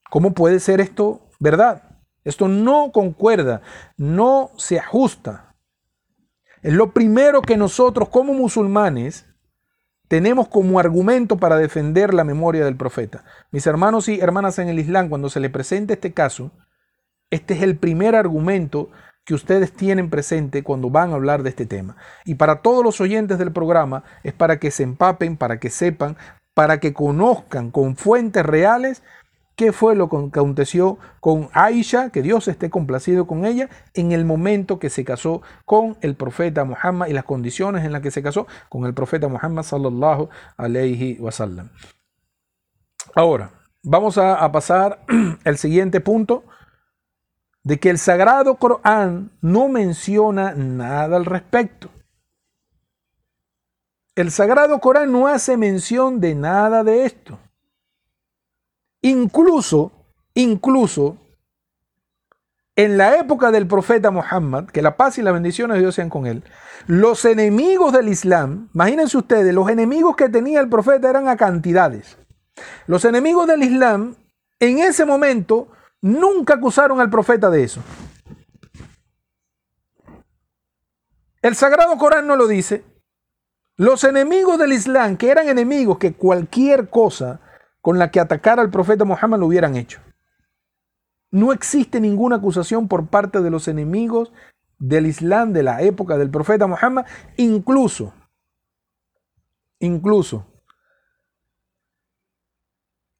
¿Cómo 0.08 0.34
puede 0.34 0.60
ser 0.60 0.80
esto 0.80 1.28
verdad? 1.40 1.82
Esto 2.22 2.46
no 2.46 2.92
concuerda, 2.92 3.62
no 3.96 4.52
se 4.56 4.78
ajusta. 4.78 5.56
Es 6.62 6.74
lo 6.74 6.92
primero 6.92 7.42
que 7.42 7.56
nosotros 7.56 8.08
como 8.08 8.34
musulmanes 8.34 9.26
tenemos 10.08 10.48
como 10.48 10.78
argumento 10.78 11.36
para 11.36 11.56
defender 11.56 12.14
la 12.14 12.24
memoria 12.24 12.64
del 12.64 12.76
profeta. 12.76 13.24
Mis 13.50 13.66
hermanos 13.66 14.08
y 14.08 14.20
hermanas 14.20 14.58
en 14.58 14.68
el 14.68 14.78
Islam, 14.78 15.08
cuando 15.08 15.28
se 15.28 15.40
le 15.40 15.50
presente 15.50 15.94
este 15.94 16.12
caso, 16.12 16.52
este 17.30 17.54
es 17.54 17.62
el 17.62 17.76
primer 17.76 18.14
argumento 18.14 18.90
que 19.24 19.34
ustedes 19.34 19.72
tienen 19.72 20.08
presente 20.08 20.62
cuando 20.62 20.88
van 20.88 21.10
a 21.10 21.14
hablar 21.14 21.42
de 21.42 21.50
este 21.50 21.66
tema. 21.66 21.96
Y 22.24 22.36
para 22.36 22.62
todos 22.62 22.84
los 22.84 23.00
oyentes 23.00 23.38
del 23.38 23.52
programa 23.52 24.04
es 24.22 24.32
para 24.32 24.58
que 24.60 24.70
se 24.70 24.84
empapen, 24.84 25.36
para 25.36 25.58
que 25.58 25.68
sepan, 25.68 26.16
para 26.54 26.78
que 26.78 26.94
conozcan 26.94 27.72
con 27.72 27.96
fuentes 27.96 28.46
reales 28.46 29.02
qué 29.56 29.72
fue 29.72 29.96
lo 29.96 30.08
que 30.08 30.16
aconteció 30.16 30.98
con 31.18 31.48
Aisha, 31.52 32.10
que 32.10 32.22
Dios 32.22 32.46
esté 32.46 32.70
complacido 32.70 33.26
con 33.26 33.46
ella, 33.46 33.70
en 33.94 34.12
el 34.12 34.24
momento 34.24 34.78
que 34.78 34.90
se 34.90 35.04
casó 35.04 35.42
con 35.64 35.96
el 36.02 36.14
profeta 36.14 36.64
Muhammad 36.64 37.08
y 37.08 37.14
las 37.14 37.24
condiciones 37.24 37.84
en 37.84 37.92
las 37.92 38.02
que 38.02 38.10
se 38.10 38.22
casó 38.22 38.46
con 38.68 38.84
el 38.84 38.94
profeta 38.94 39.28
Muhammad 39.28 39.62
sallallahu 39.62 40.28
alayhi 40.58 41.16
wasallam. 41.18 41.70
Ahora, 43.14 43.50
vamos 43.82 44.18
a, 44.18 44.34
a 44.34 44.52
pasar 44.52 45.04
al 45.44 45.56
siguiente 45.56 46.00
punto 46.00 46.44
de 47.64 47.80
que 47.80 47.88
el 47.90 47.98
sagrado 47.98 48.56
Corán 48.56 49.32
no 49.40 49.68
menciona 49.68 50.52
nada 50.54 51.16
al 51.16 51.24
respecto. 51.24 51.88
El 54.14 54.30
sagrado 54.30 54.78
Corán 54.80 55.10
no 55.10 55.26
hace 55.26 55.56
mención 55.56 56.20
de 56.20 56.34
nada 56.34 56.84
de 56.84 57.06
esto. 57.06 57.38
Incluso, 59.06 59.92
incluso, 60.34 61.16
en 62.74 62.98
la 62.98 63.18
época 63.18 63.52
del 63.52 63.68
profeta 63.68 64.10
Muhammad, 64.10 64.66
que 64.66 64.82
la 64.82 64.96
paz 64.96 65.16
y 65.18 65.22
las 65.22 65.32
bendiciones 65.32 65.76
de 65.76 65.82
Dios 65.82 65.94
sean 65.94 66.10
con 66.10 66.26
él, 66.26 66.42
los 66.88 67.24
enemigos 67.24 67.92
del 67.92 68.08
Islam, 68.08 68.68
imagínense 68.74 69.16
ustedes, 69.16 69.54
los 69.54 69.68
enemigos 69.70 70.16
que 70.16 70.28
tenía 70.28 70.58
el 70.58 70.68
profeta 70.68 71.08
eran 71.08 71.28
a 71.28 71.36
cantidades. 71.36 72.18
Los 72.88 73.04
enemigos 73.04 73.46
del 73.46 73.62
Islam 73.62 74.16
en 74.58 74.80
ese 74.80 75.04
momento 75.04 75.68
nunca 76.02 76.54
acusaron 76.54 77.00
al 77.00 77.08
profeta 77.08 77.48
de 77.48 77.62
eso. 77.62 77.80
El 81.42 81.54
Sagrado 81.54 81.96
Corán 81.96 82.26
no 82.26 82.34
lo 82.34 82.48
dice. 82.48 82.82
Los 83.76 84.02
enemigos 84.02 84.58
del 84.58 84.72
Islam, 84.72 85.16
que 85.16 85.30
eran 85.30 85.48
enemigos 85.48 85.98
que 85.98 86.14
cualquier 86.14 86.90
cosa 86.90 87.40
con 87.86 88.00
la 88.00 88.10
que 88.10 88.18
atacara 88.18 88.62
al 88.62 88.70
profeta 88.70 89.04
Muhammad 89.04 89.38
lo 89.38 89.46
hubieran 89.46 89.76
hecho. 89.76 90.00
No 91.30 91.52
existe 91.52 92.00
ninguna 92.00 92.34
acusación 92.34 92.88
por 92.88 93.06
parte 93.06 93.42
de 93.42 93.48
los 93.48 93.68
enemigos 93.68 94.32
del 94.76 95.06
Islam 95.06 95.52
de 95.52 95.62
la 95.62 95.80
época 95.82 96.18
del 96.18 96.28
profeta 96.28 96.66
Muhammad, 96.66 97.06
incluso, 97.36 98.12
incluso, 99.78 100.44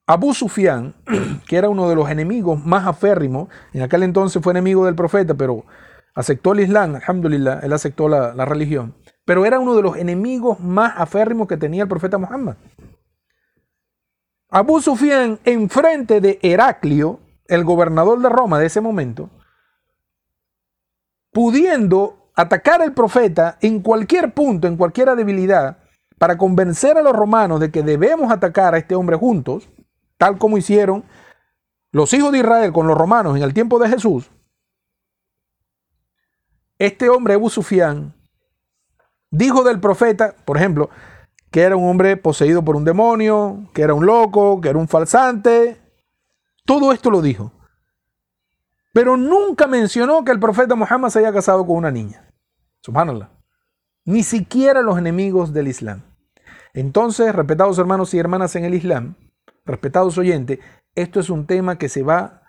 Abu 0.05 0.35
Sufyan, 0.35 0.97
que 1.47 1.59
era 1.59 1.69
uno 1.69 1.89
de 1.89 1.95
los 1.95 2.11
enemigos 2.11 2.59
más 2.67 2.89
aférrimos, 2.89 3.49
en 3.73 3.83
aquel 3.83 4.03
entonces 4.03 4.43
fue 4.43 4.53
enemigo 4.53 4.85
del 4.85 4.97
profeta, 4.97 5.35
pero 5.35 5.65
aceptó 6.13 6.55
el 6.55 6.61
Islam, 6.63 6.97
alhamdulillah, 6.97 7.61
él 7.61 7.73
aceptó 7.73 8.09
la, 8.09 8.35
la 8.35 8.45
religión, 8.45 8.97
pero 9.25 9.47
era 9.47 9.61
uno 9.61 9.77
de 9.77 9.83
los 9.83 9.97
enemigos 9.97 10.59
más 10.59 10.93
aférrimos 10.97 11.47
que 11.47 11.57
tenía 11.57 11.85
el 11.85 11.89
profeta 11.89 12.19
Muhammad. 12.19 12.57
Abu 14.57 14.81
Sufyan, 14.81 15.39
enfrente 15.45 16.23
de 16.23 16.39
Heraclio, 16.41 17.21
el 17.47 17.63
gobernador 17.63 18.23
de 18.23 18.31
Roma 18.31 18.59
de 18.59 18.65
ese 18.65 18.81
momento, 18.81 19.29
pudiendo 21.31 22.31
atacar 22.35 22.81
al 22.81 22.95
profeta 22.95 23.59
en 23.61 23.83
cualquier 23.83 24.33
punto, 24.33 24.67
en 24.67 24.79
cualquier 24.79 25.15
debilidad, 25.15 25.77
para 26.17 26.39
convencer 26.39 26.97
a 26.97 27.03
los 27.03 27.13
romanos 27.13 27.61
de 27.61 27.71
que 27.71 27.83
debemos 27.83 28.33
atacar 28.33 28.75
a 28.75 28.79
este 28.79 28.95
hombre 28.95 29.19
juntos, 29.19 29.69
tal 30.17 30.39
como 30.39 30.57
hicieron 30.57 31.05
los 31.93 32.15
hijos 32.15 32.33
de 32.33 32.39
Israel 32.39 32.73
con 32.73 32.87
los 32.87 32.97
romanos 32.97 33.37
en 33.37 33.43
el 33.43 33.53
tiempo 33.53 33.79
de 33.79 33.91
Jesús, 33.91 34.31
este 36.79 37.11
hombre 37.11 37.35
Abu 37.35 37.51
dijo 39.31 39.65
del 39.65 39.81
profeta, 39.81 40.35
por 40.47 40.57
ejemplo, 40.57 40.89
que 41.57 41.63
era 41.63 41.75
un 41.75 41.89
hombre 41.89 42.19
poseído 42.19 42.63
por 42.63 42.77
un 42.77 42.85
demonio, 42.85 43.71
que 43.73 43.81
era 43.81 43.95
un 43.95 44.05
loco, 44.05 44.61
que 44.61 44.69
era 44.69 44.79
un 44.79 44.89
falsante. 44.89 45.81
Todo 46.67 46.93
esto 46.93 47.11
lo 47.11 47.23
dijo. 47.23 47.51
Pero 48.93 49.17
nunca 49.17 49.67
mencionó 49.67 50.23
que 50.23 50.33
el 50.33 50.39
profeta 50.39 50.75
Muhammad 50.75 51.09
se 51.09 51.21
haya 51.21 51.33
casado 51.33 51.67
con 51.67 51.79
una 51.79 51.91
niña. 51.91 52.31
Subhanallah. 52.83 53.31
Ni 54.05 54.23
siquiera 54.23 54.83
los 54.83 54.99
enemigos 54.99 55.55
del 55.55 55.69
Islam. 55.69 56.03
Entonces, 56.75 57.35
respetados 57.35 57.79
hermanos 57.79 58.13
y 58.13 58.19
hermanas 58.19 58.55
en 58.55 58.67
el 58.67 58.75
Islam, 58.75 59.15
respetados 59.65 60.19
oyentes, 60.19 60.59
esto 60.95 61.21
es 61.21 61.31
un 61.31 61.47
tema 61.47 61.79
que 61.79 61.89
se 61.89 62.03
va 62.03 62.43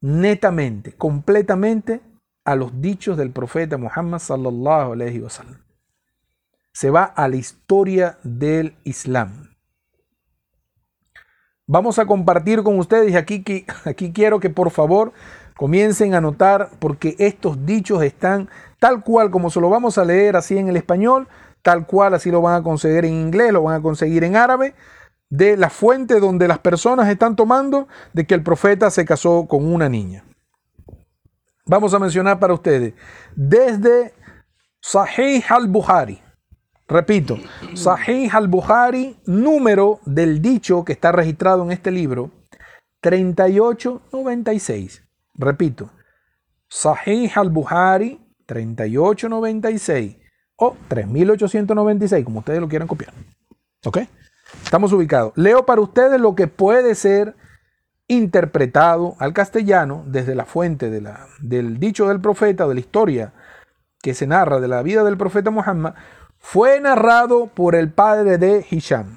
netamente, 0.00 0.92
completamente 0.92 2.02
a 2.44 2.54
los 2.54 2.80
dichos 2.80 3.16
del 3.16 3.32
profeta 3.32 3.78
Muhammad 3.78 4.20
sallallahu 4.20 4.92
alaihi 4.92 5.22
wasallam. 5.22 5.63
Se 6.74 6.90
va 6.90 7.04
a 7.04 7.28
la 7.28 7.36
historia 7.36 8.18
del 8.24 8.76
Islam. 8.84 9.54
Vamos 11.66 11.98
a 11.98 12.04
compartir 12.04 12.62
con 12.62 12.78
ustedes 12.78 13.14
aquí, 13.16 13.42
aquí 13.86 14.12
quiero 14.12 14.38
que 14.40 14.50
por 14.50 14.70
favor 14.70 15.12
comiencen 15.56 16.14
a 16.14 16.20
notar 16.20 16.70
porque 16.80 17.14
estos 17.18 17.64
dichos 17.64 18.02
están 18.02 18.50
tal 18.80 19.02
cual 19.02 19.30
como 19.30 19.50
se 19.50 19.60
lo 19.60 19.70
vamos 19.70 19.96
a 19.96 20.04
leer 20.04 20.36
así 20.36 20.58
en 20.58 20.68
el 20.68 20.76
español, 20.76 21.28
tal 21.62 21.86
cual 21.86 22.12
así 22.12 22.30
lo 22.30 22.42
van 22.42 22.60
a 22.60 22.62
conseguir 22.62 23.06
en 23.06 23.14
inglés, 23.14 23.52
lo 23.52 23.62
van 23.62 23.76
a 23.76 23.82
conseguir 23.82 24.24
en 24.24 24.36
árabe, 24.36 24.74
de 25.30 25.56
la 25.56 25.70
fuente 25.70 26.20
donde 26.20 26.48
las 26.48 26.58
personas 26.58 27.08
están 27.08 27.34
tomando 27.34 27.88
de 28.12 28.26
que 28.26 28.34
el 28.34 28.42
profeta 28.42 28.90
se 28.90 29.04
casó 29.04 29.46
con 29.48 29.72
una 29.72 29.88
niña. 29.88 30.24
Vamos 31.66 31.94
a 31.94 31.98
mencionar 31.98 32.38
para 32.38 32.52
ustedes 32.52 32.92
desde 33.34 34.12
Sahih 34.80 35.42
al-Bukhari. 35.48 36.20
Repito, 36.86 37.38
Sahih 37.74 38.28
al-Bukhari, 38.30 39.16
número 39.26 40.00
del 40.04 40.42
dicho 40.42 40.84
que 40.84 40.92
está 40.92 41.12
registrado 41.12 41.64
en 41.64 41.72
este 41.72 41.90
libro, 41.90 42.30
3896. 43.00 45.02
Repito, 45.34 45.90
Sahih 46.68 47.32
al-Bukhari, 47.34 48.20
3896 48.46 50.18
o 50.56 50.76
3896, 50.88 52.24
como 52.24 52.40
ustedes 52.40 52.60
lo 52.60 52.68
quieran 52.68 52.86
copiar. 52.86 53.14
¿Ok? 53.86 54.00
Estamos 54.62 54.92
ubicados. 54.92 55.32
Leo 55.36 55.64
para 55.64 55.80
ustedes 55.80 56.20
lo 56.20 56.34
que 56.34 56.48
puede 56.48 56.94
ser 56.94 57.34
interpretado 58.08 59.16
al 59.18 59.32
castellano 59.32 60.04
desde 60.06 60.34
la 60.34 60.44
fuente 60.44 60.90
de 60.90 61.00
la, 61.00 61.26
del 61.40 61.78
dicho 61.78 62.08
del 62.08 62.20
profeta, 62.20 62.68
de 62.68 62.74
la 62.74 62.80
historia 62.80 63.32
que 64.02 64.12
se 64.12 64.26
narra 64.26 64.60
de 64.60 64.68
la 64.68 64.82
vida 64.82 65.02
del 65.02 65.16
profeta 65.16 65.50
Muhammad, 65.50 65.94
fue 66.44 66.78
narrado 66.78 67.46
por 67.46 67.74
el 67.74 67.90
padre 67.90 68.36
de 68.36 68.64
Hisham. 68.70 69.16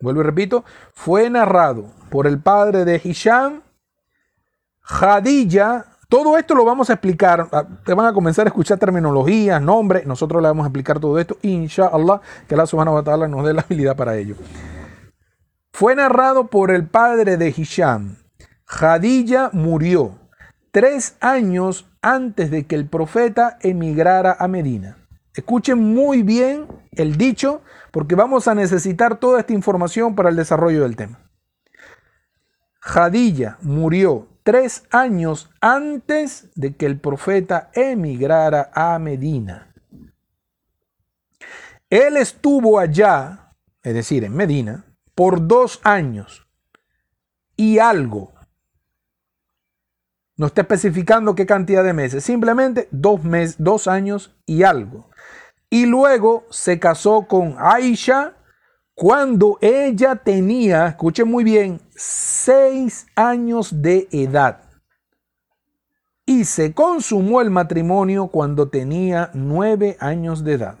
Vuelvo 0.00 0.20
y 0.20 0.24
repito, 0.24 0.64
fue 0.92 1.30
narrado 1.30 1.86
por 2.10 2.26
el 2.26 2.38
padre 2.38 2.84
de 2.84 3.00
Hisham, 3.02 3.62
Hadilla. 4.82 5.86
Todo 6.10 6.36
esto 6.36 6.54
lo 6.54 6.66
vamos 6.66 6.90
a 6.90 6.92
explicar. 6.92 7.48
Ah, 7.50 7.66
te 7.84 7.94
van 7.94 8.06
a 8.06 8.12
comenzar 8.12 8.46
a 8.46 8.50
escuchar 8.50 8.78
terminologías, 8.78 9.62
nombres. 9.62 10.06
Nosotros 10.06 10.42
le 10.42 10.48
vamos 10.48 10.64
a 10.64 10.68
explicar 10.68 11.00
todo 11.00 11.18
esto. 11.18 11.38
Inshallah, 11.40 12.20
que 12.46 12.54
Allah 12.54 12.66
subhanahu 12.66 12.96
wa 12.96 13.02
ta'ala 13.02 13.26
nos 13.26 13.44
dé 13.44 13.54
la 13.54 13.62
habilidad 13.62 13.96
para 13.96 14.14
ello. 14.16 14.36
Fue 15.72 15.96
narrado 15.96 16.48
por 16.48 16.70
el 16.70 16.86
padre 16.86 17.38
de 17.38 17.48
Hisham. 17.48 18.18
Jadilla 18.66 19.48
murió 19.54 20.18
tres 20.70 21.16
años 21.20 21.86
antes 22.02 22.50
de 22.50 22.66
que 22.66 22.74
el 22.74 22.86
profeta 22.86 23.56
emigrara 23.62 24.36
a 24.38 24.48
Medina. 24.48 25.01
Escuchen 25.34 25.78
muy 25.78 26.22
bien 26.22 26.68
el 26.92 27.16
dicho 27.16 27.62
porque 27.90 28.14
vamos 28.14 28.48
a 28.48 28.54
necesitar 28.54 29.18
toda 29.18 29.40
esta 29.40 29.52
información 29.52 30.14
para 30.14 30.28
el 30.28 30.36
desarrollo 30.36 30.82
del 30.82 30.96
tema. 30.96 31.20
Jadilla 32.80 33.58
murió 33.62 34.28
tres 34.42 34.84
años 34.90 35.50
antes 35.60 36.50
de 36.54 36.76
que 36.76 36.86
el 36.86 36.98
profeta 36.98 37.70
emigrara 37.74 38.70
a 38.74 38.98
Medina. 38.98 39.72
Él 41.88 42.16
estuvo 42.16 42.78
allá, 42.78 43.54
es 43.82 43.94
decir, 43.94 44.24
en 44.24 44.34
Medina, 44.34 44.84
por 45.14 45.46
dos 45.46 45.80
años 45.84 46.46
y 47.56 47.78
algo. 47.78 48.32
No 50.36 50.46
está 50.46 50.62
especificando 50.62 51.34
qué 51.34 51.46
cantidad 51.46 51.84
de 51.84 51.92
meses, 51.92 52.24
simplemente 52.24 52.88
dos, 52.90 53.22
meses, 53.22 53.56
dos 53.58 53.86
años 53.86 54.34
y 54.46 54.62
algo. 54.62 55.10
Y 55.72 55.86
luego 55.86 56.44
se 56.50 56.78
casó 56.78 57.26
con 57.26 57.56
Aisha 57.58 58.36
cuando 58.92 59.56
ella 59.62 60.16
tenía, 60.16 60.88
escuchen 60.88 61.26
muy 61.26 61.44
bien, 61.44 61.80
seis 61.96 63.06
años 63.16 63.80
de 63.80 64.06
edad. 64.12 64.64
Y 66.26 66.44
se 66.44 66.74
consumó 66.74 67.40
el 67.40 67.48
matrimonio 67.48 68.26
cuando 68.26 68.68
tenía 68.68 69.30
nueve 69.32 69.96
años 69.98 70.44
de 70.44 70.52
edad. 70.52 70.76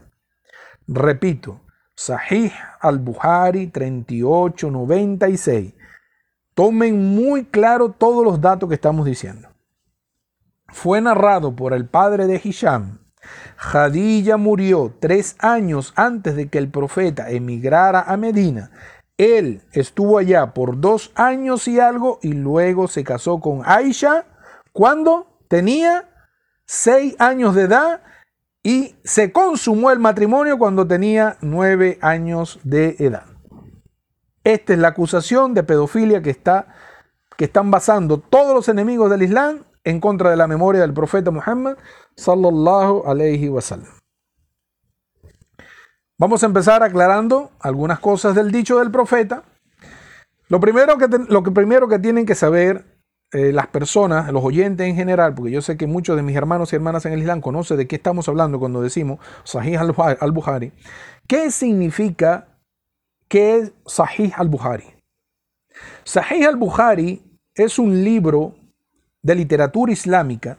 Repito, 0.86 1.62
Sahih 1.94 2.52
al-Buhari 2.78 3.68
3896. 3.68 5.72
Tomen 6.52 7.14
muy 7.14 7.46
claro 7.46 7.92
todos 7.92 8.22
los 8.22 8.42
datos 8.42 8.68
que 8.68 8.74
estamos 8.74 9.06
diciendo. 9.06 9.48
Fue 10.68 11.00
narrado 11.00 11.56
por 11.56 11.72
el 11.72 11.88
padre 11.88 12.26
de 12.26 12.38
Hisham. 12.44 13.01
Jadilla 13.56 14.36
murió 14.36 14.94
tres 14.98 15.36
años 15.38 15.92
antes 15.96 16.36
de 16.36 16.48
que 16.48 16.58
el 16.58 16.68
profeta 16.68 17.30
emigrara 17.30 18.02
a 18.02 18.16
Medina. 18.16 18.70
Él 19.16 19.62
estuvo 19.72 20.18
allá 20.18 20.52
por 20.52 20.80
dos 20.80 21.12
años 21.14 21.68
y 21.68 21.78
algo 21.78 22.18
y 22.22 22.32
luego 22.32 22.88
se 22.88 23.04
casó 23.04 23.40
con 23.40 23.62
Aisha 23.64 24.26
cuando 24.72 25.38
tenía 25.48 26.08
seis 26.66 27.14
años 27.18 27.54
de 27.54 27.62
edad 27.62 28.02
y 28.62 28.96
se 29.04 29.32
consumó 29.32 29.90
el 29.90 29.98
matrimonio 29.98 30.58
cuando 30.58 30.86
tenía 30.86 31.36
nueve 31.40 31.98
años 32.00 32.58
de 32.64 32.96
edad. 32.98 33.26
Esta 34.44 34.72
es 34.72 34.78
la 34.78 34.88
acusación 34.88 35.54
de 35.54 35.62
pedofilia 35.62 36.22
que, 36.22 36.30
está, 36.30 36.74
que 37.36 37.44
están 37.44 37.70
basando 37.70 38.18
todos 38.18 38.54
los 38.54 38.68
enemigos 38.68 39.10
del 39.10 39.22
Islam 39.22 39.64
en 39.84 40.00
contra 40.00 40.30
de 40.30 40.36
la 40.36 40.46
memoria 40.46 40.80
del 40.82 40.92
profeta 40.92 41.30
Muhammad 41.30 41.76
sallallahu 42.16 43.04
alayhi 43.06 43.48
wasallam. 43.48 43.92
Vamos 46.18 46.42
a 46.42 46.46
empezar 46.46 46.82
aclarando 46.82 47.50
algunas 47.60 47.98
cosas 47.98 48.34
del 48.34 48.52
dicho 48.52 48.78
del 48.78 48.90
profeta. 48.90 49.42
Lo 50.48 50.60
primero 50.60 50.96
que, 50.98 51.08
lo 51.08 51.42
primero 51.42 51.88
que 51.88 51.98
tienen 51.98 52.26
que 52.26 52.34
saber 52.34 52.84
eh, 53.32 53.50
las 53.50 53.66
personas, 53.68 54.30
los 54.30 54.44
oyentes 54.44 54.86
en 54.86 54.94
general, 54.94 55.34
porque 55.34 55.50
yo 55.50 55.62
sé 55.62 55.78
que 55.78 55.86
muchos 55.86 56.16
de 56.16 56.22
mis 56.22 56.36
hermanos 56.36 56.72
y 56.72 56.76
hermanas 56.76 57.06
en 57.06 57.14
el 57.14 57.20
Islam 57.20 57.40
conocen 57.40 57.78
de 57.78 57.88
qué 57.88 57.96
estamos 57.96 58.28
hablando 58.28 58.60
cuando 58.60 58.82
decimos 58.82 59.20
Sahih 59.44 59.78
al-Bukhari. 59.78 60.72
¿Qué 61.26 61.50
significa 61.50 62.58
que 63.28 63.56
es 63.56 63.72
Sahih 63.86 64.32
al-Bukhari? 64.36 64.84
Sahih 66.04 66.44
al-Bukhari 66.44 67.22
es 67.54 67.78
un 67.78 68.04
libro 68.04 68.54
de 69.22 69.34
literatura 69.34 69.92
islámica 69.92 70.58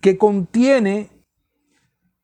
que 0.00 0.16
contiene, 0.16 1.10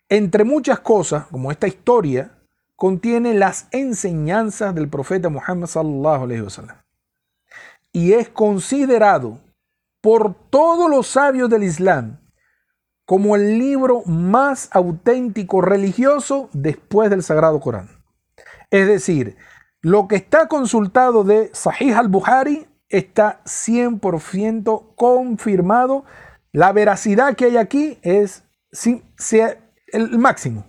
entre 0.09 0.45
muchas 0.45 0.81
cosas, 0.81 1.27
como 1.27 1.51
esta 1.51 1.69
historia, 1.69 2.39
contiene 2.77 3.35
las 3.35 3.69
enseñanzas 3.73 4.75
del 4.75 4.89
profeta 4.89 5.29
Muhammad. 5.29 5.69
Y 7.93 8.13
es 8.13 8.29
considerado 8.29 9.41
por 10.01 10.35
todos 10.35 10.89
los 10.91 11.09
sabios 11.09 11.51
del 11.51 11.65
Islam 11.65 12.21
como 13.05 13.37
el 13.37 13.59
libro 13.59 14.03
más 14.05 14.69
auténtico 14.73 15.61
religioso 15.61 16.51
después 16.53 17.11
del 17.11 17.23
Sagrado 17.23 17.59
Corán. 17.59 17.89
Es 18.71 18.87
decir, 18.87 19.37
lo 19.81 20.09
que 20.09 20.17
está 20.17 20.47
consultado 20.47 21.25
de 21.25 21.51
Sahih 21.55 21.95
al-Bukhari 21.95 22.67
está 22.89 23.43
100% 23.45 24.95
confirmado. 24.95 26.05
La 26.53 26.73
veracidad 26.73 27.37
que 27.37 27.47
hay 27.47 27.57
aquí 27.57 27.99
es 28.03 28.45
el 29.93 30.19
máximo. 30.19 30.67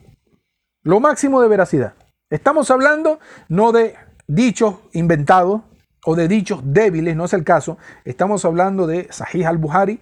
Lo 0.84 1.00
máximo 1.00 1.42
de 1.42 1.48
veracidad. 1.48 1.94
Estamos 2.30 2.70
hablando 2.72 3.20
no 3.48 3.72
de 3.72 3.96
dichos 4.28 4.76
inventados 4.94 5.62
o 6.06 6.16
de 6.16 6.28
dichos 6.28 6.62
débiles, 6.64 7.16
no 7.16 7.26
es 7.26 7.34
el 7.34 7.44
caso. 7.44 7.78
Estamos 8.06 8.46
hablando 8.46 8.88
de 8.88 9.08
Sahih 9.12 9.46
al-Buhari, 9.46 10.00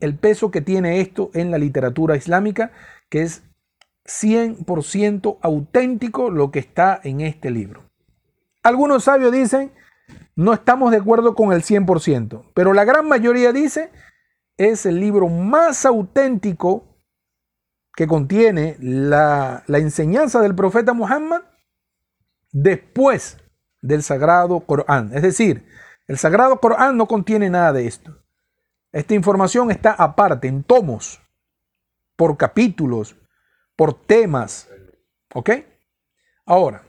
el 0.00 0.16
peso 0.16 0.50
que 0.50 0.60
tiene 0.60 1.00
esto 1.00 1.30
en 1.34 1.50
la 1.50 1.58
literatura 1.58 2.16
islámica, 2.16 2.72
que 3.08 3.22
es 3.22 3.42
100% 4.06 5.38
auténtico 5.40 6.30
lo 6.30 6.50
que 6.50 6.58
está 6.58 7.00
en 7.02 7.20
este 7.20 7.50
libro. 7.50 7.84
Algunos 8.62 9.04
sabios 9.04 9.32
dicen 9.32 9.72
no 10.36 10.52
estamos 10.52 10.90
de 10.90 10.98
acuerdo 10.98 11.34
con 11.34 11.52
el 11.52 11.62
100%, 11.62 12.50
pero 12.54 12.72
la 12.72 12.84
gran 12.84 13.06
mayoría 13.06 13.52
dice 13.52 13.90
es 14.56 14.84
el 14.84 15.00
libro 15.00 15.28
más 15.28 15.86
auténtico 15.86 16.90
que 17.96 18.06
contiene 18.06 18.76
la, 18.80 19.64
enseñanza 19.68 20.40
del 20.40 20.54
profeta 20.54 20.92
Muhammad 20.92 21.42
después 22.52 23.38
del 23.80 24.02
Sagrado 24.02 24.60
Corán. 24.60 25.12
Es 25.14 25.22
decir, 25.22 25.66
el 26.06 26.18
Sagrado 26.18 26.60
Corán 26.60 26.96
no 26.96 27.06
contiene 27.06 27.48
nada 27.48 27.72
de 27.72 27.86
esto. 27.86 28.16
Esta 28.92 29.14
información 29.14 29.70
está 29.70 29.92
aparte, 29.92 30.48
en 30.48 30.62
tomos, 30.62 31.20
por 32.16 32.36
capítulos, 32.36 33.16
por 33.76 33.94
temas. 33.94 34.68
¿Ok? 35.32 35.50
Ahora, 36.44 36.82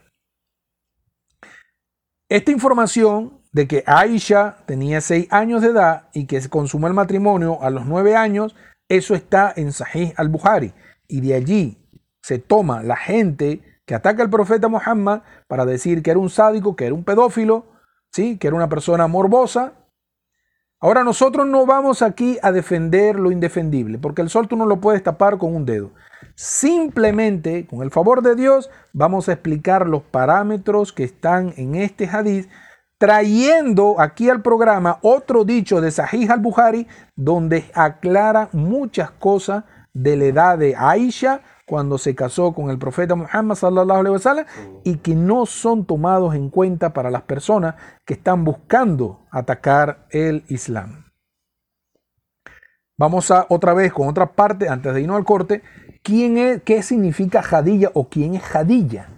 esta 2.31 2.51
información 2.51 3.41
de 3.51 3.67
que 3.67 3.83
Aisha 3.85 4.55
tenía 4.65 5.01
seis 5.01 5.27
años 5.31 5.61
de 5.61 5.67
edad 5.67 6.07
y 6.13 6.27
que 6.27 6.39
se 6.39 6.47
consumó 6.47 6.87
el 6.87 6.93
matrimonio 6.93 7.61
a 7.61 7.69
los 7.69 7.85
nueve 7.85 8.15
años, 8.15 8.55
eso 8.87 9.15
está 9.15 9.51
en 9.53 9.73
Sahih 9.73 10.13
al-Bukhari. 10.15 10.73
Y 11.09 11.19
de 11.19 11.33
allí 11.33 11.77
se 12.21 12.39
toma 12.39 12.83
la 12.83 12.95
gente 12.95 13.81
que 13.85 13.95
ataca 13.95 14.23
al 14.23 14.29
profeta 14.29 14.69
Muhammad 14.69 15.23
para 15.49 15.65
decir 15.65 16.01
que 16.01 16.11
era 16.11 16.21
un 16.21 16.29
sádico, 16.29 16.77
que 16.77 16.85
era 16.85 16.95
un 16.95 17.03
pedófilo, 17.03 17.65
¿sí? 18.13 18.37
que 18.37 18.47
era 18.47 18.55
una 18.55 18.69
persona 18.69 19.07
morbosa. 19.07 19.73
Ahora 20.79 21.03
nosotros 21.03 21.45
no 21.45 21.65
vamos 21.65 22.01
aquí 22.01 22.37
a 22.41 22.53
defender 22.53 23.19
lo 23.19 23.33
indefendible, 23.33 23.97
porque 23.97 24.21
el 24.21 24.29
sol 24.29 24.47
tú 24.47 24.55
no 24.55 24.65
lo 24.65 24.79
puedes 24.79 25.03
tapar 25.03 25.37
con 25.37 25.53
un 25.53 25.65
dedo. 25.65 25.91
Simplemente, 26.35 27.65
con 27.67 27.81
el 27.83 27.91
favor 27.91 28.21
de 28.21 28.35
Dios, 28.35 28.69
vamos 28.93 29.29
a 29.29 29.33
explicar 29.33 29.87
los 29.87 30.03
parámetros 30.03 30.93
que 30.93 31.03
están 31.03 31.53
en 31.57 31.75
este 31.75 32.07
hadith 32.07 32.49
trayendo 32.97 33.99
aquí 33.99 34.29
al 34.29 34.43
programa 34.43 34.99
otro 35.01 35.43
dicho 35.43 35.81
de 35.81 35.89
Sahih 35.89 36.29
al-Bukhari 36.29 36.85
donde 37.15 37.65
aclara 37.73 38.49
muchas 38.51 39.09
cosas 39.09 39.63
de 39.91 40.15
la 40.17 40.25
edad 40.25 40.57
de 40.59 40.75
Aisha 40.77 41.41
cuando 41.65 41.97
se 41.97 42.13
casó 42.13 42.53
con 42.53 42.69
el 42.69 42.77
profeta 42.77 43.15
Muhammad 43.15 43.55
sallallahu 43.55 43.99
alaihi 43.99 44.13
wasallam 44.13 44.45
y 44.83 44.97
que 44.97 45.15
no 45.15 45.45
son 45.45 45.85
tomados 45.85 46.35
en 46.35 46.49
cuenta 46.49 46.93
para 46.93 47.09
las 47.09 47.23
personas 47.23 47.75
que 48.05 48.13
están 48.13 48.43
buscando 48.43 49.25
atacar 49.31 50.05
el 50.11 50.43
Islam. 50.49 51.05
Vamos 52.97 53.31
a 53.31 53.47
otra 53.49 53.73
vez 53.73 53.91
con 53.93 54.07
otra 54.09 54.33
parte 54.33 54.69
antes 54.69 54.93
de 54.93 55.01
irnos 55.01 55.17
al 55.17 55.25
corte. 55.25 55.63
¿Quién 56.03 56.37
es, 56.37 56.63
¿Qué 56.63 56.81
significa 56.81 57.41
Hadilla 57.41 57.91
o 57.93 58.09
quién 58.09 58.35
es 58.35 58.55
Hadilla? 58.55 59.09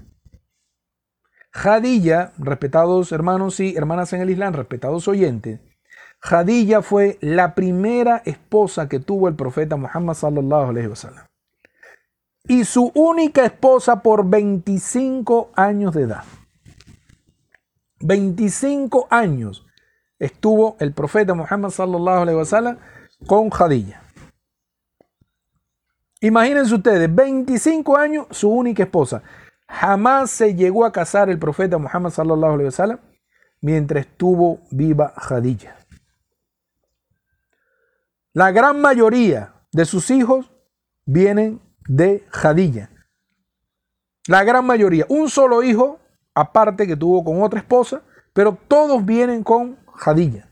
Jadilla, 1.52 2.34
respetados 2.38 3.12
hermanos 3.12 3.60
y 3.60 3.76
hermanas 3.76 4.12
en 4.14 4.22
el 4.22 4.32
Islam, 4.32 4.54
respetados 4.54 5.08
oyentes, 5.08 5.60
Jadilla 6.20 6.82
fue 6.82 7.18
la 7.22 7.54
primera 7.54 8.22
esposa 8.26 8.90
que 8.90 9.00
tuvo 9.00 9.28
el 9.28 9.36
profeta 9.36 9.76
Muhammad 9.76 10.16
sallallahu 10.16 10.70
alaihi 10.70 10.88
wasallam. 10.88 11.26
Y 12.48 12.66
su 12.66 12.92
única 12.96 13.46
esposa 13.46 14.02
por 14.02 14.28
25 14.28 15.52
años 15.56 15.94
de 15.94 16.04
edad. 16.04 16.24
25 18.00 19.08
años 19.10 19.66
estuvo 20.18 20.76
el 20.80 20.92
profeta 20.94 21.34
Muhammad 21.34 21.70
sallallahu 21.70 22.22
alaihi 22.22 22.38
wasallam 22.38 22.78
con 23.28 23.50
Jadilla. 23.50 24.03
Imagínense 26.24 26.74
ustedes, 26.74 27.14
25 27.14 27.98
años, 27.98 28.28
su 28.32 28.50
única 28.50 28.84
esposa. 28.84 29.22
Jamás 29.68 30.32
se 30.32 30.56
llegó 30.56 30.86
a 30.86 30.92
casar 30.94 31.30
el 31.30 31.38
profeta 31.38 31.78
Muhammad 31.78 32.12
sallallahu 32.12 32.54
alaihi 32.54 32.68
wasallam 32.68 33.00
mientras 33.60 34.06
estuvo 34.06 34.62
viva 34.72 35.14
Jadilla. 35.18 35.76
La 38.32 38.52
gran 38.52 38.80
mayoría 38.80 39.54
de 39.74 39.84
sus 39.84 40.10
hijos 40.12 40.50
vienen 41.06 41.60
de 41.90 42.26
Jadilla. 42.30 42.90
La 44.30 44.46
gran 44.46 44.66
mayoría, 44.66 45.06
un 45.10 45.30
solo 45.30 45.62
hijo 45.62 46.00
aparte 46.34 46.88
que 46.88 46.96
tuvo 46.96 47.26
con 47.26 47.44
otra 47.44 47.60
esposa, 47.60 48.02
pero 48.32 48.58
todos 48.70 49.04
vienen 49.04 49.44
con 49.44 49.78
Jadilla. 49.94 50.50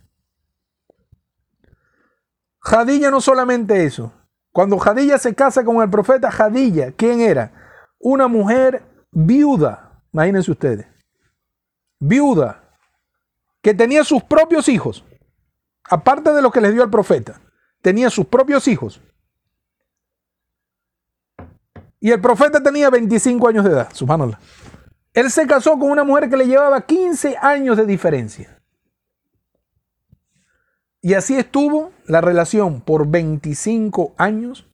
Jadilla 2.59 3.09
no 3.09 3.21
solamente 3.21 3.85
eso. 3.85 4.11
Cuando 4.51 4.77
Jadilla 4.77 5.17
se 5.17 5.33
casa 5.33 5.63
con 5.63 5.81
el 5.81 5.89
profeta 5.89 6.31
Jadilla, 6.31 6.91
¿quién 6.91 7.21
era? 7.21 7.51
Una 7.99 8.27
mujer 8.27 8.83
viuda, 9.11 10.03
imagínense 10.11 10.51
ustedes, 10.51 10.87
viuda, 11.99 12.63
que 13.61 13.73
tenía 13.73 14.03
sus 14.03 14.23
propios 14.23 14.67
hijos, 14.67 15.05
aparte 15.89 16.33
de 16.33 16.41
lo 16.41 16.51
que 16.51 16.61
les 16.61 16.73
dio 16.73 16.83
el 16.83 16.89
profeta, 16.89 17.39
tenía 17.81 18.09
sus 18.09 18.25
propios 18.25 18.67
hijos. 18.67 19.01
Y 21.99 22.11
el 22.11 22.19
profeta 22.19 22.61
tenía 22.61 22.89
25 22.89 23.47
años 23.47 23.63
de 23.63 23.71
edad, 23.71 23.89
subhanallah. 23.93 24.39
Él 25.13 25.29
se 25.29 25.45
casó 25.45 25.77
con 25.77 25.91
una 25.91 26.03
mujer 26.03 26.29
que 26.29 26.37
le 26.37 26.47
llevaba 26.47 26.81
15 26.81 27.37
años 27.37 27.77
de 27.77 27.85
diferencia. 27.85 28.60
Y 31.01 31.15
así 31.15 31.35
estuvo 31.35 31.91
la 32.05 32.21
relación 32.21 32.81
por 32.81 33.07
25 33.07 34.13
años 34.17 34.67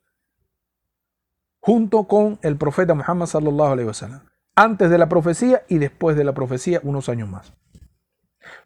junto 1.59 2.05
con 2.05 2.39
el 2.41 2.57
profeta 2.57 2.93
Muhammad 2.93 3.27
sallallahu 3.27 3.71
alaihi 3.71 3.87
wasallam 3.87 4.21
antes 4.55 4.89
de 4.89 4.97
la 4.97 5.07
profecía 5.07 5.63
y 5.69 5.77
después 5.77 6.17
de 6.17 6.23
la 6.23 6.33
profecía 6.33 6.81
unos 6.83 7.09
años 7.09 7.29
más. 7.29 7.53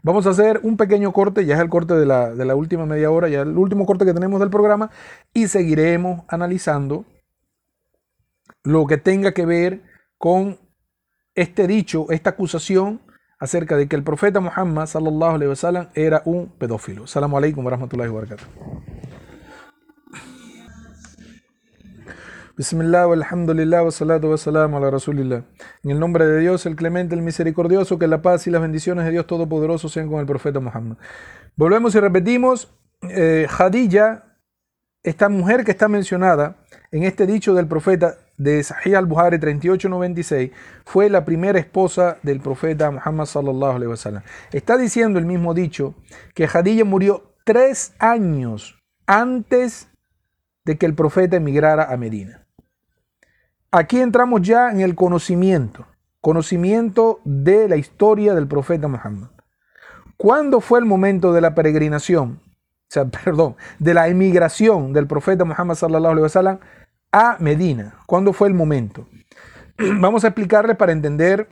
Vamos 0.03 0.25
a 0.25 0.29
hacer 0.29 0.61
un 0.63 0.77
pequeño 0.77 1.11
corte, 1.11 1.45
ya 1.45 1.55
es 1.55 1.61
el 1.61 1.69
corte 1.69 1.95
de 1.95 2.05
la, 2.05 2.55
última 2.55 2.85
media 2.85 3.11
hora, 3.11 3.27
ya 3.27 3.41
el 3.41 3.57
último 3.57 3.85
corte 3.85 4.05
que 4.05 4.13
tenemos 4.13 4.39
del 4.39 4.49
programa, 4.49 4.89
y 5.33 5.47
seguiremos 5.47 6.23
analizando 6.29 7.05
lo 8.63 8.87
que 8.87 8.97
tenga 8.97 9.33
que 9.33 9.45
ver 9.45 9.81
con 10.17 10.59
este 11.35 11.67
dicho, 11.67 12.05
esta 12.09 12.31
acusación 12.31 13.01
acerca 13.41 13.75
de 13.75 13.87
que 13.87 13.95
el 13.95 14.03
profeta 14.03 14.39
Muhammad 14.39 14.85
sallallahu 14.85 15.35
alaihi 15.35 15.49
wasallam 15.49 15.87
era 15.95 16.21
un 16.25 16.49
pedófilo. 16.59 17.07
Salamu 17.07 17.37
alaikum 17.37 17.65
wa 17.65 17.71
rahmatullahi 17.71 18.09
wa 18.09 18.21
barakatuh. 18.21 18.45
Bismillah, 22.55 23.11
alhamdulillah, 23.11 23.83
wa 23.83 23.91
salatu 23.91 24.29
wa 24.29 24.37
salam 24.37 24.75
ala 24.75 24.91
rasulillah. 24.91 25.41
En 25.83 25.89
el 25.89 25.99
nombre 25.99 26.27
de 26.27 26.39
Dios, 26.39 26.67
el 26.67 26.75
clemente, 26.75 27.15
el 27.15 27.23
misericordioso, 27.23 27.97
que 27.97 28.05
la 28.05 28.21
paz 28.21 28.45
y 28.45 28.51
las 28.51 28.61
bendiciones 28.61 29.05
de 29.05 29.11
Dios 29.11 29.25
Todopoderoso 29.25 29.89
sean 29.89 30.07
con 30.07 30.19
el 30.19 30.27
profeta 30.27 30.59
Muhammad. 30.59 30.97
Volvemos 31.55 31.95
y 31.95 31.99
repetimos, 31.99 32.71
eh, 33.09 33.47
esta 35.01 35.29
mujer 35.29 35.65
que 35.65 35.71
está 35.71 35.87
mencionada 35.87 36.57
en 36.91 37.01
este 37.03 37.25
dicho 37.25 37.55
del 37.55 37.65
profeta 37.67 38.17
de 38.41 38.63
Sahih 38.63 38.95
al-Buhari 38.95 39.37
3896, 39.37 40.51
fue 40.83 41.09
la 41.09 41.23
primera 41.23 41.59
esposa 41.59 42.17
del 42.23 42.39
profeta 42.39 42.89
Muhammad 42.89 43.25
sallallahu 43.25 43.75
alaihi 43.75 43.91
wasallam. 43.91 44.23
Está 44.51 44.77
diciendo 44.77 45.19
el 45.19 45.25
mismo 45.25 45.53
dicho 45.53 45.93
que 46.33 46.47
Jadilla 46.47 46.83
murió 46.83 47.35
tres 47.45 47.93
años 47.99 48.79
antes 49.05 49.89
de 50.65 50.77
que 50.77 50.87
el 50.87 50.95
profeta 50.95 51.37
emigrara 51.37 51.91
a 51.91 51.97
Medina. 51.97 52.47
Aquí 53.71 53.99
entramos 53.99 54.41
ya 54.41 54.71
en 54.71 54.81
el 54.81 54.95
conocimiento, 54.95 55.85
conocimiento 56.19 57.19
de 57.23 57.69
la 57.69 57.75
historia 57.75 58.33
del 58.33 58.47
profeta 58.47 58.87
Muhammad. 58.87 59.29
¿Cuándo 60.17 60.61
fue 60.61 60.79
el 60.79 60.85
momento 60.85 61.31
de 61.31 61.41
la 61.41 61.53
peregrinación? 61.53 62.41
O 62.43 62.87
sea, 62.87 63.05
perdón, 63.23 63.55
de 63.77 63.93
la 63.93 64.07
emigración 64.07 64.93
del 64.93 65.05
profeta 65.05 65.45
Muhammad 65.45 65.75
sallallahu 65.75 66.11
alaihi 66.11 66.23
wasallam 66.23 66.59
a 67.11 67.37
Medina. 67.39 67.95
¿Cuándo 68.05 68.33
fue 68.33 68.47
el 68.47 68.53
momento? 68.53 69.07
Vamos 69.99 70.23
a 70.23 70.27
explicarle 70.27 70.75
para 70.75 70.91
entender, 70.91 71.49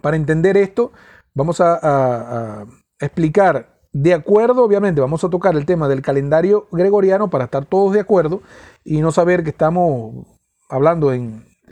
para 0.00 0.16
entender 0.16 0.56
esto, 0.56 0.92
vamos 1.34 1.60
a, 1.60 2.64
explicar 3.00 3.80
de 3.92 4.14
acuerdo, 4.14 4.64
obviamente, 4.64 5.00
vamos 5.00 5.22
a 5.24 5.30
tocar 5.30 5.54
el 5.56 5.66
tema 5.66 5.88
del 5.88 6.00
calendario 6.00 6.68
gregoriano 6.72 7.28
para 7.28 7.44
estar 7.44 7.64
todos 7.64 7.92
de 7.92 8.00
acuerdo 8.00 8.42
y 8.84 9.00
no 9.00 9.12
saber 9.12 9.44
que 9.44 9.50
estamos 9.50 10.26
hablando 10.68 11.12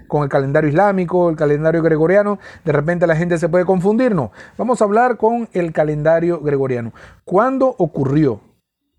con 0.09 0.23
el 0.23 0.29
calendario 0.29 0.69
islámico, 0.69 1.31
el 1.31 1.37
calendario 1.37 1.83
gregoriano, 1.83 2.39
de 2.65 2.73
repente 2.73 3.07
la 3.07 3.17
gente 3.17 3.39
se 3.39 3.49
puede 3.49 3.65
confundir. 3.65 4.15
No, 4.15 4.33
vamos 4.59 4.81
a 4.81 4.85
hablar 4.85 5.17
con 5.17 5.49
el 5.53 5.73
calendario 5.73 6.41
gregoriano. 6.41 6.93
¿Cuándo 7.25 7.75
ocurrió? 7.79 8.41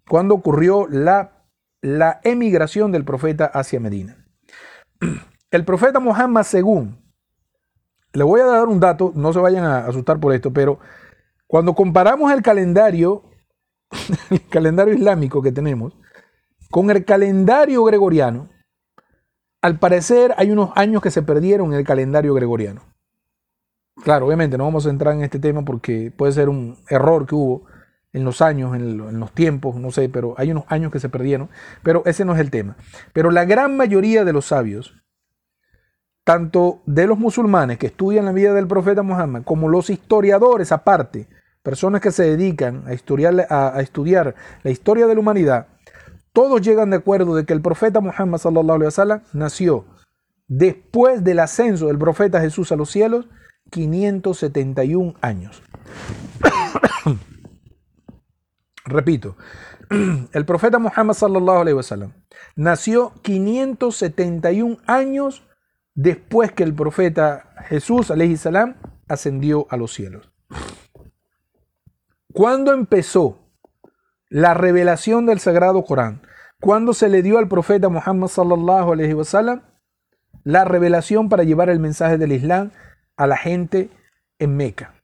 ¿Cuándo 0.08 0.36
ocurrió 0.36 0.88
la, 0.90 1.33
la 1.84 2.22
emigración 2.24 2.92
del 2.92 3.04
profeta 3.04 3.46
hacia 3.46 3.80
Medina? 3.80 4.26
El 5.52 5.66
profeta 5.66 6.00
Muhammad, 6.00 6.44
según, 6.44 6.98
le 8.14 8.24
voy 8.24 8.40
a 8.40 8.46
dar 8.46 8.68
un 8.68 8.80
dato, 8.80 9.12
no 9.16 9.34
se 9.34 9.40
vayan 9.40 9.66
a 9.66 9.86
asustar 9.86 10.20
por 10.20 10.34
esto, 10.34 10.52
pero 10.54 10.80
cuando 11.46 11.76
comparamos 11.76 12.32
el 12.32 12.42
calendario, 12.42 13.24
el 14.32 14.48
calendario 14.48 14.94
islámico 14.94 15.42
que 15.42 15.52
tenemos, 15.52 15.94
con 16.72 16.90
el 16.90 17.04
calendario 17.04 17.84
gregoriano, 17.84 18.50
al 19.62 19.78
parecer 19.78 20.34
hay 20.38 20.52
unos 20.52 20.72
años 20.76 21.02
que 21.02 21.12
se 21.12 21.22
perdieron 21.22 21.74
en 21.74 21.80
el 21.80 21.86
calendario 21.86 22.34
gregoriano. 22.34 22.82
Claro, 24.04 24.26
obviamente 24.26 24.58
no 24.58 24.64
vamos 24.64 24.88
a 24.88 24.90
entrar 24.90 25.14
en 25.14 25.22
este 25.22 25.38
tema 25.38 25.64
porque 25.64 26.12
puede 26.16 26.32
ser 26.32 26.50
un 26.50 26.78
error 26.90 27.28
que 27.28 27.36
hubo 27.36 27.66
en 28.14 28.24
los 28.24 28.42
años, 28.42 28.76
en, 28.76 29.20
los 29.20 29.32
tiempos, 29.32 29.76
no 29.76 29.92
sé, 29.92 30.08
pero 30.08 30.36
hay 30.38 30.52
unos 30.52 30.66
años 30.68 30.92
que 30.92 31.00
se 31.00 31.10
perdieron, 31.10 31.50
pero 31.82 32.04
ese 32.06 32.24
no 32.24 32.34
es 32.34 32.40
el 32.40 32.52
tema. 32.52 32.78
Pero 33.12 33.32
la 33.32 33.44
gran 33.44 33.76
mayoría 33.76 34.24
de 34.24 34.34
los 34.34 34.46
sabios, 34.46 34.94
tanto 36.24 36.82
de 36.86 37.08
los 37.08 37.18
musulmanes 37.18 37.80
que 37.80 37.88
estudian 37.88 38.26
la 38.26 38.32
vida 38.32 38.54
del 38.54 38.68
profeta 38.68 39.02
Muhammad, 39.02 39.42
como 39.44 39.68
los 39.68 39.90
historiadores 39.90 40.72
aparte, 40.72 41.28
personas 41.64 42.02
que 42.02 42.12
se 42.12 42.24
dedican 42.24 42.84
a 42.86 42.94
estudiar, 42.94 43.34
la 44.64 44.72
historia 44.72 45.08
de 45.08 45.14
la 45.16 45.20
humanidad, 45.20 45.68
todos 46.34 46.62
llegan 46.62 46.92
de 46.92 46.98
acuerdo 46.98 47.36
de 47.36 47.46
que 47.46 47.54
el 47.54 47.62
profeta 47.62 48.00
Muhammad 48.00 48.38
sallallahu 48.38 48.76
alaihi 48.76 48.86
wasallam 48.86 49.22
nació 49.34 49.86
después 50.48 51.24
del 51.24 51.40
ascenso 51.40 51.88
del 51.88 51.98
profeta 51.98 52.42
Jesús 52.42 52.72
a 52.72 52.76
los 52.76 52.92
cielos 52.92 53.28
571 53.72 55.16
años. 55.22 55.64
Repito, 58.86 59.38
el 60.34 60.46
profeta 60.46 60.80
Muhammad 60.80 61.14
sallallahu 61.14 61.62
alaihi 61.62 61.78
wasallam 61.78 62.14
nació 62.56 63.14
571 63.22 64.78
años 64.88 65.44
después 65.96 66.52
que 66.52 66.64
el 66.64 66.74
profeta 66.74 67.54
Jesús 67.68 68.12
alaihi 68.12 68.38
salam 68.38 68.76
ascendió 69.08 69.68
a 69.70 69.78
los 69.78 69.94
cielos. 69.94 70.32
¿Cuándo 72.34 72.74
empezó 72.74 73.40
la 74.30 74.56
revelación 74.56 75.28
del 75.28 75.40
Sagrado 75.40 75.84
Corán, 75.84 76.24
cuando 76.60 76.94
se 76.94 77.08
le 77.08 77.22
dio 77.22 77.38
al 77.38 77.48
profeta 77.48 77.90
Muhammad 77.90 78.30
sallallahu 78.30 78.94
alaihi 78.94 79.14
wasallam 79.14 79.62
la 80.44 80.66
revelación 80.66 81.30
para 81.30 81.44
llevar 81.44 81.70
el 81.70 81.80
mensaje 81.80 82.18
del 82.18 82.32
Islam 82.32 82.72
a 83.16 83.28
la 83.28 83.38
gente 83.38 83.92
en 84.40 84.58
Meca. 84.58 84.96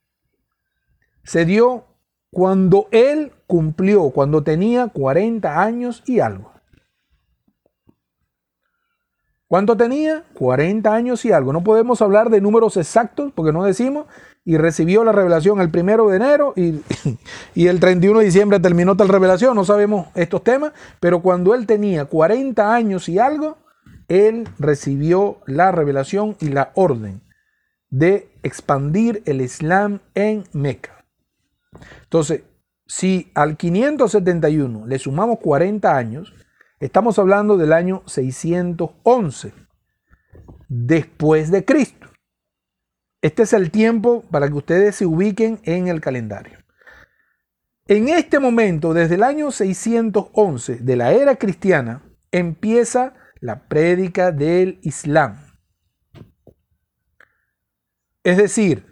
Se 1.24 1.46
dio 1.46 1.89
cuando 2.32 2.88
él 2.92 3.32
cumplió, 3.48 4.10
cuando 4.12 4.44
tenía 4.44 4.88
40 4.88 5.62
años 5.62 6.04
y 6.06 6.20
algo. 6.20 6.54
¿Cuánto 9.48 9.76
tenía? 9.76 10.26
40 10.36 10.94
años 10.94 11.26
y 11.26 11.32
algo. 11.32 11.52
No 11.52 11.64
podemos 11.64 12.04
hablar 12.04 12.30
de 12.30 12.40
números 12.40 12.78
exactos 12.78 13.32
porque 13.34 13.52
no 13.52 13.64
decimos, 13.64 14.06
y 14.46 14.58
recibió 14.58 15.04
la 15.04 15.12
revelación 15.12 15.60
el 15.60 15.72
primero 15.72 16.08
de 16.08 16.18
enero 16.18 16.54
y, 16.56 16.82
y, 17.56 17.68
el 17.68 17.80
31 17.80 18.20
de 18.20 18.26
diciembre 18.26 18.60
terminó 18.60 18.96
tal 18.96 19.10
revelación. 19.10 19.56
No 19.56 19.66
sabemos 19.66 20.08
estos 20.16 20.44
temas, 20.44 20.74
pero 21.00 21.22
cuando 21.22 21.56
él 21.56 21.66
tenía 21.66 22.06
40 22.06 22.74
años 22.74 23.10
y 23.10 23.20
algo, 23.20 23.58
él 24.08 24.48
recibió 24.58 25.40
la 25.46 25.72
revelación 25.72 26.36
y 26.40 26.50
la 26.50 26.72
orden 26.76 27.22
de 27.90 28.30
expandir 28.44 29.24
el 29.26 29.42
Islam 29.42 30.00
en 30.16 30.44
Meca. 30.54 30.99
Entonces, 32.04 32.44
si 32.88 33.32
al 33.36 33.58
571 33.58 34.88
le 34.88 35.00
sumamos 35.00 35.40
40 35.40 35.96
años, 35.96 36.34
estamos 36.80 37.20
hablando 37.20 37.58
del 37.58 37.74
año 37.74 38.04
611 38.08 39.54
después 40.68 41.52
de 41.52 41.66
Cristo. 41.66 42.08
Este 43.22 43.44
es 43.44 43.54
el 43.54 43.70
tiempo 43.70 44.24
para 44.32 44.48
que 44.48 44.54
ustedes 44.54 44.96
se 44.96 45.06
ubiquen 45.06 45.60
en 45.64 45.88
el 45.88 46.00
calendario. 46.00 46.60
En 47.88 48.08
este 48.08 48.40
momento, 48.40 48.94
desde 48.94 49.16
el 49.16 49.24
año 49.24 49.52
611 49.52 50.78
de 50.78 50.96
la 50.96 51.12
era 51.12 51.36
cristiana, 51.36 52.04
empieza 52.32 53.16
la 53.42 53.68
prédica 53.68 54.32
del 54.32 54.80
Islam. 54.84 55.38
Es 58.24 58.38
decir, 58.38 58.89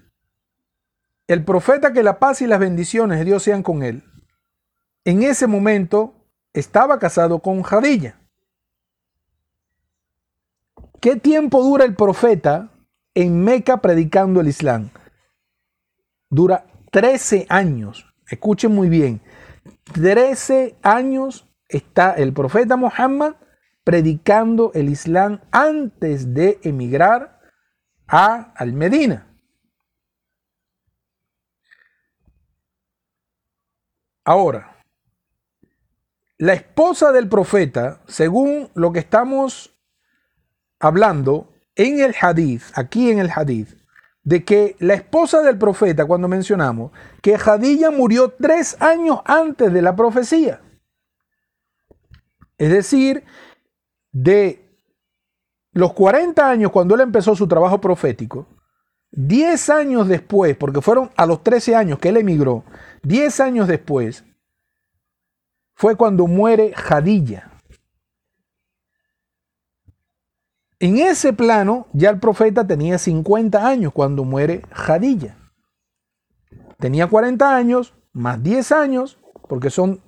el 1.28 1.44
profeta 1.44 1.94
que 1.94 2.04
la 2.04 2.20
paz 2.20 2.42
y 2.42 2.48
las 2.48 2.60
bendiciones 2.60 3.20
de 3.20 3.26
Dios 3.26 3.44
sean 3.44 3.64
con 3.64 3.84
él, 3.84 4.04
en 5.06 5.24
ese 5.24 5.48
momento 5.48 6.16
estaba 6.54 7.00
casado 7.00 7.40
con 7.40 7.64
Jadilla. 7.64 8.20
¿Qué 11.00 11.16
tiempo 11.16 11.62
dura 11.62 11.86
el 11.86 11.96
profeta 11.96 12.72
en 13.18 13.44
Meca 13.44 13.78
predicando 13.82 14.42
el 14.42 14.48
Islam. 14.48 14.92
Dura 16.30 16.68
13 16.92 17.48
años. 17.50 18.06
Escuchen 18.30 18.72
muy 18.72 18.90
bien. 18.90 19.22
13 19.94 20.76
años 20.84 21.50
está 21.68 22.12
el 22.12 22.32
profeta 22.32 22.76
Muhammad 22.78 23.34
predicando 23.84 24.72
el 24.76 24.90
Islam 24.90 25.42
antes 25.50 26.36
de 26.36 26.60
emigrar 26.62 27.40
a 28.08 28.54
al 28.56 28.74
Medina. 28.74 29.26
Ahora, 34.28 34.76
la 36.38 36.52
esposa 36.52 37.14
del 37.14 37.30
profeta, 37.30 38.02
según 38.08 38.70
lo 38.74 38.92
que 38.92 39.00
estamos 39.00 39.74
hablando, 40.82 41.54
en 41.76 42.02
el 42.02 42.14
hadith, 42.20 42.64
aquí 42.74 43.10
en 43.10 43.20
el 43.20 43.32
hadith, 43.34 43.70
de 44.24 44.44
que 44.44 44.76
la 44.80 44.96
esposa 44.96 45.42
del 45.44 45.58
profeta, 45.58 46.06
cuando 46.06 46.28
mencionamos 46.28 46.92
que 47.22 47.38
Jadilla 47.38 47.90
murió 47.90 48.34
tres 48.38 48.76
años 48.82 49.22
antes 49.24 49.72
de 49.72 49.82
la 49.82 49.96
profecía. 49.96 50.60
Es 52.58 52.70
decir, 52.70 53.24
de 54.12 54.78
los 55.72 55.94
40 55.94 56.50
años 56.50 56.72
cuando 56.72 56.96
él 56.96 57.02
empezó 57.02 57.34
su 57.34 57.48
trabajo 57.48 57.80
profético, 57.80 58.46
10 59.12 59.70
años 59.70 60.08
después, 60.08 60.56
porque 60.58 60.82
fueron 60.82 61.10
a 61.16 61.26
los 61.26 61.44
13 61.44 61.76
años 61.76 62.00
que 62.00 62.10
él 62.10 62.18
emigró, 62.18 62.64
10 63.04 63.40
años 63.40 63.68
después, 63.68 64.24
fue 65.76 65.96
cuando 65.96 66.28
muere 66.28 66.74
Jadilla. 66.76 67.52
En 70.80 70.98
ese 70.98 71.34
plano, 71.34 71.88
ya 71.94 72.10
el 72.10 72.20
profeta 72.20 72.66
tenía 72.68 72.98
50 72.98 73.66
años 73.66 73.94
cuando 73.94 74.24
muere 74.24 74.62
Jadilla. 74.72 75.38
Tenía 76.80 77.08
40 77.08 77.56
años, 77.56 77.96
más 78.14 78.42
10 78.44 78.72
años, 78.72 79.20
porque 79.48 79.70
son, 79.70 80.02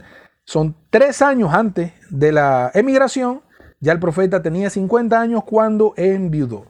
son 0.44 0.76
3 0.92 1.22
años 1.24 1.54
antes 1.54 1.94
de 2.10 2.32
la 2.32 2.72
emigración, 2.74 3.42
ya 3.80 3.94
el 3.94 4.00
profeta 4.00 4.42
tenía 4.42 4.70
50 4.70 5.20
años 5.20 5.44
cuando 5.46 5.94
enviudó. 5.96 6.66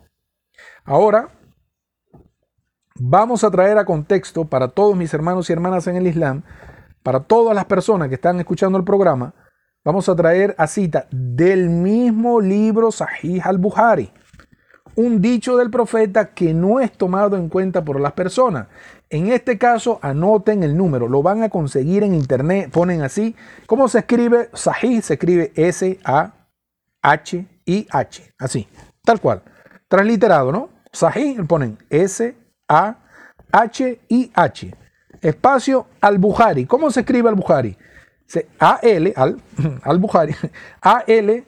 Ahora, 0.86 1.39
vamos 3.00 3.44
a 3.44 3.52
traer 3.52 3.78
a 3.78 3.86
contexto 3.86 4.46
para 4.46 4.68
todos 4.68 4.96
mis 4.96 5.14
hermanos 5.14 5.50
y 5.50 5.54
hermanas 5.54 5.88
en 5.88 5.96
el 5.96 6.08
Islam, 6.08 6.44
para 7.04 7.22
todas 7.22 7.56
las 7.56 7.66
personas 7.66 8.10
que 8.10 8.16
están 8.16 8.40
escuchando 8.40 8.78
el 8.78 8.84
programa, 8.84 9.34
Vamos 9.86 10.10
a 10.10 10.16
traer 10.16 10.56
a 10.58 10.68
cita 10.68 11.08
del 11.10 11.70
mismo 11.70 12.42
libro 12.42 12.92
Sahih 12.92 13.40
al-Bukhari, 13.42 14.12
un 14.96 15.22
dicho 15.22 15.56
del 15.56 15.70
profeta 15.72 16.34
que 16.34 16.54
no 16.54 16.82
es 16.82 16.92
tomado 16.92 17.38
en 17.38 17.48
cuenta 17.48 17.86
por 17.86 18.02
las 18.02 18.12
personas. 18.12 18.68
En 19.10 19.32
este 19.32 19.58
caso, 19.58 19.98
anoten 20.02 20.64
el 20.64 20.76
número, 20.76 21.08
lo 21.08 21.24
van 21.24 21.44
a 21.44 21.50
conseguir 21.50 22.04
en 22.04 22.14
internet, 22.14 22.70
ponen 22.72 23.02
así. 23.04 23.38
¿Cómo 23.68 23.88
se 23.88 24.00
escribe? 24.00 24.50
Sahih 24.54 25.02
se 25.02 25.14
escribe 25.14 25.54
S-A-H-I-H, 25.56 26.34
así, 28.38 28.68
tal 29.06 29.22
cual. 29.22 29.44
Transliterado, 29.88 30.52
¿no? 30.52 30.70
Sahih, 30.92 31.42
ponen 31.48 31.78
S-A-H-I-H. 32.70 34.76
Espacio 35.22 35.88
al-Bukhari. 36.00 36.66
¿Cómo 36.66 36.90
se 36.92 37.02
escribe 37.02 37.28
al-Bukhari? 37.30 37.78
A-L, 38.60 39.14
al, 39.16 39.42
al 39.84 40.00
Bukhari, 40.00 40.36
A-L-B-U. 40.82 41.44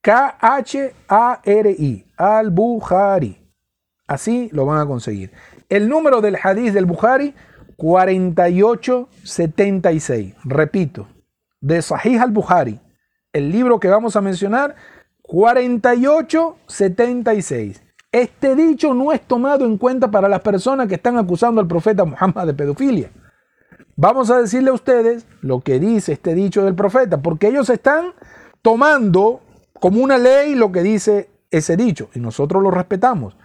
K-H-A-R-I, 0.00 2.06
al-Bukhari. 2.16 3.38
Así 4.08 4.48
lo 4.52 4.66
van 4.66 4.80
a 4.80 4.86
conseguir. 4.86 5.30
El 5.68 5.88
número 5.88 6.20
del 6.20 6.36
hadith 6.42 6.72
del 6.72 6.86
Bukhari, 6.86 7.36
4876. 7.76 10.34
Repito, 10.44 11.06
de 11.60 11.80
Sahih 11.82 12.18
al-Bukhari, 12.18 12.80
el 13.32 13.52
libro 13.52 13.78
que 13.78 13.86
vamos 13.88 14.16
a 14.16 14.20
mencionar, 14.20 14.74
4876. 15.22 17.81
Este 18.12 18.54
dicho 18.54 18.92
no 18.92 19.10
es 19.10 19.22
tomado 19.22 19.64
en 19.64 19.78
cuenta 19.78 20.10
para 20.10 20.28
las 20.28 20.40
personas 20.40 20.86
que 20.86 20.96
están 20.96 21.16
acusando 21.16 21.62
al 21.62 21.66
profeta 21.66 22.04
Muhammad 22.04 22.46
de 22.46 22.52
pedofilia. 22.52 23.10
Vamos 23.96 24.30
a 24.30 24.42
decirle 24.42 24.70
a 24.70 24.74
ustedes 24.74 25.26
lo 25.40 25.60
que 25.60 25.80
dice 25.80 26.12
este 26.12 26.34
dicho 26.34 26.62
del 26.64 26.74
profeta, 26.74 27.22
porque 27.22 27.48
ellos 27.48 27.70
están 27.70 28.12
tomando 28.60 29.40
como 29.80 30.02
una 30.02 30.18
ley 30.18 30.54
lo 30.54 30.70
que 30.70 30.82
dice 30.82 31.30
ese 31.50 31.76
dicho 31.76 32.10
y 32.14 32.20
nosotros 32.20 32.62
lo 32.62 32.70
respetamos. 32.70 33.36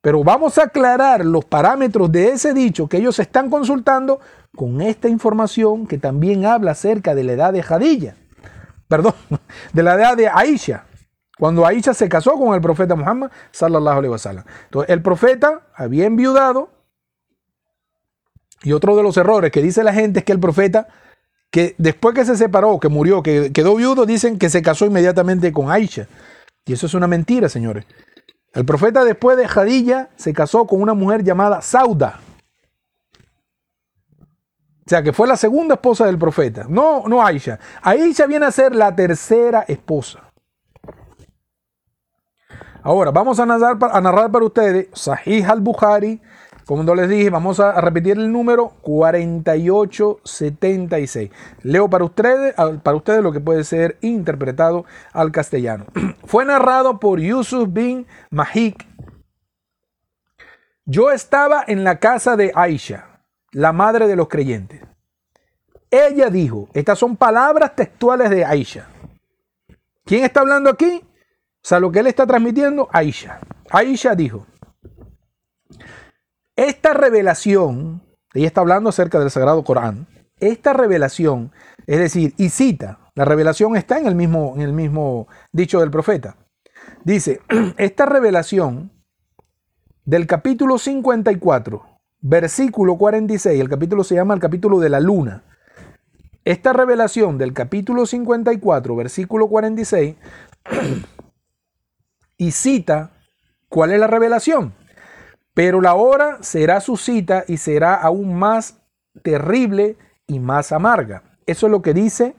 Pero 0.00 0.24
vamos 0.24 0.58
a 0.58 0.64
aclarar 0.64 1.24
los 1.24 1.44
parámetros 1.44 2.10
de 2.10 2.30
ese 2.30 2.54
dicho 2.54 2.88
que 2.88 2.96
ellos 2.96 3.18
están 3.18 3.50
consultando 3.50 4.20
con 4.56 4.80
esta 4.80 5.08
información 5.08 5.86
que 5.86 5.98
también 5.98 6.44
habla 6.44 6.72
acerca 6.72 7.14
de 7.14 7.24
la 7.24 7.32
edad 7.32 7.52
de 7.52 7.62
Jadilla. 7.62 8.16
Perdón, 8.88 9.14
de 9.72 9.82
la 9.82 9.94
edad 9.94 10.16
de 10.16 10.28
Aisha. 10.28 10.86
Cuando 11.42 11.66
Aisha 11.66 11.92
se 11.92 12.08
casó 12.08 12.34
con 12.34 12.54
el 12.54 12.60
profeta 12.60 12.94
Muhammad, 12.94 13.32
sallallahu 13.50 13.98
alaihi 13.98 14.12
wasallam. 14.12 14.44
Entonces, 14.66 14.90
el 14.94 15.02
profeta 15.02 15.62
había 15.74 16.06
enviudado. 16.06 16.70
Y 18.62 18.72
otro 18.72 18.94
de 18.94 19.02
los 19.02 19.16
errores 19.16 19.50
que 19.50 19.60
dice 19.60 19.82
la 19.82 19.92
gente 19.92 20.20
es 20.20 20.24
que 20.24 20.30
el 20.30 20.38
profeta 20.38 20.86
que 21.50 21.74
después 21.78 22.14
que 22.14 22.24
se 22.24 22.36
separó, 22.36 22.78
que 22.78 22.88
murió, 22.88 23.24
que 23.24 23.50
quedó 23.52 23.74
viudo, 23.74 24.06
dicen 24.06 24.38
que 24.38 24.50
se 24.50 24.62
casó 24.62 24.86
inmediatamente 24.86 25.52
con 25.52 25.68
Aisha. 25.68 26.06
Y 26.64 26.74
eso 26.74 26.86
es 26.86 26.94
una 26.94 27.08
mentira, 27.08 27.48
señores. 27.48 27.86
El 28.52 28.64
profeta 28.64 29.04
después 29.04 29.36
de 29.36 29.48
Jadilla 29.48 30.10
se 30.14 30.32
casó 30.32 30.68
con 30.68 30.80
una 30.80 30.94
mujer 30.94 31.24
llamada 31.24 31.60
Sauda. 31.60 32.20
O 34.86 34.88
sea, 34.88 35.02
que 35.02 35.12
fue 35.12 35.26
la 35.26 35.36
segunda 35.36 35.74
esposa 35.74 36.06
del 36.06 36.18
profeta. 36.18 36.66
No, 36.68 37.02
no 37.08 37.20
Aisha. 37.20 37.58
Aisha 37.82 38.26
viene 38.26 38.46
a 38.46 38.52
ser 38.52 38.76
la 38.76 38.94
tercera 38.94 39.64
esposa. 39.66 40.31
Ahora, 42.84 43.12
vamos 43.12 43.38
a 43.38 43.46
narrar, 43.46 43.78
para 43.78 44.44
ustedes 44.44 44.88
Sahih 44.92 45.44
al-Bukhari, 45.44 46.20
como 46.66 46.82
les 46.94 47.08
dije, 47.08 47.30
vamos 47.30 47.60
a 47.60 47.80
repetir 47.80 48.18
el 48.18 48.32
número 48.32 48.70
4876. 48.82 51.30
Leo 51.62 51.88
para 51.88 52.04
ustedes, 52.04 52.56
para 52.82 52.96
ustedes 52.96 53.22
lo 53.22 53.30
que 53.30 53.38
puede 53.38 53.62
ser 53.62 53.98
interpretado 54.00 54.84
al 55.12 55.30
castellano. 55.30 55.86
Fue 56.24 56.44
narrado 56.44 56.98
por 56.98 57.20
Yusuf 57.20 57.68
bin 57.70 58.04
Mahik. 58.30 58.84
Yo 60.84 61.12
estaba 61.12 61.62
en 61.66 61.84
la 61.84 62.00
casa 62.00 62.34
de 62.36 62.50
Aisha, 62.54 63.20
la 63.52 63.72
madre 63.72 64.08
de 64.08 64.16
los 64.16 64.26
creyentes. 64.28 64.82
Ella 65.88 66.28
dijo, 66.30 66.68
estas 66.74 66.98
son 66.98 67.16
palabras 67.16 67.76
textuales 67.76 68.28
de 68.30 68.44
Aisha. 68.44 68.88
¿Quién 70.04 70.24
está 70.24 70.40
hablando 70.40 70.68
aquí? 70.70 71.04
O 71.64 71.68
sea, 71.68 71.78
lo 71.78 71.92
que 71.92 72.00
él 72.00 72.08
está 72.08 72.26
transmitiendo, 72.26 72.88
Aisha. 72.92 73.38
Aisha 73.70 74.16
dijo, 74.16 74.46
esta 76.56 76.92
revelación, 76.92 78.02
ella 78.34 78.48
está 78.48 78.62
hablando 78.62 78.90
acerca 78.90 79.20
del 79.20 79.30
Sagrado 79.30 79.62
Corán, 79.62 80.08
esta 80.40 80.72
revelación, 80.72 81.52
es 81.86 81.98
decir, 81.98 82.34
y 82.36 82.48
cita, 82.48 82.98
la 83.14 83.24
revelación 83.24 83.76
está 83.76 83.98
en 83.98 84.06
el 84.06 84.16
mismo, 84.16 84.54
en 84.56 84.62
el 84.62 84.72
mismo 84.72 85.28
dicho 85.52 85.78
del 85.78 85.90
profeta. 85.92 86.36
Dice, 87.04 87.40
esta 87.76 88.06
revelación 88.06 88.90
del 90.04 90.26
capítulo 90.26 90.78
54, 90.78 91.84
versículo 92.20 92.96
46, 92.98 93.60
el 93.60 93.68
capítulo 93.68 94.02
se 94.02 94.16
llama 94.16 94.34
el 94.34 94.40
capítulo 94.40 94.80
de 94.80 94.88
la 94.88 94.98
luna. 94.98 95.44
Esta 96.44 96.72
revelación 96.72 97.38
del 97.38 97.52
capítulo 97.52 98.04
54, 98.04 98.96
versículo 98.96 99.46
46, 99.48 100.16
y 102.42 102.50
cita, 102.50 103.12
¿cuál 103.68 103.92
es 103.92 104.00
la 104.00 104.08
revelación? 104.08 104.74
Pero 105.54 105.80
la 105.80 105.94
hora 105.94 106.38
será 106.40 106.80
su 106.80 106.96
cita 106.96 107.44
y 107.46 107.58
será 107.58 107.94
aún 107.94 108.36
más 108.36 108.82
terrible 109.22 109.96
y 110.26 110.40
más 110.40 110.72
amarga. 110.72 111.22
Eso 111.46 111.66
es 111.66 111.70
lo 111.70 111.82
que 111.82 111.94
dice 111.94 112.34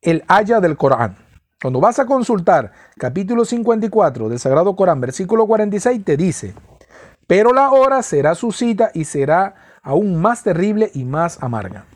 el 0.00 0.22
haya 0.28 0.60
del 0.60 0.76
Corán. 0.76 1.16
Cuando 1.60 1.80
vas 1.80 1.98
a 1.98 2.06
consultar 2.06 2.70
capítulo 2.96 3.44
54 3.44 4.28
del 4.28 4.38
Sagrado 4.38 4.76
Corán, 4.76 5.00
versículo 5.00 5.48
46, 5.48 6.04
te 6.04 6.16
dice, 6.16 6.54
pero 7.26 7.52
la 7.52 7.72
hora 7.72 8.04
será 8.04 8.36
su 8.36 8.52
cita 8.52 8.92
y 8.94 9.06
será 9.06 9.56
aún 9.82 10.20
más 10.20 10.44
terrible 10.44 10.92
y 10.94 11.04
más 11.04 11.42
amarga. 11.42 11.86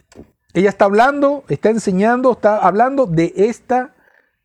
Ella 0.52 0.70
está 0.70 0.86
hablando, 0.86 1.44
está 1.48 1.70
enseñando, 1.70 2.32
está 2.32 2.56
hablando 2.56 3.06
de 3.06 3.32
esta, 3.36 3.94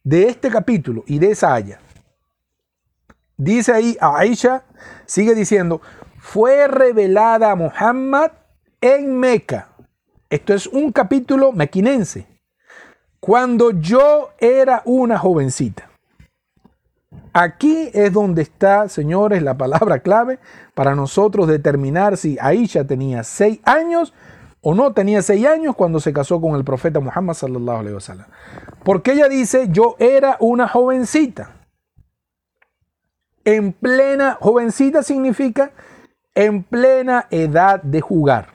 de 0.03 0.28
este 0.28 0.52
capítulo 0.52 1.03
y 1.07 1.18
de 1.18 1.32
esa 1.32 1.56
haya. 1.56 1.80
Dice 3.38 3.74
ahí 3.74 3.98
a 3.99 4.18
Aisha, 4.18 4.64
sigue 5.06 5.36
diciendo, 5.36 5.82
fue 6.20 6.68
revelada 6.68 7.52
a 7.52 7.56
Muhammad 7.56 8.32
en 8.80 9.20
Meca. 9.20 9.70
Esto 10.30 10.53
es 10.53 10.68
un 10.68 10.91
capítulo 10.91 11.52
mequinense. 11.52 12.28
Cuando 13.20 13.72
yo 13.72 14.30
era 14.40 14.82
una 14.86 15.18
jovencita. 15.18 15.90
Aquí 17.34 17.90
es 17.94 18.14
donde 18.14 18.44
está, 18.44 18.88
señores, 18.88 19.44
la 19.44 19.57
palabra 19.57 19.99
clave 19.99 20.40
para 20.74 20.95
nosotros 20.95 21.48
determinar 21.48 22.16
si 22.16 22.38
Aisha 22.40 22.86
tenía 22.86 23.24
seis 23.24 23.60
años 23.66 24.14
o 24.62 24.74
no 24.74 24.94
tenía 24.94 25.22
seis 25.22 25.45
años 25.45 25.76
cuando 25.76 25.99
se 25.99 26.14
casó 26.14 26.40
con 26.40 26.56
el 26.56 26.64
profeta 26.64 27.02
Muhammad. 27.02 27.36
Porque 28.84 29.12
ella 29.12 29.28
dice, 29.28 29.68
yo 29.70 29.95
era 29.99 30.38
una 30.40 30.70
jovencita 30.70 31.64
en 33.45 33.73
plena, 33.73 34.38
jovencita 34.41 35.03
significa 35.03 35.72
en 36.34 36.63
plena 36.63 37.27
edad 37.30 37.81
de 37.81 38.01
jugar. 38.01 38.49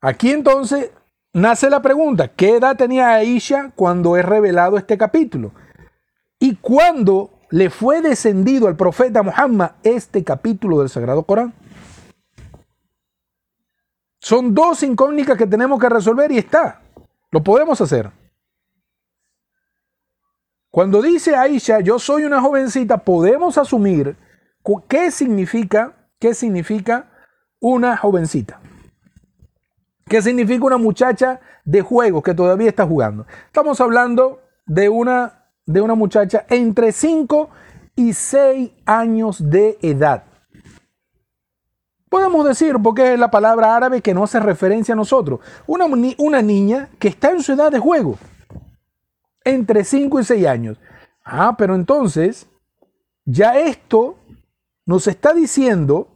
Aquí 0.00 0.32
entonces 0.32 0.90
nace 1.32 1.70
la 1.70 1.80
pregunta, 1.80 2.28
¿qué 2.28 2.56
edad 2.56 2.76
tenía 2.76 3.14
Aisha 3.14 3.70
cuando 3.74 4.16
es 4.16 4.24
revelado 4.24 4.76
este 4.76 4.98
capítulo? 4.98 5.52
¿Y 6.38 6.56
cuándo 6.56 7.30
le 7.50 7.70
fue 7.70 8.02
descendido 8.02 8.66
al 8.66 8.76
profeta 8.76 9.22
Muhammad 9.22 9.72
este 9.82 10.24
capítulo 10.24 10.80
del 10.80 10.88
Sagrado 10.88 11.22
Corán? 11.22 11.54
Son 14.20 14.54
dos 14.54 14.82
incógnitas 14.82 15.36
que 15.36 15.46
tenemos 15.46 15.78
que 15.78 15.88
resolver 15.88 16.32
y 16.32 16.38
está. 16.38 16.80
Lo 17.30 17.42
podemos 17.42 17.80
hacer. 17.80 18.10
Cuando 20.74 21.02
dice 21.02 21.36
Aisha, 21.36 21.78
yo 21.78 22.00
soy 22.00 22.24
una 22.24 22.40
jovencita, 22.40 22.98
podemos 22.98 23.58
asumir 23.58 24.16
qué 24.88 25.12
significa, 25.12 25.94
qué 26.18 26.34
significa 26.34 27.12
una 27.60 27.96
jovencita. 27.96 28.58
¿Qué 30.08 30.20
significa 30.20 30.64
una 30.64 30.76
muchacha 30.76 31.38
de 31.64 31.80
juego 31.80 32.24
que 32.24 32.34
todavía 32.34 32.70
está 32.70 32.84
jugando? 32.84 33.24
Estamos 33.46 33.80
hablando 33.80 34.40
de 34.66 34.88
una, 34.88 35.44
de 35.64 35.80
una 35.80 35.94
muchacha 35.94 36.44
entre 36.48 36.90
5 36.90 37.50
y 37.94 38.12
6 38.12 38.72
años 38.84 39.48
de 39.48 39.78
edad. 39.80 40.24
Podemos 42.08 42.44
decir, 42.44 42.74
porque 42.82 43.12
es 43.12 43.18
la 43.20 43.30
palabra 43.30 43.76
árabe 43.76 44.02
que 44.02 44.12
no 44.12 44.24
hace 44.24 44.40
referencia 44.40 44.94
a 44.94 44.96
nosotros, 44.96 45.38
una, 45.68 45.86
una 46.18 46.42
niña 46.42 46.88
que 46.98 47.06
está 47.06 47.30
en 47.30 47.44
su 47.44 47.52
edad 47.52 47.70
de 47.70 47.78
juego 47.78 48.18
entre 49.44 49.84
5 49.84 50.20
y 50.20 50.24
6 50.24 50.46
años. 50.46 50.78
Ah, 51.24 51.54
pero 51.56 51.74
entonces, 51.74 52.48
ya 53.24 53.58
esto 53.58 54.16
nos 54.86 55.06
está 55.06 55.32
diciendo 55.32 56.08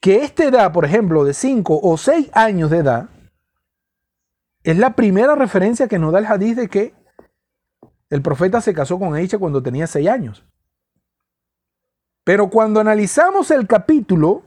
que 0.00 0.22
esta 0.24 0.44
edad, 0.44 0.72
por 0.72 0.84
ejemplo, 0.84 1.24
de 1.24 1.34
5 1.34 1.80
o 1.82 1.96
6 1.96 2.30
años 2.34 2.70
de 2.70 2.78
edad, 2.78 3.08
es 4.64 4.78
la 4.78 4.96
primera 4.96 5.34
referencia 5.34 5.88
que 5.88 5.98
nos 5.98 6.12
da 6.12 6.18
el 6.18 6.26
hadith 6.26 6.56
de 6.56 6.68
que 6.68 6.94
el 8.08 8.22
profeta 8.22 8.60
se 8.60 8.74
casó 8.74 8.98
con 8.98 9.14
Aisha 9.14 9.38
cuando 9.38 9.62
tenía 9.62 9.86
seis 9.86 10.08
años. 10.08 10.44
Pero 12.24 12.48
cuando 12.48 12.80
analizamos 12.80 13.50
el 13.50 13.66
capítulo 13.66 14.42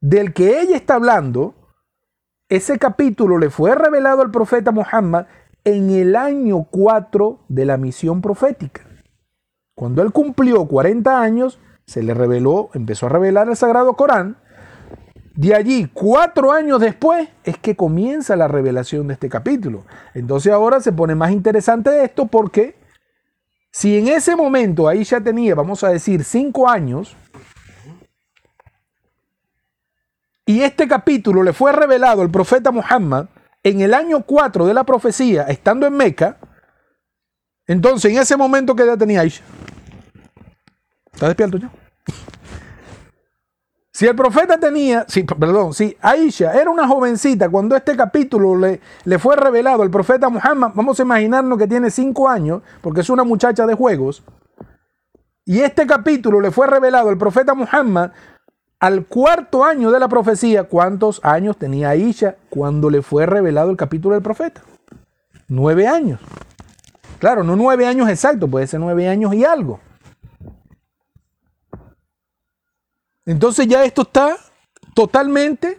del 0.00 0.32
que 0.32 0.60
ella 0.60 0.76
está 0.76 0.94
hablando, 0.94 1.54
ese 2.48 2.78
capítulo 2.78 3.36
le 3.36 3.50
fue 3.50 3.74
revelado 3.74 4.22
al 4.22 4.30
profeta 4.30 4.70
Muhammad 4.70 5.26
en 5.68 5.90
el 5.90 6.16
año 6.16 6.66
4 6.70 7.40
de 7.48 7.64
la 7.64 7.76
misión 7.76 8.20
profética. 8.20 8.82
Cuando 9.74 10.02
él 10.02 10.12
cumplió 10.12 10.66
40 10.66 11.20
años, 11.20 11.58
se 11.86 12.02
le 12.02 12.14
reveló, 12.14 12.70
empezó 12.74 13.06
a 13.06 13.10
revelar 13.10 13.48
el 13.48 13.56
Sagrado 13.56 13.94
Corán. 13.94 14.36
De 15.34 15.54
allí, 15.54 15.88
cuatro 15.92 16.50
años 16.50 16.80
después, 16.80 17.28
es 17.44 17.56
que 17.58 17.76
comienza 17.76 18.34
la 18.34 18.48
revelación 18.48 19.06
de 19.06 19.14
este 19.14 19.28
capítulo. 19.28 19.84
Entonces 20.14 20.52
ahora 20.52 20.80
se 20.80 20.92
pone 20.92 21.14
más 21.14 21.30
interesante 21.30 22.02
esto 22.02 22.26
porque 22.26 22.74
si 23.70 23.96
en 23.96 24.08
ese 24.08 24.34
momento 24.34 24.88
ahí 24.88 25.04
ya 25.04 25.20
tenía, 25.20 25.54
vamos 25.54 25.84
a 25.84 25.90
decir, 25.90 26.24
cinco 26.24 26.68
años, 26.68 27.16
y 30.44 30.62
este 30.62 30.88
capítulo 30.88 31.42
le 31.42 31.52
fue 31.52 31.72
revelado 31.72 32.22
al 32.22 32.30
profeta 32.30 32.70
Muhammad 32.72 33.26
en 33.62 33.80
el 33.80 33.94
año 33.94 34.22
4 34.22 34.66
de 34.66 34.74
la 34.74 34.84
profecía, 34.84 35.44
estando 35.44 35.86
en 35.86 35.94
Meca, 35.94 36.38
entonces 37.66 38.12
en 38.12 38.18
ese 38.18 38.36
momento 38.36 38.74
que 38.74 38.86
ya 38.86 38.96
tenía 38.96 39.20
Aisha. 39.20 39.42
¿Está 41.12 41.26
despierto 41.26 41.58
ya? 41.58 41.70
Si 43.90 44.06
el 44.06 44.14
profeta 44.14 44.60
tenía, 44.60 45.04
sí, 45.08 45.24
perdón, 45.24 45.74
si 45.74 45.96
Aisha 46.00 46.52
era 46.52 46.70
una 46.70 46.86
jovencita 46.86 47.48
cuando 47.48 47.74
este 47.74 47.96
capítulo 47.96 48.56
le, 48.56 48.80
le, 49.04 49.18
fue 49.18 49.34
revelado 49.34 49.82
al 49.82 49.90
profeta 49.90 50.28
Muhammad, 50.28 50.70
vamos 50.72 51.00
a 51.00 51.02
imaginarnos 51.02 51.58
que 51.58 51.66
tiene 51.66 51.90
cinco 51.90 52.28
años, 52.28 52.62
porque 52.80 53.00
es 53.00 53.10
una 53.10 53.24
muchacha 53.24 53.66
de 53.66 53.74
juegos, 53.74 54.22
y 55.44 55.62
este 55.62 55.84
capítulo 55.84 56.40
le 56.40 56.52
fue 56.52 56.68
revelado 56.68 57.08
al 57.08 57.18
profeta 57.18 57.54
Muhammad 57.54 58.12
al 58.80 59.06
cuarto 59.06 59.64
año 59.64 59.90
de 59.90 59.98
la 59.98 60.08
profecía, 60.08 60.64
¿cuántos 60.64 61.20
años 61.24 61.56
tenía 61.56 61.90
Aisha 61.90 62.36
cuando 62.48 62.90
le 62.90 63.02
fue 63.02 63.26
revelado 63.26 63.70
el 63.70 63.76
capítulo 63.76 64.14
del 64.14 64.22
profeta? 64.22 64.62
Nueve 65.48 65.88
años. 65.88 66.20
Claro, 67.18 67.42
no 67.42 67.56
nueve 67.56 67.86
años 67.86 68.08
exactos, 68.08 68.48
puede 68.48 68.66
ser 68.66 68.78
nueve 68.78 69.08
años 69.08 69.34
y 69.34 69.44
algo. 69.44 69.80
Entonces 73.26 73.66
ya 73.66 73.84
esto 73.84 74.02
está 74.02 74.36
totalmente, 74.94 75.78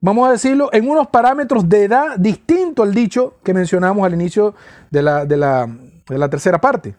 vamos 0.00 0.28
a 0.28 0.32
decirlo, 0.32 0.70
en 0.72 0.88
unos 0.88 1.08
parámetros 1.08 1.68
de 1.68 1.84
edad 1.84 2.16
distinto 2.18 2.82
al 2.82 2.94
dicho 2.94 3.36
que 3.44 3.54
mencionamos 3.54 4.04
al 4.04 4.14
inicio 4.14 4.54
de 4.90 5.02
la, 5.02 5.26
de 5.26 5.36
la, 5.36 5.66
de 5.66 6.18
la 6.18 6.28
tercera 6.28 6.60
parte. 6.60 6.96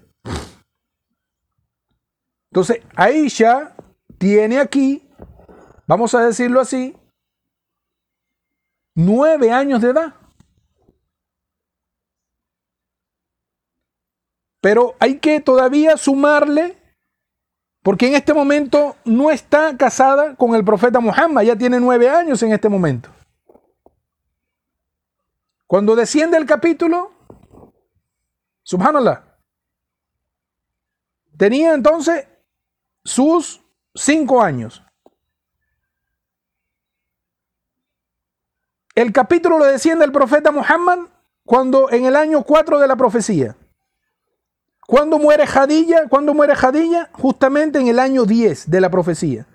Entonces, 2.52 2.82
Aisha 2.96 3.76
tiene 4.20 4.60
aquí, 4.60 5.10
vamos 5.88 6.14
a 6.14 6.22
decirlo 6.22 6.60
así, 6.60 6.96
nueve 8.94 9.52
años 9.52 9.82
de 9.82 9.90
edad. 9.90 10.14
Pero 14.62 14.96
hay 15.00 15.20
que 15.20 15.40
todavía 15.40 15.96
sumarle, 15.96 16.78
porque 17.82 18.08
en 18.08 18.16
este 18.16 18.34
momento 18.34 18.98
no 19.06 19.32
está 19.32 19.78
casada 19.78 20.36
con 20.36 20.54
el 20.54 20.66
profeta 20.66 21.00
Muhammad, 21.00 21.44
ya 21.44 21.56
tiene 21.56 21.80
nueve 21.80 22.10
años 22.10 22.44
en 22.44 22.52
este 22.52 22.68
momento. 22.68 23.10
Cuando 25.66 25.96
desciende 25.96 26.38
el 26.38 26.46
capítulo, 26.46 27.14
subhanallah, 28.64 29.24
tenía 31.38 31.74
entonces 31.74 32.28
sus 33.06 33.64
cinco 34.00 34.42
años. 34.42 34.84
El 38.96 39.14
capítulo 39.14 39.58
lo 39.58 39.66
desciende 39.66 40.06
el 40.06 40.12
profeta 40.12 40.52
Muhammad 40.52 41.00
cuando 41.46 41.90
en 41.92 42.06
el 42.06 42.16
año 42.16 42.44
4 42.44 42.80
de 42.80 42.88
la 42.88 42.96
profecía. 42.96 43.56
¿Cuándo 44.86 45.20
muere 45.20 45.46
Jadilla? 45.46 46.08
¿Cuándo 46.10 46.34
muere 46.34 46.56
Jadilla? 46.56 47.10
Justamente 47.14 47.80
en 47.80 47.88
el 47.88 48.00
año 48.00 48.26
10 48.26 48.70
de 48.70 48.82
la 48.82 48.90
profecía. 48.90 49.46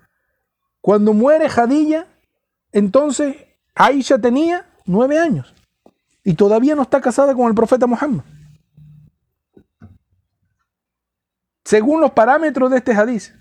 Cuando 0.81 1.13
muere 1.13 1.49
Jadilla, 1.49 2.07
entonces 2.73 3.37
Aisha 3.75 4.19
tenía 4.19 4.67
nueve 4.87 5.19
años 5.19 5.55
y 6.23 6.35
todavía 6.35 6.75
no 6.75 6.83
está 6.83 7.01
casada 7.01 7.35
con 7.35 7.49
el 7.49 7.55
profeta 7.55 7.87
Muhammad. 7.87 8.25
Según 11.65 12.01
los 12.01 12.13
parámetros 12.13 12.71
de 12.71 12.77
este 12.79 12.93
hadiz. 12.93 13.35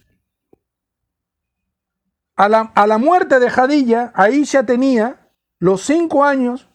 A 2.36 2.50
la, 2.50 2.98
muerte 2.98 3.40
de 3.40 3.50
Jadilla, 3.50 4.12
Aisha 4.16 4.64
tenía 4.64 5.30
los 5.60 5.84
cinco 5.84 6.24
años 6.24 6.68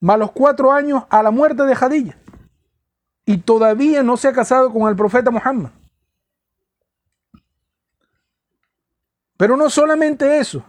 más 0.00 0.18
los 0.18 0.32
cuatro 0.32 0.72
años 0.72 1.04
a 1.10 1.22
la 1.22 1.30
muerte 1.30 1.64
de 1.64 1.74
Jadilla. 1.74 2.18
Y 3.24 3.38
todavía 3.38 4.02
no 4.02 4.16
se 4.16 4.28
ha 4.28 4.32
casado 4.32 4.72
con 4.72 4.88
el 4.88 4.96
profeta 4.96 5.30
Muhammad. 5.30 5.70
Pero 9.36 9.56
no 9.56 9.70
solamente 9.70 10.38
eso. 10.38 10.64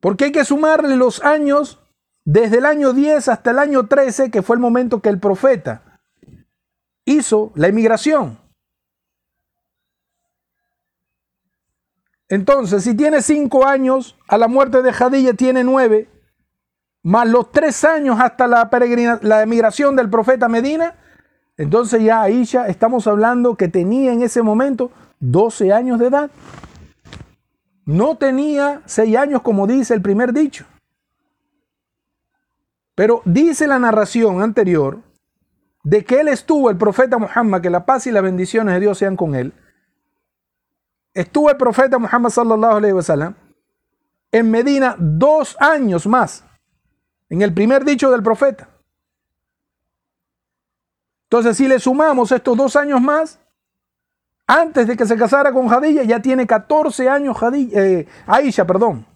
Porque 0.00 0.26
hay 0.26 0.32
que 0.32 0.44
sumarle 0.44 0.96
los 0.96 1.24
años 1.24 1.80
desde 2.24 2.58
el 2.58 2.66
año 2.66 2.92
10 2.92 3.28
hasta 3.28 3.50
el 3.50 3.58
año 3.58 3.88
13, 3.88 4.30
que 4.30 4.42
fue 4.42 4.54
el 4.54 4.60
momento 4.60 5.00
que 5.00 5.08
el 5.08 5.18
profeta 5.18 6.00
hizo 7.04 7.52
la 7.56 7.68
emigración. 7.68 8.38
Entonces, 12.28 12.84
si 12.84 12.94
tiene 12.94 13.22
cinco 13.22 13.66
años, 13.66 14.16
a 14.28 14.36
la 14.36 14.48
muerte 14.48 14.82
de 14.82 14.92
Jadilla 14.92 15.32
tiene 15.32 15.64
nueve, 15.64 16.08
más 17.02 17.26
los 17.28 17.50
tres 17.52 17.84
años 17.84 18.18
hasta 18.20 18.46
la, 18.46 18.68
la 19.22 19.42
emigración 19.42 19.96
del 19.96 20.10
profeta 20.10 20.48
Medina, 20.48 20.94
entonces 21.56 22.02
ya 22.02 22.22
Aisha 22.22 22.68
estamos 22.68 23.06
hablando 23.06 23.56
que 23.56 23.68
tenía 23.68 24.12
en 24.12 24.22
ese 24.22 24.42
momento 24.42 24.90
12 25.20 25.72
años 25.72 25.98
de 25.98 26.06
edad. 26.06 26.30
No 27.84 28.16
tenía 28.16 28.82
seis 28.84 29.16
años 29.16 29.42
como 29.42 29.66
dice 29.66 29.94
el 29.94 30.02
primer 30.02 30.32
dicho. 30.32 30.66
Pero 32.94 33.22
dice 33.24 33.66
la 33.66 33.78
narración 33.78 34.42
anterior 34.42 34.98
de 35.82 36.04
que 36.04 36.20
él 36.20 36.28
estuvo, 36.28 36.68
el 36.68 36.76
profeta 36.76 37.16
Muhammad, 37.16 37.60
que 37.60 37.70
la 37.70 37.86
paz 37.86 38.06
y 38.06 38.10
las 38.10 38.22
bendiciones 38.22 38.74
de 38.74 38.80
Dios 38.80 38.98
sean 38.98 39.16
con 39.16 39.34
él, 39.34 39.52
estuvo 41.20 41.50
el 41.50 41.56
profeta 41.56 41.98
Muhammad 41.98 42.30
sallallahu 42.30 42.76
alaihi 42.76 42.92
wasallam 42.92 43.34
en 44.30 44.50
Medina 44.50 44.94
dos 44.98 45.56
años 45.58 46.06
más, 46.06 46.44
en 47.28 47.42
el 47.42 47.52
primer 47.52 47.84
dicho 47.84 48.10
del 48.10 48.22
profeta. 48.22 48.68
Entonces, 51.24 51.56
si 51.56 51.68
le 51.68 51.78
sumamos 51.78 52.32
estos 52.32 52.56
dos 52.56 52.76
años 52.76 53.00
más, 53.00 53.38
antes 54.46 54.86
de 54.86 54.96
que 54.96 55.04
se 55.04 55.16
casara 55.16 55.52
con 55.52 55.68
Jadilla, 55.68 56.02
ya 56.04 56.22
tiene 56.22 56.46
14 56.46 57.08
años 57.08 57.36
eh, 57.52 58.06
Aisha, 58.26 58.66
perdón. 58.66 59.06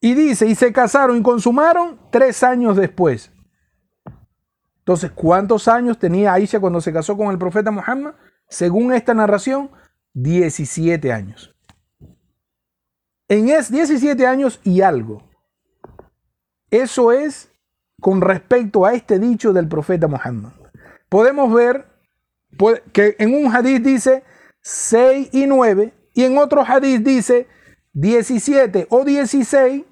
Y 0.00 0.14
dice, 0.14 0.46
y 0.46 0.54
se 0.54 0.72
casaron 0.72 1.16
y 1.16 1.22
consumaron 1.22 1.98
tres 2.10 2.42
años 2.42 2.76
después. 2.76 3.30
Entonces, 4.80 5.12
¿cuántos 5.12 5.68
años 5.68 5.98
tenía 5.98 6.32
Aisha 6.32 6.58
cuando 6.58 6.80
se 6.80 6.92
casó 6.92 7.16
con 7.16 7.28
el 7.30 7.38
profeta 7.38 7.70
Muhammad? 7.70 8.14
Según 8.52 8.92
esta 8.92 9.14
narración, 9.14 9.70
17 10.12 11.10
años. 11.10 11.54
En 13.26 13.48
es 13.48 13.72
17 13.72 14.26
años 14.26 14.60
y 14.62 14.82
algo. 14.82 15.22
Eso 16.70 17.12
es 17.12 17.50
con 17.98 18.20
respecto 18.20 18.84
a 18.84 18.92
este 18.92 19.18
dicho 19.18 19.54
del 19.54 19.68
profeta 19.68 20.06
Muhammad. 20.06 20.52
Podemos 21.08 21.52
ver 21.52 21.86
que 22.92 23.16
en 23.18 23.34
un 23.34 23.54
hadith 23.54 23.82
dice 23.82 24.22
6 24.60 25.30
y 25.32 25.46
9 25.46 25.94
y 26.12 26.24
en 26.24 26.36
otro 26.36 26.62
hadith 26.62 27.02
dice 27.02 27.48
17 27.94 28.86
o 28.90 29.04
16 29.04 29.84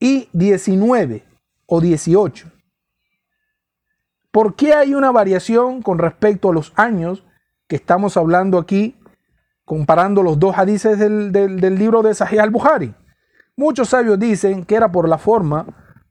y 0.00 0.28
19 0.32 1.24
o 1.66 1.80
18. 1.80 2.50
¿Por 4.32 4.56
qué 4.56 4.74
hay 4.74 4.94
una 4.94 5.12
variación 5.12 5.80
con 5.80 5.98
respecto 5.98 6.50
a 6.50 6.52
los 6.52 6.72
años 6.74 7.24
que 7.66 7.76
estamos 7.76 8.16
hablando 8.16 8.58
aquí, 8.58 8.96
comparando 9.64 10.22
los 10.22 10.38
dos 10.38 10.56
hadices 10.58 10.98
del, 10.98 11.78
libro 11.78 12.02
de 12.02 12.14
Sahih 12.14 12.40
al-Bukhari. 12.40 12.94
Muchos 13.56 13.90
sabios 13.90 14.18
dicen 14.18 14.64
que 14.64 14.74
era 14.74 14.90
por 14.90 15.08
la 15.08 15.18
forma 15.18 15.66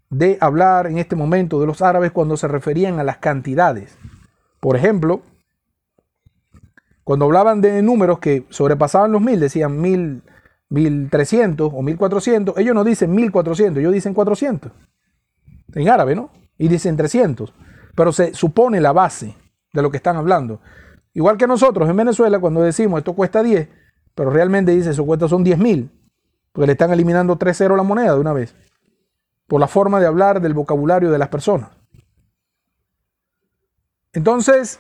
de 0.09 0.37
hablar 0.41 0.87
en 0.87 0.97
este 0.97 1.15
momento 1.15 1.59
de 1.59 1.67
los 1.67 1.81
árabes 1.81 2.11
cuando 2.11 2.37
se 2.37 2.47
referían 2.47 2.99
a 2.99 3.03
las 3.03 3.17
cantidades. 3.17 3.97
Por 4.59 4.75
ejemplo, 4.75 5.21
cuando 7.03 7.25
hablaban 7.25 7.61
de 7.61 7.81
números 7.81 8.19
que 8.19 8.45
sobrepasaban 8.49 9.11
los 9.11 9.21
mil, 9.21 9.39
decían 9.39 9.79
mil, 9.81 10.23
mil 10.69 11.09
trescientos 11.09 11.71
o 11.73 11.81
mil 11.81 11.97
cuatrocientos, 11.97 12.57
ellos 12.57 12.73
no 12.73 12.83
dicen 12.83 13.11
mil 13.11 13.31
cuatrocientos, 13.31 13.79
ellos 13.81 13.93
dicen 13.93 14.13
cuatrocientos. 14.13 14.71
En 15.75 15.89
árabe, 15.89 16.15
¿no? 16.15 16.29
y 16.57 16.67
dicen 16.67 16.97
300, 16.97 17.53
pero 17.95 18.11
se 18.11 18.33
supone 18.33 18.79
la 18.81 18.91
base 18.91 19.35
de 19.73 19.81
lo 19.81 19.91
que 19.91 19.97
están 19.97 20.15
hablando. 20.17 20.61
Igual 21.13 21.37
que 21.37 21.47
nosotros 21.47 21.89
en 21.89 21.95
Venezuela, 21.95 22.39
cuando 22.39 22.61
decimos 22.61 22.99
esto 22.99 23.13
cuesta 23.13 23.43
10, 23.43 23.69
pero 24.15 24.29
realmente 24.29 24.71
dice 24.71 24.91
eso 24.91 25.05
cuesta 25.05 25.27
son 25.27 25.43
10 25.43 25.57
mil, 25.59 25.91
porque 26.51 26.67
le 26.67 26.73
están 26.73 26.91
eliminando 26.91 27.37
3 27.37 27.55
0 27.55 27.75
la 27.75 27.83
moneda 27.83 28.13
de 28.13 28.19
una 28.19 28.33
vez, 28.33 28.55
por 29.47 29.59
la 29.59 29.67
forma 29.67 29.99
de 29.99 30.07
hablar 30.07 30.41
del 30.41 30.53
vocabulario 30.53 31.11
de 31.11 31.17
las 31.17 31.29
personas. 31.29 31.69
Entonces, 34.13 34.79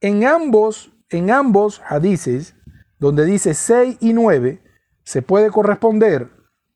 en 0.00 0.24
ambos, 0.24 0.92
en 1.10 1.30
ambos 1.30 1.82
hadices, 1.88 2.54
donde 2.98 3.24
dice 3.24 3.54
6 3.54 3.98
y 4.00 4.12
9, 4.12 4.62
se 5.04 5.22
puede 5.22 5.50
corresponder 5.50 6.30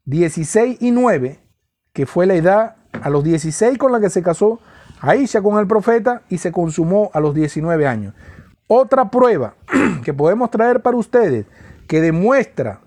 16 0.05 0.79
y 0.81 0.91
9, 0.91 1.41
que 1.93 2.07
fue 2.07 2.27
la 2.27 2.35
edad 2.35 2.77
a 2.93 3.11
los 3.11 3.25
16 3.25 3.79
con 3.79 3.93
la 3.93 4.01
que 4.01 4.11
se 4.11 4.23
casó 4.23 4.61
Aisha 5.01 5.43
con 5.43 5.59
el 5.59 5.67
profeta 5.67 6.23
y 6.29 6.39
se 6.39 6.53
consumó 6.53 7.11
a 7.13 7.21
los 7.21 7.35
19 7.35 7.87
años. 7.87 8.15
Otra 8.75 9.11
prueba 9.11 9.55
que 10.05 10.15
podemos 10.15 10.51
traer 10.51 10.81
para 10.81 10.97
ustedes 10.97 11.45
que 11.87 12.01
demuestra 12.01 12.81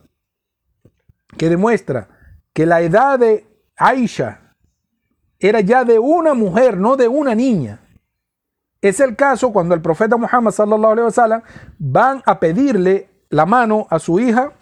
que 1.38 1.48
demuestra 1.48 2.08
que 2.54 2.66
la 2.66 2.82
edad 2.82 3.20
de 3.20 3.46
Aisha 3.78 4.56
era 5.38 5.60
ya 5.60 5.84
de 5.84 6.00
una 6.00 6.34
mujer, 6.34 6.78
no 6.78 6.96
de 6.96 7.08
una 7.08 7.36
niña. 7.36 7.82
Es 8.82 9.00
el 9.00 9.16
caso 9.16 9.52
cuando 9.54 9.76
el 9.76 9.82
profeta 9.82 10.18
Muhammad 10.18 10.52
sallallahu 10.52 10.94
alaihi 10.94 11.06
wasallam 11.06 11.42
van 11.78 12.24
a 12.26 12.40
pedirle 12.40 13.08
la 13.30 13.46
mano 13.46 13.86
a 13.92 14.00
su 14.00 14.20
hija, 14.20 14.54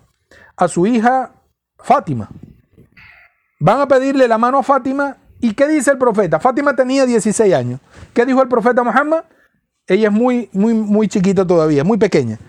a 0.57 0.67
su 0.67 0.85
hija 0.87 1.31
Fátima. 1.77 2.27
Van 3.61 3.79
a 3.79 3.87
pedirle 3.87 4.27
la 4.27 4.37
mano 4.37 4.57
a 4.57 4.63
Fátima 4.63 5.17
¿Y 5.43 5.55
qué 5.55 5.67
dice 5.67 5.91
el 5.91 5.97
profeta? 5.97 6.39
Fátima 6.39 6.73
tenía 6.73 7.05
16 7.05 7.53
años. 7.53 7.81
¿Qué 8.13 8.25
dijo 8.25 8.41
el 8.41 8.47
profeta 8.47 8.81
Muhammad? 8.81 9.25
Ella 9.87 10.07
es 10.07 10.13
muy, 10.13 10.49
muy, 10.53 10.73
muy 10.73 11.07
chiquita 11.07 11.45
todavía, 11.45 11.83
muy 11.83 11.97
pequeña. 11.97 12.39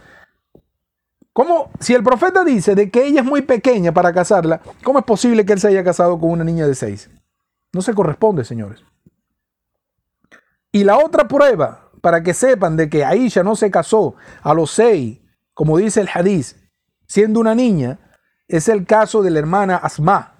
¿Cómo? 1.32 1.70
Si 1.80 1.92
el 1.94 2.04
profeta 2.04 2.44
dice 2.44 2.76
de 2.76 2.90
que 2.90 3.04
ella 3.04 3.20
es 3.20 3.26
muy 3.26 3.42
pequeña 3.42 3.92
para 3.92 4.12
casarla, 4.12 4.60
¿cómo 4.84 5.00
es 5.00 5.04
posible 5.04 5.44
que 5.44 5.52
él 5.52 5.60
se 5.60 5.68
haya 5.68 5.82
casado 5.82 6.18
con 6.18 6.30
una 6.30 6.44
niña 6.44 6.66
de 6.66 6.76
6? 6.76 7.10
No 7.72 7.82
se 7.82 7.92
corresponde, 7.92 8.44
señores. 8.44 8.84
Y 10.70 10.84
la 10.84 10.98
otra 10.98 11.26
prueba, 11.26 11.90
para 12.00 12.22
que 12.22 12.34
sepan 12.34 12.76
de 12.76 12.88
que 12.88 13.04
Aisha 13.04 13.42
no 13.42 13.56
se 13.56 13.70
casó 13.70 14.14
a 14.42 14.54
los 14.54 14.70
6, 14.72 15.18
como 15.54 15.78
dice 15.78 16.00
el 16.00 16.08
hadiz, 16.12 16.56
siendo 17.06 17.40
una 17.40 17.54
niña, 17.54 17.98
es 18.46 18.68
el 18.68 18.86
caso 18.86 19.22
de 19.22 19.30
la 19.30 19.40
hermana 19.40 19.76
Asma, 19.76 20.36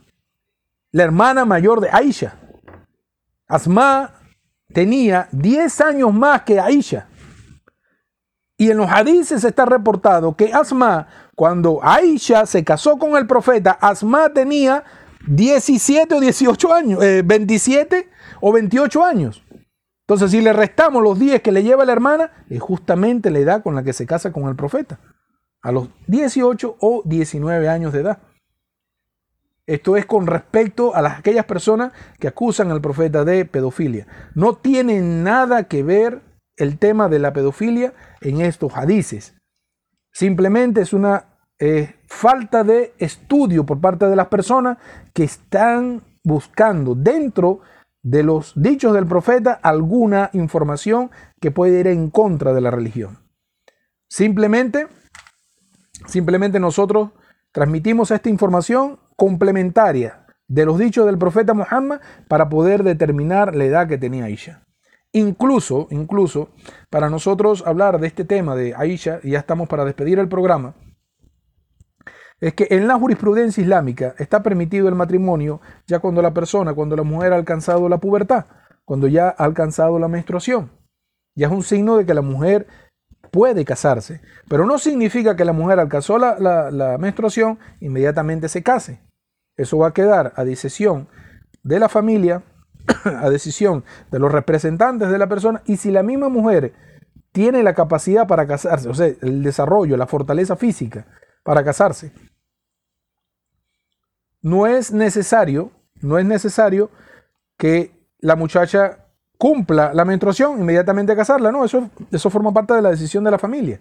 la 0.93 1.03
hermana 1.03 1.45
mayor 1.45 1.81
de 1.81 1.91
Aisha. 1.91 2.37
Asma 3.49 4.13
tenía 4.75 5.29
10 5.33 5.81
años 5.81 6.13
más 6.13 6.43
que 6.43 6.61
Aisha. 6.61 7.09
Y 8.59 8.71
en 8.71 8.77
los 8.77 8.91
hadices 8.91 9.43
está 9.45 9.65
reportado 9.65 10.37
que 10.37 10.53
Asma, 10.53 11.09
cuando 11.35 11.81
Aisha 11.83 12.45
se 12.45 12.63
casó 12.63 12.99
con 12.99 13.17
el 13.17 13.27
profeta, 13.27 13.73
Asma 13.73 14.29
tenía 14.29 14.85
17 15.27 16.15
o 16.15 16.21
18 16.21 16.75
años, 16.75 17.01
27 17.25 17.97
eh, 17.97 18.09
o 18.41 18.53
28 18.53 19.05
años. 19.05 19.43
Entonces, 20.07 20.31
si 20.31 20.43
le 20.43 20.53
restamos 20.53 21.03
los 21.03 21.19
10 21.19 21.41
que 21.41 21.51
le 21.51 21.63
lleva 21.63 21.85
la 21.85 21.93
hermana, 21.93 22.31
es 22.51 22.61
justamente 22.61 23.31
la 23.31 23.39
edad 23.39 23.63
con 23.63 23.75
la 23.75 23.83
que 23.83 23.95
se 23.95 24.07
casa 24.07 24.33
con 24.33 24.49
el 24.49 24.55
profeta, 24.55 25.01
a 25.63 25.73
los 25.73 25.89
18 26.09 26.77
o 26.79 27.03
19 27.07 27.69
años 27.69 27.93
de 27.93 28.01
edad. 28.01 28.19
Esto 29.67 29.97
es 29.97 30.05
con 30.05 30.27
respecto 30.27 30.95
a 30.95 31.01
las, 31.01 31.19
aquellas 31.19 31.47
personas 31.47 31.93
que 32.19 32.29
acusan 32.29 32.71
al 32.71 32.81
profeta 32.81 33.25
de 33.25 33.45
pedofilia. 33.45 34.07
No 34.35 34.57
tiene 34.57 35.01
nada 35.01 35.65
que 35.65 35.83
ver 35.83 36.23
el 36.57 36.79
tema 36.79 37.09
de 37.09 37.19
la 37.19 37.33
pedofilia 37.33 37.95
en 38.21 38.41
estos 38.41 38.77
hadices. 38.77 39.35
Simplemente 40.13 40.83
es 40.83 40.93
una 40.93 41.39
eh, 41.59 41.97
falta 42.07 42.63
de 42.63 42.95
estudio 42.99 43.65
por 43.65 43.81
parte 43.81 44.07
de 44.07 44.17
las 44.17 44.29
personas 44.29 44.79
que 45.13 45.25
están 45.25 46.03
buscando 46.23 46.95
dentro 46.95 47.61
de 48.03 48.23
los 48.23 48.53
dichos 48.55 48.93
del 48.93 49.07
profeta 49.07 49.53
alguna 49.63 50.31
información 50.35 51.11
que 51.41 51.51
puede 51.51 51.81
ir 51.81 51.87
en 51.87 52.11
contra 52.11 52.53
de 52.53 52.61
la 52.61 52.71
religión. 52.71 53.19
Simplemente, 54.09 54.89
simplemente 56.07 56.61
nosotros 56.61 57.11
transmitimos 57.51 58.11
esta 58.11 58.29
información 58.29 58.99
complementaria 59.17 60.27
de 60.49 60.67
los 60.67 60.79
dichos 60.79 61.07
del 61.07 61.19
profeta 61.19 61.55
Muhammad 61.55 62.01
para 62.29 62.49
poder 62.49 62.83
determinar 62.83 63.55
la 63.55 63.65
edad 63.65 63.89
que 63.89 63.99
tenía 63.99 64.25
Aisha. 64.25 64.63
Incluso, 65.13 65.87
incluso, 65.91 66.49
para 66.91 67.09
nosotros 67.09 67.63
hablar 67.67 68.01
de 68.01 68.09
este 68.09 68.25
tema 68.25 68.57
de 68.57 68.75
Aisha, 68.75 69.21
y 69.23 69.31
ya 69.31 69.39
estamos 69.39 69.69
para 69.69 69.85
despedir 69.85 70.19
el 70.19 70.29
programa, 70.29 70.75
es 72.41 72.55
que 72.55 72.67
en 72.71 72.89
la 72.89 72.99
jurisprudencia 72.99 73.63
islámica 73.63 74.15
está 74.19 74.43
permitido 74.43 74.89
el 74.89 74.97
matrimonio 74.97 75.61
ya 75.87 76.01
cuando 76.01 76.21
la 76.21 76.35
persona, 76.35 76.75
cuando 76.75 76.97
la 76.97 77.05
mujer 77.05 77.33
ha 77.33 77.37
alcanzado 77.37 77.89
la 77.89 77.99
pubertad, 77.99 78.47
cuando 78.85 79.07
ya 79.07 79.29
ha 79.29 79.45
alcanzado 79.45 79.99
la 79.99 80.09
menstruación. 80.09 80.73
Ya 81.37 81.47
es 81.47 81.53
un 81.53 81.63
signo 81.63 81.97
de 81.97 82.07
que 82.07 82.15
la 82.15 82.23
mujer 82.23 82.67
puede 83.35 83.65
casarse, 83.65 84.21
pero 84.49 84.65
no 84.65 84.79
significa 84.79 85.35
que 85.35 85.45
la 85.45 85.53
mujer 85.53 85.81
alcanzó 85.81 86.19
la, 86.19 86.39
la, 86.39 86.99
menstruación, 86.99 87.59
inmediatamente 87.81 88.49
se 88.49 88.63
case. 88.63 89.01
Eso 89.57 89.79
va 89.79 89.89
a 89.89 89.93
quedar 89.93 90.33
a 90.37 90.45
decisión 90.45 91.09
de 91.65 91.81
la 91.81 91.89
familia, 91.89 92.45
a 93.05 93.29
decisión 93.31 93.83
de 94.13 94.21
los 94.21 94.31
representantes 94.31 95.11
de 95.11 95.19
la 95.19 95.27
persona, 95.27 95.63
y 95.67 95.79
si 95.79 95.91
la 95.91 96.05
misma 96.05 96.29
mujer 96.29 96.75
tiene 97.33 97.65
la 97.65 97.75
capacidad 97.75 98.29
para 98.29 98.47
casarse, 98.47 98.89
o 98.89 98.95
sea, 98.95 99.09
el 99.09 99.43
desarrollo, 99.43 99.97
la 99.97 100.07
fortaleza 100.07 100.55
física 100.55 101.09
para 101.43 101.65
casarse, 101.65 102.13
no 104.43 104.69
es 104.69 104.93
necesario, 104.93 105.73
no 106.01 106.19
es 106.19 106.25
necesario 106.25 106.89
que 107.59 107.91
la 108.21 108.37
muchacha 108.37 109.04
cumpla 109.45 109.93
la 109.93 110.07
menstruación, 110.07 110.59
inmediatamente 110.59 111.15
casarla. 111.15 111.53
No, 111.53 111.67
eso, 111.67 111.91
eso 112.11 112.31
forma 112.31 112.51
parte 112.51 112.73
de 112.73 112.81
la 112.81 112.89
decisión 112.89 113.23
de 113.25 113.31
la 113.31 113.39
familia. 113.39 113.79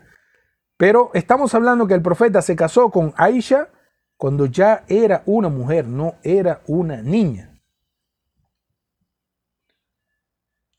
Pero 0.76 1.10
estamos 1.14 1.56
hablando 1.56 1.88
que 1.88 1.94
el 1.94 2.02
profeta 2.02 2.42
se 2.42 2.54
casó 2.54 2.92
con 2.92 3.14
Aisha 3.16 3.70
cuando 4.18 4.46
ya 4.46 4.84
era 4.90 5.24
una 5.26 5.48
mujer, 5.48 5.88
no 5.88 6.16
era 6.22 6.60
una 6.68 7.02
niña. 7.02 7.58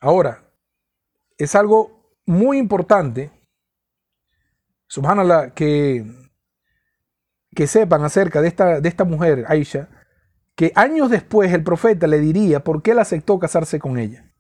Ahora, 0.01 0.53
es 1.39 1.55
algo 1.55 2.19
muy 2.27 2.59
importante, 2.59 3.31
subhanallah, 4.87 5.55
que, 5.55 6.05
que 7.57 7.67
sepan 7.67 8.05
acerca 8.05 8.43
de 8.43 8.49
esta, 8.49 8.83
de 8.83 8.89
esta 8.91 9.05
mujer, 9.05 9.47
Aisha, 9.49 9.89
que 10.55 10.73
años 10.75 11.09
después 11.09 11.51
el 11.55 11.65
profeta 11.65 12.07
le 12.07 12.19
diría 12.19 12.63
por 12.63 12.83
qué 12.83 12.91
él 12.91 12.99
aceptó 12.99 13.39
casarse 13.39 13.79
con 13.79 13.97
ella 13.97 14.34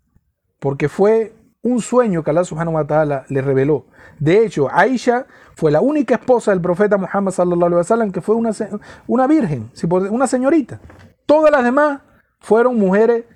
porque 0.64 0.88
fue 0.88 1.34
un 1.60 1.82
sueño 1.82 2.24
que 2.24 2.30
Allah 2.30 2.42
subhanahu 2.42 2.76
wa 2.76 2.86
ta'ala 2.86 3.26
le 3.28 3.42
reveló. 3.42 3.84
De 4.18 4.46
hecho, 4.46 4.66
Aisha 4.72 5.26
fue 5.54 5.70
la 5.70 5.82
única 5.82 6.14
esposa 6.14 6.52
del 6.52 6.62
profeta 6.62 6.96
Muhammad 6.96 7.32
sallallahu 7.32 7.66
alaihi 7.66 7.76
wasallam 7.76 8.10
que 8.12 8.22
fue 8.22 8.34
una, 8.34 9.26
virgen, 9.26 9.70
una 10.10 10.26
señorita. 10.26 10.80
Todas 11.26 11.52
las 11.52 11.64
demás 11.64 12.00
fueron 12.40 12.78
mujeres 12.78 13.26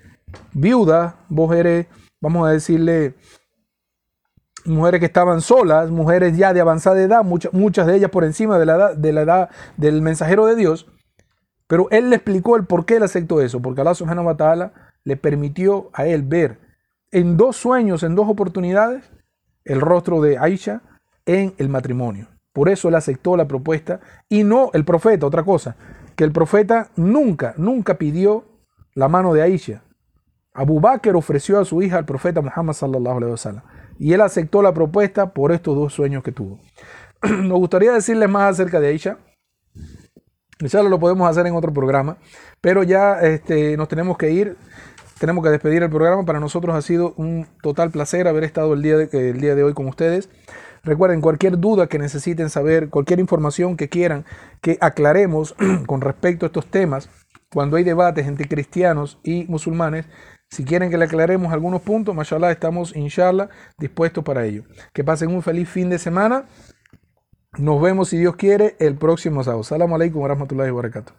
viudas, 0.54 1.16
mujeres, 1.28 1.88
vamos 2.18 2.48
a 2.48 2.52
decirle, 2.52 3.14
mujeres 4.64 4.98
que 4.98 5.06
estaban 5.06 5.42
solas, 5.42 5.90
mujeres 5.90 6.34
ya 6.34 6.54
de 6.54 6.62
avanzada 6.62 7.02
edad, 7.02 7.22
muchas, 7.24 7.52
muchas 7.52 7.86
de 7.86 7.96
ellas 7.96 8.10
por 8.10 8.24
encima 8.24 8.58
de 8.58 8.64
la, 8.64 8.76
edad, 8.76 8.96
de 8.96 9.12
la 9.12 9.20
edad 9.20 9.50
del 9.76 10.00
mensajero 10.00 10.46
de 10.46 10.56
Dios. 10.56 10.86
Pero 11.66 11.88
él 11.90 12.08
le 12.08 12.16
explicó 12.16 12.56
el 12.56 12.64
por 12.64 12.86
qué 12.86 12.96
él 12.96 13.02
aceptó 13.02 13.42
eso, 13.42 13.60
porque 13.60 13.82
Allah 13.82 13.94
subhanahu 13.94 14.24
wa 14.24 14.38
ta'ala 14.38 14.72
le 15.04 15.18
permitió 15.18 15.90
a 15.92 16.06
él 16.06 16.22
ver 16.22 16.67
en 17.10 17.36
dos 17.36 17.56
sueños, 17.56 18.02
en 18.02 18.14
dos 18.14 18.28
oportunidades, 18.28 19.10
el 19.64 19.80
rostro 19.80 20.20
de 20.20 20.38
Aisha 20.38 20.82
en 21.26 21.54
el 21.58 21.68
matrimonio. 21.68 22.28
Por 22.52 22.68
eso 22.68 22.88
él 22.88 22.94
aceptó 22.94 23.36
la 23.36 23.46
propuesta 23.46 24.00
y 24.28 24.44
no 24.44 24.70
el 24.72 24.84
profeta, 24.84 25.26
otra 25.26 25.44
cosa, 25.44 25.76
que 26.16 26.24
el 26.24 26.32
profeta 26.32 26.90
nunca, 26.96 27.54
nunca 27.56 27.98
pidió 27.98 28.44
la 28.94 29.08
mano 29.08 29.32
de 29.32 29.42
Aisha. 29.42 29.82
Abu 30.54 30.80
Bakr 30.80 31.14
ofreció 31.14 31.60
a 31.60 31.64
su 31.64 31.82
hija 31.82 31.98
al 31.98 32.04
profeta 32.04 32.40
Muhammad 32.40 32.72
sallallahu 32.72 33.18
alaihi 33.18 33.30
wasallam 33.30 33.62
y 33.98 34.12
él 34.12 34.20
aceptó 34.20 34.62
la 34.62 34.74
propuesta 34.74 35.32
por 35.32 35.52
estos 35.52 35.76
dos 35.76 35.92
sueños 35.92 36.22
que 36.22 36.32
tuvo. 36.32 36.58
Nos 37.22 37.58
gustaría 37.58 37.92
decirles 37.92 38.28
más 38.28 38.52
acerca 38.52 38.80
de 38.80 38.88
Aisha. 38.88 39.18
Ya 40.60 40.82
lo 40.82 40.98
podemos 40.98 41.30
hacer 41.30 41.46
en 41.46 41.54
otro 41.54 41.72
programa, 41.72 42.16
pero 42.60 42.82
ya 42.82 43.20
este, 43.20 43.76
nos 43.76 43.86
tenemos 43.86 44.18
que 44.18 44.32
ir 44.32 44.56
tenemos 45.18 45.44
que 45.44 45.50
despedir 45.50 45.82
el 45.82 45.90
programa. 45.90 46.24
Para 46.24 46.40
nosotros 46.40 46.74
ha 46.74 46.82
sido 46.82 47.14
un 47.16 47.46
total 47.62 47.90
placer 47.90 48.28
haber 48.28 48.44
estado 48.44 48.74
el 48.74 48.82
día 48.82 48.96
de, 48.96 49.30
el 49.30 49.40
día 49.40 49.54
de 49.54 49.62
hoy 49.62 49.74
con 49.74 49.86
ustedes. 49.86 50.28
Recuerden, 50.84 51.20
cualquier 51.20 51.58
duda 51.58 51.88
que 51.88 51.98
necesiten 51.98 52.50
saber, 52.50 52.88
cualquier 52.88 53.18
información 53.18 53.76
que 53.76 53.88
quieran 53.88 54.24
que 54.60 54.78
aclaremos 54.80 55.54
con 55.86 56.00
respecto 56.00 56.46
a 56.46 56.48
estos 56.48 56.66
temas, 56.66 57.10
cuando 57.52 57.76
hay 57.76 57.84
debates 57.84 58.26
entre 58.26 58.48
cristianos 58.48 59.18
y 59.22 59.44
musulmanes, 59.48 60.06
Si 60.50 60.64
quieren 60.64 60.90
que 60.90 60.96
le 60.96 61.04
aclaremos 61.04 61.52
algunos 61.52 61.82
puntos, 61.82 62.14
mashallah, 62.14 62.50
estamos 62.50 62.96
inshallah 62.96 63.50
dispuestos 63.78 64.24
para 64.24 64.46
ello. 64.46 64.64
Que 64.94 65.04
pasen 65.04 65.30
un 65.30 65.42
feliz 65.42 65.68
fin 65.68 65.90
de 65.90 65.98
semana. 65.98 66.46
Nos 67.58 67.80
vemos, 67.82 68.08
si 68.08 68.18
Dios 68.18 68.36
quiere, 68.36 68.74
el 68.78 68.96
próximo 68.96 69.44
sábado. 69.44 69.62
Salam 69.62 69.92
alaikum 69.92 70.22
wa 70.22 70.28
rahmatullahi 70.28 70.70
wa 70.70 70.76
barakatuh. 70.76 71.12